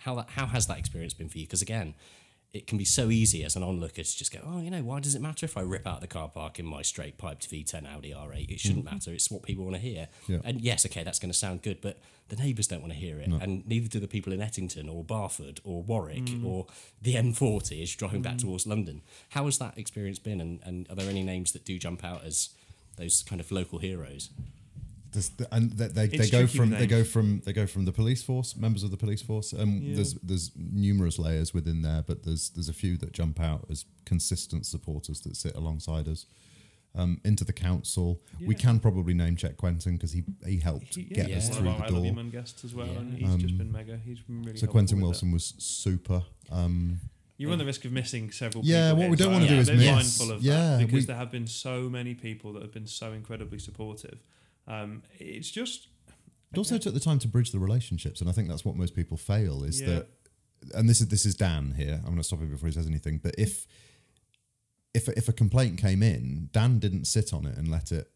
how 0.00 0.14
that 0.16 0.30
how 0.30 0.46
has 0.46 0.66
that 0.66 0.78
experience 0.78 1.14
been 1.14 1.28
for 1.28 1.38
you? 1.38 1.46
Because 1.46 1.62
again, 1.62 1.94
it 2.52 2.66
can 2.66 2.76
be 2.76 2.84
so 2.84 3.08
easy 3.08 3.44
as 3.44 3.56
an 3.56 3.62
onlooker 3.62 4.02
to 4.02 4.16
just 4.16 4.30
go, 4.30 4.40
oh, 4.44 4.60
you 4.60 4.70
know, 4.70 4.82
why 4.82 5.00
does 5.00 5.14
it 5.14 5.22
matter 5.22 5.46
if 5.46 5.56
I 5.56 5.62
rip 5.62 5.86
out 5.86 6.02
the 6.02 6.06
car 6.06 6.28
park 6.28 6.58
in 6.58 6.66
my 6.66 6.82
straight 6.82 7.16
piped 7.16 7.50
V10 7.50 7.90
Audi 7.90 8.12
R8? 8.12 8.50
It 8.50 8.60
shouldn't 8.60 8.84
mm-hmm. 8.84 8.94
matter. 8.94 9.12
It's 9.12 9.30
what 9.30 9.42
people 9.42 9.64
want 9.64 9.76
to 9.76 9.80
hear. 9.80 10.08
Yeah. 10.28 10.38
And 10.44 10.60
yes, 10.60 10.84
okay, 10.84 11.02
that's 11.02 11.18
going 11.18 11.32
to 11.32 11.38
sound 11.38 11.62
good, 11.62 11.80
but 11.80 11.98
the 12.28 12.36
neighbours 12.36 12.66
don't 12.66 12.80
want 12.80 12.92
to 12.92 12.98
hear 12.98 13.18
it, 13.18 13.28
and 13.28 13.66
neither 13.66 13.88
do 13.88 14.00
the 14.00 14.08
people 14.08 14.32
in 14.32 14.40
Ettington 14.40 14.90
or 14.90 15.04
Barford 15.04 15.60
or 15.64 15.82
Warwick 15.82 16.24
mm. 16.24 16.46
or 16.46 16.66
the 17.00 17.14
M40 17.14 17.82
as 17.82 17.92
you're 17.92 17.98
driving 17.98 18.22
back 18.22 18.36
mm. 18.36 18.42
towards 18.42 18.66
London. 18.66 19.02
How 19.30 19.44
has 19.46 19.58
that 19.58 19.76
experience 19.76 20.18
been? 20.18 20.40
And, 20.40 20.60
and 20.64 20.88
are 20.88 20.94
there 20.94 21.10
any 21.10 21.22
names 21.22 21.52
that 21.52 21.64
do 21.66 21.78
jump 21.78 22.04
out 22.04 22.24
as 22.24 22.50
those 22.96 23.22
kind 23.22 23.40
of 23.40 23.50
local 23.50 23.80
heroes? 23.80 24.30
There's 25.12 25.28
the, 25.30 25.46
and 25.54 25.70
they, 25.72 25.88
they, 25.88 26.06
they 26.16 26.28
go 26.30 26.46
from 26.46 26.70
with 26.70 26.78
they 26.78 26.86
go 26.86 27.04
from 27.04 27.40
they 27.44 27.52
go 27.52 27.66
from 27.66 27.84
the 27.84 27.92
police 27.92 28.22
force, 28.22 28.56
members 28.56 28.82
of 28.82 28.90
the 28.90 28.96
police 28.96 29.22
force. 29.22 29.52
Um, 29.52 29.80
Yeah. 29.82 29.96
There's 29.96 30.14
there's 30.14 30.50
numerous 30.56 31.18
layers 31.18 31.52
within 31.52 31.82
there, 31.82 32.02
but 32.02 32.22
there's 32.24 32.50
there's 32.50 32.68
a 32.68 32.72
few 32.72 32.96
that 32.98 33.12
jump 33.12 33.38
out 33.40 33.66
as 33.70 33.84
consistent 34.06 34.66
supporters 34.66 35.20
that 35.22 35.36
sit 35.36 35.54
alongside 35.54 36.08
us. 36.08 36.26
Um, 36.94 37.22
into 37.24 37.42
the 37.44 37.54
council, 37.54 38.20
we 38.46 38.54
can 38.54 38.78
probably 38.78 39.14
name 39.14 39.34
check 39.34 39.56
Quentin 39.56 39.94
because 39.96 40.12
he 40.12 40.24
he 40.46 40.58
helped 40.58 40.94
He- 40.94 41.04
get 41.04 41.28
yeah. 41.30 41.38
us 41.38 41.48
One 41.48 41.58
through 41.58 41.68
of 41.70 41.76
the 41.78 41.82
our 41.84 41.86
I 41.88 41.90
door. 41.90 42.14
Man 42.14 42.30
guests 42.30 42.64
as 42.64 42.74
well, 42.74 42.86
Yeah. 42.86 42.98
and 42.98 43.14
he's 43.18 43.34
just 43.36 43.56
been 43.56 43.72
mega. 43.72 43.98
He's 44.04 44.20
been 44.20 44.42
really. 44.42 44.58
So 44.58 44.66
Quentin 44.66 45.00
Willson 45.00 45.28
that. 45.30 45.34
was 45.34 45.54
super. 45.58 46.22
Um, 46.50 47.00
You 47.38 47.48
run 47.48 47.58
the 47.58 47.64
risk 47.64 47.84
of 47.86 47.92
missing 47.92 48.30
several. 48.30 48.62
Yeah, 48.64 48.90
people 48.90 49.00
what 49.02 49.10
we 49.10 49.16
don't 49.16 49.32
wanna 49.32 49.48
do 49.48 49.54
is 49.54 49.70
miss- 49.70 49.90
mindful 49.90 50.32
of 50.36 50.42
yeah, 50.42 50.76
that 50.76 50.78
because 50.86 50.92
we- 51.00 51.06
there 51.06 51.16
have 51.16 51.30
been 51.30 51.46
so 51.46 51.88
many 51.88 52.14
people 52.14 52.52
that 52.52 52.62
have 52.62 52.72
been 52.72 52.86
so 52.86 53.12
incredibly 53.12 53.58
supportive. 53.58 54.22
Um, 54.66 55.02
it's 55.18 55.50
just 55.50 55.88
It 56.52 56.58
also 56.58 56.78
took 56.78 56.94
the 56.94 57.00
time 57.00 57.18
to 57.20 57.28
bridge 57.28 57.50
the 57.50 57.58
relationships, 57.58 58.20
and 58.20 58.28
I 58.28 58.32
think 58.32 58.48
that's 58.48 58.64
what 58.64 58.76
most 58.76 58.94
people 58.94 59.16
fail 59.16 59.64
is 59.64 59.80
Yeah. 59.80 59.86
that. 59.88 60.08
And 60.74 60.88
this 60.88 61.00
is 61.00 61.08
this 61.08 61.26
is 61.26 61.34
Dan 61.34 61.74
here. 61.76 61.94
I'm 61.96 62.04
going 62.12 62.18
to 62.18 62.22
stop 62.24 62.40
him 62.40 62.50
before 62.50 62.68
he 62.68 62.72
says 62.72 62.86
anything. 62.86 63.18
But 63.18 63.34
if 63.38 63.66
if 64.94 65.08
if 65.08 65.28
a 65.28 65.32
complaint 65.32 65.78
came 65.78 66.02
in, 66.02 66.50
Dan 66.52 66.78
didn't 66.78 67.06
sit 67.06 67.32
on 67.32 67.46
it 67.46 67.56
and 67.56 67.68
let 67.68 67.90
it 67.90 68.10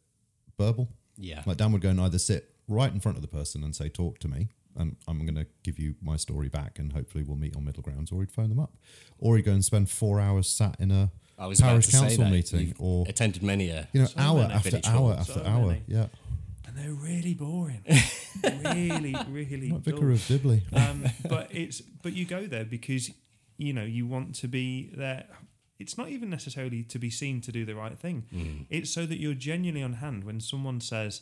burble. 0.57 0.89
Yeah. 1.17 1.43
Like 1.47 1.57
Dan 1.57 1.73
would 1.73 1.83
go 1.83 1.91
and 1.91 2.01
either 2.01 2.19
sit 2.19 2.55
right 2.69 2.93
in 2.93 3.01
front 3.01 3.17
of 3.19 3.23
the 3.23 3.29
person 3.29 3.65
and 3.65 3.75
say, 3.75 3.89
"Talk 3.89 4.19
to 4.21 4.29
me," 4.29 4.49
and 4.77 4.97
I'm 5.09 5.19
going 5.25 5.35
to 5.37 5.47
give 5.63 5.79
you 5.79 5.97
my 6.01 6.17
story 6.17 6.49
back, 6.49 6.79
and 6.79 6.93
hopefully 6.93 7.25
we'll 7.25 7.37
meet 7.37 7.57
on 7.57 7.65
middle 7.65 7.83
grounds. 7.83 8.13
Or 8.13 8.21
he'd 8.21 8.31
phone 8.31 8.51
them 8.51 8.61
up, 8.61 8.77
or 9.19 9.37
he'd 9.37 9.45
go 9.47 9.53
and 9.53 9.65
spend 9.65 9.89
four 9.91 10.21
hours 10.21 10.49
sat 10.49 10.77
in 10.79 10.91
a 10.91 11.11
I 11.39 11.47
was 11.47 11.59
about 11.61 11.68
parish 11.70 11.87
to 11.87 11.93
say 11.93 11.99
council 12.01 12.24
that. 12.24 12.30
meting, 12.30 12.61
You've 12.68 12.80
or 12.80 13.05
attended 13.09 13.43
many 13.43 13.68
a 13.70 13.89
you 13.93 14.01
know, 14.01 14.07
So 14.07 14.20
hour 14.20 14.43
many 14.43 14.55
after 14.55 14.70
village 14.70 14.87
hour 14.89 14.95
halls, 15.14 15.18
after 15.28 15.32
so 15.34 15.43
hour. 15.45 15.66
many. 15.66 15.82
Yeah, 15.87 16.07
and 16.66 16.76
they're 16.76 16.93
really 16.93 17.34
boring, 17.34 17.82
really, 18.64 19.14
really. 19.28 19.70
like 19.70 19.82
Vicar 19.82 20.11
of 20.11 20.26
Dibley. 20.26 20.62
um, 20.74 21.05
but 21.28 21.49
it's 21.51 21.80
but 21.80 22.12
you 22.14 22.24
go 22.24 22.47
there 22.47 22.64
because 22.64 23.11
you 23.59 23.72
know 23.72 23.84
you 23.84 24.07
want 24.07 24.34
to 24.37 24.49
be 24.49 24.91
there. 24.97 25.24
It's 25.78 25.99
not 25.99 26.09
even 26.09 26.30
necessarily 26.30 26.82
to 26.84 26.99
be 26.99 27.11
seen 27.11 27.43
to 27.43 27.53
do 27.53 27.66
the 27.66 27.74
right 27.74 27.99
thing. 27.99 28.66
It's 28.70 28.91
so 28.91 29.05
that 29.05 29.20
you're 29.20 29.34
genuinely 29.34 29.82
on 29.82 29.95
hand 29.95 30.24
when 30.24 30.41
someone 30.41 30.80
says 30.80 31.20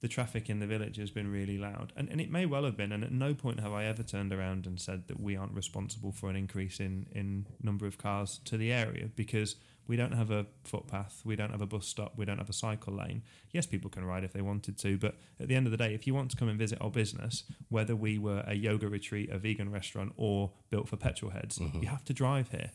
the 0.00 0.08
traffic 0.08 0.48
in 0.48 0.60
the 0.60 0.66
village 0.66 0.96
has 0.96 1.10
been 1.10 1.30
really 1.30 1.58
loud, 1.58 1.92
and 1.96 2.08
and 2.08 2.20
it 2.20 2.30
may 2.30 2.46
well 2.46 2.64
have 2.64 2.76
been. 2.76 2.92
And 2.92 3.02
at 3.04 3.12
no 3.12 3.34
point 3.34 3.60
have 3.60 3.72
I 3.72 3.84
ever 3.84 4.02
turned 4.02 4.32
around 4.32 4.66
and 4.66 4.80
said 4.80 5.08
that 5.08 5.18
we 5.20 5.36
aren't 5.36 5.54
responsible 5.54 6.12
for 6.12 6.30
an 6.30 6.36
increase 6.36 6.78
in 6.80 7.06
in 7.12 7.46
number 7.62 7.86
of 7.86 7.98
cars 7.98 8.40
to 8.44 8.56
the 8.56 8.72
area 8.72 9.08
because. 9.14 9.56
We 9.88 9.96
don't 9.96 10.12
have 10.12 10.30
a 10.30 10.44
footpath. 10.64 11.22
We 11.24 11.34
don't 11.34 11.50
have 11.50 11.62
a 11.62 11.66
bus 11.66 11.86
stop. 11.86 12.12
We 12.14 12.26
don't 12.26 12.36
have 12.36 12.50
a 12.50 12.52
cycle 12.52 12.92
lane. 12.92 13.22
Yes, 13.52 13.64
people 13.64 13.88
can 13.88 14.04
ride 14.04 14.22
if 14.22 14.34
they 14.34 14.42
wanted 14.42 14.76
to, 14.80 14.98
but 14.98 15.14
at 15.40 15.48
the 15.48 15.54
end 15.54 15.66
of 15.66 15.70
the 15.70 15.78
day, 15.78 15.94
if 15.94 16.06
you 16.06 16.12
want 16.14 16.30
to 16.32 16.36
come 16.36 16.50
and 16.50 16.58
visit 16.58 16.76
our 16.82 16.90
business, 16.90 17.44
whether 17.70 17.96
we 17.96 18.18
were 18.18 18.44
a 18.46 18.52
yoga 18.52 18.86
retreat, 18.86 19.30
a 19.30 19.38
vegan 19.38 19.72
restaurant, 19.72 20.12
or 20.18 20.50
built 20.68 20.90
for 20.90 20.98
petrol 20.98 21.30
heads, 21.30 21.58
mm-hmm. 21.58 21.80
you 21.80 21.88
have 21.88 22.04
to 22.04 22.12
drive 22.12 22.50
here. 22.50 22.70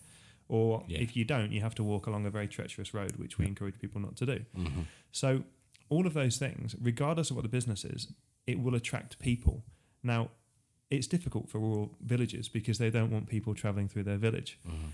Or 0.48 0.84
Yeah. 0.88 1.02
if 1.02 1.16
you 1.16 1.24
don't, 1.24 1.52
you 1.52 1.62
have 1.62 1.76
to 1.76 1.84
walk 1.84 2.08
along 2.08 2.26
a 2.26 2.32
very 2.32 2.48
treacherous 2.48 2.96
road, 2.96 3.18
which 3.18 3.38
we 3.38 3.46
encourage 3.46 3.78
people 3.78 4.02
not 4.02 4.16
to 4.16 4.26
do. 4.26 4.46
Mm-hmm. 4.58 4.82
So, 5.12 5.44
all 5.94 6.08
of 6.08 6.14
those 6.14 6.38
things, 6.38 6.76
regardless 6.82 7.30
of 7.30 7.36
what 7.36 7.44
the 7.44 7.50
business 7.50 7.86
is, 7.86 8.08
it 8.48 8.60
will 8.64 8.76
attract 8.76 9.20
people. 9.20 9.64
Now, 10.02 10.30
it's 10.90 11.08
difficult 11.08 11.50
for 11.50 11.60
rural 11.60 11.96
villages 12.02 12.50
because 12.50 12.78
they 12.78 12.90
don't 12.90 13.12
want 13.12 13.28
people 13.28 13.54
traveling 13.54 13.88
through 13.88 14.04
their 14.04 14.18
village. 14.18 14.60
Mm-hmm. 14.68 14.88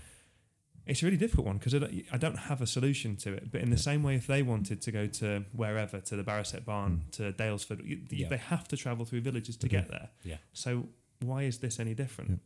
It's 0.86 1.02
a 1.02 1.06
really 1.06 1.18
difficult 1.18 1.46
one 1.46 1.58
because 1.58 1.74
I 1.74 2.16
don't, 2.16 2.36
have 2.36 2.60
a 2.62 2.66
solution 2.66 3.16
to 3.16 3.32
it. 3.32 3.52
But 3.52 3.60
in 3.60 3.70
the 3.70 3.78
same 3.78 4.02
way, 4.02 4.14
if 4.16 4.26
they 4.26 4.42
wanted 4.42 4.80
to 4.82 4.90
go 4.90 5.06
to 5.06 5.44
wherever, 5.52 6.00
to 6.00 6.16
the 6.16 6.24
Barrowset 6.24 6.64
Barn, 6.64 7.02
mm. 7.06 7.10
to 7.16 7.32
Daylesford, 7.32 7.86
you, 7.86 8.00
Yeah. 8.10 8.28
they 8.28 8.38
have 8.38 8.66
to 8.68 8.76
travel 8.76 9.04
through 9.04 9.20
villages 9.20 9.56
to 9.58 9.66
mm-hmm. 9.66 9.76
get 9.76 9.88
there. 9.88 10.08
Yeah. 10.24 10.38
So 10.52 10.88
why 11.20 11.42
is 11.42 11.58
this 11.58 11.78
any 11.78 11.94
different? 11.94 12.40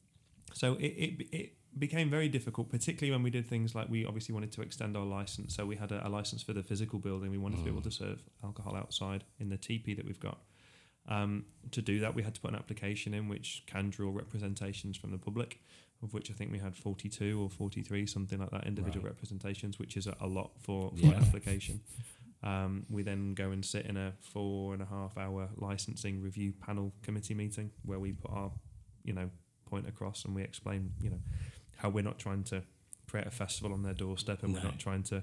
So 0.53 0.75
it, 0.75 0.93
it 1.07 1.29
it 1.33 1.53
became 1.79 2.11
very 2.11 2.29
difficult, 2.29 2.71
particularly 2.71 3.11
when 3.13 3.23
we 3.23 3.31
did 3.31 3.47
things 3.47 3.75
like 3.75 3.89
we 3.89 4.05
obviously 4.07 4.33
wanted 4.33 4.53
to 4.53 4.63
extend 4.63 4.97
our 4.97 5.05
license. 5.05 5.55
So 5.57 5.67
we 5.67 5.77
had 5.77 5.93
a, 5.93 6.07
a 6.07 6.09
license 6.09 6.43
for 6.43 6.53
the 6.53 6.63
physical 6.63 6.99
building. 6.99 7.31
We 7.31 7.39
wanted 7.39 7.59
to 7.59 7.65
be 7.65 7.71
able 7.71 7.83
to 7.83 7.91
serve 7.91 8.23
alcohol 8.43 8.77
outside 8.77 9.25
in 9.39 9.49
the 9.49 9.57
teepee 9.57 9.95
that 9.95 10.05
we've 10.07 10.21
got. 10.21 10.39
Um, 11.09 11.45
to 11.73 11.83
do 11.83 12.01
that, 12.01 12.15
we 12.15 12.23
had 12.23 12.35
to 12.35 12.41
put 12.41 12.51
an 12.51 12.57
application 12.57 13.13
in 13.15 13.29
which 13.29 13.65
can 13.67 13.91
draw 13.91 14.11
representations 14.15 14.97
from 14.97 15.11
the 15.11 15.19
public, 15.19 15.61
of 16.03 16.15
which 16.15 16.31
I 16.31 16.35
think 16.35 16.51
we 16.53 16.59
had 16.59 16.75
42 16.77 17.43
or 17.43 17.51
43, 17.51 18.07
something 18.07 18.39
like 18.39 18.51
that, 18.51 18.67
individual 18.67 19.05
Right. 19.05 19.11
representations, 19.13 19.79
which 19.79 19.97
is 19.97 20.07
a, 20.07 20.17
a 20.21 20.27
lot 20.27 20.53
for, 20.61 20.91
for 20.91 20.97
Yeah. 20.97 21.11
an 21.13 21.23
application. 21.25 21.81
Um, 22.43 22.85
we 22.91 23.03
then 23.03 23.35
go 23.35 23.51
and 23.53 23.65
sit 23.65 23.87
in 23.87 23.97
a 23.97 24.13
four 24.21 24.75
and 24.75 24.83
a 24.83 24.87
half 24.87 25.17
hour 25.17 25.49
licensing 25.57 26.21
review 26.21 26.53
panel 26.53 26.93
committee 27.03 27.35
meeting 27.35 27.71
where 27.85 27.99
we 27.99 28.13
put 28.13 28.31
our, 28.31 28.51
you 29.03 29.13
know, 29.15 29.31
point 29.67 29.89
across 29.89 30.25
and 30.27 30.35
we 30.35 30.43
explain, 30.43 30.93
you 31.01 31.09
know, 31.11 31.21
how 31.85 31.91
we're 31.91 32.03
not 32.03 32.19
trying 32.19 32.43
to 32.43 32.63
create 33.11 33.27
a 33.27 33.31
festival 33.31 33.73
on 33.75 33.83
their 33.83 33.93
doorstep 33.93 34.43
and 34.43 34.55
No. 34.55 34.59
we're 34.59 34.65
not 34.65 34.79
trying 34.79 35.03
to, 35.05 35.23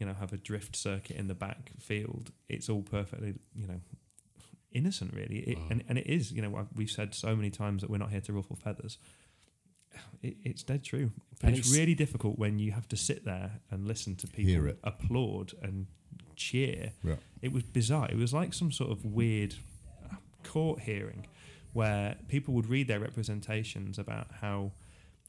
you 0.00 0.04
know, 0.06 0.14
have 0.14 0.32
a 0.32 0.36
drift 0.36 0.74
circuit 0.74 1.16
in 1.16 1.28
the 1.28 1.34
back 1.34 1.70
field. 1.78 2.32
It's 2.48 2.68
all 2.68 2.82
perfectly, 2.82 3.34
you 3.54 3.68
know, 3.68 3.80
innocent, 4.72 5.14
really. 5.14 5.38
It, 5.50 5.58
and, 5.70 5.84
and 5.88 5.96
it 5.98 6.08
is, 6.08 6.32
you 6.32 6.42
know, 6.42 6.66
we've 6.74 6.90
said 6.90 7.14
so 7.14 7.36
many 7.36 7.50
times 7.50 7.82
that 7.82 7.90
we're 7.90 7.98
not 7.98 8.10
here 8.10 8.20
to 8.22 8.32
ruffle 8.32 8.56
feathers. 8.56 8.98
It, 10.22 10.38
it's 10.42 10.64
dead 10.64 10.82
true. 10.82 11.12
And 11.40 11.56
it's, 11.56 11.68
it's- 11.68 11.78
really 11.78 11.94
difficult 11.94 12.36
when 12.36 12.58
you 12.58 12.72
have 12.72 12.88
to 12.88 12.96
sit 12.96 13.24
there 13.24 13.60
and 13.70 13.86
listen 13.86 14.16
to 14.16 14.26
people 14.26 14.72
applaud 14.82 15.52
and 15.62 15.86
cheer. 16.34 16.94
Yeah. 17.04 17.16
It 17.42 17.52
was 17.52 17.62
bizarre. 17.62 18.08
It 18.10 18.16
was 18.16 18.34
like 18.34 18.54
some 18.54 18.72
sort 18.72 18.90
of 18.90 19.04
weird 19.04 19.54
court 20.42 20.80
hearing 20.80 21.28
where 21.72 22.16
people 22.26 22.52
would 22.54 22.66
read 22.68 22.88
their 22.88 22.98
representations 23.00 23.98
about 24.00 24.26
how, 24.40 24.72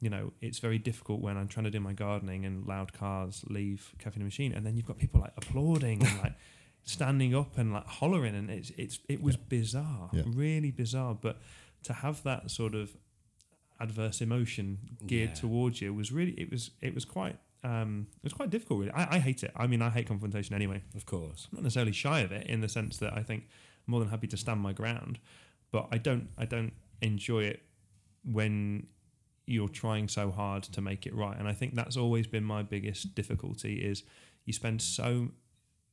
you 0.03 0.09
know, 0.09 0.25
it's 0.41 0.59
very 0.67 0.79
difficult 0.89 1.19
when 1.21 1.35
I'm 1.39 1.47
trying 1.53 1.63
to 1.65 1.71
do 1.77 1.79
my 1.89 1.93
gardening 1.93 2.41
and 2.45 2.55
loud 2.73 2.89
cars 3.01 3.43
leave 3.57 3.81
Caffeine 3.99 4.21
and 4.23 4.29
Machine, 4.31 4.51
and 4.55 4.65
then 4.65 4.73
you've 4.77 4.85
got 4.91 4.97
people 5.05 5.19
like 5.25 5.33
applauding 5.41 5.97
and 6.05 6.17
like 6.25 6.35
standing 6.83 7.33
up 7.41 7.57
and 7.57 7.67
like 7.77 7.87
hollering, 7.99 8.35
and 8.35 8.49
it's 8.49 8.71
it's 8.83 8.99
it 9.07 9.19
was 9.27 9.35
bizarre, 9.37 10.09
Yeah. 10.13 10.23
really 10.45 10.71
bizarre. 10.71 11.15
But 11.15 11.35
to 11.83 11.93
have 11.93 12.17
that 12.23 12.51
sort 12.51 12.75
of 12.75 12.95
adverse 13.79 14.19
emotion 14.21 14.77
geared 15.07 15.29
Yeah. 15.31 15.35
towards 15.35 15.81
you 15.81 15.93
was 15.93 16.11
really 16.11 16.31
it 16.43 16.49
was 16.51 16.71
it 16.81 16.93
was 16.93 17.05
quite 17.05 17.37
um 17.63 18.07
it 18.17 18.23
was 18.23 18.33
quite 18.33 18.49
difficult 18.49 18.79
really 18.81 18.91
I, 18.91 19.15
I 19.15 19.19
hate 19.19 19.41
it 19.43 19.51
i 19.55 19.65
mean 19.67 19.81
i 19.81 19.89
hate 19.89 20.07
confrontation 20.07 20.53
anyway 20.55 20.79
Of 20.95 21.05
course. 21.05 21.47
I'm 21.51 21.57
not 21.57 21.63
necessarily 21.63 21.91
shy 21.91 22.19
of 22.21 22.31
it 22.31 22.45
in 22.47 22.61
the 22.61 22.69
sense 22.69 22.97
that 22.97 23.11
I 23.19 23.23
think 23.23 23.41
I'm 23.85 23.91
more 23.91 23.99
than 23.99 24.09
happy 24.09 24.27
to 24.27 24.37
stand 24.37 24.59
my 24.61 24.73
ground, 24.81 25.19
but 25.71 25.83
I 25.91 25.97
don't 25.97 26.27
I 26.37 26.45
don't 26.45 26.73
enjoy 27.01 27.43
it 27.53 27.59
when 28.23 28.87
you're 29.45 29.69
trying 29.69 30.07
so 30.07 30.31
hard 30.31 30.63
to 30.63 30.81
make 30.81 31.05
it 31.05 31.13
right. 31.13 31.37
And 31.37 31.47
I 31.47 31.53
think 31.53 31.75
that's 31.75 31.97
always 31.97 32.27
been 32.27 32.43
my 32.43 32.63
biggest 32.63 33.15
difficulty 33.15 33.75
is 33.75 34.03
you 34.45 34.53
spend 34.53 34.81
so 34.81 35.29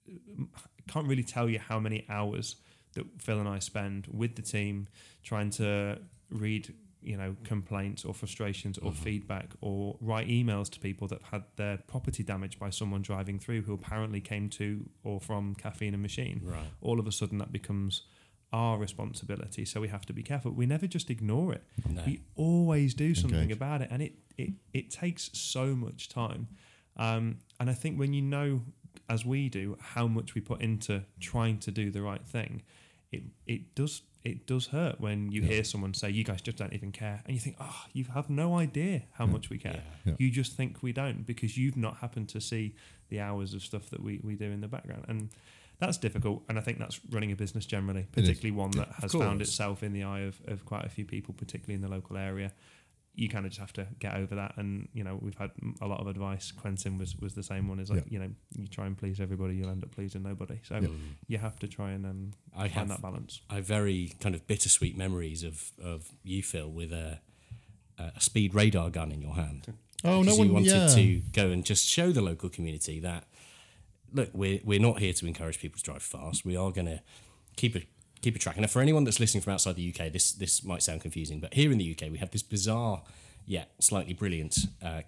I 0.09 0.93
can't 0.93 1.07
really 1.07 1.23
tell 1.23 1.49
you 1.49 1.59
how 1.59 1.79
many 1.79 2.05
hours 2.09 2.57
that 2.95 3.05
Phil 3.21 3.39
and 3.39 3.49
I 3.49 3.59
spend 3.59 4.07
with 4.11 4.37
the 4.37 4.43
team 4.43 4.89
trying 5.23 5.51
to 5.51 5.99
read 6.31 6.75
you 7.03 7.17
know 7.17 7.35
complaints 7.45 8.05
or 8.05 8.13
frustrations 8.13 8.77
or 8.79 8.91
mm-hmm. 8.91 9.03
feedback 9.03 9.51
or 9.61 9.97
write 10.01 10.29
emails 10.29 10.69
to 10.71 10.81
people 10.81 11.09
that 11.09 11.23
had 11.31 11.45
their 11.57 11.79
property 11.87 12.23
damaged 12.23 12.59
by 12.59 12.71
someone 12.71 13.03
driving 13.03 13.39
through 13.39 13.63
who 13.63 13.73
apparently 13.73 14.21
came 14.21 14.49
to 14.49 14.89
or 15.03 15.21
from 15.21 15.55
caffeine 15.55 15.95
and 15.95 16.03
machine 16.03 16.41
Right. 16.45 16.67
all 16.83 17.01
of 17.01 17.07
a 17.07 17.13
sudden 17.13 17.39
that 17.39 17.53
becomes 17.53 18.03
our 18.53 18.79
responsibility 18.79 19.65
so 19.65 19.81
we 19.81 19.89
have 19.89 20.05
to 20.07 20.13
be 20.13 20.23
careful. 20.23 20.51
We 20.51 20.67
never 20.67 20.87
just 20.87 21.09
ignore 21.11 21.53
it. 21.53 21.63
No. 21.89 22.03
we 22.05 22.21
always 22.35 22.95
do 22.95 23.15
something 23.15 23.41
Engage. 23.41 23.57
about 23.57 23.83
it 23.83 23.89
and 23.91 24.03
it, 24.03 24.15
it 24.37 24.51
it 24.73 24.91
takes 24.91 25.31
so 25.33 25.75
much 25.75 26.09
time. 26.09 26.49
Um, 26.97 27.39
and 27.61 27.71
i 27.71 27.73
think 27.75 27.99
when 27.99 28.13
you 28.13 28.23
know 28.23 28.63
as 29.09 29.25
we 29.25 29.49
do 29.49 29.77
how 29.81 30.07
much 30.07 30.35
we 30.35 30.41
put 30.41 30.61
into 30.61 31.05
trying 31.21 31.59
to 31.59 31.71
do 31.71 31.91
the 31.91 32.03
right 32.03 32.27
thing 32.27 32.63
it 33.13 33.23
it 33.47 33.75
does 33.75 34.03
it 34.25 34.47
does 34.47 34.67
hurt 34.67 35.01
when 35.01 35.31
you 35.33 35.41
hear 35.43 35.65
someone 35.65 35.95
say 35.95 36.11
you 36.11 36.25
guys 36.25 36.43
just 36.43 36.59
don't 36.59 36.73
even 36.75 36.93
care 36.93 37.23
and 37.25 37.35
you 37.35 37.41
think 37.41 37.57
oh 37.61 37.85
you 37.93 38.05
have 38.15 38.29
no 38.29 38.59
idea 38.59 39.03
how 39.13 39.25
much 39.27 39.49
we 39.49 39.57
care. 39.59 39.83
Yeah. 40.05 40.15
you 40.19 40.31
just 40.31 40.57
think 40.57 40.83
we 40.83 40.93
don't 40.93 41.27
because 41.27 41.57
you've 41.57 41.77
not 41.77 41.99
happened 41.99 42.29
to 42.31 42.41
see 42.41 42.75
the 43.09 43.21
hours 43.21 43.55
of 43.55 43.63
stuff 43.63 43.89
that 43.91 44.03
we, 44.03 44.21
we 44.23 44.35
do 44.37 44.45
in 44.45 44.61
the 44.61 44.69
background. 44.69 45.05
And 45.09 45.31
that's 45.81 45.97
difficult 45.99 46.43
and 46.49 46.59
i 46.59 46.61
think 46.61 46.78
that's 46.78 47.01
running 47.11 47.33
a 47.33 47.37
business 47.37 47.66
generally 47.66 48.07
particularly 48.12 48.51
one 48.53 48.70
that 48.72 48.89
has 49.01 49.12
found 49.12 49.41
itself 49.41 49.83
in 49.83 49.93
the 49.93 50.03
eye 50.05 50.20
of, 50.20 50.41
of 50.47 50.64
quite 50.64 50.85
a 50.85 50.89
few 50.89 51.05
people 51.05 51.35
particularly 51.35 51.74
in 51.74 51.81
the 51.83 51.89
local 51.89 52.16
area. 52.16 52.53
You 53.16 53.28
kind 53.28 53.45
of 53.45 53.51
just 53.51 53.61
have 53.61 53.72
to 53.74 53.89
get 53.99 54.14
over 54.14 54.37
that 54.37 54.57
and 54.57 54.89
you 54.95 55.03
know 55.03 55.18
we've 55.20 55.37
had 55.37 55.51
a 55.83 55.87
lot 55.87 56.01
of 56.01 56.07
advice. 56.07 56.53
Quentin 56.53 56.97
was 56.97 57.16
was 57.16 57.35
the 57.35 57.43
same 57.43 57.66
one 57.68 57.81
is 57.81 57.91
like 57.91 58.05
Yeah. 58.07 58.12
you 58.12 58.18
know 58.20 58.31
you 58.57 58.66
try 58.68 58.87
and 58.87 58.97
please 58.97 59.20
everybody 59.20 59.57
you'll 59.57 59.68
end 59.68 59.83
up 59.83 59.91
pleasing 59.91 60.22
nobody. 60.22 60.61
So 60.62 60.81
you 61.26 61.39
have 61.39 61.59
to 61.59 61.68
try 61.68 61.91
and 61.91 62.07
um, 62.07 62.31
I 62.57 62.61
find 62.68 62.72
have- 62.72 62.89
that 62.89 63.03
balance. 63.03 63.41
I 63.51 63.57
have 63.57 63.66
very 63.66 64.12
kind 64.20 64.35
of 64.37 64.47
bittersweet 64.47 64.97
memories 64.97 65.43
of, 65.43 65.72
of 65.83 66.09
you, 66.22 66.43
Phil, 66.43 66.70
with 66.70 66.93
a, 66.93 67.20
a 67.99 68.20
speed 68.20 68.55
radar 68.55 68.91
gun 68.91 69.11
in 69.12 69.20
your 69.20 69.35
hand. 69.35 69.74
Oh, 70.05 70.09
no 70.11 70.20
Because 70.22 70.39
one- 70.39 70.47
you 70.49 70.55
wanted 70.55 70.68
yeah. 70.68 70.87
to 70.87 71.18
go 71.33 71.51
and 71.51 71.64
just 71.64 71.87
show 71.87 72.12
the 72.12 72.22
local 72.22 72.49
community 72.49 73.01
that 73.01 73.24
look, 74.13 74.31
we're 74.33 74.61
we're 74.65 74.81
not 74.81 74.99
here 74.99 75.13
to 75.13 75.27
encourage 75.27 75.59
people 75.61 75.79
to 75.79 75.85
drive 75.85 76.03
fast. 76.03 76.45
We 76.45 76.57
are 76.57 76.71
going 76.71 76.87
to 76.87 77.01
keep 77.57 77.77
a 77.77 77.83
keep 78.23 78.37
a 78.37 78.39
track. 78.39 78.57
And 78.57 78.71
for 78.71 78.81
anyone 78.83 79.05
that's 79.05 79.21
listening 79.21 79.43
from 79.43 79.53
outside 79.55 79.77
the 79.77 79.95
UK, 79.95 80.13
this 80.13 80.33
this 80.33 80.65
might 80.65 80.83
sound 80.83 81.01
confusing, 81.01 81.41
but 81.41 81.55
here 81.55 81.73
in 81.73 81.79
the 81.79 81.91
UK, 81.99 82.11
we 82.11 82.19
have 82.19 82.31
this 82.31 82.43
bizarre 82.43 83.03
yet 83.47 83.71
slightly 83.81 84.13
brilliant 84.13 84.67
uh, 84.85 85.01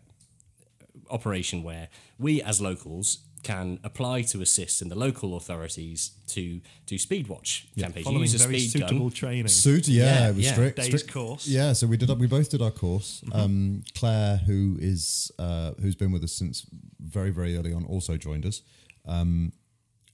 operation 1.11 1.62
where 1.62 1.88
we 2.18 2.42
as 2.42 2.61
locals 2.61 3.18
can 3.42 3.80
apply 3.82 4.22
to 4.22 4.40
assist 4.40 4.80
in 4.82 4.88
the 4.88 4.94
local 4.94 5.36
authorities 5.36 6.12
to 6.28 6.61
do 6.86 6.96
speed 6.96 7.26
watch 7.26 7.66
campaigns. 7.76 7.96
You 7.96 8.05
following 8.05 8.22
use 8.22 8.34
a 8.36 8.46
very 8.46 8.61
speed 8.61 8.70
suitable 8.80 9.09
gun. 9.09 9.11
training 9.11 9.48
Suit, 9.48 9.88
yeah, 9.88 10.05
Yeah, 10.05 10.28
it 10.28 10.36
was 10.36 10.44
yeah. 10.44 10.53
strict. 10.53 10.76
Day's 10.76 10.86
strict- 10.86 11.12
course. 11.12 11.48
Yeah, 11.48 11.72
so 11.72 11.88
we 11.88 11.96
did. 11.96 12.09
We 12.20 12.28
both 12.28 12.50
did 12.50 12.62
our 12.62 12.70
course. 12.70 13.22
Um, 13.32 13.82
Claire, 13.96 14.36
who 14.36 14.76
is 14.80 15.32
uh, 15.40 15.72
who's 15.80 15.96
been 15.96 16.12
with 16.12 16.22
us 16.22 16.32
since 16.32 16.66
very 17.00 17.30
very 17.30 17.57
early 17.57 17.72
on, 17.72 17.84
also 17.84 18.16
joined 18.16 18.46
us, 18.46 18.62
um, 19.07 19.53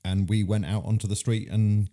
and 0.04 0.28
we 0.28 0.44
went 0.44 0.64
out 0.66 0.84
onto 0.84 1.06
the 1.06 1.16
street 1.16 1.48
and 1.48 1.90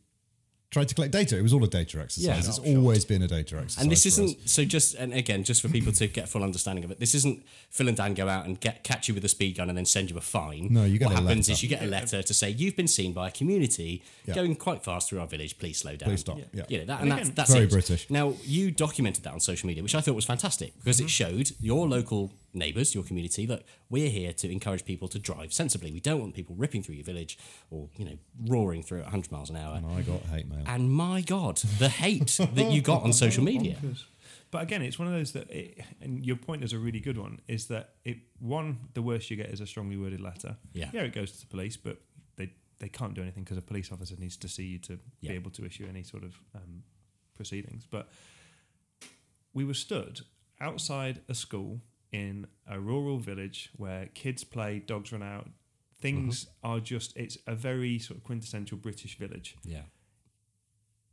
tried 0.72 0.90
to 0.90 0.96
collect 0.96 1.14
data. 1.14 1.38
It 1.38 1.42
was 1.42 1.54
all 1.54 1.64
a 1.64 1.68
data 1.68 2.02
exercise. 2.02 2.26
Yeah. 2.26 2.38
it's 2.38 2.60
always 2.60 3.06
been 3.06 3.22
a 3.22 3.28
data 3.28 3.58
exercise. 3.58 3.82
And 3.82 3.90
this 3.92 4.04
for 4.04 4.08
isn't 4.10 4.50
so. 4.50 4.66
Just 4.66 4.96
and 4.96 5.14
again, 5.14 5.44
just 5.44 5.62
for 5.62 5.70
people 5.70 5.94
to 5.94 6.08
get 6.08 6.28
full 6.28 6.44
understanding 6.44 6.84
of 6.84 6.92
it, 6.92 7.00
this 7.00 7.16
isn't 7.16 7.46
Phil 7.70 7.88
and 7.88 7.96
Dan 7.96 8.14
go 8.14 8.28
out 8.28 8.46
and 8.46 8.60
get 8.60 8.84
catch 8.84 9.08
you 9.08 9.14
with 9.14 9.24
a 9.24 9.30
speed 9.30 9.56
gun 9.58 9.70
and 9.70 9.78
then 9.78 9.86
send 9.86 10.10
you 10.10 10.18
a 10.18 10.22
fine. 10.22 10.68
No, 10.72 10.84
you 10.84 10.98
get 11.00 11.06
what 11.06 11.14
a 11.20 11.22
happens 11.22 11.48
letter. 11.48 11.52
is 11.54 11.64
you 11.64 11.70
get 11.70 11.82
a 11.82 11.88
letter 11.88 12.22
to 12.22 12.34
say 12.34 12.50
you've 12.50 12.76
been 12.76 12.88
seen 12.90 13.14
by 13.14 13.30
a 13.30 13.32
community 13.32 14.04
Yeah. 14.26 14.36
going 14.36 14.56
quite 14.56 14.84
fast 14.84 15.10
through 15.10 15.20
our 15.22 15.28
village. 15.28 15.58
Please 15.58 15.78
slow 15.78 15.96
down. 15.96 16.10
Please 16.10 16.22
stop. 16.22 16.40
Yeah. 16.54 16.64
You 16.68 16.80
know 16.80 16.86
that, 16.86 17.02
And 17.02 17.12
and, 17.12 17.20
that's 17.20 17.22
again- 17.30 17.36
that's 17.36 17.54
Very 17.54 17.66
it. 17.66 17.72
British. 17.72 18.10
Now 18.10 18.34
you 18.44 18.72
documented 18.72 19.24
that 19.24 19.34
on 19.34 19.40
social 19.40 19.68
media, 19.68 19.82
which 19.84 19.96
I 19.96 20.02
thought 20.02 20.16
was 20.16 20.26
fantastic 20.26 20.74
because 20.78 20.98
Mm-hmm. 20.98 21.06
it 21.06 21.10
showed 21.10 21.52
your 21.62 21.88
local 21.88 22.32
neighbours, 22.56 22.96
your 22.96 23.04
community, 23.04 23.46
that 23.46 23.64
we're 23.90 24.10
here 24.10 24.34
to 24.34 24.52
encourage 24.52 24.86
people 24.86 25.08
to 25.10 25.20
drive 25.20 25.54
sensibly. 25.54 25.92
We 25.92 26.00
don't 26.00 26.20
want 26.20 26.34
people 26.36 26.56
ripping 26.56 26.84
through 26.84 26.96
your 26.96 27.06
village 27.06 27.38
or 27.70 27.90
you 27.98 28.06
know 28.06 28.18
roaring 28.48 28.82
through 28.84 29.00
at 29.00 29.06
100 29.06 29.32
miles 29.32 29.50
an 29.50 29.58
hour. 29.58 29.76
And 29.76 29.86
I 29.86 30.02
got 30.02 30.22
hate 30.24 30.48
mail. 30.48 30.64
And 30.66 30.92
my 30.92 31.22
God, 31.22 31.58
the 31.58 31.90
hate 31.90 32.38
that 32.54 32.72
you 32.72 32.82
got 32.82 33.04
on 33.04 33.14
social 33.14 33.44
media. 33.54 33.78
But 34.52 34.62
again, 34.62 34.82
it's 34.84 34.98
one 34.98 35.08
of 35.08 35.14
those 35.14 35.34
that, 35.34 35.52
it, 35.52 35.84
and 36.02 36.26
your 36.26 36.38
point 36.38 36.64
is 36.64 36.72
a 36.72 36.80
really 36.80 37.00
good 37.02 37.18
one, 37.18 37.42
is 37.48 37.66
that 37.68 37.96
it 38.06 38.18
one 38.40 38.80
the 38.94 39.02
worst 39.02 39.30
you 39.30 39.36
get 39.36 39.50
is 39.50 39.60
a 39.60 39.68
strongly 39.68 39.98
worded 39.98 40.22
letter. 40.22 40.56
Yeah. 40.72 40.90
yeah, 40.94 41.02
it 41.02 41.14
goes 41.14 41.32
to 41.34 41.40
the 41.42 41.48
police, 41.48 41.76
but 41.78 41.98
they 42.38 42.54
they 42.80 42.88
can't 42.88 43.14
do 43.16 43.22
anything 43.22 43.44
because 43.44 43.58
a 43.58 43.62
police 43.62 43.92
officer 43.92 44.16
needs 44.18 44.38
to 44.38 44.48
see 44.48 44.64
you 44.66 44.80
to 44.80 45.00
Yeah. 45.20 45.32
be 45.32 45.36
able 45.36 45.52
to 45.52 45.66
issue 45.66 45.86
any 45.90 46.04
sort 46.04 46.24
of 46.24 46.40
um, 46.56 46.84
proceedings. 47.36 47.86
But 47.90 48.08
we 49.54 49.66
were 49.66 49.74
stood 49.74 50.22
outside 50.62 51.22
a 51.28 51.34
school 51.36 51.82
in 52.24 52.48
a 52.76 52.78
rural 52.80 53.20
village 53.20 53.60
where 53.78 54.04
kids 54.22 54.44
play, 54.44 54.72
dogs 54.80 55.12
run 55.12 55.24
out. 55.24 55.48
Things 56.00 56.48
are 56.64 56.80
just, 56.80 57.16
it's 57.18 57.38
a 57.48 57.56
very 57.56 58.00
sort 58.00 58.18
of 58.20 58.24
quintessential 58.24 58.78
British 58.78 59.18
village 59.18 59.50
Yeah. 59.64 59.86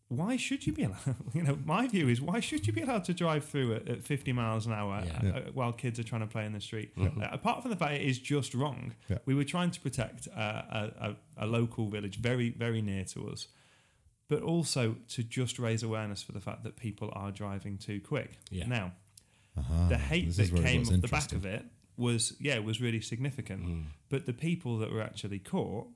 why 0.08 0.36
should 0.36 0.66
you 0.66 0.72
be 0.74 0.82
allowed? 0.84 1.16
You 1.34 1.42
know, 1.42 1.58
my 1.64 1.88
view 1.88 2.08
is 2.08 2.20
why 2.20 2.40
should 2.40 2.66
you 2.66 2.72
be 2.72 2.82
allowed 2.82 3.04
to 3.04 3.14
drive 3.14 3.44
through 3.46 3.74
at, 3.76 3.88
at 3.88 4.04
50 4.04 4.32
miles 4.32 4.66
an 4.66 4.72
hour 4.80 5.02
Yeah. 5.06 5.12
uh, 5.16 5.20
Yeah. 5.26 5.30
uh, 5.38 5.50
while 5.54 5.72
kids 5.72 5.98
are 5.98 6.04
trying 6.04 6.20
to 6.20 6.26
play 6.26 6.44
in 6.44 6.52
the 6.52 6.60
street? 6.60 6.90
Uh, 7.00 7.08
apart 7.38 7.62
from 7.62 7.70
the 7.70 7.76
fact 7.82 7.94
it 7.94 8.02
is 8.02 8.18
just 8.18 8.54
wrong, 8.54 8.94
Yeah. 9.08 9.18
we 9.24 9.34
were 9.34 9.44
trying 9.54 9.70
to 9.70 9.80
protect 9.80 10.28
uh, 10.36 10.62
a, 10.80 10.82
a, 11.38 11.44
a 11.44 11.46
local 11.46 11.88
village 11.88 12.16
very, 12.18 12.50
very 12.50 12.82
near 12.82 13.04
to 13.14 13.28
us, 13.30 13.48
but 14.28 14.42
also 14.42 14.96
to 15.14 15.22
just 15.22 15.58
raise 15.58 15.82
awareness 15.82 16.22
for 16.22 16.32
the 16.32 16.40
fact 16.40 16.62
that 16.64 16.76
people 16.76 17.08
are 17.14 17.30
driving 17.30 17.78
too 17.78 18.00
quick. 18.00 18.30
Yeah. 18.50 18.66
Now, 18.66 18.92
Ah, 19.56 19.86
the 19.88 19.98
hate 19.98 20.26
this 20.32 20.50
that 20.50 20.62
came 20.62 20.82
off 20.82 21.00
the 21.00 21.08
back 21.08 21.32
of 21.32 21.44
it 21.44 21.64
was, 21.96 22.34
yeah, 22.40 22.58
was 22.58 22.80
really 22.80 23.00
significant. 23.00 23.66
Mm. 23.66 23.84
But 24.08 24.26
the 24.26 24.32
people 24.32 24.78
that 24.78 24.90
were 24.90 25.02
actually 25.02 25.38
caught 25.38 25.88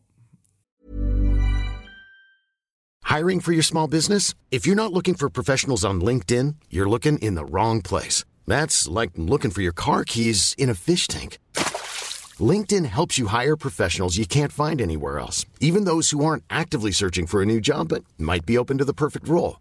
Hiring 3.06 3.38
for 3.38 3.52
your 3.52 3.62
small 3.62 3.86
business? 3.86 4.34
If 4.50 4.66
you're 4.66 4.82
not 4.82 4.92
looking 4.92 5.14
for 5.14 5.30
professionals 5.30 5.84
on 5.84 6.00
LinkedIn, 6.00 6.56
you're 6.68 6.88
looking 6.88 7.18
in 7.20 7.36
the 7.36 7.44
wrong 7.44 7.80
place. 7.80 8.24
That's 8.48 8.88
like 8.88 9.12
looking 9.16 9.52
for 9.52 9.62
your 9.62 9.72
car 9.72 10.04
keys 10.04 10.54
in 10.58 10.68
a 10.68 10.74
fish 10.74 11.06
tank. 11.06 11.38
LinkedIn 12.38 12.84
helps 12.84 13.16
you 13.16 13.28
hire 13.28 13.56
professionals 13.56 14.16
you 14.18 14.26
can't 14.26 14.52
find 14.52 14.80
anywhere 14.80 15.18
else, 15.18 15.46
even 15.60 15.84
those 15.84 16.10
who 16.10 16.24
aren't 16.24 16.44
actively 16.50 16.90
searching 16.90 17.26
for 17.26 17.40
a 17.40 17.46
new 17.46 17.60
job 17.60 17.88
but 17.88 18.04
might 18.18 18.44
be 18.44 18.58
open 18.58 18.76
to 18.78 18.84
the 18.84 18.92
perfect 18.92 19.28
role. 19.28 19.60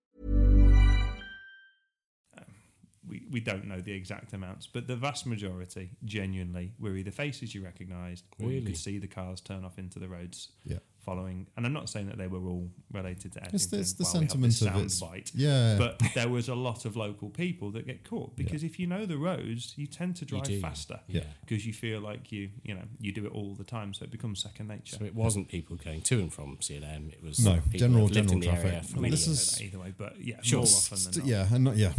We, 3.31 3.39
don't 3.39 3.65
know 3.65 3.79
the 3.81 3.93
exact 3.93 4.33
amounts, 4.33 4.67
but 4.67 4.87
the 4.87 4.95
vast 4.95 5.25
majority, 5.25 5.91
genuinely, 6.05 6.73
were 6.79 6.95
either 6.95 7.11
faces 7.11 7.55
you 7.55 7.63
recognised, 7.63 8.25
or 8.41 8.51
you 8.51 8.61
could 8.61 8.77
see 8.77 8.97
the 8.97 9.07
cars 9.07 9.41
turn 9.41 9.63
off 9.63 9.77
into 9.77 9.99
the 9.99 10.07
roads 10.07 10.49
Yeah. 10.65 10.77
Following. 11.05 11.47
And 11.57 11.65
I'm 11.65 11.73
not 11.73 11.89
saying 11.89 12.07
that 12.07 12.17
they 12.17 12.27
were 12.27 12.47
all 12.47 12.69
related 12.91 13.33
to 13.33 13.39
Ettington. 13.39 13.53
It's, 13.55 13.73
it's 13.73 13.93
the 13.93 14.03
while 14.03 14.13
we 14.13 14.19
have 14.19 14.29
sentiment 14.29 14.53
this 14.53 14.61
of 14.61 14.67
sound 14.67 14.85
it. 14.91 14.99
bite. 15.25 15.31
Yeah. 15.33 15.75
But 15.77 15.99
there 16.13 16.29
was 16.29 16.47
a 16.47 16.55
lot 16.55 16.85
of 16.85 16.95
local 16.95 17.29
people 17.29 17.71
that 17.71 17.87
get 17.87 18.03
caught 18.07 18.35
because 18.35 18.63
if 18.63 18.79
you 18.79 18.85
know 18.87 19.05
the 19.05 19.17
roads, 19.17 19.73
you 19.77 19.87
tend 19.87 20.15
to 20.17 20.25
drive 20.25 20.59
faster. 20.61 20.99
Yeah. 21.07 21.23
Because 21.41 21.65
you 21.65 21.73
feel 21.73 22.01
like 22.01 22.31
you, 22.31 22.49
you 22.63 22.75
know, 22.75 22.83
you 22.99 23.11
do 23.11 23.25
it 23.25 23.31
all 23.31 23.55
the 23.55 23.63
time, 23.63 23.93
so 23.93 24.03
it 24.03 24.11
becomes 24.11 24.41
second 24.41 24.67
nature. 24.67 24.97
So 24.97 25.05
it 25.05 25.15
wasn't 25.15 25.47
people 25.47 25.75
going 25.75 26.01
to 26.01 26.19
and 26.19 26.31
from 26.31 26.57
CNM. 26.57 27.11
It 27.11 27.23
was 27.23 27.43
No, 27.43 27.55
people 27.55 27.79
general- 27.79 28.03
lived 28.03 28.13
general 28.13 28.33
in 28.33 28.39
the 28.41 28.47
traffic. 28.47 28.65
area 28.65 28.81
for 28.83 28.93
Well, 28.93 29.01
many 29.01 29.11
this 29.11 29.27
years. 29.27 29.53
is- 29.53 29.61
either 29.61 29.79
way, 29.79 29.93
but 29.97 30.21
yeah, 30.21 30.35
Sure. 30.43 30.59
more 30.59 30.67
often 30.67 30.97
than 31.03 31.13
St- 31.13 31.17
not. 31.17 31.25
yeah, 31.27 31.47
and 31.55 31.63
not, 31.63 31.77
yeah, 31.77 31.93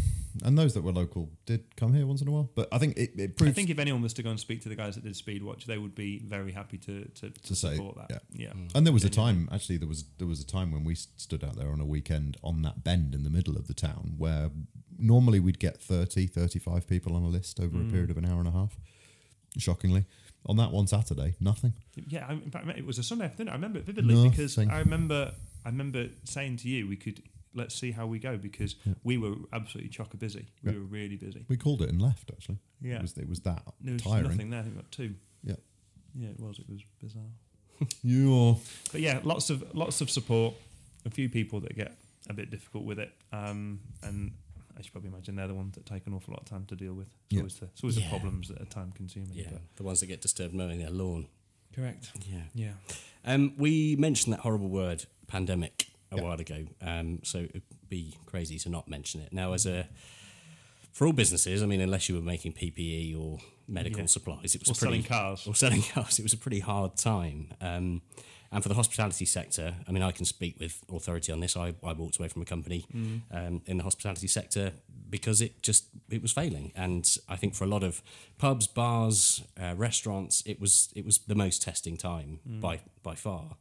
and 0.45 0.57
those 0.57 0.73
that 0.75 0.83
were 0.83 0.93
local 0.93 1.29
did 1.45 1.77
come 1.77 1.93
here 1.95 2.07
once 2.07 2.23
in 2.23 2.29
a 2.29 2.31
while. 2.31 2.51
But 2.55 2.69
I 2.73 2.79
think 2.79 2.97
it, 2.97 3.13
it 3.19 3.37
proves 3.37 3.51
I 3.51 3.53
think 3.55 3.69
if 3.71 3.79
anyone 3.79 4.01
was 4.03 4.15
to 4.15 4.23
go 4.23 4.31
and 4.31 4.41
speak 4.41 4.63
to 4.63 4.69
the 4.69 4.77
guys 4.77 4.95
that 4.95 5.05
did 5.05 5.13
Speedwatch, 5.15 5.65
they 5.67 5.77
would 5.79 5.95
be 5.95 6.21
very 6.21 6.53
happy 6.53 6.79
to 6.79 7.05
to, 7.05 7.31
to, 7.31 7.43
to 7.43 7.55
say, 7.55 7.75
support 7.77 7.97
that. 7.97 8.23
yeah, 8.33 8.47
yeah. 8.47 8.53
Mm. 8.53 8.75
And 8.75 8.87
there 8.93 8.95
was 8.95 9.05
a 9.05 9.11
time, 9.11 9.49
actually, 9.53 9.76
there 9.78 9.88
was 9.88 10.05
there 10.18 10.26
was 10.28 10.40
a 10.40 10.47
time 10.47 10.70
when 10.72 10.84
we 10.84 10.95
stood 10.95 11.43
out 11.45 11.57
there 11.57 11.70
on 11.70 11.80
a 11.80 11.84
weekend 11.86 12.36
on 12.43 12.62
that 12.62 12.84
bend 12.84 13.14
in 13.14 13.22
the 13.24 13.30
middle 13.30 13.57
of 13.57 13.66
the 13.66 13.74
town 13.74 14.14
where 14.18 14.51
normally 14.99 15.40
we'd 15.40 15.59
get 15.59 15.80
30, 15.80 16.26
35 16.26 16.86
people 16.86 17.16
on 17.16 17.22
a 17.22 17.28
list 17.28 17.59
over 17.61 17.76
Mm. 17.76 17.88
a 17.88 17.93
period 17.93 18.11
of 18.11 18.16
an 18.18 18.24
hour 18.24 18.38
and 18.38 18.49
a 18.49 18.53
half. 18.53 18.76
Shockingly, 19.59 20.05
on 20.47 20.57
that 20.57 20.72
one 20.72 20.86
Saturday, 20.86 21.34
nothing. 21.40 21.74
Yeah, 21.95 22.26
I- 22.26 22.32
in 22.32 22.51
fact, 22.51 22.66
it 22.68 22.86
was 22.86 22.99
a 22.99 23.03
Sunday 23.03 23.26
afternoon. 23.26 23.51
I 23.51 23.55
remember 23.55 23.78
it 23.80 23.84
vividly 23.86 24.28
because 24.30 24.57
I 24.59 24.78
remember 24.78 25.34
I 25.64 25.68
remember 25.68 26.09
saying 26.24 26.57
to 26.59 26.68
you, 26.68 26.88
we 26.88 26.97
could 26.97 27.22
let's 27.55 27.74
see 27.74 27.90
how 27.90 28.07
we 28.07 28.18
go 28.18 28.36
because 28.38 28.76
we 29.05 29.16
were 29.18 29.34
absolutely 29.53 29.90
chocker 29.90 30.18
busy. 30.18 30.47
We 30.62 30.72
Yeah. 30.72 30.78
were 30.78 30.84
really 30.84 31.16
busy. 31.16 31.45
We 31.49 31.57
called 31.59 31.82
it 31.82 31.90
and 31.90 32.01
left. 32.01 32.30
Actually, 32.30 32.59
Yeah. 32.80 32.97
it 32.97 33.03
was, 33.03 33.16
it 33.18 33.28
was 33.28 33.40
that 33.40 33.62
There 33.80 33.93
was 33.93 34.03
tiring. 34.03 34.30
nothing 34.30 34.51
there. 34.51 34.61
I 34.61 34.62
think 34.62 34.74
we 34.76 34.82
got 34.82 34.90
two. 34.93 35.14
Yeah, 35.45 35.57
Yeah, 36.14 36.28
it 36.30 36.40
was. 36.40 36.59
It 36.59 36.68
was 36.68 36.80
bizarre. 37.01 37.30
you. 38.03 38.57
But 38.93 39.01
yeah, 39.01 39.20
lots 39.24 39.51
of 39.51 39.74
lots 39.74 40.01
of 40.01 40.11
support. 40.11 40.55
A 41.05 41.11
few 41.11 41.28
people 41.28 41.61
that 41.61 41.74
get 41.74 41.97
a 42.30 42.33
bit 42.33 42.51
difficult 42.51 42.85
with 42.85 42.99
it, 43.01 43.11
um, 43.33 43.80
and 44.03 44.33
as 44.78 44.87
you 44.87 44.93
probably 44.93 45.11
imagine, 45.11 45.35
they're 45.37 45.49
the 45.49 45.55
ones 45.55 45.74
that 45.74 45.85
take 45.85 46.07
an 46.07 46.14
awful 46.14 46.33
lot 46.33 46.43
of 46.43 46.49
time 46.49 46.64
to 46.66 46.76
deal 46.76 46.95
with. 46.95 47.09
It's 47.09 47.16
Yeah. 47.30 47.39
always 47.41 47.55
the, 47.57 47.66
it's 47.66 47.83
always 47.83 47.99
Yeah. 47.99 48.05
the 48.05 48.11
problems 48.11 48.49
that 48.49 48.61
are 48.62 48.66
time 48.66 48.93
consuming. 48.93 49.30
Yeah, 49.35 49.49
but- 49.53 49.76
the 49.76 49.83
ones 49.83 50.01
that 50.01 50.07
get 50.07 50.20
disturbed 50.22 50.55
mowing 50.55 50.78
their 50.78 50.91
lawn. 50.91 51.26
correct. 51.74 52.11
Yeah. 52.30 52.43
Yeah. 52.55 52.72
Um, 53.24 53.55
we 53.57 53.97
mentioned 53.97 54.33
that 54.35 54.41
horrible 54.41 54.68
word, 54.68 55.07
pandemic, 55.26 55.87
a 56.11 56.16
Yeah. 56.16 56.22
while 56.22 56.39
ago. 56.41 56.66
Um, 56.83 57.20
so 57.24 57.39
it'd 57.45 57.62
be 57.89 58.14
crazy 58.26 58.59
to 58.61 58.68
not 58.68 58.89
mention 58.89 59.22
it. 59.22 59.33
Now, 59.33 59.55
as 59.55 59.64
a 59.66 59.89
for 60.93 61.07
all 61.07 61.12
businesses, 61.12 61.62
I 61.62 61.66
mean, 61.66 61.80
unless 61.80 62.09
you 62.09 62.14
were 62.14 62.20
making 62.22 62.53
PPE 62.53 63.16
or 63.18 63.38
medical 63.68 64.01
Yeah. 64.01 64.07
supplies, 64.07 64.55
it 64.55 64.61
was 64.61 64.68
Or 64.70 64.74
pretty, 64.74 65.03
selling 65.03 65.03
cars. 65.05 65.47
or 65.47 65.55
selling 65.55 65.82
cars. 65.95 66.18
It 66.18 66.22
was 66.22 66.32
a 66.32 66.36
pretty 66.36 66.61
hard 66.61 66.97
time. 66.97 67.49
Um, 67.61 68.03
and 68.51 68.62
for 68.62 68.68
the 68.68 68.74
hospitality 68.74 69.24
sector, 69.24 69.76
I 69.88 69.93
mean, 69.93 70.03
I 70.03 70.12
can 70.12 70.26
speak 70.26 70.61
with 70.61 70.84
authority 70.93 71.32
on 71.32 71.40
this. 71.40 71.57
I, 71.57 71.74
I 71.82 71.93
walked 71.95 72.18
away 72.18 72.28
from 72.28 72.43
a 72.43 72.45
company 72.45 72.84
Mm. 72.95 73.20
um, 73.30 73.62
in 73.64 73.78
the 73.78 73.82
hospitality 73.82 74.26
sector 74.26 74.74
because 75.09 75.40
it 75.40 75.62
just 75.62 75.86
it 76.11 76.20
was 76.20 76.32
failing. 76.32 76.70
And 76.74 77.05
I 77.28 77.36
think 77.36 77.55
for 77.55 77.64
a 77.64 77.68
lot 77.68 77.82
of 77.82 78.03
pubs, 78.36 78.66
bars, 78.66 79.43
uh, 79.59 79.74
restaurants, 79.76 80.43
it 80.45 80.61
was 80.61 80.90
it 80.95 81.05
was 81.07 81.18
the 81.26 81.34
most 81.34 81.62
testing 81.62 81.97
time 81.97 82.40
Mm. 82.47 82.61
by 82.61 82.80
by 83.03 83.14
far. 83.14 83.57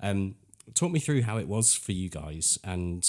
Um, 0.00 0.34
talk 0.74 0.90
me 0.90 0.98
through 0.98 1.22
how 1.22 1.38
it 1.38 1.46
was 1.46 1.74
for 1.74 1.92
you 1.92 2.08
guys, 2.08 2.58
and 2.64 3.08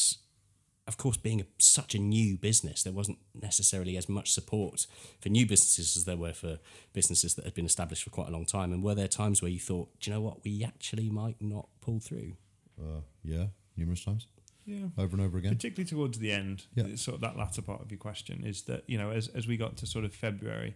of 0.88 0.98
course, 0.98 1.16
being 1.18 1.40
a, 1.42 1.46
such 1.60 1.96
a 1.96 2.00
new 2.00 2.38
business, 2.38 2.84
there 2.84 2.92
wasn't 2.94 3.18
necessarily 3.34 3.96
as 3.98 4.10
much 4.10 4.32
support 4.32 4.86
for 5.22 5.30
new 5.30 5.46
businesses 5.46 5.96
as 5.96 6.06
there 6.06 6.18
were 6.18 6.34
for 6.34 6.60
businesses 6.92 7.36
that 7.36 7.46
had 7.46 7.54
been 7.54 7.66
established 7.66 8.04
for 8.04 8.10
quite 8.10 8.28
a 8.28 8.32
long 8.32 8.46
time. 8.46 8.74
And 8.74 8.84
were 8.84 8.96
there 8.96 9.08
times 9.08 9.42
where 9.42 9.52
you 9.52 9.60
thought, 9.60 9.90
do 10.00 10.10
you 10.10 10.16
know 10.16 10.22
what, 10.22 10.44
we 10.44 10.64
actually 10.64 11.10
might 11.10 11.38
not 11.40 11.70
pull 11.82 12.00
through? 12.00 12.34
Uh, 12.78 13.02
yeah, 13.24 13.46
numerous 13.78 14.04
times, 14.04 14.28
Yeah. 14.66 14.88
over 14.98 15.16
and 15.16 15.22
over 15.26 15.38
again. 15.38 15.54
particularly 15.56 15.88
towards 15.88 16.20
the 16.20 16.32
end, 16.32 16.66
Yeah. 16.76 16.96
sort 16.96 17.16
of 17.16 17.22
that 17.22 17.38
latter 17.38 17.62
part 17.62 17.82
of 17.82 17.90
your 17.92 18.00
question 18.00 18.44
is 18.46 18.64
that 18.64 18.84
you 18.88 18.98
know 18.98 19.12
as 19.12 19.28
as 19.30 19.48
we 19.48 19.56
got 19.58 19.78
to 19.78 19.86
sort 19.86 20.04
of 20.06 20.14
February, 20.14 20.76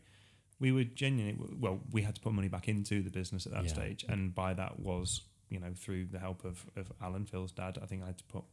we 0.59 0.71
were 0.71 0.83
genuinely 0.85 1.55
well, 1.59 1.81
we 1.91 2.03
had 2.03 2.15
to 2.15 2.21
put 2.21 2.33
money 2.33 2.47
back 2.47 2.67
into 2.69 3.01
the 3.03 3.09
business 3.09 3.45
at 3.45 3.51
that 3.51 3.63
Yeah. 3.65 3.73
stage, 3.73 4.05
and 4.07 4.33
by 4.33 4.53
that 4.53 4.79
was 4.79 5.21
you 5.49 5.59
know 5.59 5.73
through 5.73 6.05
the 6.07 6.19
help 6.19 6.45
of 6.45 6.65
of 6.75 6.91
Alan 7.01 7.25
Phil's 7.25 7.51
dad, 7.51 7.77
I 7.81 7.87
think 7.87 8.03
I 8.03 8.07
had 8.07 8.17
to 8.19 8.23
put 8.25 8.43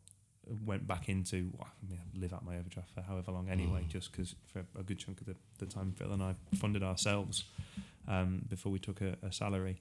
went 0.64 0.86
back 0.86 1.08
into 1.08 1.50
well, 1.56 1.68
I 1.68 1.90
mean, 1.90 2.00
live 2.14 2.32
out 2.32 2.44
my 2.44 2.56
overdraft 2.58 2.90
for 2.94 3.02
however 3.02 3.32
long 3.32 3.48
anyway, 3.48 3.84
just 3.88 4.12
because 4.12 4.34
for 4.46 4.64
a 4.78 4.82
good 4.82 4.98
chunk 4.98 5.20
of 5.20 5.26
the, 5.26 5.36
the 5.58 5.66
time 5.66 5.92
Phil 5.96 6.12
and 6.12 6.22
I 6.22 6.34
funded 6.56 6.82
ourselves 6.82 7.44
um, 8.08 8.42
before 8.48 8.72
we 8.72 8.78
took 8.78 9.00
a, 9.00 9.16
a 9.22 9.32
salary 9.32 9.80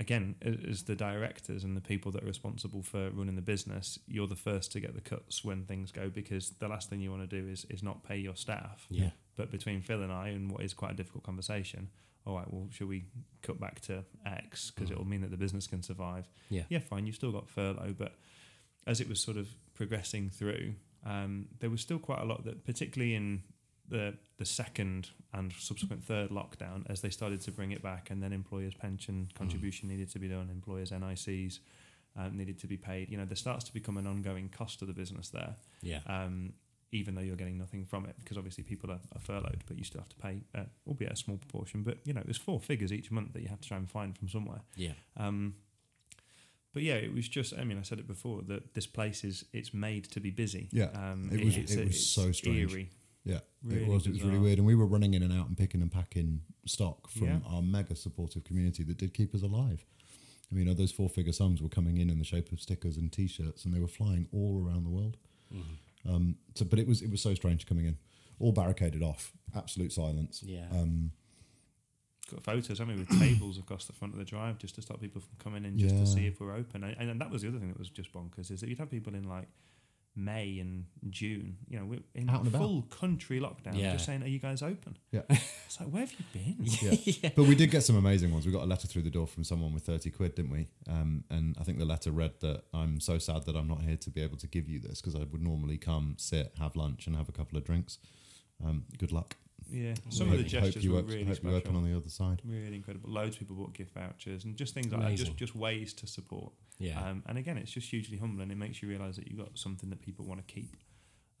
again, 0.00 0.34
as 0.70 0.84
the 0.84 0.96
directors 0.96 1.62
and 1.62 1.76
the 1.76 1.80
people 1.80 2.10
that 2.10 2.24
are 2.24 2.26
responsible 2.26 2.82
for 2.82 3.10
running 3.10 3.36
the 3.36 3.42
business, 3.42 3.98
you're 4.08 4.26
the 4.26 4.34
first 4.34 4.72
to 4.72 4.80
get 4.80 4.94
the 4.94 5.00
cuts 5.00 5.44
when 5.44 5.64
things 5.64 5.92
go 5.92 6.08
because 6.08 6.50
the 6.58 6.66
last 6.66 6.88
thing 6.88 7.00
you 7.00 7.10
want 7.10 7.28
to 7.28 7.40
do 7.40 7.46
is, 7.46 7.66
is 7.68 7.82
not 7.82 8.02
pay 8.02 8.16
your 8.16 8.34
staff. 8.34 8.86
Yeah. 8.88 9.10
But 9.36 9.50
between 9.50 9.82
Phil 9.82 10.02
and 10.02 10.10
I, 10.10 10.28
and 10.28 10.50
what 10.50 10.62
is 10.62 10.72
quite 10.72 10.92
a 10.92 10.94
difficult 10.94 11.22
conversation, 11.22 11.90
all 12.26 12.34
right, 12.34 12.50
well, 12.50 12.66
should 12.72 12.88
we 12.88 13.04
cut 13.42 13.60
back 13.60 13.80
to 13.82 14.04
X 14.24 14.70
because 14.70 14.90
it 14.90 14.96
will 14.96 15.06
mean 15.06 15.20
that 15.20 15.30
the 15.30 15.36
business 15.36 15.66
can 15.66 15.82
survive? 15.82 16.28
Yeah. 16.48 16.62
Yeah, 16.70 16.78
fine. 16.78 17.06
You've 17.06 17.16
still 17.16 17.32
got 17.32 17.48
furlough, 17.48 17.94
but 17.96 18.14
as 18.86 19.00
it 19.00 19.08
was 19.08 19.20
sort 19.20 19.36
of 19.36 19.48
progressing 19.80 20.28
through, 20.28 20.74
um, 21.06 21.46
there 21.60 21.70
was 21.70 21.80
still 21.80 21.98
quite 21.98 22.20
a 22.20 22.24
lot 22.26 22.44
that, 22.44 22.66
particularly 22.66 23.14
in 23.14 23.42
the 23.88 24.12
the 24.36 24.44
second 24.44 25.08
and 25.32 25.54
subsequent 25.58 26.04
third 26.04 26.28
lockdown, 26.28 26.84
as 26.90 27.00
they 27.00 27.08
started 27.08 27.40
to 27.40 27.50
bring 27.50 27.70
it 27.70 27.82
back, 27.82 28.10
and 28.10 28.22
then 28.22 28.30
employers' 28.30 28.74
pension 28.74 29.30
contribution 29.34 29.88
needed 29.88 30.10
to 30.10 30.18
be 30.18 30.28
done, 30.28 30.50
employers' 30.52 30.92
NICs 30.92 31.60
um, 32.14 32.36
needed 32.36 32.58
to 32.58 32.66
be 32.66 32.76
paid. 32.76 33.08
You 33.08 33.16
know, 33.16 33.24
there 33.24 33.36
starts 33.36 33.64
to 33.64 33.72
become 33.72 33.96
an 33.96 34.06
ongoing 34.06 34.50
cost 34.50 34.80
to 34.80 34.84
the 34.84 34.92
business 34.92 35.30
there. 35.30 35.54
Yeah. 35.80 36.00
Um, 36.06 36.52
even 36.92 37.14
though 37.14 37.22
you're 37.22 37.36
getting 37.36 37.56
nothing 37.56 37.86
from 37.86 38.04
it, 38.04 38.16
because 38.18 38.36
obviously 38.36 38.64
people 38.64 38.90
are, 38.90 39.00
are 39.14 39.20
furloughed, 39.20 39.62
but 39.66 39.78
you 39.78 39.84
still 39.84 40.02
have 40.02 40.10
to 40.10 40.16
pay, 40.16 40.42
uh, 40.54 40.64
albeit 40.86 41.12
a 41.12 41.16
small 41.16 41.38
proportion. 41.38 41.82
But 41.82 41.98
you 42.04 42.12
know, 42.12 42.20
there's 42.22 42.36
four 42.36 42.60
figures 42.60 42.92
each 42.92 43.10
month 43.10 43.32
that 43.32 43.40
you 43.40 43.48
have 43.48 43.62
to 43.62 43.68
try 43.68 43.78
and 43.78 43.88
find 43.88 44.18
from 44.18 44.28
somewhere. 44.28 44.60
Yeah. 44.76 44.92
Um, 45.16 45.54
but 46.72 46.82
yeah, 46.82 46.94
it 46.94 47.12
was 47.14 47.28
just. 47.28 47.52
I 47.58 47.64
mean, 47.64 47.78
I 47.78 47.82
said 47.82 47.98
it 47.98 48.06
before 48.06 48.42
that 48.48 48.74
this 48.74 48.86
place 48.86 49.24
is 49.24 49.44
it's 49.52 49.72
made 49.74 50.04
to 50.12 50.20
be 50.20 50.30
busy. 50.30 50.68
Yeah, 50.72 50.90
um, 50.94 51.30
it 51.32 51.44
was- 51.44 51.56
it's 51.56 51.72
it 51.74 51.86
was 51.88 52.06
so 52.06 52.32
strange. 52.32 52.72
Eerie. 52.72 52.90
Yeah, 53.24 53.40
Really 53.62 53.82
it 53.84 53.88
was. 53.88 54.06
It 54.06 54.12
was 54.12 54.22
really 54.22 54.38
weird, 54.38 54.58
and 54.58 54.66
we 54.66 54.74
were 54.74 54.86
running 54.86 55.12
in 55.14 55.22
and 55.22 55.32
out 55.32 55.46
and 55.48 55.56
picking 55.56 55.82
and 55.82 55.92
packing 55.92 56.40
stock 56.66 57.08
from 57.10 57.26
Yeah. 57.28 57.40
our 57.46 57.60
mega 57.60 57.94
supportive 57.94 58.44
community 58.44 58.82
that 58.84 58.96
did 58.96 59.12
keep 59.12 59.34
us 59.34 59.42
alive. 59.42 59.84
I 60.50 60.54
mean, 60.54 60.74
those 60.74 60.90
four-figure 60.90 61.32
sums 61.32 61.60
were 61.62 61.68
coming 61.68 61.98
in 61.98 62.08
in 62.10 62.18
the 62.18 62.24
shape 62.24 62.50
of 62.50 62.60
stickers 62.60 62.96
and 62.96 63.12
T-shirts, 63.12 63.64
and 63.64 63.74
they 63.74 63.78
were 63.78 63.86
flying 63.86 64.26
all 64.32 64.64
around 64.66 64.84
the 64.84 64.90
world. 64.90 65.16
Mm-hmm. 65.54 66.10
Um, 66.10 66.36
so, 66.54 66.64
but 66.64 66.78
it 66.78 66.86
was 66.88 67.02
it 67.02 67.10
was 67.10 67.20
so 67.20 67.34
strange 67.34 67.66
coming 67.66 67.84
in, 67.84 67.98
all 68.38 68.52
barricaded 68.52 69.02
off, 69.02 69.32
absolute 69.54 69.92
silence. 69.92 70.42
Yeah. 70.42 70.66
Um, 70.72 71.12
Got 72.30 72.44
photos, 72.44 72.80
I 72.80 72.84
mean, 72.84 72.98
with 72.98 73.18
tables 73.18 73.58
across 73.58 73.86
the 73.86 73.92
front 73.92 74.14
of 74.14 74.18
the 74.18 74.24
drive 74.24 74.58
just 74.58 74.74
to 74.76 74.82
stop 74.82 75.00
people 75.00 75.20
from 75.20 75.30
coming 75.38 75.64
in, 75.64 75.78
just 75.78 75.96
to 75.96 76.06
see 76.06 76.26
if 76.26 76.40
we're 76.40 76.54
open. 76.54 76.84
And, 76.84 77.10
and 77.10 77.20
that 77.20 77.30
was 77.30 77.42
the 77.42 77.48
other 77.48 77.58
thing 77.58 77.68
that 77.68 77.78
was 77.78 77.90
just 77.90 78.12
bonkers 78.12 78.50
is 78.50 78.60
that 78.60 78.68
you'd 78.68 78.78
have 78.78 78.90
people 78.90 79.14
in 79.14 79.28
like 79.28 79.48
May 80.16 80.58
and 80.58 80.86
June. 81.08 81.56
You 81.68 81.78
know, 81.78 81.84
we're 81.86 82.00
in 82.14 82.28
Out 82.28 82.40
and 82.40 82.48
about. 82.48 82.58
full 82.58 82.82
country 82.82 83.40
lockdown. 83.40 83.78
Yeah. 83.78 83.92
Just 83.92 84.06
saying, 84.06 84.22
"Are 84.22 84.28
you 84.28 84.38
guys 84.40 84.60
open?" 84.62 84.96
Yeah. 85.12 85.22
It's 85.28 85.78
like, 85.80 85.88
where 85.88 86.00
have 86.04 86.12
you 86.12 86.24
been? 86.32 86.56
yeah. 87.22 87.30
But 87.36 87.44
we 87.44 87.54
did 87.54 87.70
get 87.70 87.84
some 87.84 87.96
amazing 87.96 88.32
ones. 88.32 88.44
We 88.44 88.52
got 88.52 88.64
a 88.64 88.66
letter 88.66 88.88
through 88.88 89.02
the 89.02 89.10
door 89.10 89.26
from 89.28 89.44
someone 89.44 89.72
with 89.72 89.84
30 89.84 90.10
quid, 90.10 90.34
didn't 90.34 90.50
we? 90.50 90.66
Um, 90.88 91.22
and 91.30 91.56
I 91.60 91.64
think 91.64 91.78
the 91.78 91.84
letter 91.84 92.10
read 92.10 92.32
that 92.40 92.64
I'm 92.74 92.98
so 93.00 93.18
sad 93.18 93.46
that 93.46 93.54
I'm 93.54 93.68
not 93.68 93.82
here 93.82 93.96
to 93.96 94.10
be 94.10 94.20
able 94.20 94.36
to 94.38 94.48
give 94.48 94.68
you 94.68 94.80
this 94.80 95.00
because 95.00 95.14
I 95.14 95.24
would 95.30 95.42
normally 95.42 95.78
come, 95.78 96.16
sit, 96.18 96.52
have 96.58 96.74
lunch, 96.74 97.06
and 97.06 97.14
have 97.14 97.28
a 97.28 97.32
couple 97.32 97.56
of 97.56 97.64
drinks. 97.64 97.98
Um, 98.64 98.84
good 98.98 99.12
luck. 99.12 99.36
Yeah, 99.70 99.94
some 100.08 100.28
hope, 100.28 100.38
of 100.38 100.44
the 100.44 100.56
hope 100.56 100.64
gestures 100.64 100.84
you, 100.84 100.92
were 100.92 101.00
op- 101.00 101.08
really 101.08 101.24
hope 101.24 101.42
you 101.42 101.48
open 101.50 101.60
special. 101.60 101.76
on 101.76 101.84
the 101.84 101.96
other 101.96 102.08
side. 102.08 102.42
Really 102.44 102.76
incredible. 102.76 103.10
Loads 103.10 103.36
of 103.36 103.40
people 103.40 103.56
bought 103.56 103.74
gift 103.74 103.94
vouchers 103.94 104.44
and 104.44 104.56
just 104.56 104.74
things 104.74 104.92
like 104.92 105.00
that. 105.00 105.16
Just 105.16 105.36
just 105.36 105.54
ways 105.54 105.92
to 105.94 106.06
support. 106.06 106.52
Yeah. 106.78 107.00
Um, 107.00 107.22
and 107.26 107.38
again, 107.38 107.58
it's 107.58 107.70
just 107.70 107.90
hugely 107.90 108.16
humbling. 108.16 108.50
It 108.50 108.56
makes 108.56 108.82
you 108.82 108.88
realise 108.88 109.16
that 109.16 109.28
you've 109.28 109.38
got 109.38 109.56
something 109.58 109.90
that 109.90 110.00
people 110.00 110.24
want 110.24 110.46
to 110.46 110.52
keep, 110.52 110.76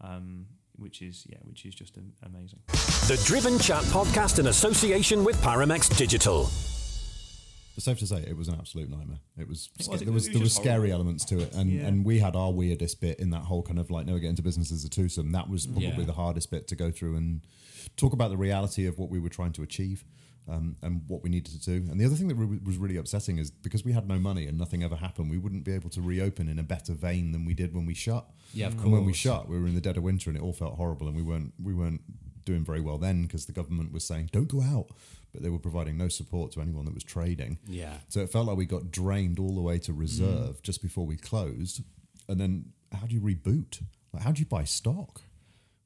um, 0.00 0.46
which 0.76 1.02
is 1.02 1.26
yeah, 1.28 1.38
which 1.44 1.64
is 1.64 1.74
just 1.74 1.96
amazing. 2.22 2.60
The 2.68 3.20
Driven 3.24 3.58
Chat 3.58 3.82
podcast 3.84 4.38
in 4.38 4.48
association 4.48 5.24
with 5.24 5.40
Paramex 5.42 5.96
Digital. 5.96 6.48
But 7.74 7.84
safe 7.84 7.98
to 8.00 8.06
say, 8.06 8.24
it 8.26 8.36
was 8.36 8.48
an 8.48 8.54
absolute 8.58 8.90
nightmare. 8.90 9.20
It 9.38 9.48
was, 9.48 9.70
It 9.78 9.88
was- 9.88 10.00
there 10.00 10.12
was 10.12 10.28
there 10.28 10.40
was 10.40 10.54
scary 10.54 10.90
elements 10.92 11.24
to 11.26 11.38
it, 11.38 11.54
and 11.54 11.70
Yeah. 11.70 11.86
and 11.86 12.04
we 12.04 12.18
had 12.18 12.34
our 12.36 12.52
weirdest 12.52 13.00
bit 13.00 13.18
in 13.20 13.30
that 13.30 13.42
whole 13.44 13.62
kind 13.62 13.78
of 13.78 13.90
like 13.90 14.06
never 14.06 14.18
get 14.18 14.28
into 14.30 14.42
business 14.42 14.72
as 14.72 14.84
a 14.84 14.88
twosome. 14.88 15.32
That 15.32 15.48
was 15.48 15.66
probably 15.66 15.86
Yeah. 15.86 16.04
the 16.04 16.12
hardest 16.12 16.50
bit 16.50 16.66
to 16.68 16.76
go 16.76 16.90
through 16.90 17.16
and 17.16 17.40
talk 17.96 18.12
about 18.12 18.28
the 18.30 18.36
reality 18.36 18.86
of 18.86 18.98
what 18.98 19.08
we 19.10 19.18
were 19.20 19.28
trying 19.30 19.52
to 19.52 19.62
achieve. 19.62 20.04
Um, 20.48 20.74
and 20.82 21.02
what 21.06 21.22
we 21.22 21.30
needed 21.30 21.52
to 21.52 21.60
do. 21.60 21.88
And 21.92 22.00
the 22.00 22.04
other 22.04 22.16
thing 22.16 22.26
that 22.26 22.34
re- 22.34 22.58
was 22.64 22.76
really 22.76 22.96
upsetting 22.96 23.38
is 23.38 23.52
because 23.52 23.84
we 23.84 23.92
had 23.92 24.08
no 24.08 24.18
money 24.18 24.46
and 24.46 24.58
nothing 24.58 24.82
ever 24.82 24.96
happened, 24.96 25.30
we 25.30 25.38
wouldn't 25.38 25.62
be 25.64 25.70
able 25.72 25.90
to 25.90 26.00
reopen 26.02 26.48
in 26.48 26.58
a 26.58 26.64
better 26.64 26.92
vein 26.92 27.30
than 27.30 27.44
we 27.44 27.54
did 27.54 27.72
when 27.72 27.86
we 27.86 27.94
shut. 27.94 28.28
Yeah, 28.52 28.68
of 28.68 28.82
And 28.82 28.90
when 28.90 29.04
we 29.04 29.12
shut, 29.12 29.48
we 29.48 29.60
were 29.60 29.68
in 29.68 29.76
the 29.76 29.80
dead 29.80 29.96
of 29.96 30.02
winter 30.02 30.28
and 30.28 30.36
it 30.36 30.42
all 30.42 30.54
felt 30.54 30.74
horrible, 30.74 31.06
and 31.06 31.14
we 31.14 31.22
weren't 31.22 31.52
we 31.62 31.72
weren't 31.72 32.00
doing 32.44 32.64
very 32.64 32.80
well 32.80 32.98
then 32.98 33.22
because 33.22 33.46
the 33.46 33.52
government 33.52 33.92
was 33.92 34.04
saying 34.04 34.30
don't 34.32 34.48
go 34.48 34.62
out, 34.62 34.88
but 35.32 35.42
they 35.42 35.48
were 35.50 35.58
providing 35.58 35.96
no 35.96 36.08
support 36.08 36.52
to 36.52 36.60
anyone 36.60 36.84
that 36.86 36.94
was 36.94 37.04
trading. 37.04 37.58
Yeah. 37.66 37.94
So 38.08 38.20
it 38.20 38.30
felt 38.30 38.46
like 38.46 38.56
we 38.56 38.66
got 38.66 38.90
drained 38.90 39.38
all 39.38 39.54
the 39.54 39.60
way 39.60 39.78
to 39.80 39.92
reserve 39.92 40.62
just 40.62 40.82
before 40.82 41.06
we 41.06 41.16
closed. 41.16 41.82
And 42.28 42.40
then 42.40 42.72
how 42.92 43.06
do 43.06 43.14
you 43.14 43.20
reboot? 43.20 43.82
Like 44.12 44.22
how 44.22 44.32
do 44.32 44.40
you 44.40 44.46
buy 44.46 44.64
stock? 44.64 45.22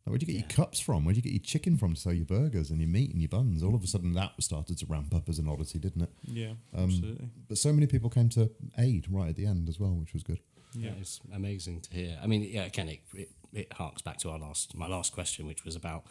Like 0.07 0.11
where'd 0.13 0.23
you 0.23 0.27
get 0.27 0.37
your 0.37 0.49
cups 0.49 0.81
from? 0.81 1.05
Where'd 1.05 1.17
you 1.17 1.23
get 1.23 1.33
your 1.33 1.41
chicken 1.43 1.79
from 1.79 1.95
to 1.95 2.01
sell 2.01 2.13
your 2.13 2.27
burgers 2.27 2.71
and 2.71 2.79
your 2.81 2.91
meat 2.91 3.11
and 3.13 3.23
your 3.23 3.31
buns? 3.31 3.63
All 3.63 3.75
of 3.75 3.83
a 3.83 3.87
sudden 3.87 4.13
that 4.15 4.33
started 4.41 4.77
to 4.79 4.87
ramp 4.87 5.15
up 5.15 5.29
as 5.31 5.39
an 5.39 5.49
oddity, 5.49 5.79
didn't 5.79 6.03
it? 6.03 6.11
Yeah, 6.25 6.51
Um, 6.77 6.85
absolutely. 6.85 7.29
But 7.49 7.57
so 7.59 7.73
many 7.73 7.87
people 7.87 8.11
came 8.11 8.29
to 8.31 8.51
aid 8.79 9.07
right 9.11 9.31
at 9.31 9.37
the 9.37 9.47
end 9.47 9.69
as 9.69 9.81
well, 9.81 9.93
which 9.95 10.13
was 10.13 10.23
good. 10.23 10.41
Yeah, 10.77 10.91
it's 11.01 11.21
amazing 11.33 11.81
to 11.83 11.91
hear. 11.95 12.19
I 12.23 12.27
mean, 12.27 12.43
yeah, 12.43 12.65
again, 12.65 12.89
it, 12.89 13.01
it, 13.15 13.31
it 13.53 13.73
harks 13.73 14.03
back 14.03 14.19
to 14.19 14.31
our 14.31 14.39
last 14.41 14.75
my 14.77 14.89
last 14.89 15.13
question, 15.15 15.47
which 15.47 15.65
was 15.65 15.77
about 15.77 16.05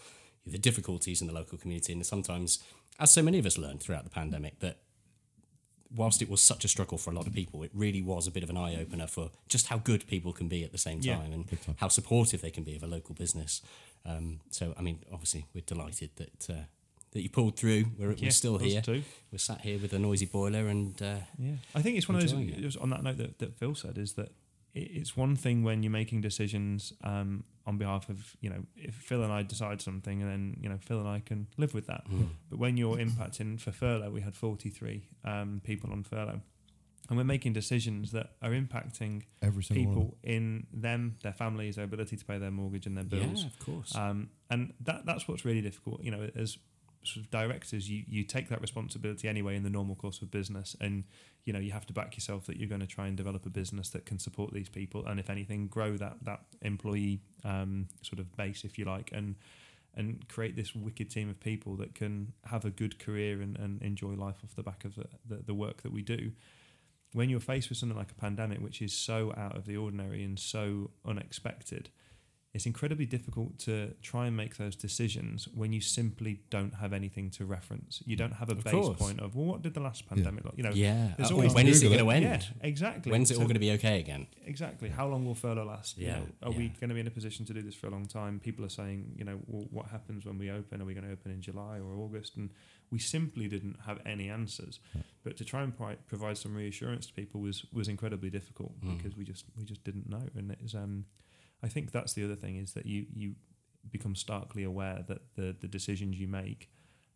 the 0.46 0.58
difficulties 0.58 1.22
in 1.22 1.28
the 1.28 1.34
local 1.34 1.58
community, 1.58 1.94
and 1.94 2.06
sometimes, 2.06 2.60
as 3.00 3.12
so 3.12 3.22
many 3.22 3.40
of 3.40 3.46
us 3.46 3.58
learned 3.58 3.82
throughout 3.82 4.04
the 4.04 4.10
pandemic, 4.10 4.60
that 4.60 4.78
whilst 5.96 6.22
it 6.22 6.30
was 6.30 6.42
such 6.42 6.66
a 6.66 6.68
struggle 6.68 6.98
for 6.98 7.12
a 7.12 7.14
lot 7.14 7.28
of 7.28 7.34
people, 7.34 7.64
it 7.64 7.72
really 7.74 8.02
was 8.02 8.28
a 8.28 8.32
bit 8.32 8.44
of 8.44 8.50
an 8.50 8.58
eye 8.58 8.76
opener 8.80 9.08
for 9.08 9.30
just 9.48 9.68
how 9.68 9.78
good 9.78 10.06
people 10.08 10.34
can 10.34 10.48
be 10.48 10.64
at 10.64 10.72
the 10.72 10.78
same 10.78 11.00
Yeah, 11.02 11.18
time 11.18 11.32
and 11.32 11.46
how 11.78 11.88
supportive 11.88 12.42
they 12.42 12.50
can 12.52 12.64
be 12.64 12.76
of 12.76 12.84
a 12.84 12.88
local 12.88 13.14
business. 13.16 13.62
Um, 14.06 14.40
so, 14.50 14.74
I 14.78 14.82
mean, 14.82 15.00
obviously, 15.12 15.46
we're 15.54 15.62
delighted 15.62 16.12
that. 16.18 16.50
Uh, 16.50 16.64
that 17.12 17.22
you 17.22 17.30
pulled 17.30 17.56
through. 17.56 17.86
We're, 18.00 18.14
Yeah, 18.14 18.24
we're 18.24 18.32
still 18.32 18.58
here. 18.58 18.82
too. 18.82 19.04
We're 19.32 19.38
sat 19.38 19.62
here 19.62 19.78
with 19.78 19.94
a 19.94 20.00
noisy 20.00 20.26
boiler, 20.26 20.68
and 20.68 21.00
uh, 21.00 21.18
Yeah, 21.38 21.52
I 21.76 21.84
think 21.84 21.96
it's 21.96 22.10
one 22.10 22.16
of 22.16 22.22
those. 22.28 22.34
It. 22.34 22.82
On 22.82 22.90
that 22.90 23.04
note 23.04 23.18
that, 23.18 23.38
that 23.38 23.56
Phil 23.56 23.76
said 23.76 24.00
is 24.00 24.14
that 24.14 24.32
it, 24.74 24.80
it's 24.80 25.16
one 25.16 25.36
thing 25.36 25.64
when 25.64 25.84
you're 25.84 25.92
making 25.92 26.22
decisions 26.22 26.92
um, 27.04 27.44
on 27.66 27.78
behalf 27.78 28.10
of 28.10 28.36
you 28.42 28.50
know 28.50 28.64
if 28.76 28.94
Phil 28.96 29.24
and 29.24 29.32
I 29.32 29.44
decide 29.44 29.82
something 29.82 30.22
and 30.22 30.30
then 30.30 30.58
you 30.62 30.70
know 30.70 30.78
Phil 30.80 31.00
and 31.00 31.08
I 31.08 31.20
can 31.20 31.48
live 31.58 31.74
with 31.74 31.88
that. 31.88 32.04
Hmm. 32.08 32.26
But 32.50 32.60
when 32.60 32.78
you're 32.78 32.98
impacting 32.98 33.60
for 33.60 33.72
furlough, 33.72 34.12
we 34.12 34.22
had 34.22 34.36
43 34.36 35.04
um, 35.24 35.62
people 35.64 35.92
on 35.92 36.04
furlough, 36.04 36.42
and 37.10 37.18
we're 37.18 37.24
making 37.24 37.54
decisions 37.54 38.12
that 38.12 38.32
are 38.42 38.52
impacting 38.52 39.24
Every 39.42 39.64
people 39.64 40.18
in 40.24 40.68
them, 40.74 41.18
their 41.24 41.34
families, 41.34 41.76
their 41.76 41.86
ability 41.86 42.18
to 42.18 42.26
pay 42.26 42.38
their 42.38 42.52
mortgage 42.52 42.86
and 42.86 42.98
their 42.98 43.04
bills. 43.04 43.42
yeah, 43.42 43.48
of 43.48 43.60
course. 43.60 43.96
Um, 43.96 44.30
and 44.50 44.74
that 44.82 45.06
that's 45.06 45.28
what's 45.28 45.46
really 45.46 45.62
difficult. 45.62 46.04
You 46.04 46.12
know, 46.12 46.30
as 46.36 46.58
sort 47.04 47.26
of 47.26 47.32
directors, 47.32 47.90
you, 47.90 48.04
you 48.08 48.24
take 48.24 48.50
that 48.50 48.62
responsibility 48.62 49.28
anyway 49.28 49.56
in 49.56 49.64
the 49.64 49.70
normal 49.70 49.96
course 49.96 50.22
of 50.22 50.32
business, 50.32 50.76
and 50.80 51.04
you 51.46 51.54
know 51.54 51.60
you 51.60 51.72
have 51.72 51.86
to 51.88 51.94
back 51.94 52.16
yourself 52.16 52.46
that 52.46 52.58
you're 52.58 52.70
going 52.70 52.82
to 52.82 52.88
try 52.88 53.08
and 53.08 53.18
develop 53.18 53.46
a 53.46 53.50
business 53.50 53.90
that 53.90 54.06
can 54.06 54.20
support 54.20 54.54
these 54.54 54.70
people, 54.70 55.06
and 55.06 55.20
if 55.20 55.30
anything, 55.30 55.68
grow 55.68 55.98
that 55.98 56.18
that 56.24 56.42
employee 56.62 57.22
um, 57.44 57.88
sort 58.02 58.20
of 58.20 58.36
base, 58.36 58.64
if 58.64 58.78
you 58.78 58.86
like, 58.86 59.12
and 59.12 59.36
and 59.96 60.28
create 60.28 60.56
this 60.56 60.74
wicked 60.74 61.10
team 61.10 61.30
of 61.30 61.40
people 61.40 61.76
that 61.76 61.94
can 61.94 62.34
have 62.46 62.66
a 62.66 62.72
good 62.72 62.98
career 63.00 63.42
and, 63.42 63.58
and 63.58 63.82
enjoy 63.82 64.14
life 64.14 64.38
off 64.44 64.56
the 64.56 64.64
back 64.64 64.86
of 64.86 64.96
the, 64.96 65.06
the, 65.28 65.44
the 65.46 65.54
work 65.54 65.84
that 65.84 65.92
we 65.92 66.02
do. 66.02 66.32
When 67.14 67.30
you're 67.30 67.40
faced 67.40 67.70
with 67.70 67.78
something 67.78 67.98
like 67.98 68.10
a 68.10 68.16
pandemic, 68.16 68.60
which 68.60 68.82
is 68.82 68.92
so 68.92 69.34
out 69.38 69.56
of 69.56 69.66
the 69.66 69.78
ordinary 69.78 70.24
and 70.24 70.40
so 70.40 70.90
unexpected, 71.06 71.90
it's 72.54 72.68
incredibly 72.68 73.08
difficult 73.08 73.58
to 73.58 73.96
try 74.04 74.28
and 74.28 74.38
make 74.38 74.58
those 74.58 74.76
decisions 74.76 75.48
when 75.56 75.74
you 75.74 75.82
simply 75.82 76.42
don't 76.52 76.76
have 76.76 76.94
anything 76.94 77.32
to 77.32 77.46
reference. 77.46 78.04
You 78.06 78.16
don't 78.16 78.34
have 78.34 78.50
a 78.50 78.52
Of 78.52 78.64
base 78.64 78.74
course. 78.74 79.00
point 79.00 79.20
of 79.22 79.36
well, 79.36 79.46
what 79.46 79.64
did 79.64 79.74
the 79.74 79.80
last 79.80 80.08
pandemic 80.08 80.46
look? 80.46 80.54
You 80.56 80.64
know, 80.64 80.72
yeah. 80.72 81.16
there's 81.18 81.32
Uh, 81.32 81.36
always 81.36 81.54
when 81.56 81.68
is 81.68 81.82
it 81.82 81.88
going 81.88 82.00
to 82.00 82.10
end? 82.12 82.24
yeah, 82.26 82.42
exactly. 82.62 83.12
When's 83.12 83.32
it 83.32 83.36
all 83.38 83.46
going 83.46 83.56
to 83.56 83.60
be 83.60 83.72
okay 83.72 84.00
again? 84.00 84.28
Exactly. 84.46 84.90
How 84.90 85.08
long 85.08 85.26
will 85.26 85.34
furlough 85.34 85.66
last? 85.66 85.98
You 85.98 86.06
Yeah, 86.08 86.20
know, 86.20 86.28
are 86.44 86.52
we 86.52 86.70
going 86.80 86.90
to 86.90 86.94
be 86.94 87.00
in 87.02 87.08
a 87.08 87.12
position 87.12 87.44
to 87.48 87.54
do 87.54 87.62
this 87.64 87.74
for 87.74 87.88
a 87.88 87.90
long 87.90 88.06
time? 88.06 88.40
People 88.40 88.64
are 88.64 88.70
saying, 88.70 89.16
you 89.18 89.26
know, 89.26 89.40
well, 89.48 89.66
what 89.72 89.88
happens 89.88 90.24
when 90.24 90.38
we 90.38 90.52
open? 90.52 90.80
Are 90.80 90.86
we 90.86 90.94
going 90.94 91.08
to 91.08 91.12
open 91.12 91.32
in 91.32 91.42
July 91.42 91.80
or 91.80 91.96
August? 91.96 92.38
And 92.38 92.52
we 92.92 93.00
simply 93.00 93.48
didn't 93.48 93.78
have 93.88 94.00
any 94.06 94.30
answers. 94.30 94.80
But 95.24 95.38
to 95.38 95.44
try 95.44 95.64
and 95.64 95.76
pri- 95.76 95.98
provide 96.08 96.38
some 96.38 96.54
reassurance 96.54 97.08
to 97.08 97.14
people 97.14 97.42
was 97.42 97.66
was 97.74 97.88
incredibly 97.88 98.30
difficult 98.30 98.80
Mm. 98.82 98.96
because 98.98 99.18
we 99.18 99.24
just 99.24 99.46
we 99.58 99.64
just 99.66 99.84
didn't 99.84 100.08
know. 100.08 100.28
And 100.36 100.52
it's 100.52 100.76
um, 100.76 101.06
I 101.64 101.68
think 101.68 101.92
that's 101.92 102.14
the 102.14 102.24
other 102.24 102.36
thing 102.36 102.58
is 102.58 102.74
that 102.74 102.86
you 102.86 103.06
you 103.16 103.36
become 103.90 104.16
starkly 104.16 104.64
aware 104.64 105.04
that 105.08 105.22
the 105.36 105.56
the 105.60 105.68
decisions 105.68 106.20
you 106.20 106.28
make. 106.28 106.70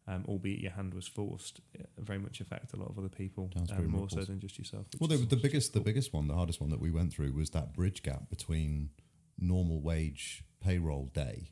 Um, 0.10 0.24
albeit 0.26 0.62
your 0.62 0.72
hand 0.72 0.94
was 0.94 1.06
forced, 1.06 1.60
uh, 1.78 1.84
very 1.98 2.18
much 2.18 2.40
affect 2.40 2.72
a 2.72 2.78
lot 2.78 2.88
of 2.90 2.98
other 2.98 3.10
people, 3.10 3.52
Sounds 3.54 3.72
um, 3.72 3.76
very 3.76 3.90
more 3.90 4.10
so 4.10 4.22
than 4.22 4.40
just 4.40 4.58
yourself. 4.58 4.86
Well, 5.02 5.10
the, 5.10 5.18
the 5.18 5.24
also 5.24 5.36
biggest, 5.36 5.74
the 5.74 5.82
biggest 5.82 6.14
one, 6.14 6.30
the 6.30 6.34
hardest 6.34 6.62
one 6.62 6.70
that 6.70 6.80
we 6.80 6.92
went 6.92 7.12
through 7.12 7.34
was 7.34 7.50
that 7.50 7.74
bridge 7.74 8.04
gap 8.04 8.30
between 8.30 8.92
normal 9.38 9.82
wage 9.82 10.46
payroll 10.62 11.08
day 11.14 11.52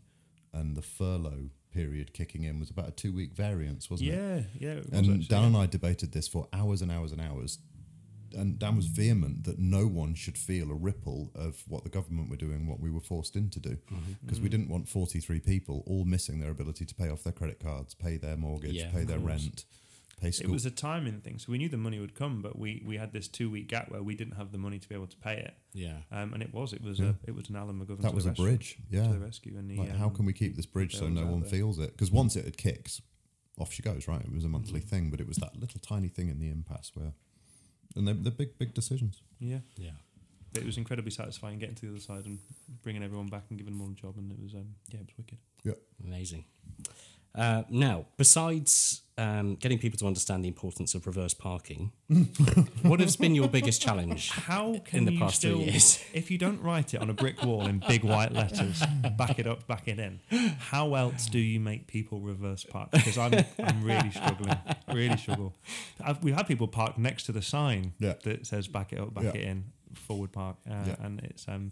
and 0.54 0.76
the 0.76 0.82
furlough 0.82 1.50
period 1.72 2.14
kicking 2.14 2.43
in 2.43 2.60
was 2.60 2.70
about 2.70 2.88
a 2.88 2.91
two 2.91 3.14
week 3.14 3.34
variance, 3.34 3.89
wasn't 3.89 4.10
it? 4.10 4.16
Yeah, 4.16 4.41
yeah. 4.58 4.80
And 4.91 4.96
actually, 4.96 5.26
Dan 5.26 5.41
yeah. 5.41 5.48
and 5.48 5.58
I 5.58 5.66
debated 5.66 6.14
this 6.14 6.28
for 6.28 6.48
hours 6.54 6.82
and 6.82 6.91
hours 6.91 7.12
and 7.12 7.22
hours. 7.22 7.60
And 8.36 8.59
Dan 8.59 8.75
was 8.75 8.86
vehement 8.88 9.45
that 9.45 9.57
no 9.59 9.88
one 9.88 10.13
should 10.15 10.38
feel 10.38 10.69
a 10.71 10.75
ripple 10.75 11.31
of 11.36 11.63
what 11.67 11.83
the 11.83 11.89
government 11.89 12.29
were 12.29 12.36
doing, 12.36 12.67
what 12.67 12.79
we 12.79 12.91
were 12.91 12.99
forced 13.01 13.36
into 13.36 13.59
do. 13.59 13.77
Mm-hmm. 13.91 14.11
Because 14.23 14.39
Mm. 14.39 14.43
we 14.43 14.49
didn't 14.49 14.69
want 14.69 14.88
43 14.89 15.39
people 15.39 15.83
all 15.88 16.05
missing 16.05 16.39
their 16.39 16.51
ability 16.51 16.86
to 16.86 16.95
pay 16.95 17.09
off 17.09 17.23
their 17.23 17.33
credit 17.33 17.59
cards, 17.59 17.93
pay 17.93 18.17
their 18.17 18.36
mortgage, 18.38 18.73
Yeah, 18.73 18.91
pay 18.91 19.03
their 19.05 19.17
course. 19.19 19.29
rent, 19.29 19.65
pay 20.21 20.31
school. 20.31 20.49
It 20.49 20.53
was 20.53 20.65
a 20.65 20.71
timing 20.71 21.21
thing, 21.21 21.39
so 21.39 21.51
we 21.51 21.57
knew 21.57 21.69
the 21.69 21.77
money 21.77 21.99
would 21.99 22.15
come, 22.15 22.41
but 22.41 22.57
we, 22.59 22.81
we 22.86 22.97
had 22.97 23.11
this 23.13 23.27
two 23.27 23.49
week 23.49 23.67
gap 23.67 23.89
where 23.89 24.03
we 24.03 24.15
didn't 24.15 24.36
have 24.36 24.51
the 24.51 24.57
money 24.57 24.79
to 24.79 24.88
be 24.89 24.95
able 24.95 25.07
to 25.07 25.17
pay 25.17 25.38
it, 25.38 25.53
Yeah. 25.73 25.97
um, 26.11 26.33
and 26.33 26.41
it 26.43 26.53
was 26.53 26.73
it 26.73 26.81
was 26.81 26.99
Yeah. 26.99 27.09
a 27.09 27.13
it 27.27 27.36
was 27.36 27.49
an 27.49 27.55
Alan 27.55 27.79
McGovern. 27.79 28.01
that 28.01 28.13
was 28.13 28.25
a 28.25 28.29
rescue- 28.29 28.45
bridge. 28.45 28.77
Yeah. 28.89 29.07
to 29.07 29.13
the 29.13 29.19
rescue, 29.19 29.57
and 29.57 29.69
he, 29.71 29.77
Like, 29.77 29.91
how 29.95 30.07
um, 30.07 30.15
can 30.15 30.25
we 30.25 30.33
keep 30.33 30.55
this 30.55 30.65
bridge 30.65 30.95
so 30.95 31.07
no 31.09 31.25
one 31.25 31.41
there. 31.41 31.49
feels 31.49 31.79
it? 31.79 31.91
Because 31.91 32.11
once 32.11 32.36
it 32.36 32.45
had 32.45 32.57
kicks, 32.57 33.01
off 33.57 33.71
she 33.71 33.81
goes, 33.81 34.07
right? 34.07 34.21
It 34.21 34.33
was 34.33 34.43
a 34.43 34.49
monthly 34.49 34.81
Mm. 34.81 34.89
thing, 34.89 35.09
but 35.09 35.21
it 35.21 35.27
was 35.27 35.38
that 35.38 35.57
little 35.57 35.79
tiny 35.79 36.09
thing 36.09 36.27
in 36.29 36.39
the 36.39 36.49
impasse 36.49 36.91
where, 36.93 37.13
and 37.96 38.08
they're, 38.08 38.14
they're 38.16 38.32
big, 38.32 38.58
big 38.58 38.74
decisions. 38.74 39.22
Yeah, 39.39 39.60
Yeah. 39.78 39.91
but 40.54 40.64
it 40.64 40.66
was 40.66 40.78
incredibly 40.78 41.12
satisfying 41.12 41.60
getting 41.60 41.76
to 41.76 41.86
the 41.86 41.91
other 41.91 42.00
side 42.02 42.26
and 42.26 42.39
bringing 42.84 43.04
everyone 43.04 43.28
back 43.28 43.43
and 43.50 43.58
giving 43.58 43.74
them 43.74 43.82
all 43.82 43.89
a 43.91 43.93
job, 43.93 44.18
and 44.18 44.32
it 44.32 44.39
was 44.41 44.54
um, 44.54 44.76
yeah, 44.89 45.00
it 45.00 45.06
was 45.08 45.18
wicked. 45.18 45.38
Yeah, 45.64 45.74
amazing. 46.06 46.46
Uh, 47.34 47.64
now, 47.70 48.06
besides 48.18 49.02
um, 49.18 49.55
getting 49.55 49.80
people 49.80 49.97
to 49.99 50.07
understand 50.07 50.43
the 50.43 50.47
importance 50.49 50.93
of 50.93 51.07
reverse 51.07 51.34
parking, 51.34 51.91
what 52.82 52.99
has 52.99 53.16
been 53.16 53.34
your 53.34 53.47
biggest 53.47 53.82
challenge? 53.82 54.30
How 54.32 54.80
can 54.84 55.05
the 55.05 55.13
you 55.13 55.20
past 55.20 55.41
three 55.41 55.49
still, 55.51 55.61
years. 55.61 56.03
if 56.13 56.30
you 56.30 56.38
don't 56.38 56.61
write 56.61 56.93
it 56.93 57.01
on 57.01 57.09
a 57.09 57.13
brick 57.13 57.41
wall 57.43 57.66
in 57.66 57.82
big 57.88 58.03
white 58.03 58.34
letters, 58.34 58.84
back 59.18 59.39
it 59.39 59.47
up, 59.47 59.66
back 59.68 59.88
it 59.88 59.99
in? 59.99 60.20
How 60.59 60.95
else 60.95 61.28
do 61.28 61.39
you 61.39 61.59
make 61.59 61.88
people 61.88 62.20
reverse 62.20 62.66
park? 62.66 62.91
Because 62.91 63.18
I'm, 63.18 63.34
I'm 63.57 63.84
really 63.84 64.11
struggling, 64.11 64.57
really 64.93 65.18
struggle. 65.18 65.53
I've, 66.03 66.22
we've 66.24 66.36
had 66.36 66.47
people 66.47 66.68
park 66.68 66.97
next 66.97 67.24
to 67.28 67.32
the 67.32 67.41
sign 67.41 67.93
Yeah. 67.99 68.16
that 68.24 68.45
says 68.45 68.68
"back 68.68 68.91
it 68.91 68.99
up, 68.99 69.13
back 69.13 69.24
Yeah. 69.26 69.30
it 69.32 69.41
in," 69.47 69.63
forward 69.93 70.34
park, 70.34 70.57
uh, 70.70 70.74
Yeah. 70.88 70.95
and 70.99 71.22
it's 71.22 71.47
um, 71.47 71.72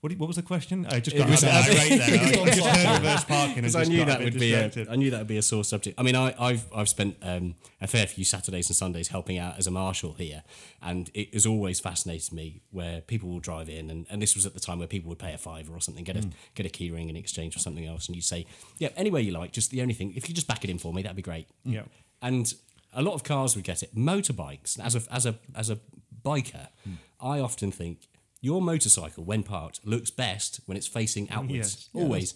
What, 0.00 0.12
what 0.14 0.28
was 0.28 0.36
the 0.36 0.42
question? 0.42 0.86
I 0.86 0.98
just 0.98 1.14
It 1.14 1.18
got 1.18 1.28
was- 1.28 1.42
a 1.42 1.46
bit 1.46 1.54
irate 1.54 1.98
there. 1.98 2.42
I 2.42 2.46
just 2.46 2.66
heard 2.66 3.02
reverse 3.02 3.24
parking 3.24 3.48
and 3.48 3.54
Because 3.56 3.76
I 3.76 3.84
knew 3.84 4.04
that 4.06 4.20
would 4.20 4.38
be 4.38 4.54
a. 4.54 4.70
I 4.90 4.96
knew 4.96 5.10
that 5.10 5.18
would 5.18 5.26
be 5.26 5.36
a 5.36 5.42
sore 5.42 5.62
subject. 5.62 6.00
I 6.00 6.02
mean, 6.02 6.16
I, 6.16 6.34
I've 6.38 6.66
I've 6.74 6.88
spent 6.88 7.16
um, 7.20 7.54
a 7.82 7.86
fair 7.86 8.06
few 8.06 8.24
Saturdays 8.24 8.70
and 8.70 8.76
Sundays 8.76 9.08
helping 9.08 9.36
out 9.36 9.58
as 9.58 9.66
a 9.66 9.70
marshal 9.70 10.14
here, 10.14 10.42
and 10.80 11.10
it 11.12 11.34
has 11.34 11.44
always 11.44 11.80
fascinated 11.80 12.32
me 12.32 12.62
where 12.70 13.02
people 13.02 13.28
will 13.28 13.40
drive 13.40 13.68
in, 13.68 13.90
and, 13.90 14.06
and 14.08 14.22
this 14.22 14.34
was 14.34 14.46
at 14.46 14.54
the 14.54 14.60
time 14.60 14.78
where 14.78 14.88
people 14.88 15.10
would 15.10 15.18
pay 15.18 15.34
a 15.34 15.38
fiver 15.38 15.74
or 15.74 15.82
something, 15.82 16.02
get 16.02 16.16
a 16.16 16.20
hmm. 16.20 16.30
get 16.54 16.64
a 16.64 16.70
key 16.70 16.90
ring 16.90 17.10
in 17.10 17.16
exchange 17.16 17.52
for 17.52 17.58
something 17.58 17.86
else, 17.86 18.06
and 18.06 18.16
you 18.16 18.22
say, 18.22 18.46
yeah, 18.78 18.88
anywhere 18.96 19.20
you 19.20 19.32
like, 19.32 19.52
just 19.52 19.70
the 19.70 19.82
only 19.82 19.94
thing, 19.94 20.14
if 20.16 20.30
you 20.30 20.34
just 20.34 20.48
back 20.48 20.64
it 20.64 20.70
in 20.70 20.78
for 20.78 20.94
me, 20.94 21.02
that'd 21.02 21.14
be 21.16 21.22
great. 21.22 21.46
Hmm. 21.64 21.72
Yeah. 21.72 21.82
and 22.22 22.54
a 22.94 23.02
lot 23.02 23.14
of 23.14 23.22
cars 23.22 23.54
would 23.54 23.64
get 23.64 23.82
it. 23.82 23.94
Motorbikes, 23.94 24.80
as 24.80 24.96
a 24.96 25.02
as 25.12 25.26
a 25.26 25.34
as 25.54 25.68
a 25.68 25.78
biker, 26.24 26.68
hmm. 26.84 26.94
I 27.20 27.38
often 27.38 27.70
think 27.70 28.08
your 28.40 28.62
motorcycle, 28.62 29.24
when 29.24 29.42
parked, 29.42 29.80
looks 29.86 30.10
best 30.10 30.60
when 30.66 30.76
it's 30.76 30.86
facing 30.86 31.28
outwards. 31.30 31.52
Yes. 31.54 31.88
Always. 31.94 32.34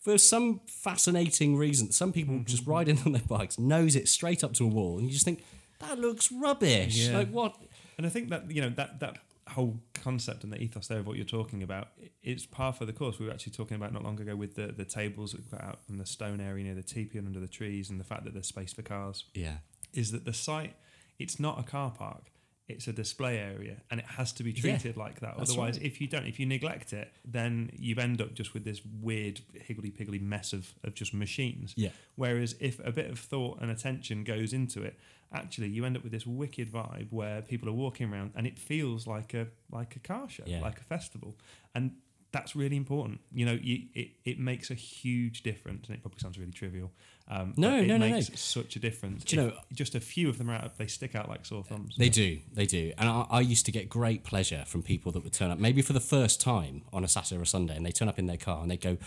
For 0.00 0.18
some 0.18 0.60
fascinating 0.66 1.56
reason, 1.56 1.92
some 1.92 2.12
people 2.12 2.34
Mm-hmm. 2.34 2.44
just 2.46 2.66
ride 2.66 2.88
in 2.88 2.98
on 3.06 3.12
their 3.12 3.22
bikes, 3.22 3.58
nose 3.58 3.94
it 3.96 4.08
straight 4.08 4.42
up 4.42 4.52
to 4.54 4.64
a 4.64 4.68
wall, 4.68 4.98
and 4.98 5.06
you 5.06 5.12
just 5.12 5.24
think 5.24 5.44
that 5.78 5.98
looks 5.98 6.30
rubbish. 6.32 6.96
Yeah. 7.08 7.18
Like 7.18 7.30
what? 7.30 7.56
And 7.98 8.06
I 8.06 8.10
think 8.10 8.28
that 8.30 8.50
you 8.50 8.62
know 8.62 8.70
that 8.70 8.98
that 9.00 9.18
whole 9.48 9.80
concept 9.94 10.44
and 10.44 10.52
the 10.52 10.60
ethos 10.62 10.86
there 10.88 10.98
of 10.98 11.06
what 11.06 11.16
you're 11.16 11.24
talking 11.26 11.62
about, 11.62 11.88
it's 12.22 12.46
par 12.46 12.72
for 12.72 12.84
the 12.84 12.92
course. 12.92 13.18
We 13.20 13.26
were 13.26 13.32
actually 13.32 13.52
talking 13.52 13.76
about 13.76 13.92
not 13.92 14.02
long 14.02 14.20
ago 14.20 14.34
with 14.34 14.54
the 14.56 14.68
the 14.68 14.84
tables 14.84 15.32
that 15.32 15.40
we've 15.40 15.50
got 15.50 15.62
out 15.62 15.80
in 15.88 15.98
the 15.98 16.06
stone 16.06 16.40
area 16.40 16.64
near 16.64 16.74
the 16.74 16.82
teepee 16.82 17.18
and 17.18 17.26
under 17.28 17.40
the 17.40 17.46
trees, 17.48 17.88
and 17.90 18.00
the 18.00 18.04
fact 18.04 18.24
that 18.24 18.32
there's 18.32 18.48
space 18.48 18.72
for 18.72 18.82
cars. 18.82 19.24
Yeah. 19.34 19.58
Is 19.94 20.10
that 20.12 20.24
the 20.24 20.32
site? 20.32 20.74
It's 21.20 21.38
not 21.38 21.60
a 21.60 21.62
car 21.62 21.90
park. 21.92 22.31
It's 22.68 22.86
a 22.86 22.92
display 22.92 23.38
area, 23.38 23.78
and 23.90 24.00
it 24.00 24.06
has 24.06 24.32
to 24.34 24.44
be 24.44 24.52
treated 24.52 24.96
like 24.96 25.20
that. 25.20 25.34
Otherwise, 25.36 25.78
right. 25.78 25.86
if 25.86 26.00
you 26.00 26.06
don't, 26.06 26.26
if 26.26 26.38
you 26.38 26.46
neglect 26.46 26.92
it, 26.92 27.12
then 27.24 27.70
you 27.76 27.96
end 27.96 28.20
up 28.20 28.34
just 28.34 28.54
with 28.54 28.64
this 28.64 28.80
weird 29.00 29.40
higgledy 29.52 29.90
piggledy 29.90 30.20
mess 30.20 30.52
of, 30.52 30.72
of 30.84 30.94
just 30.94 31.12
machines. 31.12 31.74
Yeah. 31.76 31.90
Whereas 32.14 32.54
if 32.60 32.78
a 32.86 32.92
bit 32.92 33.10
of 33.10 33.18
thought 33.18 33.60
and 33.60 33.70
attention 33.70 34.22
goes 34.24 34.52
into 34.52 34.82
it, 34.82 34.96
actually 35.32 35.68
you 35.68 35.84
end 35.84 35.96
up 35.96 36.02
with 36.02 36.12
this 36.12 36.26
wicked 36.26 36.70
vibe 36.70 37.08
where 37.10 37.42
people 37.42 37.68
are 37.68 37.72
walking 37.72 38.12
around 38.12 38.32
and 38.36 38.46
it 38.46 38.58
feels 38.58 39.06
like 39.06 39.34
a 39.34 39.48
like 39.70 39.96
a 39.96 39.98
car 39.98 40.28
show, 40.28 40.44
Yeah. 40.46 40.60
like 40.60 40.78
a 40.78 40.84
festival, 40.84 41.36
and 41.74 41.96
that's 42.32 42.56
really 42.56 42.76
important. 42.76 43.20
You 43.32 43.46
know, 43.46 43.58
you, 43.62 43.82
it 43.94 44.08
it 44.24 44.38
makes 44.38 44.70
a 44.70 44.74
huge 44.74 45.42
difference, 45.42 45.86
and 45.88 45.96
it 45.96 46.02
probably 46.02 46.18
sounds 46.20 46.38
really 46.38 46.52
trivial. 46.52 46.90
Um, 47.28 47.54
No, 47.56 47.76
it 47.78 47.86
no, 47.86 47.96
no, 47.96 48.08
no. 48.08 48.14
makes 48.16 48.40
such 48.40 48.74
a 48.76 48.78
difference. 48.80 49.24
Do 49.24 49.36
you 49.36 49.42
know- 49.42 49.56
just 49.72 49.94
a 49.94 50.00
few 50.00 50.28
of 50.28 50.38
them 50.38 50.50
are 50.50 50.54
out, 50.54 50.76
they 50.76 50.86
stick 50.88 51.14
out 51.14 51.28
like 51.28 51.46
sore 51.46 51.62
thumbs. 51.62 51.94
They 51.96 52.08
do, 52.08 52.40
they 52.52 52.66
do. 52.66 52.92
And 52.98 53.08
I, 53.08 53.26
I 53.30 53.40
used 53.40 53.64
to 53.66 53.72
get 53.72 53.88
great 53.88 54.24
pleasure 54.24 54.64
from 54.66 54.82
people 54.82 55.12
that 55.12 55.22
would 55.22 55.32
turn 55.32 55.50
up, 55.50 55.58
maybe 55.58 55.82
for 55.82 55.92
the 55.92 56.00
first 56.00 56.40
time 56.40 56.82
on 56.92 57.04
a 57.04 57.08
Saturday 57.08 57.38
or 57.38 57.42
a 57.42 57.46
Sunday, 57.46 57.76
and 57.76 57.86
they 57.86 57.92
turn 57.92 58.08
up 58.08 58.18
in 58.18 58.26
their 58.26 58.36
car 58.36 58.60
and 58.62 58.70
they 58.70 58.76
go, 58.76 58.98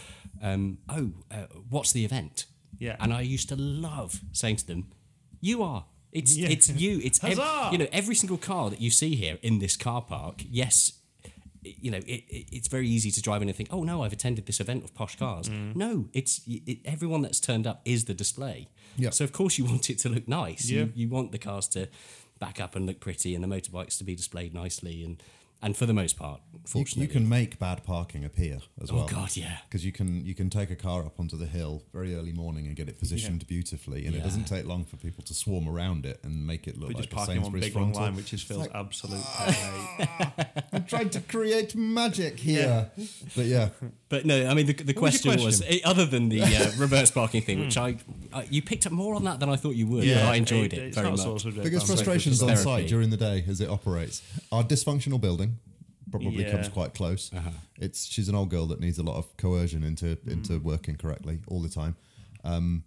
um, 0.41 0.77
"Oh, 0.87 1.11
uh, 1.29 1.47
what's 1.69 1.91
the 1.91 2.05
event?" 2.05 2.45
Yeah. 2.79 2.95
And 2.99 3.13
I 3.13 3.21
used 3.21 3.49
to 3.49 3.55
love 3.55 4.21
saying 4.31 4.57
to 4.57 4.67
them, 4.67 4.91
"You 5.41 5.61
are." 5.63 5.85
It's 6.11 6.37
Yeah. 6.37 6.47
it's 6.49 6.69
you. 6.69 7.01
It's 7.03 7.21
ev- 7.23 7.71
you 7.73 7.77
know 7.77 7.87
every 7.91 8.15
single 8.15 8.37
car 8.37 8.69
that 8.69 8.79
you 8.81 8.89
see 8.89 9.15
here 9.15 9.37
in 9.41 9.59
this 9.59 9.75
car 9.75 10.01
park. 10.01 10.43
Yes, 10.49 10.93
you 11.65 11.91
know 11.91 11.97
it, 11.97 12.23
it, 12.29 12.47
it's 12.51 12.67
very 12.67 12.87
easy 12.87 13.11
to 13.11 13.21
drive 13.21 13.41
in 13.41 13.47
and 13.47 13.55
think, 13.55 13.69
"Oh 13.71 13.83
no, 13.83 14.03
I've 14.03 14.13
attended 14.13 14.45
this 14.45 14.59
event 14.59 14.83
of 14.83 14.93
posh 14.93 15.17
cars." 15.17 15.49
Mm. 15.49 15.75
No, 15.75 16.09
it's 16.13 16.41
it, 16.47 16.79
everyone 16.85 17.21
that's 17.21 17.39
turned 17.39 17.67
up 17.67 17.81
is 17.85 18.05
the 18.05 18.13
display. 18.13 18.67
Yeah. 18.97 19.09
So 19.09 19.23
of 19.23 19.31
course 19.31 19.57
you 19.57 19.65
want 19.71 19.89
it 19.89 19.99
to 19.99 20.09
look 20.09 20.27
nice. 20.27 20.69
Yeah. 20.69 20.81
You, 20.81 20.91
you 20.95 21.09
want 21.09 21.31
the 21.31 21.39
cars 21.39 21.67
to 21.69 21.87
back 22.39 22.59
up 22.59 22.75
and 22.75 22.85
look 22.85 22.99
pretty, 22.99 23.35
and 23.35 23.43
the 23.43 23.47
motorbikes 23.47 23.97
to 23.97 24.03
be 24.03 24.15
displayed 24.15 24.53
nicely, 24.53 25.03
and 25.03 25.21
and 25.65 25.75
for 25.75 25.85
the 25.85 25.93
most 25.93 26.17
part, 26.17 26.39
You, 26.53 26.59
fortunately, 26.65 27.07
you 27.07 27.11
can 27.11 27.27
make 27.27 27.59
bad 27.59 27.83
parking 27.83 28.23
appear 28.23 28.59
as 28.81 28.89
Oh, 28.91 28.95
well. 28.95 29.07
God, 29.07 29.35
yeah. 29.35 29.57
Because 29.67 29.83
you 29.85 29.91
can 29.91 30.23
you 30.25 30.33
can 30.35 30.49
take 30.49 30.69
a 30.71 30.75
car 30.75 31.05
up 31.05 31.19
onto 31.19 31.35
the 31.37 31.45
hill 31.47 31.83
very 31.91 32.15
early 32.15 32.31
morning 32.31 32.67
and 32.67 32.75
get 32.75 32.87
it 32.87 32.97
positioned 32.99 33.45
beautifully, 33.47 34.05
and 34.05 34.13
Yeah. 34.15 34.21
it 34.21 34.23
doesn't 34.23 34.45
take 34.45 34.65
long 34.65 34.85
for 34.85 34.95
people 34.97 35.23
to 35.25 35.33
swarm 35.33 35.67
around 35.67 36.05
it 36.05 36.19
and 36.23 36.45
make 36.47 36.67
it 36.67 36.77
look 36.77 36.89
We're 36.89 36.95
like 37.01 37.09
just 37.09 37.13
a 37.13 37.15
parking 37.15 37.43
on 37.43 37.51
big 37.51 37.75
long 37.75 37.91
frontal. 37.91 38.01
line, 38.03 38.15
which 38.15 38.33
is 38.33 38.41
Phil's 38.43 38.61
like, 38.61 38.75
absolute 38.75 39.23
pet 39.35 40.67
I'm 40.73 40.85
trying 40.85 41.09
to 41.11 41.19
create 41.21 41.75
magic 41.75 42.39
here, 42.39 42.91
but 43.35 43.45
yeah, 43.45 43.69
But 44.07 44.25
no, 44.25 44.47
I 44.47 44.53
mean 44.53 44.67
the, 44.67 44.73
the 44.73 44.93
question 44.93 45.31
was, 45.31 45.61
question? 45.61 45.79
eh, 45.83 45.89
other 45.89 46.05
than 46.05 46.29
the 46.29 46.43
uh, 46.43 46.71
reverse 46.77 47.09
parking 47.09 47.41
thing, 47.41 47.59
which 47.59 47.75
I, 47.77 47.97
I 48.31 48.43
you 48.51 48.61
picked 48.61 48.85
up 48.85 48.91
more 48.91 49.15
on 49.15 49.23
that 49.23 49.39
than 49.39 49.49
I 49.49 49.55
thought 49.55 49.71
you 49.75 49.87
would. 49.87 50.03
Yeah, 50.03 50.21
but 50.25 50.33
I 50.33 50.35
enjoyed 50.35 50.73
it, 50.73 50.79
it's 50.79 50.97
very 50.97 51.09
much. 51.09 51.19
a 51.25 51.29
of 51.29 51.55
biggest 51.63 51.87
frustrations 51.87 52.41
on 52.43 52.55
site 52.55 52.87
during 52.87 53.09
the 53.09 53.17
day 53.17 53.43
as 53.47 53.61
it 53.61 53.69
operates 53.69 54.21
are 54.51 54.63
dysfunctional 54.63 55.19
building. 55.19 55.57
Probably 56.11 56.43
Yeah. 56.43 56.51
comes 56.51 56.69
quite 56.69 56.93
close. 56.93 57.31
It's 57.77 58.05
she's 58.05 58.29
an 58.29 58.35
old 58.35 58.49
girl 58.49 58.67
that 58.67 58.79
needs 58.79 58.99
a 58.99 59.03
lot 59.03 59.17
of 59.17 59.35
coercion 59.37 59.83
into 59.83 60.17
into 60.27 60.59
working 60.59 60.95
correctly 60.97 61.39
all 61.47 61.61
the 61.61 61.69
time. 61.69 61.95
Um, 62.43 62.83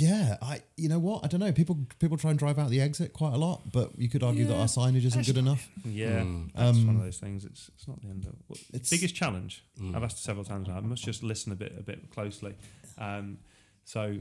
yeah, 0.00 0.36
I 0.42 0.62
you 0.76 0.88
know 0.88 0.98
what 0.98 1.24
I 1.24 1.28
don't 1.28 1.40
know. 1.40 1.52
People 1.52 1.78
people 1.98 2.16
try 2.16 2.30
and 2.30 2.38
drive 2.38 2.58
out 2.58 2.70
the 2.70 2.80
exit 2.80 3.12
quite 3.12 3.34
a 3.34 3.36
lot, 3.36 3.70
but 3.72 3.98
you 3.98 4.08
could 4.08 4.22
argue 4.22 4.46
that 4.46 4.54
our 4.56 4.66
signage 4.66 5.04
isn't 5.04 5.26
good 5.26 5.36
enough. 5.38 5.68
Yeah, 5.84 6.20
Mm. 6.20 6.52
that's 6.54 6.78
one 6.78 6.88
Um, 6.90 6.96
of 6.96 7.02
those 7.04 7.18
things. 7.18 7.44
It's 7.44 7.68
it's 7.74 7.86
not 7.86 8.00
the 8.02 8.08
end 8.08 8.24
of 8.26 8.34
well, 8.48 8.58
It's- 8.72 8.90
biggest 8.90 9.14
challenge. 9.14 9.62
I've 9.94 10.02
asked 10.02 10.22
several 10.22 10.44
times 10.44 10.68
now. 10.68 10.76
I 10.76 10.80
must 10.80 11.04
just 11.04 11.22
listen 11.22 11.52
a 11.52 11.56
bit 11.56 11.72
a 11.78 11.82
bit 11.82 12.10
closely. 12.10 12.54
Um, 12.98 13.38
so 13.84 14.18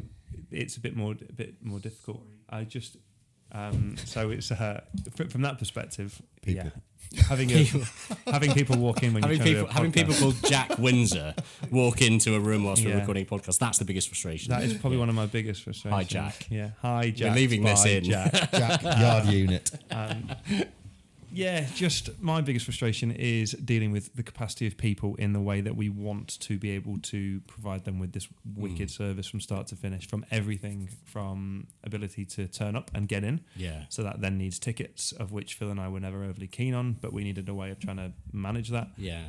it's 0.52 0.78
a 0.78 0.80
bit 0.82 0.96
more 0.96 1.14
a 1.14 1.34
bit 1.34 1.64
more 1.64 1.80
difficult. 1.80 2.26
I 2.50 2.64
just 2.64 2.98
um, 3.52 3.96
so 4.06 4.30
it's 4.30 4.52
uh, 4.52 4.82
from 5.30 5.42
that 5.42 5.58
perspective. 5.60 6.22
People. 6.42 6.64
Yeah, 7.12 7.22
having 7.28 7.50
a, 7.52 7.66
having 8.32 8.54
people 8.54 8.78
walk 8.78 9.02
in 9.04 9.14
when 9.14 9.24
Having 9.24 9.38
you're 9.38 9.46
trying 9.46 9.56
people, 9.56 9.70
a 9.70 9.74
having 9.74 9.92
people 9.92 10.14
called 10.14 10.36
Jack 10.46 10.78
Windsor 10.78 11.34
walk 11.72 12.02
into 12.02 12.36
a 12.36 12.40
room 12.40 12.64
whilst 12.64 12.84
we're 12.84 12.92
Yeah. 12.92 13.00
recording 13.00 13.24
a 13.24 13.26
podcast, 13.26 13.58
that's 13.58 13.80
the 13.80 13.86
biggest 13.86 14.08
frustration. 14.10 14.52
That 14.52 14.64
is 14.64 14.74
probably 14.76 15.00
one 15.00 15.10
of 15.10 15.16
my 15.16 15.26
biggest 15.26 15.64
frustrations. 15.64 15.94
Hi 15.94 16.04
Jack. 16.04 16.48
Yeah. 16.50 16.70
Hi, 16.82 17.10
Jack. 17.10 17.30
We're 17.32 17.36
leaving 17.36 17.64
this 17.64 17.84
Bye, 17.84 17.90
in. 17.90 18.04
Jack. 18.04 18.52
Jack 18.52 18.84
yard 18.84 19.26
unit. 19.34 19.72
Yeah, 21.32 21.66
just 21.76 22.22
my 22.22 22.42
biggest 22.42 22.66
frustration 22.66 23.12
is 23.12 23.52
dealing 23.52 23.92
with 23.92 24.14
the 24.16 24.24
capacity 24.24 24.68
of 24.68 24.78
people 24.78 25.16
in 25.16 25.34
the 25.34 25.40
way 25.40 25.62
that 25.62 25.76
we 25.76 25.90
want 25.90 26.40
to 26.42 26.58
be 26.58 26.72
able 26.72 26.98
to 27.00 27.42
provide 27.42 27.86
them 27.86 28.00
with 28.00 28.14
this 28.14 28.26
hmm. 28.26 28.62
wicked 28.62 28.90
service 28.92 29.28
from 29.28 29.42
start 29.42 29.68
to 29.68 29.76
finish, 29.76 30.08
from 30.08 30.26
everything 30.32 30.90
from 31.06 31.68
ability 31.84 32.26
to 32.26 32.48
turn 32.48 32.76
up 32.76 32.92
and 32.94 33.08
get 33.08 33.24
in. 33.24 33.42
Yeah. 33.56 33.84
So 33.90 34.04
that 34.04 34.22
then 34.22 34.38
needs 34.38 34.60
tickets, 34.60 35.12
of 35.12 35.32
which 35.32 35.54
Phil 35.56 35.70
and 35.70 35.80
I 35.80 35.88
were 35.90 36.00
never 36.00 36.24
overly 36.24 36.48
keen 36.48 36.74
on, 36.74 36.94
but 36.94 37.14
we 37.14 37.24
needed 37.24 37.48
a 37.50 37.54
way 37.54 37.72
of 37.72 37.80
trying 37.80 37.98
to 37.98 38.12
manage 38.32 38.70
that. 38.70 38.90
yeah. 38.98 39.24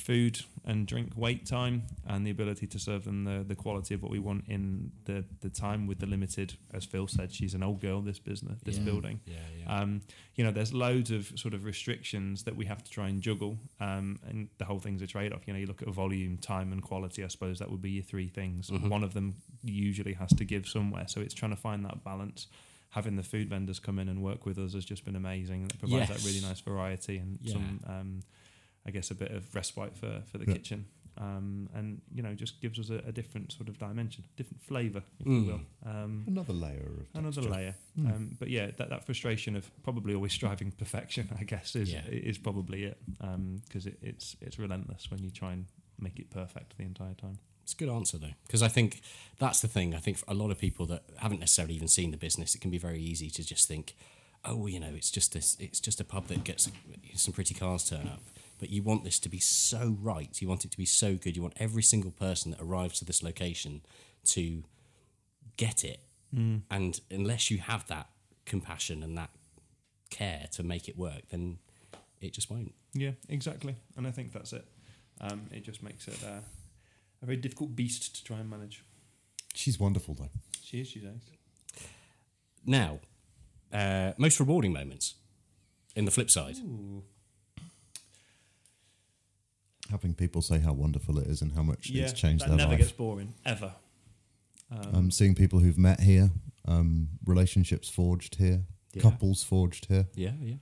Food 0.00 0.40
and 0.66 0.86
drink 0.86 1.12
wait 1.16 1.44
time 1.46 1.82
and 2.06 2.26
the 2.26 2.30
ability 2.30 2.66
to 2.68 2.78
serve 2.78 3.04
them 3.04 3.24
the, 3.24 3.44
the 3.46 3.54
quality 3.54 3.94
of 3.94 4.02
what 4.02 4.10
we 4.10 4.18
want 4.18 4.44
in 4.48 4.90
the, 5.04 5.24
the 5.40 5.50
time 5.50 5.86
with 5.86 5.98
the 5.98 6.06
limited, 6.06 6.54
as 6.72 6.84
Phil 6.84 7.06
said, 7.06 7.32
she's 7.32 7.54
an 7.54 7.62
old 7.62 7.80
girl, 7.80 8.00
this 8.00 8.18
business, 8.18 8.58
this 8.64 8.78
Yeah. 8.78 8.84
building. 8.84 9.20
Yeah, 9.26 9.34
yeah. 9.60 9.80
Um, 9.80 10.00
you 10.36 10.42
know, 10.44 10.50
there's 10.50 10.72
loads 10.72 11.10
of 11.10 11.32
sort 11.38 11.54
of 11.54 11.64
restrictions 11.64 12.44
that 12.44 12.56
we 12.56 12.64
have 12.66 12.82
to 12.82 12.90
try 12.90 13.08
and 13.08 13.20
juggle, 13.20 13.58
um, 13.80 14.18
and 14.28 14.48
the 14.58 14.64
whole 14.64 14.78
thing's 14.80 15.02
a 15.02 15.06
trade-off. 15.06 15.42
You 15.46 15.52
know, 15.52 15.58
you 15.58 15.66
look 15.66 15.82
at 15.82 15.88
volume, 15.88 16.38
time, 16.38 16.72
and 16.72 16.82
quality. 16.82 17.22
I 17.22 17.28
suppose 17.28 17.58
that 17.58 17.70
would 17.70 17.82
be 17.82 17.90
your 17.90 18.02
three 18.04 18.28
things. 18.28 18.70
Mm-hmm. 18.70 18.88
One 18.88 19.04
of 19.04 19.12
them 19.14 19.36
usually 19.62 20.14
has 20.14 20.30
to 20.30 20.44
give 20.44 20.66
somewhere, 20.66 21.04
so 21.08 21.20
it's 21.20 21.34
trying 21.34 21.52
to 21.52 21.56
find 21.60 21.84
that 21.84 22.02
balance. 22.04 22.46
Having 22.90 23.16
the 23.16 23.22
food 23.22 23.48
vendors 23.50 23.80
come 23.80 23.98
in 23.98 24.08
and 24.08 24.22
work 24.22 24.46
with 24.46 24.56
us 24.56 24.72
has 24.72 24.84
just 24.84 25.04
been 25.04 25.16
amazing. 25.16 25.64
It 25.64 25.78
provides 25.78 26.08
that 26.10 26.24
really 26.24 26.40
nice 26.40 26.60
variety 26.60 27.18
and 27.18 27.38
Yeah. 27.42 27.52
some, 27.52 27.80
um, 27.86 28.20
I 28.86 28.90
guess, 28.90 29.10
a 29.10 29.14
bit 29.14 29.30
of 29.30 29.54
respite 29.54 29.96
for 29.96 30.22
for 30.30 30.38
the 30.38 30.46
Yeah. 30.46 30.54
kitchen. 30.54 30.86
Um, 31.16 31.68
and 31.72 32.02
you 32.12 32.22
know, 32.24 32.34
just 32.34 32.60
gives 32.60 32.78
us 32.80 32.90
a, 32.90 32.96
a 33.06 33.12
different 33.12 33.52
sort 33.52 33.68
of 33.68 33.78
dimension, 33.78 34.24
different 34.36 34.60
flavour, 34.62 35.04
if 35.20 35.26
Mm. 35.26 35.46
you 35.46 35.52
will. 35.52 35.60
Um, 35.88 36.24
Another 36.26 36.52
layer 36.52 36.82
of 37.00 37.06
another 37.14 37.42
texture. 37.42 37.50
layer. 37.52 37.74
Um, 37.98 38.36
but 38.40 38.48
yeah, 38.48 38.72
that, 38.78 38.88
that 38.90 39.04
frustration 39.06 39.54
of 39.54 39.70
probably 39.84 40.12
always 40.14 40.32
striving 40.32 40.72
perfection, 40.76 41.28
I 41.38 41.44
guess, 41.44 41.76
is 41.76 41.92
Yeah. 41.92 42.04
is 42.08 42.36
probably 42.38 42.82
it. 42.84 42.98
Because 43.64 43.86
it, 43.86 43.98
it's 44.02 44.36
it's 44.40 44.58
relentless 44.58 45.08
when 45.10 45.22
you 45.22 45.30
try 45.30 45.52
and 45.52 45.66
make 46.00 46.18
it 46.18 46.30
perfect 46.30 46.76
the 46.78 46.82
entire 46.84 47.14
time. 47.14 47.38
It's 47.62 47.74
a 47.74 47.76
good 47.76 47.88
answer 47.88 48.18
though, 48.18 48.34
because 48.46 48.62
I 48.62 48.68
think 48.68 49.00
that's 49.38 49.60
the 49.60 49.68
thing. 49.68 49.94
I 49.94 49.98
think 50.00 50.18
for 50.18 50.24
a 50.28 50.34
lot 50.34 50.50
of 50.50 50.58
people 50.58 50.84
that 50.86 51.04
haven't 51.18 51.38
necessarily 51.38 51.74
even 51.74 51.88
seen 51.88 52.10
the 52.10 52.16
business, 52.18 52.54
it 52.56 52.60
can 52.60 52.70
be 52.72 52.78
very 52.78 53.00
easy 53.00 53.30
to 53.30 53.42
just 53.44 53.68
think, 53.68 53.94
oh, 54.44 54.56
well, 54.56 54.68
you 54.68 54.80
know, 54.80 54.92
it's 54.94 55.10
just 55.12 55.32
this, 55.32 55.56
it's 55.60 55.80
just 55.80 56.00
a 56.00 56.04
pub 56.04 56.26
that 56.26 56.42
gets 56.44 56.68
some 57.14 57.32
pretty 57.32 57.54
cars 57.54 57.88
turn 57.88 58.06
up. 58.08 58.20
But 58.64 58.70
you 58.70 58.82
want 58.82 59.04
this 59.04 59.18
to 59.18 59.28
be 59.28 59.40
so 59.40 59.98
right. 60.00 60.40
You 60.40 60.48
want 60.48 60.64
it 60.64 60.70
to 60.70 60.78
be 60.78 60.86
so 60.86 61.16
good. 61.16 61.36
You 61.36 61.42
want 61.42 61.52
every 61.58 61.82
single 61.82 62.10
person 62.10 62.50
that 62.52 62.62
arrives 62.62 62.98
to 63.00 63.04
this 63.04 63.22
location 63.22 63.82
to 64.28 64.64
get 65.58 65.84
it. 65.84 66.00
And 66.70 66.98
unless 67.10 67.50
you 67.50 67.58
have 67.58 67.86
that 67.88 68.08
compassion 68.46 69.02
and 69.02 69.18
that 69.18 69.28
care 70.08 70.46
to 70.52 70.62
make 70.62 70.88
it 70.88 70.96
work, 70.96 71.28
then 71.28 71.58
it 72.22 72.32
just 72.32 72.50
won't. 72.50 72.72
Yeah, 72.94 73.10
exactly. 73.28 73.76
And 73.98 74.06
I 74.06 74.10
think 74.12 74.32
that's 74.32 74.54
it. 74.54 74.64
Um, 75.20 75.42
it 75.52 75.62
just 75.62 75.82
makes 75.82 76.08
it 76.08 76.18
uh, 76.24 76.40
a 77.22 77.26
very 77.26 77.36
difficult 77.36 77.76
beast 77.76 78.16
to 78.16 78.24
try 78.24 78.38
and 78.38 78.48
manage. 78.48 78.82
She's 79.52 79.78
wonderful 79.78 80.14
though. 80.14 80.30
She 80.62 80.80
is, 80.80 80.88
she 80.88 81.00
is. 81.00 81.20
Now, 82.64 83.00
uh, 83.70 84.12
most 84.16 84.40
rewarding 84.40 84.72
moments 84.72 85.16
in 85.94 86.06
the 86.06 86.10
flip 86.10 86.30
side. 86.30 86.56
Having 89.90 90.14
people 90.14 90.42
say 90.42 90.58
how 90.58 90.72
wonderful 90.72 91.18
it 91.18 91.26
is 91.26 91.42
and 91.42 91.52
how 91.52 91.62
much 91.62 91.90
Yeah, 91.90 92.04
it's 92.04 92.12
changed 92.12 92.44
that 92.44 92.48
their 92.48 92.56
never 92.58 92.70
life. 92.72 92.78
gets 92.80 92.92
boring 92.92 93.34
ever. 93.44 93.74
um, 94.70 95.10
seeing 95.10 95.34
people 95.34 95.60
who've 95.60 95.78
met 95.78 96.00
here, 96.00 96.30
um, 96.66 97.08
relationships 97.26 97.88
forged 97.88 98.36
here, 98.36 98.64
Yeah. 98.92 99.02
couples 99.02 99.44
forged 99.44 99.86
here. 99.86 100.08
Yeah, 100.16 100.32
yeah. 100.40 100.54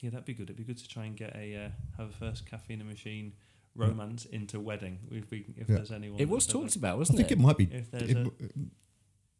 Yeah, 0.00 0.10
that'd 0.10 0.24
be 0.24 0.32
good. 0.32 0.44
It'd 0.44 0.56
be 0.56 0.64
good 0.64 0.78
to 0.78 0.88
try 0.88 1.04
and 1.04 1.16
get 1.16 1.34
a 1.36 1.56
uh, 1.66 1.68
have 1.98 2.08
a 2.08 2.12
first 2.12 2.46
caffeine 2.46 2.86
machine 2.86 3.34
romance 3.74 4.24
into 4.24 4.58
wedding. 4.58 5.00
If 5.10 5.30
we 5.30 5.44
if 5.56 5.68
Yeah. 5.68 5.76
there's 5.76 5.92
anyone, 5.92 6.18
It 6.20 6.28
was 6.30 6.46
talked 6.46 6.76
about, 6.76 6.94
I 6.94 6.98
wasn't 6.98 7.18
think 7.18 7.30
it? 7.30 7.34
it 7.34 7.40
might 7.40 7.58
be. 7.58 7.64
If 7.64 7.90
there's 7.90 8.10
It, 8.10 8.16
a- 8.16 8.32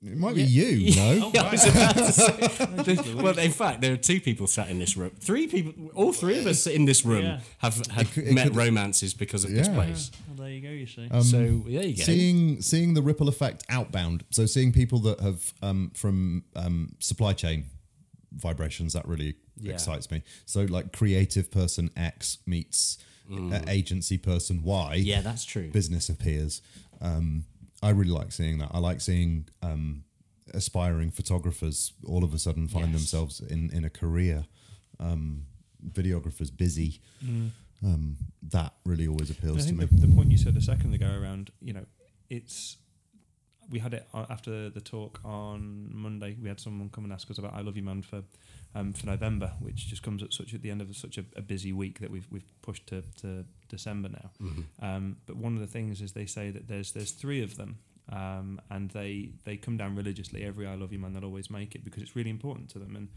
it 0.02 0.16
might 0.16 0.35
be 0.35 0.43
Yeah. 0.43 0.64
you, 0.68 0.97
no? 1.20 1.31
I 1.39 1.51
was 1.51 1.66
about 1.66 1.97
to 1.97 2.12
say. 2.12 3.12
well, 3.14 3.39
in 3.39 3.51
fact, 3.52 3.81
there 3.82 3.93
are 3.93 3.97
two 3.98 4.20
people 4.20 4.47
sat 4.47 4.70
in 4.70 4.78
this 4.78 4.97
room. 4.97 5.10
Three 5.20 5.47
people, 5.47 5.90
all 5.94 6.12
three 6.12 6.39
of 6.39 6.47
us 6.47 6.66
in 6.66 6.86
this 6.86 7.05
room 7.05 7.24
Yeah. 7.24 7.40
have 7.59 7.85
had 7.89 8.10
could- 8.10 8.27
it 8.28 8.32
met 8.35 8.48
could- 8.48 8.56
romances 8.56 9.12
because 9.14 9.44
of 9.44 9.51
this 9.51 9.66
Yeah. 9.68 9.74
place. 9.74 10.10
Well, 10.28 10.36
there 10.39 10.51
you 10.55 10.60
go. 10.62 10.70
You 10.70 10.86
see. 10.86 11.09
so 11.22 11.39
there 11.66 11.82
you 11.86 11.97
go. 11.97 12.02
Seeing 12.02 12.62
seeing 12.62 12.94
the 12.94 13.02
ripple 13.02 13.28
effect 13.28 13.64
outbound. 13.68 14.24
So 14.31 14.47
seeing 14.47 14.72
people 14.72 15.01
that 15.01 15.20
have 15.20 15.52
um, 15.62 15.90
from 15.94 16.44
um, 16.56 16.94
supply 16.98 17.32
chain 17.35 17.66
vibrations 18.32 18.93
that 18.94 19.06
really 19.06 19.35
Yeah. 19.60 19.72
excites 19.74 20.10
me. 20.10 20.22
So 20.47 20.62
like 20.62 20.93
creative 20.93 21.51
person 21.51 21.90
X 21.97 22.39
meets 22.47 22.97
uh, 23.31 23.60
agency 23.68 24.16
person 24.18 24.62
Y. 24.62 24.97
Mm. 25.01 25.05
yeah, 25.06 25.20
that's 25.20 25.44
true. 25.44 25.68
business 25.70 26.09
appears. 26.09 26.62
Um, 27.01 27.44
I 27.82 27.90
really 27.90 28.11
like 28.11 28.32
seeing 28.32 28.59
that. 28.59 28.70
I 28.73 28.78
like 28.78 29.01
seeing 29.01 29.48
um, 29.62 30.05
aspiring 30.52 31.11
photographers 31.11 31.93
all 32.07 32.24
of 32.24 32.35
a 32.35 32.39
sudden 32.39 32.69
find 32.69 32.86
Yes. 32.90 32.94
themselves 32.94 33.40
in, 33.40 33.70
in 33.73 33.85
a 33.85 33.90
career. 33.90 34.47
Um, 34.98 35.47
videographers 35.93 36.55
busy. 36.55 37.01
Um, 37.82 38.16
that 38.43 38.74
really 38.85 39.09
always 39.09 39.31
appeals 39.31 39.65
to 39.66 39.73
me. 39.73 39.86
the, 39.86 40.07
the 40.07 40.15
point 40.15 40.31
you 40.31 40.36
said 40.36 40.55
a 40.57 40.61
second 40.61 40.93
ago 40.93 41.11
around, 41.19 41.51
you 41.62 41.73
know, 41.73 41.86
it's 42.28 42.77
we 43.70 43.78
had 43.78 43.94
it 43.94 44.06
uh, 44.12 44.26
after 44.28 44.68
the 44.70 44.80
talk 44.80 45.20
on 45.24 45.88
Monday. 45.92 46.36
We 46.42 46.48
had 46.48 46.60
someone 46.60 46.90
come 46.90 47.05
and 47.05 47.12
ask 47.12 47.30
us 47.30 47.38
about 47.38 47.55
"I 47.55 47.60
Love 47.60 47.76
You, 47.76 47.82
Man" 47.82 48.02
for 48.02 48.22
um, 48.74 48.92
for 48.92 49.06
November, 49.06 49.52
which 49.60 49.88
just 49.88 50.02
comes 50.02 50.22
at 50.22 50.32
such 50.32 50.55
at 50.55 50.62
the 50.62 50.70
end 50.70 50.80
of 50.80 50.94
such 50.97 51.18
a, 51.18 51.24
a 51.36 51.42
busy 51.42 51.72
week 51.72 52.01
that 52.01 52.10
we've 52.10 52.26
we've 52.30 52.44
pushed 52.62 52.86
to, 52.88 53.02
to 53.20 53.44
December 53.68 54.09
now. 54.09 54.30
Um, 54.80 55.16
but 55.26 55.36
one 55.36 55.55
of 55.55 55.60
the 55.60 55.66
things 55.66 56.01
is 56.01 56.12
they 56.12 56.26
say 56.26 56.51
that 56.51 56.68
there's 56.68 56.92
there's 56.92 57.12
three 57.12 57.42
of 57.42 57.56
them, 57.56 57.78
um, 58.10 58.60
and 58.70 58.90
they 58.90 59.30
they 59.44 59.56
come 59.56 59.76
down 59.76 59.97
religiously 59.97 60.44
every 60.44 60.66
"I 60.66 60.74
Love 60.74 60.92
You, 60.92 60.98
Man." 60.98 61.12
They'll 61.14 61.24
always 61.24 61.51
make 61.51 61.74
it 61.74 61.84
because 61.84 62.02
it's 62.02 62.16
really 62.16 62.30
important 62.30 62.70
to 62.70 62.78
them 62.78 62.97
and. 62.97 63.09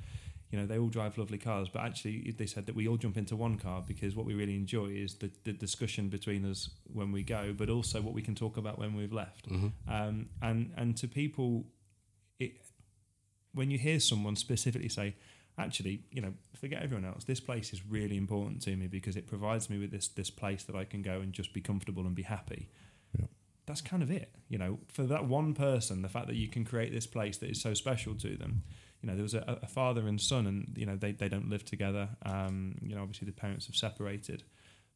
You 0.53 0.59
know, 0.59 0.67
they 0.67 0.77
all 0.77 0.89
drive 0.89 1.17
lovely 1.17 1.39
cars, 1.39 1.67
but 1.67 1.81
actually, 1.81 2.30
they 2.38 2.45
said 2.45 2.67
that 2.67 2.75
we 2.75 2.88
all 2.88 2.97
jump 2.97 3.17
into 3.17 3.35
one 3.35 3.57
car 3.57 3.84
because 3.88 4.15
what 4.15 4.27
we 4.27 4.35
really 4.35 4.53
enjoy 4.55 4.85
is 4.89 5.15
the, 5.15 5.31
the 5.45 5.51
discussion 5.51 6.09
between 6.09 6.45
us 6.45 6.69
when 6.93 7.11
we 7.11 7.23
go, 7.23 7.55
but 7.57 7.71
also 7.71 8.01
what 8.01 8.13
we 8.13 8.21
can 8.21 8.35
talk 8.35 8.55
about 8.55 8.77
when 8.77 8.93
we've 8.95 9.11
left. 9.11 9.47
Um, 9.91 10.30
and 10.43 10.71
and 10.77 10.95
to 10.97 11.07
people, 11.07 11.65
it 12.38 12.51
when 13.55 13.71
you 13.71 13.80
hear 13.80 13.99
someone 13.99 14.35
specifically 14.35 14.89
say, 14.89 15.15
actually, 15.57 16.03
you 16.11 16.21
know, 16.21 16.35
forget 16.53 16.84
everyone 16.84 17.05
else. 17.05 17.23
This 17.23 17.39
place 17.39 17.73
is 17.73 17.84
really 17.84 18.15
important 18.15 18.61
to 18.61 18.75
me 18.75 18.85
because 18.85 19.15
it 19.15 19.25
provides 19.25 19.71
me 19.71 19.80
with 19.80 19.89
this 19.89 20.07
this 20.07 20.30
place 20.30 20.63
that 20.65 20.75
I 20.75 20.85
can 20.85 21.01
go 21.01 21.19
and 21.19 21.34
just 21.34 21.51
be 21.51 21.61
comfortable 21.61 22.05
and 22.05 22.13
be 22.13 22.21
happy. 22.21 22.69
Yeah. 23.17 23.25
That's 23.65 23.81
kind 23.81 24.03
of 24.03 24.11
it, 24.11 24.30
you 24.49 24.59
know. 24.59 24.77
For 24.88 25.01
that 25.07 25.25
one 25.25 25.55
person, 25.55 26.03
the 26.03 26.09
fact 26.09 26.27
that 26.27 26.35
you 26.35 26.47
can 26.47 26.63
create 26.63 26.91
this 26.93 27.07
place 27.07 27.38
that 27.38 27.49
is 27.49 27.59
so 27.59 27.73
special 27.73 28.13
to 28.13 28.38
them. 28.38 28.61
You 29.03 29.09
know, 29.09 29.15
there 29.15 29.23
was 29.23 29.34
a, 29.35 29.59
a 29.61 29.67
father 29.67 30.07
and 30.07 30.19
son, 30.19 30.47
and 30.47 30.73
you 30.75 30.85
know 30.88 30.95
they, 30.95 31.11
they 31.11 31.27
don't 31.30 31.49
live 31.49 31.63
together. 31.65 32.09
Um, 32.25 32.75
you 32.81 32.95
know, 32.95 33.01
obviously 33.01 33.25
the 33.27 33.34
parents 33.34 33.67
have 33.67 33.75
separated, 33.75 34.43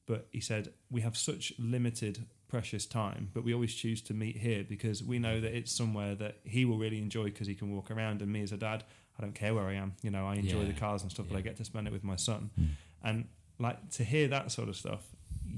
but 0.08 0.28
he 0.32 0.40
said 0.40 0.74
we 0.90 1.02
have 1.02 1.16
such 1.16 1.54
limited 1.60 2.26
precious 2.48 2.86
time 2.86 3.30
but 3.34 3.44
we 3.44 3.54
always 3.54 3.74
choose 3.76 4.02
to 4.02 4.14
meet 4.14 4.38
here 4.38 4.64
because 4.64 5.04
we 5.04 5.20
know 5.20 5.42
that 5.42 5.54
it's 5.54 5.70
somewhere 5.76 6.16
that 6.16 6.38
he 6.46 6.64
will 6.64 6.78
really 6.78 6.98
enjoy 7.00 7.26
because 7.26 7.46
he 7.46 7.54
can 7.54 7.70
walk 7.76 7.92
around 7.92 8.22
and 8.22 8.32
me 8.32 8.42
as 8.42 8.54
a 8.54 8.58
dad 8.58 8.86
i 9.20 9.22
don't 9.22 9.36
care 9.36 9.54
where 9.54 9.66
i 9.66 9.74
am. 9.74 9.94
You 10.02 10.12
know 10.12 10.26
i 10.26 10.36
enjoy 10.36 10.60
Yeah, 10.62 10.68
the 10.68 10.80
cars 10.80 11.02
and 11.02 11.12
stuff 11.12 11.26
but 11.30 11.38
i 11.38 11.42
get 11.42 11.58
to 11.58 11.66
spend 11.66 11.88
it 11.88 11.92
with 11.92 12.06
my 12.06 12.16
son. 12.16 12.52
Hmm. 12.58 12.66
and 13.04 13.28
like 13.60 13.90
to 13.98 14.06
hear 14.06 14.30
that 14.30 14.50
sort 14.54 14.70
of 14.70 14.78
stuff 14.78 15.04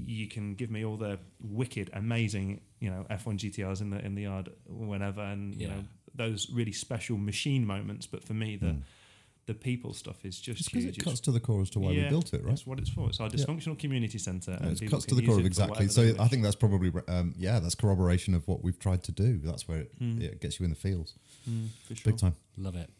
you 0.04 0.26
can 0.26 0.54
give 0.56 0.68
me 0.68 0.84
all 0.84 0.96
the 0.96 1.20
wicked 1.40 1.90
amazing 1.92 2.60
you 2.80 2.90
know 2.90 3.06
f1 3.08 3.38
gtrs 3.38 3.80
in 3.80 3.90
the 3.90 4.04
in 4.04 4.16
the 4.16 4.22
yard 4.22 4.50
whenever 4.66 5.20
and 5.22 5.54
you 5.54 5.68
know 5.68 5.84
those 6.22 6.40
really 6.58 6.72
special 6.72 7.16
machine 7.30 7.62
moments 7.74 8.06
but 8.06 8.22
for 8.28 8.34
me 8.34 8.56
the 8.56 8.72
the 9.46 9.54
people 9.54 9.92
stuff 9.92 10.18
is 10.24 10.38
just 10.48 10.64
Because 10.66 10.84
it 10.84 10.98
cuts 11.02 11.18
to 11.26 11.32
the 11.32 11.40
core 11.40 11.62
as 11.62 11.70
to 11.70 11.80
why 11.80 11.88
we 11.90 12.02
built 12.08 12.32
it, 12.34 12.42
right? 12.44 12.50
that's 12.50 12.66
what 12.68 12.78
it's 12.78 12.90
for 12.90 13.08
it's 13.08 13.18
our 13.22 13.28
dysfunctional 13.36 13.76
community 13.84 14.18
centre 14.18 14.56
Yeah, 14.60 14.66
and 14.68 14.80
it 14.82 14.90
cuts 14.90 15.06
to 15.06 15.14
the 15.16 15.26
core 15.26 15.40
of 15.40 15.46
exactly. 15.46 15.88
So 15.88 16.02
I 16.24 16.28
think 16.28 16.40
that's 16.44 16.54
probably 16.64 16.92
um, 17.08 17.34
yeah, 17.36 17.58
that's 17.62 17.74
corroboration 17.74 18.34
of 18.38 18.42
what 18.46 18.62
we've 18.64 18.78
tried 18.86 19.02
to 19.08 19.12
do. 19.12 19.38
That's 19.50 19.66
where 19.68 19.80
it, 19.84 19.90
Hmm. 19.98 20.20
it 20.22 20.40
gets 20.42 20.54
you 20.60 20.64
in 20.68 20.70
the 20.70 20.80
fields, 20.86 21.10
for 21.88 21.94
sure. 21.96 22.12
big 22.12 22.18
time. 22.24 22.34
Love 22.58 22.76
it. 22.84 22.90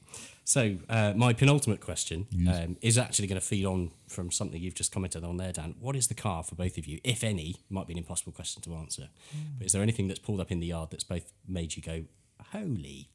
So, 0.44 0.62
uh, 0.88 1.12
my 1.24 1.32
penultimate 1.42 1.80
question 1.90 2.26
um, 2.52 2.76
is 2.90 2.98
actually 2.98 3.28
going 3.28 3.40
to 3.40 3.46
feed 3.52 3.64
on 3.74 3.92
from 4.08 4.26
something 4.32 4.60
you've 4.60 4.74
just 4.82 4.90
commented 4.90 5.22
on 5.22 5.36
there, 5.36 5.52
Dan. 5.52 5.76
What 5.78 5.94
is 5.94 6.08
the 6.08 6.18
car 6.26 6.42
for 6.42 6.56
both 6.56 6.76
of 6.78 6.84
you, 6.90 6.98
if 7.04 7.22
any? 7.22 7.48
Might 7.68 7.86
be 7.86 7.92
an 7.92 7.98
impossible 7.98 8.32
question 8.32 8.60
to 8.62 8.74
answer, 8.74 9.06
but 9.58 9.66
is 9.68 9.72
there 9.72 9.82
anything 9.82 10.08
that's 10.08 10.18
pulled 10.26 10.40
up 10.40 10.50
in 10.50 10.58
the 10.58 10.66
yard 10.74 10.88
that's 10.90 11.04
both 11.04 11.26
made 11.46 11.76
you 11.76 11.82
go, 11.92 11.98
"Holy, 12.52 13.08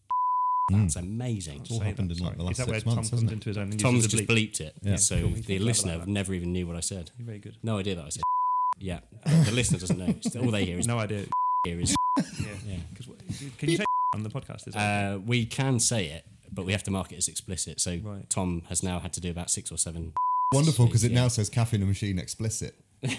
that's 0.69 0.95
amazing"? 0.95 1.61
It's 1.61 1.71
all 1.71 1.79
Say 1.79 1.85
happened 1.85 2.11
that, 2.11 2.17
in, 2.19 2.23
like, 2.23 2.33
sorry. 2.33 2.37
the 2.37 2.43
last 2.43 2.51
Is 2.51 2.57
that 2.57 2.63
six 2.65 2.71
where 2.71 2.79
Tom 2.81 2.95
months, 2.95 3.09
comes 3.09 3.21
hasn't 3.21 3.31
it? 3.31 3.33
into 3.33 3.49
his 3.49 3.57
own 3.57 3.71
and 3.71 3.79
Tom's 3.79 3.95
uses 4.05 4.11
just 4.11 4.23
bleep? 4.23 4.51
bleeped 4.51 4.61
it, 4.61 4.75
Yeah. 4.81 4.95
so 4.97 5.19
Cool, 5.19 5.29
we 5.29 5.41
the 5.41 5.57
can 5.57 5.65
listener 5.65 5.91
clever 5.91 5.99
like 6.01 6.07
never 6.09 6.33
even 6.33 6.53
knew 6.53 6.67
what 6.67 6.75
I 6.75 6.79
said. 6.81 7.11
You're 7.17 7.25
very 7.25 7.39
good. 7.39 7.57
No 7.63 7.77
idea 7.77 7.95
that 7.95 8.05
I 8.05 8.09
said. 8.09 8.23
yeah, 8.79 8.99
the 9.25 9.51
listener 9.51 9.79
doesn't 9.79 9.97
know. 9.97 10.05
It's- 10.05 10.35
All 10.35 10.51
they 10.51 10.65
hear 10.65 10.77
is 10.79 10.87
No 10.87 10.99
idea. 10.99 11.25
here 11.65 11.79
is. 11.79 11.95
Yeah. 12.17 12.23
Yeah. 12.67 12.77
'Cause 12.95 13.07
what- 13.07 13.19
Can 13.57 13.69
you 13.69 13.77
say 13.77 13.85
on 14.13 14.23
the 14.23 14.29
podcast? 14.29 14.67
Is 14.67 14.73
that 14.73 15.13
Uh, 15.13 15.17
we 15.19 15.45
can 15.45 15.79
say 15.79 16.07
it, 16.07 16.25
but 16.51 16.65
we 16.65 16.71
have 16.71 16.83
to 16.83 16.91
mark 16.91 17.11
it 17.11 17.17
as 17.17 17.27
explicit. 17.27 17.79
So 17.81 17.97
Right. 18.03 18.29
Tom 18.29 18.61
has 18.69 18.81
now 18.83 18.99
had 18.99 19.13
to 19.13 19.21
do 19.21 19.29
about 19.31 19.49
six 19.49 19.71
or 19.71 19.77
seven. 19.77 20.13
Wonderful 20.53 20.85
because 20.85 21.03
it 21.03 21.11
Yeah. 21.11 21.21
now 21.21 21.27
says 21.27 21.49
caffeine 21.49 21.81
and 21.81 21.89
machine 21.89 22.17
explicit. 22.19 22.75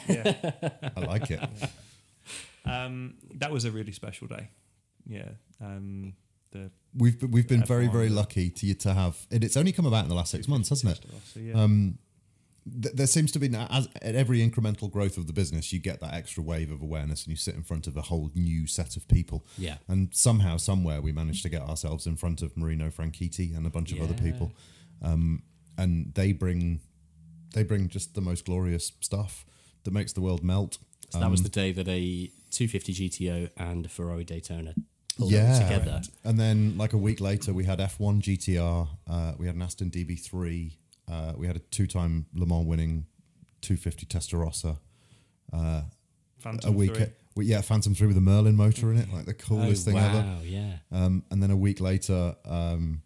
yeah. 0.09 0.35
I 0.97 1.01
like 1.01 1.31
it. 1.31 1.41
Um, 2.65 3.15
that 3.35 3.53
was 3.53 3.65
a 3.65 3.71
really 3.71 3.93
special 3.93 4.27
day. 4.27 4.49
Yeah. 5.07 5.31
Um, 5.61 6.15
the 6.51 6.71
We've 6.95 7.19
been- 7.19 7.31
we've 7.31 7.47
been 7.49 7.65
very 7.65 7.87
F1, 7.89 7.93
very 7.93 8.07
yeah. 8.09 8.15
lucky 8.15 8.51
to 8.51 8.75
to 8.75 8.95
have, 8.95 9.27
and 9.31 9.45
it's 9.45 9.57
only 9.57 9.73
come 9.73 9.87
about 9.87 10.05
in 10.05 10.09
the 10.09 10.15
last 10.15 10.31
six 10.31 10.49
months, 10.49 10.69
hasn't 10.71 10.93
it? 10.99 11.05
So, 11.35 11.41
yeah. 11.41 11.53
Um, 11.63 11.99
th- 12.83 12.95
there 12.95 13.07
seems 13.07 13.31
to 13.33 13.39
be 13.39 13.55
as 13.55 13.89
at 14.01 14.15
every 14.15 14.39
incremental 14.41 14.91
growth 14.91 15.19
of 15.19 15.27
the 15.27 15.33
business, 15.35 15.73
you 15.73 15.79
get 15.79 16.01
that 16.01 16.15
extra 16.15 16.43
wave 16.43 16.71
of 16.71 16.81
awareness, 16.81 17.25
and 17.25 17.31
you 17.33 17.37
sit 17.37 17.55
in 17.55 17.63
front 17.63 17.87
of 17.87 17.97
a 17.97 18.03
whole 18.03 18.31
new 18.35 18.67
set 18.67 18.97
of 18.97 19.07
people. 19.09 19.45
Yeah. 19.59 19.77
and 19.89 20.09
somehow, 20.15 20.57
somewhere, 20.57 21.03
we 21.03 21.13
managed 21.13 21.43
to 21.43 21.49
get 21.51 21.63
ourselves 21.63 22.07
in 22.07 22.17
front 22.17 22.41
of 22.43 22.57
Marino 22.57 22.89
Franchitti 22.91 23.55
and 23.57 23.67
a 23.67 23.71
bunch 23.71 23.93
of 23.93 24.01
other 24.01 24.15
people, 24.15 24.53
um, 25.03 25.43
and 25.77 26.15
they 26.15 26.33
bring 26.33 26.81
they 27.55 27.63
bring 27.63 27.89
just 27.89 28.15
the 28.15 28.21
most 28.21 28.45
glorious 28.47 28.93
stuff 29.01 29.45
that 29.85 29.93
makes 29.93 30.13
the 30.13 30.21
world 30.21 30.43
melt. 30.43 30.79
So 31.11 31.21
that 31.21 31.31
was 31.31 31.41
Um, 31.41 31.45
the 31.45 31.51
day 31.51 31.73
that 31.73 31.89
a 31.89 32.31
250 32.51 32.93
GTO 32.95 33.51
and 33.57 33.87
a 33.87 33.89
Ferrari 33.89 34.25
Daytona 34.25 34.75
pulled 35.17 35.31
yeah. 35.33 35.55
up 35.55 35.63
together. 35.63 36.03
And 36.25 36.39
then, 36.39 36.77
like 36.77 36.93
a 36.93 36.99
week 36.99 37.21
later, 37.21 37.53
we 37.53 37.65
had 37.65 37.79
F1 37.79 38.21
GTR, 38.23 38.89
uh, 39.09 39.33
we 39.39 39.47
had 39.47 39.57
an 39.57 39.63
Aston 39.63 39.91
DB3, 39.91 40.73
uh, 41.11 41.33
we 41.37 41.47
had 41.47 41.57
a 41.57 41.61
two-time 41.61 42.27
Le 42.35 42.47
Mans 42.47 42.67
winning 42.67 43.07
250 43.63 44.07
Testarossa. 44.07 44.79
Uh, 45.53 45.83
Phantom 46.39 46.71
a 46.71 46.77
week, 46.77 46.97
three. 46.97 47.07
we- 47.35 47.47
yeah, 47.47 47.61
Phantom 47.61 47.95
Three 47.95 48.07
with 48.09 48.17
a 48.17 48.21
Merlin 48.21 48.57
motor 48.57 48.91
in 48.91 48.99
it, 48.99 49.13
like 49.13 49.27
the 49.27 49.35
coolest 49.35 49.87
oh, 49.89 49.93
thing 49.93 50.01
ever. 50.01 50.19
wow, 50.19 50.39
yeah. 50.45 50.77
Um, 50.93 51.25
and 51.31 51.43
then 51.43 51.51
a 51.51 51.57
week 51.57 51.81
later, 51.81 52.35
um, 52.45 53.03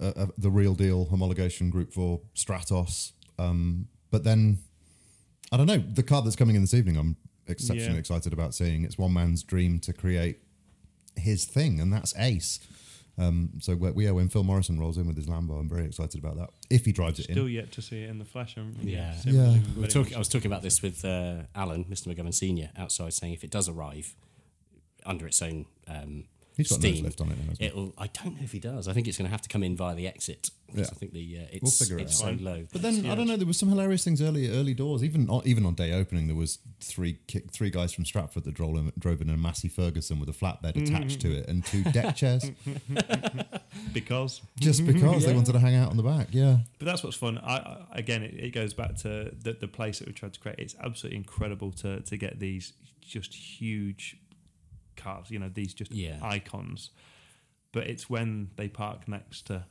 uh, 0.00 0.26
the 0.36 0.50
real 0.50 0.74
deal 0.74 1.06
homologation 1.06 1.70
Group 1.70 1.92
4 1.92 2.20
Stratos. 2.34 3.12
Um, 3.38 3.88
but 4.10 4.24
then, 4.24 4.58
I 5.52 5.56
don't 5.56 5.66
know, 5.66 5.78
the 5.78 6.02
car 6.02 6.22
that's 6.22 6.36
coming 6.36 6.56
in 6.56 6.62
this 6.62 6.74
evening, 6.74 6.96
I'm 6.96 7.16
exceptionally 7.46 7.94
Yeah. 7.94 7.98
excited 8.00 8.32
about 8.32 8.54
seeing. 8.54 8.84
It's 8.84 8.98
one 8.98 9.12
man's 9.12 9.42
dream 9.42 9.78
to 9.80 9.92
create 9.92 10.40
his 11.16 11.44
thing, 11.44 11.80
and 11.80 11.92
that's 11.92 12.14
Ace. 12.16 12.60
Um, 13.18 13.50
so 13.60 13.74
we- 13.76 13.90
we, 13.90 14.04
yeah, 14.06 14.12
when 14.12 14.28
Phil 14.30 14.42
Morrison 14.42 14.78
rolls 14.80 14.96
in 14.96 15.06
with 15.06 15.16
his 15.16 15.26
Lambo, 15.26 15.60
I'm 15.60 15.68
very 15.68 15.84
excited 15.84 16.18
about 16.18 16.36
that. 16.38 16.48
If 16.70 16.86
he 16.86 16.92
drives 16.92 17.18
it 17.20 17.24
Still 17.24 17.46
in, 17.46 17.52
yet 17.52 17.70
to 17.72 17.82
see 17.82 18.02
it 18.02 18.08
in 18.10 18.18
the 18.18 18.24
flesh. 18.24 18.56
I'm, 18.56 18.74
Yeah. 18.82 19.14
same 19.16 19.34
Yeah. 19.34 19.58
We 19.76 19.82
were 19.82 19.86
talking. 19.88 20.14
I 20.14 20.18
was 20.18 20.28
talking 20.28 20.50
about 20.50 20.62
this 20.62 20.80
with 20.80 21.04
uh, 21.04 21.42
Alan, 21.54 21.84
Mr. 21.84 22.08
McGovern 22.08 22.32
Senior, 22.34 22.70
outside, 22.76 23.12
saying 23.12 23.34
if 23.34 23.44
it 23.44 23.50
does 23.50 23.68
arrive 23.68 24.14
under 25.04 25.26
its 25.26 25.42
own 25.42 25.66
um, 25.88 26.24
he's 26.56 26.68
got 26.68 26.80
steam, 26.80 27.04
lift 27.04 27.20
on 27.20 27.30
it. 27.30 27.38
Now, 27.38 27.44
hasn't 27.48 27.62
it'll. 27.62 27.94
I 27.98 28.08
don't 28.08 28.36
know 28.36 28.42
if 28.42 28.52
he 28.52 28.58
does. 28.58 28.88
I 28.88 28.92
think 28.92 29.08
it's 29.08 29.18
going 29.18 29.26
to 29.26 29.30
have 29.30 29.42
to 29.42 29.48
come 29.48 29.62
in 29.62 29.76
via 29.76 29.94
the 29.94 30.06
exit 30.06 30.50
Yeah. 30.74 30.82
I 30.82 30.94
think 30.94 31.12
the 31.12 31.38
uh, 31.38 31.46
it's, 31.52 31.62
We'll 31.62 31.70
figure 31.70 31.98
it 31.98 32.02
it's 32.02 32.22
out. 32.22 32.38
so 32.38 32.44
low. 32.44 32.66
But 32.72 32.82
then 32.82 33.06
I 33.06 33.14
don't 33.14 33.26
know. 33.26 33.36
There 33.36 33.46
were 33.46 33.52
some 33.52 33.68
hilarious 33.68 34.04
things 34.04 34.22
early, 34.22 34.48
early 34.50 34.74
doors. 34.74 35.04
Even 35.04 35.28
on, 35.28 35.42
even 35.44 35.66
on 35.66 35.74
day 35.74 35.92
opening, 35.92 36.26
there 36.26 36.36
was 36.36 36.58
three 36.80 37.18
ki- 37.26 37.44
three 37.50 37.70
guys 37.70 37.92
from 37.92 38.04
Stratford 38.04 38.44
that 38.44 38.54
drove 38.54 38.76
in, 38.76 38.92
drove 38.98 39.20
in 39.20 39.30
a 39.30 39.36
Massey 39.36 39.68
Ferguson 39.68 40.18
with 40.18 40.28
a 40.28 40.32
flatbed 40.32 40.74
mm-hmm. 40.74 40.94
attached 40.94 41.20
to 41.20 41.32
it 41.32 41.48
and 41.48 41.64
two 41.64 41.82
deck 41.84 42.16
chairs, 42.22 42.50
because 43.92 44.40
just 44.58 44.82
mm-hmm. 44.82 44.92
because 44.92 45.24
they 45.26 45.34
wanted 45.34 45.52
to 45.52 45.58
hang 45.58 45.74
out 45.74 45.90
on 45.90 45.96
the 45.96 46.02
back. 46.02 46.28
Yeah, 46.30 46.58
But 46.78 46.86
that's 46.86 47.02
what's 47.02 47.16
fun. 47.16 47.38
I, 47.38 47.56
I 47.56 47.86
again, 47.92 48.22
it, 48.22 48.34
it 48.34 48.50
goes 48.50 48.74
back 48.74 48.96
to 48.98 49.34
the, 49.42 49.56
the 49.58 49.68
place 49.68 49.98
that 49.98 50.08
we 50.08 50.14
tried 50.14 50.34
to 50.34 50.40
create. 50.40 50.58
It's 50.58 50.76
absolutely 50.82 51.18
incredible 51.18 51.72
to 51.72 52.00
to 52.00 52.16
get 52.16 52.38
these 52.38 52.72
just 53.00 53.34
huge 53.34 54.16
cars. 55.02 55.30
You 55.30 55.38
know, 55.38 55.48
these 55.52 55.74
just 55.74 55.92
Yeah. 55.92 56.18
icons. 56.22 56.90
But 57.72 57.86
it's 57.86 58.10
when 58.10 58.50
they 58.56 58.68
park 58.68 59.08
next 59.08 59.46
to 59.46 59.64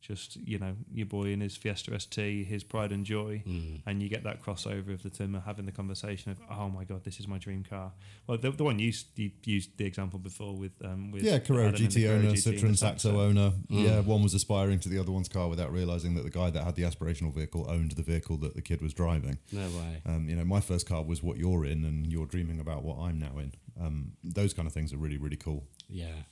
just 0.00 0.34
you 0.34 0.58
know 0.58 0.74
your 0.92 1.06
boy 1.06 1.26
in 1.26 1.40
his 1.40 1.56
Fiesta 1.56 1.94
ST, 1.94 2.44
his 2.44 2.64
pride 2.64 2.90
and 2.90 3.04
joy, 3.06 3.40
Mm. 3.46 3.82
and 3.86 4.02
you 4.02 4.08
get 4.08 4.24
that 4.24 4.42
crossover 4.42 4.92
of 4.92 5.02
the 5.04 5.10
two 5.10 5.32
are 5.36 5.40
having 5.40 5.64
the 5.64 5.70
conversation 5.70 6.32
of, 6.32 6.40
oh 6.50 6.68
my 6.68 6.82
god, 6.82 7.04
this 7.04 7.20
is 7.20 7.28
my 7.28 7.38
dream 7.38 7.62
car. 7.62 7.92
Well, 8.26 8.36
the, 8.36 8.50
the 8.50 8.64
one 8.64 8.80
you, 8.80 8.92
you 9.14 9.30
used 9.44 9.76
the 9.76 9.84
example 9.84 10.18
before 10.18 10.56
with 10.56 10.72
um 10.84 11.12
with 11.12 11.22
yeah. 11.22 11.38
Carrera 11.38 11.68
Adam 11.68 11.86
GT 11.86 12.08
owner, 12.08 12.30
GT 12.32 12.42
Citroen 12.58 12.76
Saxo 12.76 13.10
Saxo. 13.10 13.20
owner. 13.20 13.52
Yeah, 13.68 14.00
one 14.00 14.22
was 14.24 14.34
aspiring 14.34 14.80
to 14.80 14.88
the 14.88 14.98
other 14.98 15.12
one's 15.12 15.28
car 15.28 15.48
without 15.48 15.72
realizing 15.72 16.14
that 16.16 16.24
the 16.24 16.30
guy 16.30 16.50
that 16.50 16.64
had 16.64 16.74
the 16.74 16.82
aspirational 16.82 17.32
vehicle 17.32 17.64
owned 17.70 17.92
the 17.92 18.02
vehicle 18.02 18.36
that 18.38 18.54
the 18.56 18.62
kid 18.62 18.82
was 18.82 18.92
driving. 18.92 19.38
No 19.52 19.68
way. 19.70 20.02
Um, 20.04 20.28
you 20.28 20.34
know, 20.34 20.44
my 20.44 20.60
first 20.60 20.84
car 20.88 21.04
was 21.04 21.22
what 21.22 21.38
you're 21.38 21.64
in, 21.64 21.84
and 21.84 22.10
you're 22.12 22.26
dreaming 22.26 22.58
about 22.58 22.82
what 22.82 22.98
I'm 22.98 23.20
now 23.20 23.38
in. 23.38 23.52
Um, 23.80 24.12
those 24.22 24.52
kind 24.52 24.66
of 24.66 24.72
things 24.74 24.92
are 24.92 24.96
really, 24.98 25.18
really 25.18 25.36
cool. 25.36 25.64
Yeah, 25.88 26.24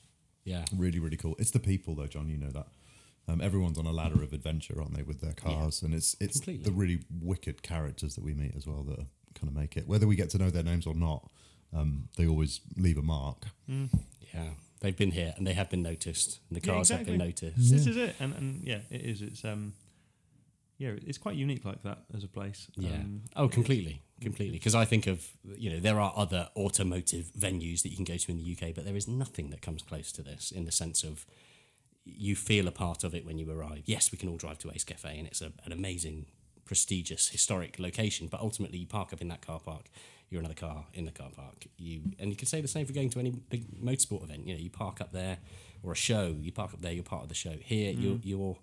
yeah. 0.45 0.65
Really, 0.77 0.99
really 0.99 1.17
cool. 1.17 1.37
It's 1.39 1.51
the 1.51 1.61
people, 1.61 1.95
though, 1.95 2.07
John. 2.07 2.29
You 2.29 2.37
know 2.39 2.51
that. 2.51 2.67
Um, 3.29 3.41
everyone's 3.41 3.79
on 3.79 3.87
a 3.87 3.93
ladder 3.93 4.23
of 4.23 4.33
adventure, 4.33 4.81
aren't 4.81 4.95
they, 4.97 5.03
with 5.03 5.21
their 5.21 5.33
cars? 5.35 5.83
And 5.83 5.95
it's 5.95 6.17
it's 6.21 6.39
Completely. 6.39 6.65
the 6.65 6.73
really 6.73 7.01
wicked 7.21 7.63
characters 7.63 8.15
that 8.17 8.25
we 8.25 8.35
meet 8.35 8.55
as 8.57 8.67
well 8.67 8.83
that 8.85 8.99
kind 9.35 9.49
of 9.49 9.55
make 9.55 9.77
it. 9.77 9.87
Whether 9.87 10.07
we 10.07 10.17
get 10.17 10.31
to 10.31 10.39
know 10.39 10.51
their 10.51 10.65
names 10.65 10.87
or 10.87 10.95
not, 10.95 11.31
um, 11.73 12.09
they 12.17 12.27
always 12.27 12.61
leave 12.77 12.99
a 12.99 13.03
mark. 13.03 13.45
Yeah, 13.69 14.51
they've 14.81 14.97
been 14.97 15.13
here 15.13 15.33
and 15.37 15.47
they 15.47 15.53
have 15.53 15.71
been 15.71 15.83
noticed. 15.83 16.41
And 16.49 16.61
the 16.61 16.67
Yeah, 16.67 16.75
cars 16.75 16.89
have 16.89 17.05
been 17.07 17.21
exactly. 17.21 17.49
noticed. 17.51 17.71
This 17.71 17.87
is 17.87 17.97
it, 17.97 18.17
and 18.19 18.35
and 18.35 18.67
yeah, 18.67 18.81
it 18.91 19.03
is. 19.03 19.23
It's 19.23 19.45
um, 19.45 19.75
yeah, 20.79 20.93
it's 21.07 21.19
quite 21.19 21.37
unique 21.37 21.65
like 21.65 21.83
that 21.85 21.99
as 22.17 22.25
a 22.25 22.29
place. 22.29 22.69
Yeah. 22.77 22.91
Um, 22.95 23.23
oh, 23.37 23.49
completely, 23.49 24.03
completely. 24.21 24.59
Because 24.59 24.75
I 24.75 24.85
think 24.85 25.07
of 25.07 25.27
you 25.57 25.71
know 25.71 25.81
there 25.81 26.01
are 26.01 26.13
other 26.17 26.49
automotive 26.57 27.31
venues 27.39 27.83
that 27.83 27.91
you 27.91 27.97
can 27.97 28.05
go 28.05 28.17
to 28.17 28.31
in 28.31 28.39
the 28.39 28.57
UK, 28.57 28.75
but 28.75 28.85
there 28.85 28.97
is 28.97 29.09
nothing 29.09 29.51
that 29.51 29.63
comes 29.63 29.83
close 29.83 30.13
to 30.13 30.23
this 30.23 30.51
in 30.51 30.65
the 30.65 30.73
sense 30.73 31.03
of 31.03 31.27
you 32.05 32.35
feel 32.35 32.67
a 32.67 32.73
part 32.73 33.05
of 33.05 33.15
it 33.15 33.25
when 33.25 33.39
you 33.39 33.51
arrive. 33.51 33.83
Yes, 33.87 34.11
we 34.11 34.19
can 34.19 34.29
all 34.29 34.37
drive 34.37 34.59
to 34.59 34.71
Ace 34.71 34.85
Cafe, 34.85 35.19
and 35.19 35.27
it's 35.27 35.41
a, 35.41 35.53
an 35.65 35.73
amazing, 35.73 36.27
prestigious, 36.65 37.29
historic 37.29 37.79
location. 37.79 38.29
But 38.29 38.41
ultimately, 38.41 38.79
you 38.79 38.87
park 38.87 39.13
up 39.13 39.21
in 39.21 39.29
that 39.29 39.45
car 39.45 39.61
park. 39.61 39.91
You're 40.29 40.41
another 40.41 40.55
car 40.55 40.87
in 40.95 41.07
the 41.07 41.11
car 41.11 41.31
park. 41.35 41.67
You 41.77 42.03
and 42.19 42.31
you 42.31 42.37
can 42.37 42.47
say 42.47 42.61
the 42.61 42.69
same 42.69 42.87
for 42.87 42.93
going 42.93 43.11
to 43.11 43.21
any 43.21 43.31
big 43.31 43.67
motorsport 43.83 44.25
event. 44.25 44.47
You 44.47 44.55
know, 44.55 44.61
you 44.61 44.71
park 44.71 45.01
up 45.01 45.13
there, 45.13 45.39
or 45.83 45.93
a 45.93 45.97
show. 45.97 46.37
You 46.41 46.53
park 46.53 46.73
up 46.73 46.81
there. 46.81 46.93
You're 46.93 47.05
part 47.05 47.23
of 47.23 47.29
the 47.29 47.35
show. 47.35 47.55
Here, 47.61 47.93
mm. 47.93 48.03
you're 48.03 48.21
you're 48.23 48.57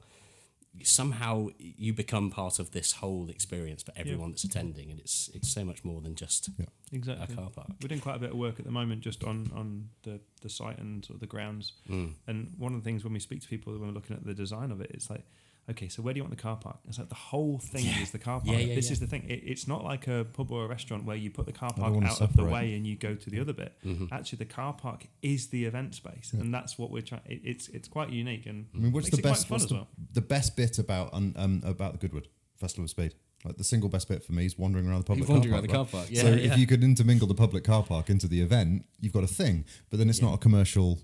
somehow 0.84 1.48
you 1.58 1.94
become 1.94 2.30
part 2.30 2.60
of 2.60 2.72
this 2.72 2.94
whole 2.94 3.30
experience 3.30 3.84
for 3.84 3.92
everyone 3.96 4.32
that's 4.32 4.44
attending, 4.44 4.92
and 4.92 5.00
it's 5.00 5.30
it's 5.34 5.50
so 5.50 5.64
much 5.64 5.84
more 5.84 6.02
than 6.02 6.16
just 6.16 6.50
exactly. 6.92 7.34
a 7.34 7.38
car 7.38 7.50
park. 7.50 7.70
We're 7.82 7.90
doing 7.90 8.02
quite 8.02 8.16
a 8.18 8.20
bit 8.20 8.32
of 8.32 8.38
work 8.38 8.60
at 8.60 8.66
the 8.66 8.72
moment 8.72 9.02
just 9.02 9.24
on 9.24 9.52
on 9.56 9.90
the 10.04 10.20
the 10.42 10.50
site 10.50 10.78
and 10.80 11.04
sort 11.04 11.16
of 11.16 11.20
the 11.22 11.28
grounds. 11.28 11.74
Mm. 11.90 12.14
And 12.28 12.54
one 12.58 12.74
of 12.74 12.84
the 12.84 12.86
things 12.86 13.04
when 13.04 13.14
we 13.14 13.20
speak 13.20 13.42
to 13.42 13.48
people 13.48 13.74
when 13.74 13.82
we're 13.82 13.94
looking 13.94 14.16
at 14.16 14.26
the 14.26 14.34
design 14.34 14.72
of 14.72 14.82
it, 14.82 14.92
it's 14.94 15.10
like. 15.10 15.26
Okay, 15.70 15.90
so 15.90 16.02
where 16.02 16.14
do 16.14 16.20
you 16.20 16.24
want 16.24 16.36
the 16.36 16.42
car 16.42 16.56
park? 16.56 16.78
It's 16.88 16.98
like 16.98 17.10
the 17.10 17.16
whole 17.16 17.60
thing 17.60 17.86
is 18.02 18.12
the 18.12 18.20
car 18.20 18.40
park. 18.40 18.58
Yeah, 18.58 18.64
yeah, 18.64 18.76
this 18.76 18.86
yeah. 18.86 18.94
is 18.94 19.00
the 19.02 19.08
thing. 19.08 19.26
It, 19.28 19.42
it's 19.44 19.68
not 19.68 19.84
like 19.84 20.08
a 20.08 20.26
pub 20.32 20.52
or 20.52 20.64
a 20.64 20.68
restaurant 20.68 21.04
where 21.04 21.18
you 21.18 21.30
put 21.30 21.46
the 21.46 21.52
car 21.52 21.74
park 21.74 22.04
out 22.04 22.22
of 22.22 22.36
the 22.36 22.46
way 22.46 22.74
and 22.76 22.88
you 22.88 22.96
go 22.96 23.16
to 23.16 23.30
the 23.30 23.40
other 23.40 23.54
bit. 23.54 23.74
Mm-hmm. 23.86 24.06
Actually, 24.12 24.38
the 24.38 24.46
car 24.46 24.74
park 24.74 25.08
is 25.22 25.48
the 25.48 25.66
event 25.66 25.96
space, 25.96 26.32
and 26.34 26.54
that's 26.54 26.78
what 26.78 26.90
we're 26.90 27.02
trying. 27.02 27.22
It, 27.26 27.42
it's 27.44 27.68
it's 27.70 27.88
quite 27.88 28.10
unique 28.12 28.46
and 28.46 28.68
I 28.74 28.78
mean, 28.78 28.92
what's 28.92 29.08
makes 29.08 29.18
the 29.18 29.22
it 29.22 29.24
best? 29.24 29.48
quite 29.48 29.48
fun 29.48 29.56
What's 29.56 29.64
as 29.66 29.70
the, 29.70 29.76
well. 29.76 29.88
the 30.14 30.22
best 30.22 30.56
bit 30.56 30.80
about 30.80 31.14
um, 31.14 31.34
um, 31.36 31.62
about 31.66 31.92
the 31.94 31.98
Goodwood 31.98 32.30
Festival 32.58 32.86
of 32.86 32.90
Speed? 32.90 33.16
Like 33.44 33.58
the 33.58 33.64
single 33.64 33.90
best 33.90 34.08
bit 34.08 34.24
for 34.24 34.34
me 34.34 34.46
is 34.46 34.58
wandering 34.58 34.88
around 34.88 35.00
the 35.00 35.06
public 35.06 35.30
Wandering 35.30 35.52
car 35.52 35.60
around 35.60 35.70
park. 35.70 35.88
the 35.90 35.92
car 35.92 36.02
park, 36.02 36.12
yeah, 36.12 36.22
so 36.22 36.28
yeah. 36.30 36.54
if 36.54 36.58
you 36.58 36.66
could 36.66 36.84
intermingle 36.84 37.28
the 37.28 37.36
public 37.36 37.64
car 37.64 37.84
park 37.84 38.10
into 38.10 38.28
the 38.28 38.42
event, 38.42 38.86
you've 39.00 39.14
got 39.14 39.24
a 39.24 39.28
thing. 39.28 39.66
But 39.90 40.00
then 40.00 40.10
it's 40.10 40.22
not 40.22 40.34
a 40.34 40.38
commercial. 40.38 41.00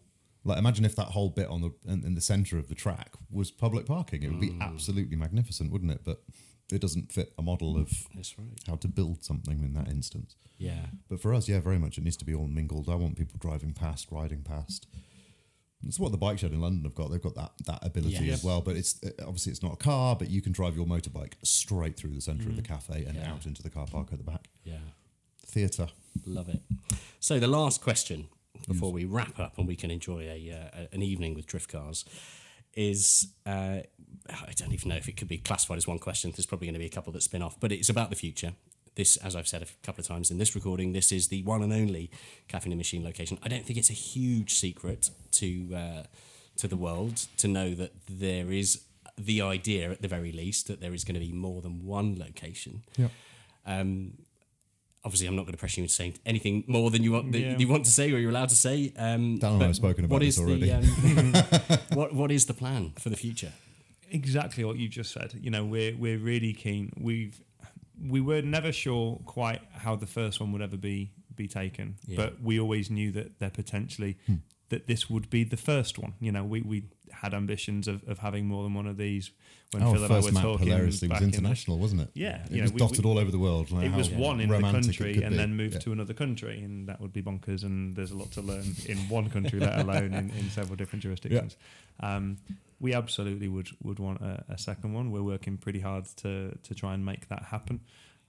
Like 0.46 0.58
imagine 0.58 0.84
if 0.86 0.96
that 0.98 1.08
whole 1.08 1.30
bit 1.30 1.48
on 1.48 1.62
the 1.62 1.72
in, 1.86 2.04
in 2.06 2.16
the 2.16 2.22
center 2.22 2.58
of 2.58 2.68
the 2.68 2.76
track 2.76 3.14
was 3.32 3.50
public 3.52 3.86
parking. 3.86 4.24
It 4.24 4.30
would 4.32 4.42
be 4.42 4.50
Mm. 4.52 4.62
absolutely 4.62 5.16
magnificent, 5.16 5.72
wouldn't 5.72 5.92
it? 5.92 6.02
But 6.04 6.22
it 6.72 6.82
doesn't 6.82 7.12
fit 7.12 7.34
a 7.38 7.42
model 7.42 7.78
of 7.78 7.92
That's 8.16 8.38
right. 8.38 8.48
how 8.68 8.76
to 8.78 8.88
build 8.88 9.24
something 9.24 9.60
in 9.64 9.74
that 9.74 9.88
instance. 9.88 10.36
Yeah. 10.58 10.88
But 11.10 11.22
for 11.22 11.34
us, 11.34 11.48
yeah, 11.48 11.60
very 11.60 11.78
much 11.80 11.98
it 11.98 12.04
needs 12.04 12.18
to 12.18 12.26
be 12.26 12.34
all 12.34 12.48
mingled. 12.48 12.90
I 12.90 12.96
want 12.96 13.18
people 13.18 13.38
driving 13.40 13.74
past, 13.74 14.08
riding 14.12 14.44
past. 14.44 14.88
It's 15.86 16.00
what 16.00 16.12
the 16.14 16.18
bike 16.18 16.40
shed 16.40 16.54
in 16.54 16.62
London 16.62 16.84
have 16.86 16.96
got. 16.96 17.12
They've 17.12 17.22
got 17.22 17.36
that 17.36 17.52
that 17.66 17.86
ability 17.86 18.26
Yeah. 18.26 18.34
as 18.34 18.44
well. 18.44 18.62
But 18.62 18.76
it's 18.78 19.02
uh, 19.04 19.10
obviously 19.22 19.52
it's 19.52 19.62
not 19.64 19.74
a 19.74 19.78
car, 19.78 20.16
but 20.16 20.30
you 20.30 20.42
can 20.42 20.52
drive 20.54 20.76
your 20.76 20.86
motorbike 20.86 21.34
straight 21.44 21.96
through 21.98 22.16
the 22.16 22.22
centre 22.22 22.50
of 22.50 22.56
the 22.56 22.62
cafe 22.62 23.04
and 23.06 23.16
Yeah. 23.18 23.32
out 23.34 23.46
into 23.46 23.62
the 23.64 23.70
car 23.70 23.86
park 23.88 24.10
at 24.12 24.18
the 24.18 24.24
back. 24.24 24.50
Yeah. 24.64 24.80
Theatre. 25.46 25.88
Love 26.26 26.48
it. 26.50 26.62
So 27.20 27.40
the 27.40 27.48
last 27.48 27.82
question 27.82 28.28
before 28.68 28.92
we 28.92 29.06
wrap 29.06 29.40
up 29.40 29.58
and 29.58 29.68
we 29.68 29.76
can 29.76 29.92
enjoy 29.92 30.22
a, 30.22 30.52
uh, 30.52 30.86
an 30.92 31.02
evening 31.02 31.34
with 31.34 31.46
drift 31.46 31.70
cars 31.72 32.06
is 32.76 33.28
uh, 33.46 33.80
I 34.30 34.52
don't 34.56 34.74
even 34.74 34.90
know 34.90 34.96
if 34.96 35.08
it 35.08 35.18
could 35.18 35.28
be 35.28 35.38
classified 35.38 35.78
as 35.78 35.88
one 35.88 36.00
question. 36.00 36.32
There's 36.32 36.46
probably 36.46 36.68
going 36.68 36.74
to 36.74 36.80
be 36.80 36.86
a 36.86 36.90
couple 36.90 37.14
that 37.14 37.24
spin 37.24 37.42
off, 37.42 37.60
but 37.60 37.72
it's 37.72 37.90
about 37.90 38.10
the 38.10 38.16
future. 38.16 38.54
This, 38.96 39.18
as 39.18 39.36
I've 39.36 39.48
said 39.48 39.64
a 39.64 39.86
couple 39.86 40.02
of 40.02 40.08
times 40.08 40.30
in 40.30 40.38
this 40.38 40.54
recording, 40.56 40.94
this 40.94 41.12
is 41.12 41.28
the 41.28 41.42
one 41.44 41.64
and 41.64 41.74
only 41.74 42.12
Cafe 42.48 42.70
and 42.70 42.78
Machine 42.78 43.04
location. 43.04 43.40
I 43.44 43.48
don't 43.48 43.66
think 43.66 43.78
it's 43.78 43.90
a 43.90 43.94
huge 43.94 44.54
secret 44.54 45.10
to 45.32 45.76
uh, 45.76 46.04
to 46.58 46.68
the 46.68 46.78
world 46.78 47.26
to 47.38 47.48
know 47.48 47.74
that 47.74 47.92
there 48.08 48.52
is 48.52 48.84
the 49.18 49.42
idea, 49.42 49.92
at 49.92 50.02
the 50.02 50.08
very 50.08 50.32
least, 50.32 50.68
that 50.68 50.80
there 50.80 50.94
is 50.94 51.04
going 51.04 51.16
to 51.16 51.20
be 51.20 51.32
more 51.32 51.62
than 51.62 51.86
one 51.86 52.18
location. 52.18 52.84
Yeah. 52.96 53.10
Um, 53.66 54.14
obviously, 55.06 55.28
I'm 55.28 55.36
not 55.36 55.44
going 55.44 55.54
to 55.54 55.58
pressure 55.58 55.82
you 55.82 55.84
into 55.84 55.94
saying 55.94 56.16
anything 56.26 56.64
more 56.68 56.90
than 56.92 57.04
you 57.04 57.12
want 57.12 57.32
that 57.34 57.40
Yeah. 57.40 57.58
you 57.58 57.68
want 57.68 57.86
to 57.86 57.92
say 57.92 58.12
or 58.12 58.18
you're 58.20 58.30
allowed 58.32 58.50
to 58.50 58.56
say. 58.56 58.94
Um, 58.98 59.38
Dan 59.38 59.54
and 59.54 59.64
I 59.64 59.66
have 59.68 59.76
spoken 59.76 60.06
about 60.06 60.20
this 60.22 60.40
already. 60.40 60.70
The, 60.70 60.74
um, 60.74 61.80
what 61.98 62.14
what 62.14 62.32
is 62.32 62.46
the 62.46 62.54
plan 62.54 62.94
for 63.00 63.10
the 63.10 63.18
future? 63.18 63.52
exactly 64.12 64.64
what 64.64 64.78
you 64.78 64.88
just 64.88 65.12
said. 65.12 65.34
You 65.42 65.50
know, 65.50 65.66
we're 65.66 65.96
we're 65.98 66.20
really 66.20 66.54
keen. 66.54 66.92
We've 67.00 67.42
we 68.00 68.22
were 68.22 68.42
never 68.42 68.72
sure 68.72 69.20
quite 69.26 69.62
how 69.72 69.96
the 69.96 70.06
first 70.08 70.40
one 70.40 70.52
would 70.52 70.62
ever 70.62 70.78
be 70.78 71.12
be 71.36 71.48
taken, 71.48 71.96
Yeah. 72.06 72.18
but 72.18 72.42
we 72.42 72.60
always 72.60 72.90
knew 72.92 73.12
that 73.14 73.40
there 73.40 73.50
potentially 73.50 74.18
that 74.70 74.86
this 74.88 75.10
would 75.10 75.30
be 75.30 75.44
the 75.44 75.58
first 75.58 75.98
one. 76.00 76.14
You 76.20 76.32
know, 76.32 76.44
we 76.44 76.62
we 76.62 76.84
had 77.14 77.34
ambitions 77.34 77.88
of, 77.88 78.04
of 78.08 78.20
having 78.20 78.46
more 78.48 78.64
than 78.64 78.74
one 78.74 78.88
of 78.88 78.98
these. 78.98 79.32
When 79.72 79.82
Our 79.82 79.94
Phil 79.94 80.04
and 80.04 80.12
I 80.14 80.16
first 80.16 80.28
were 80.28 80.34
map 80.34 80.44
talking 80.44 80.68
hilariously 80.68 81.08
was 81.08 81.14
back 81.14 81.22
in 81.24 81.30
international, 81.34 81.80
wasn't 81.80 82.02
it? 82.02 82.10
Yeah, 82.14 82.44
it 82.46 82.52
you 82.52 82.58
know, 82.58 82.64
was 82.64 82.72
dotted 82.74 83.06
we- 83.06 83.10
all 83.12 83.18
over 83.18 83.32
the 83.32 83.40
world. 83.40 83.72
like 83.72 83.86
it 83.86 83.92
was 83.96 84.10
one 84.10 84.40
in 84.40 84.50
the 84.50 84.60
country 84.60 85.24
and 85.24 85.32
be. 85.32 85.38
then 85.38 85.56
moved 85.56 85.74
Yeah. 85.76 85.80
to 85.80 85.92
another 85.92 86.14
country, 86.14 86.62
and 86.62 86.88
that 86.90 87.02
would 87.02 87.12
be 87.14 87.22
bonkers. 87.24 87.64
And 87.64 87.96
there's 87.96 88.12
a 88.12 88.16
lot 88.18 88.32
to 88.34 88.42
learn 88.42 88.66
in 88.88 88.98
one 89.10 89.30
country, 89.32 89.60
let 89.60 89.80
alone 89.80 90.14
in, 90.14 90.30
in 90.32 90.50
several 90.52 90.76
different 90.76 91.02
jurisdictions. 91.04 91.58
Um, 92.00 92.38
we 92.80 92.94
absolutely 92.94 93.48
would 93.48 93.70
would 93.82 93.98
want 94.00 94.22
a, 94.22 94.44
a 94.50 94.58
second 94.58 94.94
one. 94.94 95.10
We're 95.12 95.24
working 95.24 95.58
pretty 95.58 95.80
hard 95.80 96.06
to 96.18 96.58
to 96.62 96.76
try 96.76 96.94
and 96.94 97.04
make 97.04 97.28
that 97.30 97.44
happen. 97.44 97.82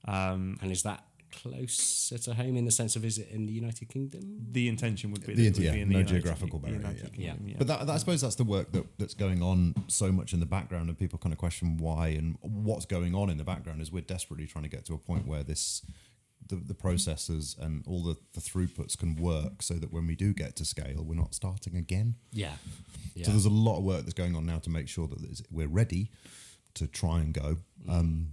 Um, 0.06 0.58
And 0.62 0.70
is 0.72 0.82
that 0.82 1.04
closer 1.42 2.18
to 2.18 2.34
home 2.34 2.56
in 2.56 2.64
the 2.64 2.70
sense 2.70 2.96
of 2.96 3.04
is 3.04 3.18
it 3.18 3.28
in 3.30 3.46
the 3.46 3.52
United 3.52 3.88
Kingdom? 3.88 4.20
the 4.50 4.68
intention 4.68 5.10
would 5.10 5.26
be 5.26 5.34
The 5.34 5.48
that 5.48 5.58
it 5.58 5.62
yeah, 5.62 5.70
would 5.70 5.74
be 5.76 5.80
in 5.82 5.88
no 5.88 5.92
the 5.92 5.98
United- 5.98 6.08
geographical 6.14 6.58
barrier. 6.58 6.76
United 6.78 7.10
yeah. 7.16 7.30
Kingdom, 7.30 7.48
yeah. 7.48 7.54
But 7.58 7.66
that, 7.68 7.86
that, 7.86 7.92
I 7.92 7.96
suppose 7.98 8.20
that's 8.20 8.36
the 8.36 8.44
work 8.44 8.72
that, 8.72 8.84
that's 8.98 9.14
going 9.14 9.42
on 9.42 9.74
so 9.88 10.12
much 10.12 10.32
in 10.32 10.40
the 10.40 10.46
background, 10.46 10.88
and 10.88 10.98
people 10.98 11.18
kind 11.18 11.32
of 11.32 11.38
question 11.38 11.76
why 11.78 12.08
and 12.08 12.36
what's 12.40 12.86
going 12.86 13.14
on 13.14 13.30
in 13.30 13.38
the 13.38 13.44
background. 13.44 13.80
Is 13.82 13.90
we're 13.92 14.02
desperately 14.02 14.46
trying 14.46 14.64
to 14.64 14.70
get 14.70 14.84
to 14.86 14.94
a 14.94 14.98
point 14.98 15.26
where 15.26 15.42
this, 15.42 15.82
the, 16.48 16.56
the 16.56 16.74
processes 16.74 17.56
and 17.60 17.84
all 17.86 18.02
the, 18.02 18.16
the 18.34 18.40
throughputs 18.40 18.96
can 18.96 19.16
work, 19.16 19.62
so 19.62 19.74
that 19.74 19.92
when 19.92 20.06
we 20.06 20.14
do 20.14 20.32
get 20.32 20.56
to 20.56 20.64
scale, 20.64 21.02
we're 21.04 21.14
not 21.14 21.34
starting 21.34 21.76
again. 21.76 22.14
Yeah. 22.32 22.52
yeah. 23.14 23.24
So 23.26 23.30
there's 23.32 23.44
a 23.46 23.50
lot 23.50 23.78
of 23.78 23.84
work 23.84 24.02
that's 24.02 24.14
going 24.14 24.36
on 24.36 24.46
now 24.46 24.58
to 24.58 24.70
make 24.70 24.88
sure 24.88 25.08
that 25.08 25.42
we're 25.50 25.68
ready 25.68 26.10
to 26.74 26.86
try 26.86 27.20
and 27.20 27.32
go. 27.32 27.58
Um, 27.88 28.32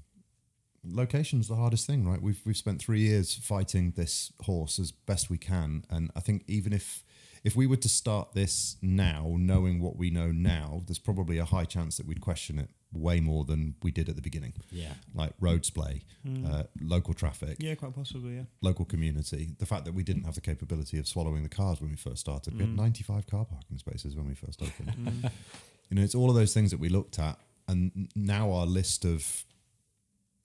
location's 0.84 1.48
the 1.48 1.56
hardest 1.56 1.88
thing, 1.88 2.08
right? 2.08 2.22
We've 2.22 2.42
we've 2.46 2.58
spent 2.58 2.82
three 2.82 3.02
years 3.02 3.34
fighting 3.36 3.94
this 3.96 4.32
horse 4.44 4.80
as 4.80 4.92
best 4.92 5.30
we 5.30 5.38
can, 5.38 5.86
and 5.90 6.12
I 6.16 6.20
think 6.20 6.44
even 6.48 6.74
if 6.74 7.04
if 7.44 7.56
we 7.56 7.66
were 7.66 7.78
to 7.78 7.90
start 7.90 8.34
this 8.34 8.78
now, 8.82 9.36
knowing 9.38 9.82
what 9.82 9.96
we 9.98 10.12
know 10.12 10.32
now, 10.32 10.84
there's 10.86 11.00
probably 11.00 11.40
a 11.40 11.46
high 11.46 11.66
chance 11.66 11.98
that 11.98 12.06
we'd 12.06 12.22
question 12.22 12.60
it 12.60 12.70
way 12.94 13.20
more 13.20 13.46
than 13.46 13.74
we 13.82 13.90
did 13.90 14.10
at 14.10 14.16
the 14.16 14.22
beginning. 14.22 14.54
Yeah. 14.70 14.94
like 15.16 15.32
road 15.40 15.66
splay, 15.66 16.04
hmm. 16.24 16.46
uh, 16.46 16.64
local 16.82 17.14
traffic, 17.14 17.58
yeah, 17.60 17.76
quite 17.76 17.96
possibly. 17.96 18.36
Yeah. 18.36 18.44
local 18.62 18.86
community. 18.86 19.52
The 19.58 19.66
fact 19.66 19.86
that 19.86 19.94
we 19.94 20.04
didn't 20.04 20.26
have 20.26 20.36
the 20.36 20.42
capability 20.42 21.00
of 21.00 21.08
swallowing 21.08 21.44
the 21.44 21.50
cars 21.50 21.82
when 21.82 21.90
we 21.90 21.96
first 21.96 22.18
started. 22.18 22.54
We 22.54 22.62
had 22.62 22.70
hmm. 22.70 22.76
95 22.76 23.28
car 23.28 23.46
parking 23.46 23.78
spaces 23.78 24.16
when 24.16 24.28
we 24.28 24.36
first 24.36 24.62
opened. 24.62 24.90
Hmm. 24.92 25.28
you 25.90 25.98
know, 25.98 26.02
it's 26.02 26.16
all 26.16 26.30
of 26.30 26.36
those 26.36 26.54
things 26.54 26.72
that 26.72 26.80
we 26.80 26.90
looked 26.90 27.18
at 27.18 27.40
and 27.68 28.10
now 28.16 28.52
our 28.52 28.66
list 28.66 29.06
of 29.06 29.46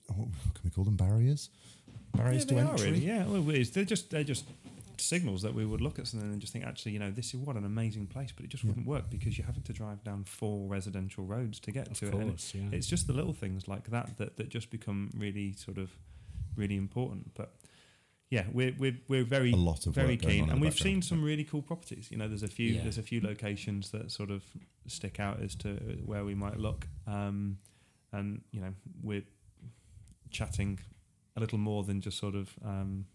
can 0.09 0.62
we 0.65 0.70
call 0.70 0.85
them 0.85 0.97
barriers? 0.97 1.51
Barriers 2.15 2.47
yeah, 2.49 2.62
to 2.62 2.70
entry. 2.70 2.91
Really, 2.91 3.07
yeah, 3.07 3.24
well, 3.27 3.43
they're 3.43 3.85
just 3.85 4.11
they're 4.11 4.24
just 4.24 4.45
signals 5.01 5.43
that 5.43 5.55
we 5.55 5.65
would 5.65 5.81
look 5.81 5.99
at 5.99 6.07
something 6.07 6.31
and 6.31 6.41
just 6.41 6.53
think, 6.53 6.65
actually, 6.65 6.93
you 6.93 6.99
know, 6.99 7.11
this 7.11 7.35
is 7.35 7.37
what 7.37 7.57
an 7.57 7.65
amazing 7.65 8.07
place, 8.07 8.33
but 8.35 8.45
it 8.45 8.49
just 8.49 8.65
wouldn't 8.65 8.87
work 8.87 9.11
because 9.11 9.37
you're 9.37 9.47
having 9.47 9.62
to 9.62 9.73
drive 9.73 10.03
down 10.05 10.24
four 10.24 10.69
residential 10.69 11.24
roads 11.24 11.61
to 11.61 11.70
get 11.70 11.95
to 11.97 12.07
it. 12.07 12.15
And 12.15 12.31
course, 12.31 12.55
yeah. 12.55 12.62
It's 12.73 12.87
just 12.87 13.07
the 13.07 13.12
little 13.12 13.33
things 13.33 13.69
like 13.69 13.91
that 13.91 14.16
that 14.19 14.37
that 14.37 14.49
just 14.49 14.70
become 14.70 15.11
really 15.16 15.53
sort 15.53 15.78
of 15.78 15.91
really 16.57 16.77
important. 16.77 17.35
But 17.35 17.55
yeah, 18.31 18.45
we're 18.53 18.74
we're 18.78 18.99
we're 19.09 19.24
very 19.24 19.53
A 19.53 19.57
lot 19.57 19.87
of 19.87 19.95
very 19.95 20.16
keen, 20.16 20.51
and 20.51 20.61
we've 20.61 20.78
seen 20.78 21.03
some 21.03 21.23
really 21.23 21.45
cool 21.45 21.62
properties. 21.62 22.11
You 22.11 22.19
know, 22.19 22.28
there's 22.28 22.43
a 22.43 22.49
few 22.49 22.73
Yeah. 22.73 22.83
there's 22.83 22.99
a 22.99 23.03
few 23.03 23.20
locations 23.20 23.91
that 23.91 24.11
sort 24.11 24.31
of 24.31 24.43
stick 24.87 25.20
out 25.20 25.41
as 25.41 25.55
to 25.57 25.69
where 26.05 26.24
we 26.24 26.35
might 26.35 26.59
look, 26.59 26.89
um, 27.07 27.59
and 28.12 28.43
you 28.51 28.61
know, 28.61 28.74
we're 29.03 29.24
chatting 30.37 30.79
a 31.37 31.41
little 31.41 31.59
more 31.59 31.83
than 31.89 32.01
just 32.01 32.19
sort 32.19 32.35
of 32.35 32.47
um, 32.65 33.07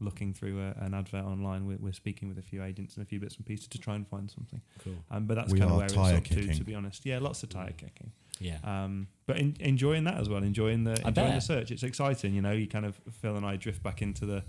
looking 0.00 0.32
through 0.32 0.60
a, 0.60 0.74
an 0.84 0.94
advert 0.94 1.24
online. 1.24 1.66
We're, 1.66 1.78
we're 1.80 1.92
speaking 1.92 2.28
with 2.28 2.38
a 2.38 2.42
few 2.42 2.62
agents 2.62 2.96
and 2.96 3.02
a 3.04 3.08
few 3.08 3.18
bits 3.20 3.36
and 3.36 3.44
pieces 3.44 3.66
to 3.68 3.78
try 3.78 3.94
and 3.96 4.06
find 4.06 4.30
something. 4.30 4.60
Cool. 4.84 4.94
Um, 5.10 5.26
but 5.26 5.34
that's 5.34 5.52
We 5.52 5.58
kind 5.58 5.70
of 5.70 5.74
are 5.74 5.78
where 5.78 5.86
it's 5.86 5.94
tyre 5.94 6.16
up 6.16 6.24
to, 6.24 6.34
kicking. 6.34 6.56
to 6.56 6.64
be 6.64 6.74
honest. 6.74 7.04
Yeah, 7.04 7.18
lots 7.18 7.42
of 7.42 7.48
tire 7.48 7.72
kicking. 7.72 8.12
Yeah. 8.40 8.58
Um, 8.62 9.08
but 9.26 9.38
in, 9.38 9.56
enjoying 9.58 10.04
that 10.04 10.18
as 10.18 10.28
well, 10.28 10.42
enjoying 10.44 10.84
the 10.84 10.96
I 11.04 11.08
enjoying 11.08 11.34
the 11.34 11.40
search. 11.40 11.72
It's 11.72 11.82
exciting, 11.82 12.34
you 12.34 12.42
know. 12.42 12.52
You 12.52 12.68
kind 12.68 12.86
of 12.86 13.00
Phil 13.20 13.36
and 13.36 13.44
I 13.44 13.56
drift 13.56 13.82
back 13.82 14.00
into 14.00 14.24
the 14.26 14.44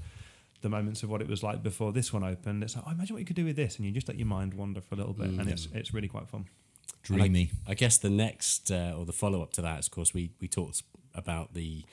the 0.61 0.69
moments 0.69 1.01
of 1.03 1.09
what 1.09 1.21
it 1.21 1.27
was 1.27 1.41
like 1.41 1.63
before 1.63 1.91
this 1.93 2.13
one 2.13 2.23
opened. 2.23 2.61
It's 2.63 2.75
like, 2.75 2.85
oh, 2.87 2.91
imagine 2.91 3.15
what 3.15 3.19
you 3.21 3.25
could 3.25 3.35
do 3.35 3.45
with 3.45 3.55
this, 3.55 3.77
and 3.77 3.85
you 3.87 3.91
just 3.91 4.07
let 4.07 4.17
your 4.17 4.27
mind 4.27 4.53
wander 4.53 4.81
for 4.81 4.93
a 4.93 4.97
little 4.99 5.13
bit, 5.13 5.31
Mm. 5.31 5.39
and 5.39 5.49
it's 5.49 5.67
it's 5.73 5.91
really 5.93 6.07
quite 6.07 6.27
fun. 6.29 6.45
And 7.07 7.15
I- 7.15 7.17
Dreamy. 7.25 7.51
I, 7.65 7.73
guess 7.73 7.97
the 7.97 8.09
next 8.11 8.69
uh, 8.69 8.93
or 8.95 9.05
the 9.05 9.13
follow 9.13 9.41
up 9.41 9.51
to 9.53 9.61
that 9.63 9.79
is, 9.79 9.87
of 9.87 9.91
course, 9.91 10.13
we 10.13 10.29
we 10.39 10.47
talked 10.47 10.83
about 11.19 11.53
the 11.53 11.83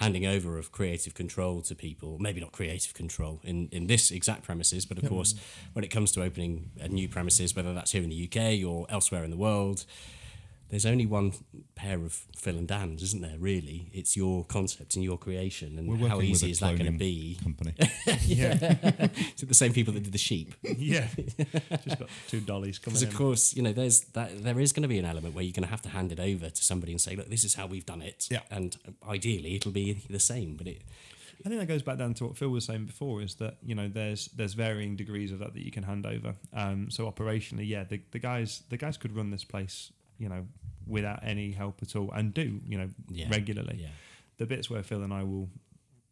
handing 0.00 0.26
over 0.26 0.58
of 0.58 0.72
creative 0.72 1.14
control 1.14 1.60
to 1.60 1.74
people. 1.74 2.18
Maybe 2.18 2.40
not 2.40 2.52
creative 2.52 2.94
control 2.94 3.40
in 3.44 3.68
in 3.70 3.86
this 3.86 4.10
exact 4.10 4.42
premises, 4.42 4.84
but 4.84 4.98
of 4.98 5.08
course, 5.08 5.34
when 5.74 5.84
it 5.84 5.88
comes 5.88 6.10
to 6.12 6.22
opening 6.22 6.70
a 6.80 6.88
new 6.88 7.08
premises, 7.08 7.54
whether 7.54 7.72
that's 7.72 7.92
here 7.92 8.02
in 8.02 8.10
the 8.10 8.28
UK 8.28 8.66
or 8.68 8.86
elsewhere 8.88 9.22
in 9.24 9.30
the 9.30 9.36
world. 9.36 9.84
There's 10.70 10.86
only 10.86 11.06
one 11.06 11.32
pair 11.74 11.98
of 11.98 12.12
Phil 12.36 12.56
and 12.56 12.66
Dan's, 12.66 13.02
isn't 13.02 13.20
there? 13.20 13.36
Really, 13.38 13.90
it's 13.92 14.16
your 14.16 14.44
concept 14.44 14.94
and 14.94 15.04
your 15.04 15.18
creation, 15.18 15.78
and 15.78 16.08
how 16.08 16.20
easy 16.20 16.50
is 16.50 16.60
that 16.60 16.78
going 16.78 16.90
to 16.90 16.98
be? 16.98 17.38
company? 17.42 17.74
Yeah. 18.24 18.52
is 19.34 19.42
it 19.42 19.48
the 19.48 19.54
same 19.54 19.72
people 19.72 19.92
that 19.94 20.04
did 20.04 20.12
the 20.12 20.18
sheep? 20.18 20.54
yeah, 20.62 21.08
just 21.84 21.98
got 21.98 22.08
two 22.28 22.40
dollies 22.40 22.78
coming 22.78 22.98
Because 22.98 23.02
of 23.02 23.14
course, 23.14 23.54
you 23.54 23.62
know, 23.62 23.72
there's 23.72 24.00
that 24.12 24.44
there 24.44 24.60
is 24.60 24.72
going 24.72 24.82
to 24.82 24.88
be 24.88 24.98
an 24.98 25.04
element 25.04 25.34
where 25.34 25.42
you're 25.42 25.52
going 25.52 25.64
to 25.64 25.70
have 25.70 25.82
to 25.82 25.88
hand 25.88 26.12
it 26.12 26.20
over 26.20 26.50
to 26.50 26.62
somebody 26.62 26.92
and 26.92 27.00
say, 27.00 27.16
look, 27.16 27.28
this 27.28 27.44
is 27.44 27.54
how 27.54 27.66
we've 27.66 27.86
done 27.86 28.02
it. 28.02 28.28
Yeah. 28.30 28.40
And 28.50 28.76
ideally, 29.08 29.56
it'll 29.56 29.72
be 29.72 30.04
the 30.08 30.20
same. 30.20 30.54
But 30.56 30.68
it, 30.68 30.82
I 31.44 31.48
think 31.48 31.60
that 31.60 31.66
goes 31.66 31.82
back 31.82 31.98
down 31.98 32.14
to 32.14 32.26
what 32.26 32.36
Phil 32.36 32.50
was 32.50 32.64
saying 32.64 32.84
before: 32.84 33.22
is 33.22 33.34
that 33.36 33.56
you 33.64 33.74
know 33.74 33.88
there's 33.88 34.26
there's 34.28 34.54
varying 34.54 34.96
degrees 34.96 35.32
of 35.32 35.38
that 35.38 35.54
that 35.54 35.64
you 35.64 35.70
can 35.70 35.84
hand 35.84 36.06
over. 36.06 36.34
Um, 36.52 36.90
so 36.90 37.10
operationally, 37.10 37.66
yeah, 37.66 37.84
the, 37.84 38.00
the 38.10 38.18
guys 38.18 38.62
the 38.68 38.76
guys 38.76 38.96
could 38.96 39.16
run 39.16 39.30
this 39.30 39.44
place, 39.44 39.90
you 40.20 40.28
know, 40.28 40.46
without 40.86 41.20
any 41.24 41.50
help 41.52 41.76
at 41.82 41.96
all, 41.96 42.10
and 42.12 42.32
do 42.34 42.60
you 42.66 42.78
know 42.78 42.88
Yeah. 43.10 43.28
regularly. 43.30 43.78
yeah, 43.80 43.88
The 44.36 44.46
bits 44.46 44.68
where 44.70 44.82
Phil 44.82 45.02
and 45.02 45.12
I 45.12 45.22
will 45.24 45.48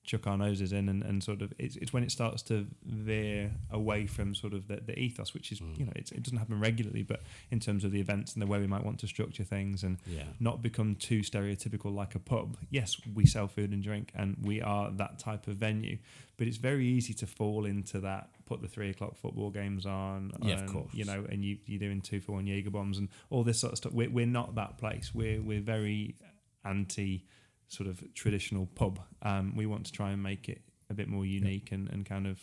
chuck 0.09 0.26
our 0.26 0.39
noses 0.39 0.72
in 0.72 0.89
and, 0.89 1.02
and 1.02 1.22
sort 1.22 1.43
of 1.43 1.52
it's, 1.59 1.76
it's 1.76 1.93
when 1.93 2.02
it 2.02 2.10
starts 2.10 2.43
to 2.43 2.66
veer 2.85 3.52
away 3.70 4.06
from 4.06 4.35
sort 4.35 4.55
of 4.55 4.66
the, 4.66 4.76
the 4.76 4.98
ethos 4.98 5.35
which 5.35 5.52
is 5.52 5.60
mm. 5.60 5.78
you 5.78 5.85
know 5.85 5.93
it's, 5.94 6.10
it 6.12 6.22
doesn't 6.22 6.39
happen 6.39 6.59
regularly 6.59 7.02
but 7.02 7.20
in 7.51 7.60
terms 7.60 7.85
of 7.85 7.90
the 7.93 8.01
events 8.01 8.32
and 8.32 8.40
the 8.40 8.47
way 8.47 8.59
we 8.59 8.66
might 8.66 8.82
want 8.85 8.98
to 8.98 9.06
structure 9.06 9.44
things 9.44 9.85
and 9.85 9.98
Yeah. 10.06 10.22
not 10.40 10.62
become 10.62 10.94
too 10.94 11.20
stereotypical 11.20 11.94
like 11.94 12.14
a 12.14 12.18
pub. 12.18 12.56
Yes, 12.70 12.97
we 13.14 13.26
sell 13.26 13.48
food 13.48 13.70
and 13.72 13.82
drink 13.82 14.10
and 14.14 14.36
we 14.43 14.62
are 14.62 14.90
that 14.93 15.18
type 15.18 15.47
of 15.47 15.56
venue, 15.56 15.98
but 16.39 16.47
it's 16.47 16.56
very 16.56 16.86
easy 16.86 17.12
to 17.14 17.26
fall 17.26 17.66
into 17.66 18.01
that. 18.01 18.30
Put 18.47 18.62
the 18.62 18.68
three 18.68 18.89
o'clock 18.90 19.16
football 19.16 19.51
games 19.51 19.85
on, 19.85 20.32
Yeah, 20.43 20.55
of 20.55 20.60
and, 20.60 20.72
course. 20.72 20.94
You 20.94 21.05
know, 21.05 21.26
and 21.30 21.44
you 21.44 21.59
you're 21.66 21.78
doing 21.78 22.01
two 22.01 22.20
for 22.20 22.32
one 22.32 22.47
Jaeger 22.47 22.70
bombs 22.70 22.97
and 22.98 23.09
all 23.28 23.44
this 23.44 23.59
sort 23.60 23.72
of 23.72 23.78
stuff. 23.78 23.93
We're, 23.93 24.09
we're 24.10 24.26
not 24.40 24.55
that 24.55 24.78
place. 24.78 25.10
We're 25.14 25.43
we're 25.43 25.60
very 25.60 26.16
anti 26.64 27.24
sort 27.69 27.89
of 27.89 28.03
traditional 28.15 28.66
pub. 28.74 29.01
Um, 29.23 29.55
we 29.57 29.66
want 29.66 29.86
to 29.86 29.93
try 29.93 30.11
and 30.11 30.23
make 30.23 30.49
it 30.49 30.62
a 30.90 30.95
bit 30.95 31.09
more 31.09 31.24
unique 31.24 31.70
and, 31.73 31.89
and 31.90 32.05
kind 32.07 32.27
of 32.27 32.39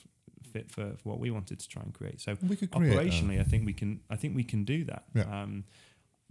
fit 0.51 0.71
for, 0.71 0.93
for 0.97 1.09
what 1.09 1.19
we 1.19 1.31
wanted 1.31 1.59
to 1.59 1.67
try 1.67 1.81
and 1.81 1.93
create. 1.93 2.21
So 2.21 2.35
create 2.35 2.71
operationally, 2.71 3.39
I 3.39 3.43
think 3.43 3.65
we 3.65 3.73
can. 3.73 4.01
I 4.09 4.15
think 4.15 4.35
we 4.35 4.43
can 4.43 4.63
do 4.63 4.83
that. 4.85 5.05
Yeah. 5.13 5.23
Um, 5.23 5.65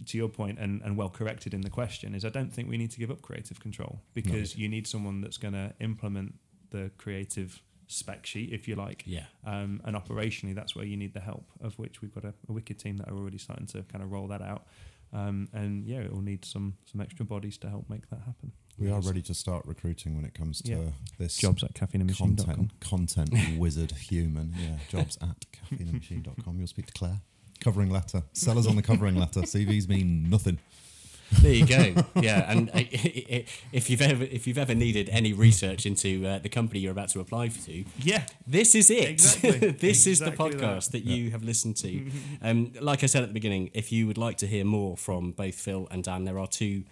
to 0.07 0.17
your 0.17 0.27
point, 0.27 0.59
and, 0.59 0.81
and 0.81 0.97
well 0.97 1.09
corrected 1.09 1.53
in 1.53 1.61
the 1.61 1.69
question, 1.69 2.15
is 2.15 2.25
I 2.25 2.29
don't 2.29 2.51
think 2.51 2.67
we 2.67 2.77
need 2.77 2.91
to 2.91 2.99
give 2.99 3.09
up 3.09 3.21
creative 3.21 3.61
control 3.61 4.01
because 4.13 4.57
you 4.57 4.67
need 4.67 4.87
someone 4.87 5.21
that's 5.21 5.37
going 5.37 5.53
to 5.53 5.73
implement 5.79 6.35
the 6.71 6.91
creative 6.97 7.61
spec 7.87 8.25
sheet, 8.25 8.51
if 8.51 8.67
you 8.67 8.75
like. 8.75 9.03
Yeah. 9.05 9.25
Um, 9.45 9.81
and 9.85 9.95
operationally, 9.95 10.53
that's 10.53 10.75
where 10.75 10.85
you 10.85 10.97
need 10.97 11.13
the 11.13 11.21
help, 11.21 11.45
of 11.61 11.79
which 11.79 12.01
we've 12.01 12.13
got 12.13 12.25
a, 12.25 12.33
a 12.49 12.51
wicked 12.51 12.77
team 12.77 12.97
that 12.97 13.07
are 13.07 13.15
already 13.15 13.37
starting 13.37 13.67
to 13.67 13.83
kind 13.83 14.03
of 14.03 14.11
roll 14.11 14.27
that 14.27 14.41
out. 14.41 14.67
Um, 15.13 15.47
and 15.53 15.85
yeah, 15.85 15.99
it 15.99 16.11
will 16.11 16.21
need 16.21 16.43
some 16.43 16.75
some 16.91 16.99
extra 16.99 17.25
bodies 17.25 17.57
to 17.59 17.69
help 17.69 17.89
make 17.89 18.09
that 18.09 18.19
happen. 18.25 18.51
We 18.77 18.91
are 18.91 18.99
ready 18.99 19.21
to 19.23 19.33
start 19.33 19.65
recruiting 19.65 20.15
when 20.15 20.25
it 20.25 20.33
comes 20.33 20.61
to 20.63 20.71
Yeah. 20.71 20.77
this 21.17 21.37
Jobs 21.37 21.63
at 21.63 21.73
caffeineandmachine.com. 21.73 22.35
content, 22.79 22.79
content 22.81 23.31
wizard 23.57 23.91
human. 23.93 24.53
Yeah, 24.59 24.77
jobs 24.89 25.17
at 25.21 25.45
caffeineandmachine.com. 25.53 26.57
You'll 26.57 26.67
speak 26.67 26.87
to 26.87 26.93
Claire. 26.93 27.21
Covering 27.61 27.89
letter. 27.89 28.23
Sellers 28.33 28.67
on 28.67 28.75
the 28.75 28.81
covering 28.81 29.15
letter. 29.15 29.41
CVs 29.43 29.87
mean 29.87 30.29
nothing. 30.29 30.59
there 31.41 31.53
you 31.53 31.65
go. 31.65 32.03
yeah, 32.21 32.45
and 32.51 32.69
uh, 32.69 32.81
if 33.71 33.89
you've 33.89 34.01
ever 34.01 34.25
if 34.25 34.45
you've 34.45 34.57
ever 34.59 34.75
needed 34.75 35.09
any 35.09 35.31
research 35.33 35.85
into 35.85 36.25
uh, 36.27 36.37
the 36.39 36.49
company 36.49 36.81
you're 36.81 36.91
about 36.91 37.09
to 37.09 37.19
apply 37.21 37.47
to, 37.47 37.85
Yeah. 37.97 38.25
This 38.45 38.75
is 38.75 38.91
it. 38.91 39.09
Exactly. 39.09 39.71
this 39.71 40.05
is 40.05 40.19
the 40.19 40.31
podcast 40.31 40.91
that. 40.91 41.03
that, 41.03 41.05
you 41.05 41.31
have 41.31 41.43
listened 41.43 41.77
to. 41.77 42.11
um, 42.41 42.73
like 42.81 43.03
I 43.03 43.07
said 43.07 43.23
at 43.23 43.29
the 43.29 43.33
beginning, 43.33 43.71
if 43.73 43.91
you 43.93 44.05
would 44.05 44.17
like 44.17 44.37
to 44.39 44.47
hear 44.47 44.65
more 44.65 44.97
from 44.97 45.31
both 45.31 45.55
Phil 45.55 45.87
and 45.91 46.03
Dan, 46.03 46.25
there 46.25 46.37
are 46.37 46.47
two 46.47 46.83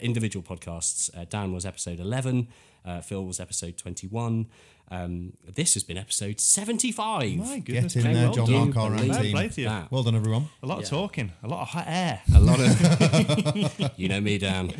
individual 0.00 0.42
podcasts. 0.42 1.10
Uh, 1.16 1.24
Dan 1.28 1.52
was 1.52 1.64
episode 1.64 2.00
11, 2.00 2.48
uh, 2.84 3.00
Phil 3.00 3.24
was 3.24 3.40
episode 3.40 3.76
21. 3.76 4.46
Um, 4.90 5.32
this 5.44 5.74
has 5.74 5.82
been 5.82 5.96
episode 5.98 6.38
75. 6.38 7.36
My 7.38 7.58
goodness. 7.58 7.94
Get 7.94 8.04
in 8.04 8.12
there, 8.12 8.24
well 8.26 8.32
John 8.34 8.46
done. 8.46 8.64
Mark, 8.72 8.76
our 8.76 8.92
own 8.92 9.12
Fair 9.12 9.22
team. 9.22 9.32
play 9.32 9.48
to 9.48 9.60
you. 9.60 9.68
That. 9.68 9.90
Well 9.90 10.02
done, 10.04 10.14
everyone. 10.14 10.48
A 10.62 10.66
lot 10.66 10.78
of 10.78 10.84
Yeah. 10.84 10.90
talking, 10.90 11.32
a 11.42 11.48
lot 11.48 11.62
of 11.62 11.68
hot 11.68 11.84
air. 11.88 12.22
A 12.34 12.40
lot 12.40 12.60
of, 12.60 13.90
you 13.96 14.08
know 14.08 14.20
me, 14.20 14.38
Dan. 14.38 14.72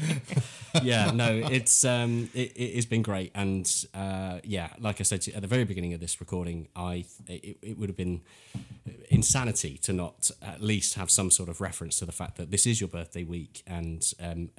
Yeah, 0.82 1.10
no, 1.10 1.34
it's 1.50 1.84
um, 1.84 2.28
it, 2.34 2.52
it 2.54 2.74
has 2.76 2.86
been 2.86 3.02
great, 3.02 3.32
and 3.34 3.66
uh, 3.94 4.38
yeah, 4.44 4.68
like 4.78 5.00
I 5.00 5.04
said 5.04 5.22
to 5.22 5.32
at 5.32 5.42
the 5.42 5.48
very 5.48 5.64
beginning 5.64 5.94
of 5.94 6.00
this 6.00 6.20
recording, 6.20 6.68
I 6.76 7.04
it, 7.26 7.56
it 7.62 7.78
would 7.78 7.88
have 7.88 7.96
been 7.96 8.20
insanity 9.08 9.78
to 9.78 9.92
not 9.92 10.30
at 10.42 10.62
least 10.62 10.94
have 10.94 11.10
some 11.10 11.30
sort 11.30 11.48
of 11.48 11.60
reference 11.60 11.98
to 11.98 12.04
the 12.06 12.12
fact 12.12 12.36
that 12.36 12.50
this 12.50 12.66
is 12.66 12.80
your 12.80 12.88
birthday 12.88 13.24
week, 13.24 13.62
and 13.66 14.12
um, 14.20 14.50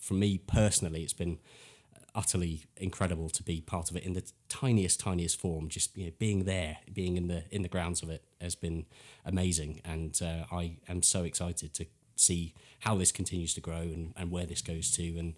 for 0.00 0.14
me 0.14 0.38
personally, 0.38 1.02
it's 1.02 1.12
been 1.12 1.38
utterly 2.16 2.62
incredible 2.78 3.28
to 3.28 3.42
be 3.42 3.60
part 3.60 3.90
of 3.90 3.96
it 3.96 4.02
in 4.02 4.14
the 4.14 4.24
tiniest 4.48 4.98
tiniest 4.98 5.38
form 5.38 5.68
just 5.68 5.96
you 5.96 6.06
know 6.06 6.12
being 6.18 6.44
there 6.44 6.78
being 6.92 7.16
in 7.16 7.28
the 7.28 7.44
in 7.50 7.60
the 7.62 7.68
grounds 7.68 8.02
of 8.02 8.08
it 8.08 8.24
has 8.40 8.54
been 8.54 8.86
amazing 9.24 9.80
and 9.84 10.18
uh, 10.22 10.44
I 10.50 10.76
am 10.88 11.02
so 11.02 11.24
excited 11.24 11.74
to 11.74 11.84
see 12.16 12.54
how 12.80 12.96
this 12.96 13.12
continues 13.12 13.52
to 13.54 13.60
grow 13.60 13.82
and, 13.96 14.14
and 14.16 14.30
where 14.30 14.46
this 14.46 14.62
goes 14.62 14.90
to 14.92 15.18
and 15.18 15.34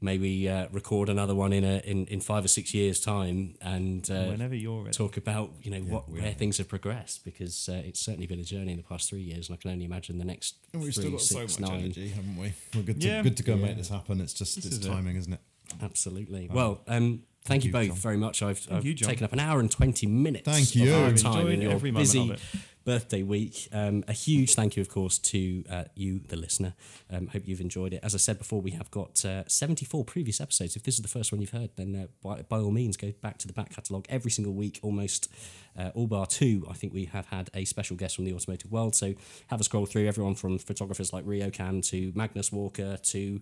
maybe 0.00 0.48
uh, 0.48 0.66
record 0.72 1.08
another 1.08 1.34
one 1.34 1.52
in 1.52 1.64
a 1.64 1.78
in, 1.78 2.06
in 2.06 2.20
five 2.20 2.44
or 2.44 2.48
six 2.48 2.74
years 2.74 3.00
time 3.00 3.54
and 3.62 4.10
uh, 4.10 4.24
Whenever 4.26 4.54
you're 4.54 4.82
ready. 4.82 4.92
talk 4.92 5.16
about 5.16 5.52
you 5.62 5.70
know 5.70 5.80
what 5.80 6.08
where 6.10 6.32
things 6.32 6.58
have 6.58 6.68
progressed 6.68 7.24
because 7.24 7.68
uh, 7.68 7.80
it's 7.84 8.00
certainly 8.00 8.26
been 8.26 8.40
a 8.40 8.44
journey 8.44 8.72
in 8.72 8.76
the 8.76 8.82
past 8.84 9.08
three 9.08 9.22
years 9.22 9.48
and 9.48 9.56
I 9.56 9.62
can 9.62 9.70
only 9.70 9.84
imagine 9.84 10.18
the 10.18 10.24
next 10.24 10.56
And 10.72 10.82
we've 10.82 10.92
three, 10.92 11.02
still 11.04 11.12
got 11.12 11.20
so 11.22 11.38
six, 11.46 11.58
much 11.60 11.70
nine. 11.70 11.80
energy, 11.84 12.08
haven't 12.08 12.36
we? 12.36 12.52
We're 12.74 12.82
good 12.82 13.00
to 13.00 13.06
Yeah. 13.08 13.22
good 13.22 13.36
to 13.38 13.42
go 13.42 13.56
make 13.56 13.76
this 13.76 13.88
happen. 13.88 14.20
It's 14.20 14.34
just 14.34 14.56
This 14.56 14.66
it's 14.66 14.76
is 14.78 14.84
it. 14.86 14.88
timing, 14.90 15.16
isn't 15.16 15.32
it? 15.32 15.40
Absolutely. 15.82 16.48
Well, 16.52 16.82
um, 16.86 17.22
thank, 17.44 17.64
you 17.64 17.68
you, 17.68 17.72
both 17.72 17.88
John. 17.88 17.96
very 17.96 18.16
much. 18.16 18.42
I've, 18.42 18.66
I've 18.70 18.84
you, 18.84 18.94
taken 18.94 19.24
up 19.24 19.32
an 19.32 19.40
hour 19.40 19.60
and 19.60 19.70
20 19.70 20.06
minutes 20.06 20.48
Thank 20.48 20.68
of 20.68 20.74
you. 20.76 20.94
our 20.94 21.06
I've 21.06 21.20
time 21.20 21.48
in 21.48 21.60
your 21.60 21.78
busy 21.78 22.30
of 22.30 22.42
birthday 22.86 23.22
week. 23.22 23.68
Um, 23.72 24.04
a 24.08 24.12
huge 24.12 24.54
thank 24.54 24.76
you, 24.76 24.80
of 24.80 24.88
course, 24.88 25.18
to 25.18 25.64
uh, 25.68 25.84
you, 25.94 26.20
the 26.28 26.36
listener. 26.36 26.74
Um, 27.10 27.26
hope 27.26 27.42
you've 27.46 27.60
enjoyed 27.60 27.92
it. 27.92 28.00
As 28.02 28.14
I 28.14 28.18
said 28.18 28.38
before, 28.38 28.62
we 28.62 28.70
have 28.70 28.90
got 28.90 29.22
uh, 29.24 29.42
74 29.46 30.04
previous 30.04 30.40
episodes. 30.40 30.76
If 30.76 30.84
this 30.84 30.94
is 30.94 31.02
the 31.02 31.08
first 31.08 31.32
one 31.32 31.40
you've 31.40 31.50
heard, 31.50 31.70
then 31.76 31.94
uh, 31.94 32.06
by, 32.22 32.42
by 32.42 32.58
all 32.58 32.70
means, 32.70 32.96
go 32.96 33.12
back 33.20 33.38
to 33.38 33.46
the 33.46 33.52
back 33.52 33.74
catalogue 33.74 34.06
every 34.08 34.30
single 34.30 34.54
week, 34.54 34.78
almost 34.82 35.30
uh, 35.76 35.90
all 35.94 36.06
bar 36.06 36.26
two. 36.26 36.64
I 36.70 36.74
think 36.74 36.94
we 36.94 37.06
have 37.06 37.26
had 37.26 37.50
a 37.52 37.64
special 37.64 37.96
guest 37.96 38.16
from 38.16 38.24
the 38.24 38.32
automotive 38.32 38.70
world. 38.70 38.94
So 38.94 39.14
have 39.48 39.60
a 39.60 39.64
scroll 39.64 39.84
through 39.84 40.06
everyone 40.06 40.36
from 40.36 40.58
photographers 40.58 41.12
like 41.12 41.24
Rio 41.26 41.50
Can 41.50 41.80
to 41.82 42.12
Magnus 42.14 42.52
Walker 42.52 42.96
to 42.96 43.40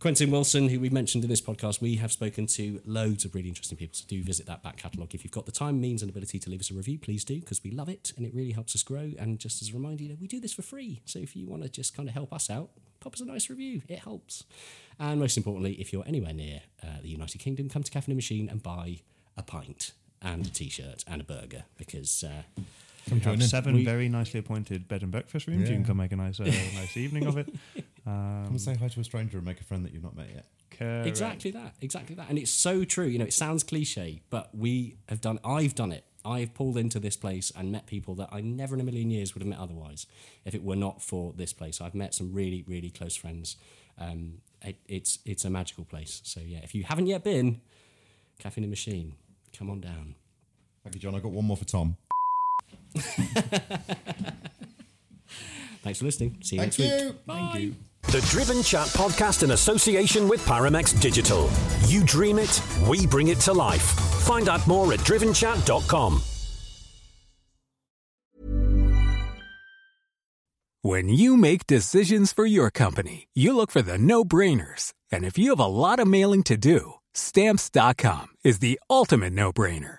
Quentin 0.00 0.30
Willson, 0.30 0.70
who 0.70 0.80
we 0.80 0.88
mentioned 0.88 1.24
in 1.24 1.28
this 1.28 1.42
podcast, 1.42 1.82
we 1.82 1.96
have 1.96 2.10
spoken 2.10 2.46
to 2.46 2.80
loads 2.86 3.26
of 3.26 3.34
really 3.34 3.50
interesting 3.50 3.76
people. 3.76 3.94
So 3.94 4.06
do 4.08 4.22
visit 4.22 4.46
that 4.46 4.62
back 4.62 4.78
catalogue. 4.78 5.14
If 5.14 5.24
you've 5.24 5.30
got 5.30 5.44
the 5.44 5.52
time, 5.52 5.78
means, 5.78 6.00
and 6.00 6.10
ability 6.10 6.38
to 6.38 6.48
leave 6.48 6.60
us 6.60 6.70
a 6.70 6.74
review, 6.74 6.98
please 6.98 7.22
do, 7.22 7.38
because 7.38 7.62
we 7.62 7.70
love 7.70 7.90
it 7.90 8.14
and 8.16 8.24
it 8.24 8.34
really 8.34 8.52
helps 8.52 8.74
us 8.74 8.82
grow. 8.82 9.12
And 9.18 9.38
just 9.38 9.60
as 9.60 9.68
a 9.68 9.72
reminder, 9.74 10.02
you 10.02 10.08
know, 10.08 10.16
we 10.18 10.26
do 10.26 10.40
this 10.40 10.54
for 10.54 10.62
free. 10.62 11.02
So 11.04 11.18
if 11.18 11.36
you 11.36 11.46
want 11.46 11.64
to 11.64 11.68
just 11.68 11.94
kind 11.94 12.08
of 12.08 12.14
help 12.14 12.32
us 12.32 12.48
out, 12.48 12.70
pop 13.00 13.12
us 13.12 13.20
a 13.20 13.26
nice 13.26 13.50
review. 13.50 13.82
It 13.88 13.98
helps. 13.98 14.44
And 14.98 15.20
most 15.20 15.36
importantly, 15.36 15.74
if 15.74 15.92
you're 15.92 16.06
anywhere 16.06 16.32
near 16.32 16.62
uh, 16.82 17.02
the 17.02 17.10
United 17.10 17.36
Kingdom, 17.36 17.68
come 17.68 17.82
to 17.82 17.90
Caffeine 17.90 18.16
Machine 18.16 18.48
and 18.48 18.62
buy 18.62 19.00
a 19.36 19.42
pint 19.42 19.92
and 20.22 20.46
a 20.46 20.50
t-shirt 20.50 21.04
and 21.06 21.20
a 21.20 21.24
burger 21.24 21.64
because 21.76 22.24
uh, 22.24 22.62
We 23.10 23.20
have 23.20 23.24
join 23.34 23.42
in. 23.42 23.48
seven 23.48 23.74
We- 23.74 23.84
very 23.84 24.08
nicely 24.08 24.40
appointed 24.40 24.88
bed 24.88 25.02
and 25.02 25.10
breakfast 25.10 25.46
rooms. 25.46 25.68
You 25.68 25.76
can 25.76 25.84
come 25.84 25.96
make 25.98 26.12
a 26.12 26.16
nice, 26.16 26.40
uh, 26.40 26.44
nice 26.74 26.96
evening 26.96 27.26
of 27.26 27.36
it. 27.38 27.46
Come 28.04 28.12
Um, 28.12 28.46
and 28.50 28.60
say 28.60 28.74
hi 28.74 28.88
to 28.88 29.00
a 29.00 29.04
stranger 29.04 29.36
and 29.38 29.46
make 29.46 29.60
a 29.60 29.64
friend 29.64 29.84
that 29.84 29.92
you've 29.92 30.02
not 30.02 30.16
met 30.16 30.28
yet. 30.34 30.46
correct. 30.70 31.06
Exactly 31.06 31.50
that. 31.50 31.74
Exactly 31.80 32.14
that. 32.16 32.28
And 32.28 32.38
it's 32.38 32.50
so 32.50 32.84
true. 32.84 33.06
You 33.06 33.18
know, 33.18 33.24
it 33.26 33.32
sounds 33.34 33.62
cliche, 33.64 34.22
but 34.30 34.54
we 34.54 34.96
have 35.08 35.20
done. 35.20 35.38
I've 35.44 35.74
done 35.74 35.92
it. 35.92 36.04
I've 36.24 36.52
pulled 36.52 36.76
into 36.76 37.00
this 37.00 37.16
place 37.16 37.50
and 37.56 37.72
met 37.72 37.86
people 37.86 38.14
that 38.16 38.28
I 38.30 38.40
never 38.42 38.74
in 38.74 38.80
a 38.80 38.84
million 38.84 39.10
years 39.10 39.34
would 39.34 39.40
have 39.42 39.48
met 39.48 39.58
otherwise 39.58 40.06
if 40.44 40.54
it 40.54 40.62
were 40.62 40.76
not 40.76 41.00
for 41.02 41.32
this 41.34 41.52
place. 41.54 41.80
I've 41.80 41.94
met 41.94 42.14
some 42.14 42.32
really, 42.34 42.62
really 42.66 42.90
close 42.90 43.16
friends. 43.16 43.56
Um, 43.98 44.38
it, 44.62 44.76
it's 44.86 45.18
it's 45.24 45.44
a 45.46 45.50
magical 45.50 45.84
place. 45.86 46.20
So 46.24 46.40
yeah, 46.40 46.58
if 46.62 46.74
you 46.74 46.84
haven't 46.84 47.06
yet 47.06 47.24
been, 47.24 47.62
Caffeine 48.38 48.64
and 48.64 48.70
Machine, 48.70 49.14
come 49.56 49.70
on 49.70 49.80
down. 49.80 50.14
Thank 50.82 50.94
you, 50.94 51.00
John. 51.00 51.14
I've 51.14 51.22
got 51.22 51.32
one 51.32 51.46
more 51.46 51.56
for 51.56 51.64
Tom. 51.66 51.96
Thanks 55.82 55.98
for 55.98 56.04
listening. 56.04 56.36
See 56.42 56.56
you 56.56 56.62
Thank 56.62 56.78
next 56.78 56.78
you. 56.78 57.06
week. 57.08 57.16
Thank 57.26 57.54
you. 57.54 57.74
The 58.02 58.20
Driven 58.30 58.62
Chat 58.62 58.88
podcast 58.88 59.42
in 59.42 59.52
association 59.52 60.28
with 60.28 60.44
Paramex 60.44 60.98
Digital. 61.00 61.48
You 61.86 62.02
dream 62.04 62.38
it, 62.38 62.62
we 62.88 63.06
bring 63.06 63.28
it 63.28 63.38
to 63.40 63.52
life. 63.52 63.82
Find 64.24 64.48
out 64.48 64.66
more 64.66 64.92
at 64.92 65.00
drivenchat.com. 65.00 66.22
When 70.82 71.10
you 71.10 71.36
make 71.36 71.66
decisions 71.66 72.32
for 72.32 72.46
your 72.46 72.70
company, 72.70 73.28
you 73.34 73.54
look 73.54 73.70
for 73.70 73.82
the 73.82 73.98
no 73.98 74.24
brainers. 74.24 74.94
And 75.12 75.24
if 75.24 75.36
you 75.36 75.50
have 75.50 75.60
a 75.60 75.66
lot 75.66 76.00
of 76.00 76.08
mailing 76.08 76.42
to 76.44 76.56
do, 76.56 76.94
stamps.com 77.12 78.28
is 78.44 78.60
the 78.60 78.80
ultimate 78.88 79.34
no 79.34 79.52
brainer. 79.52 79.98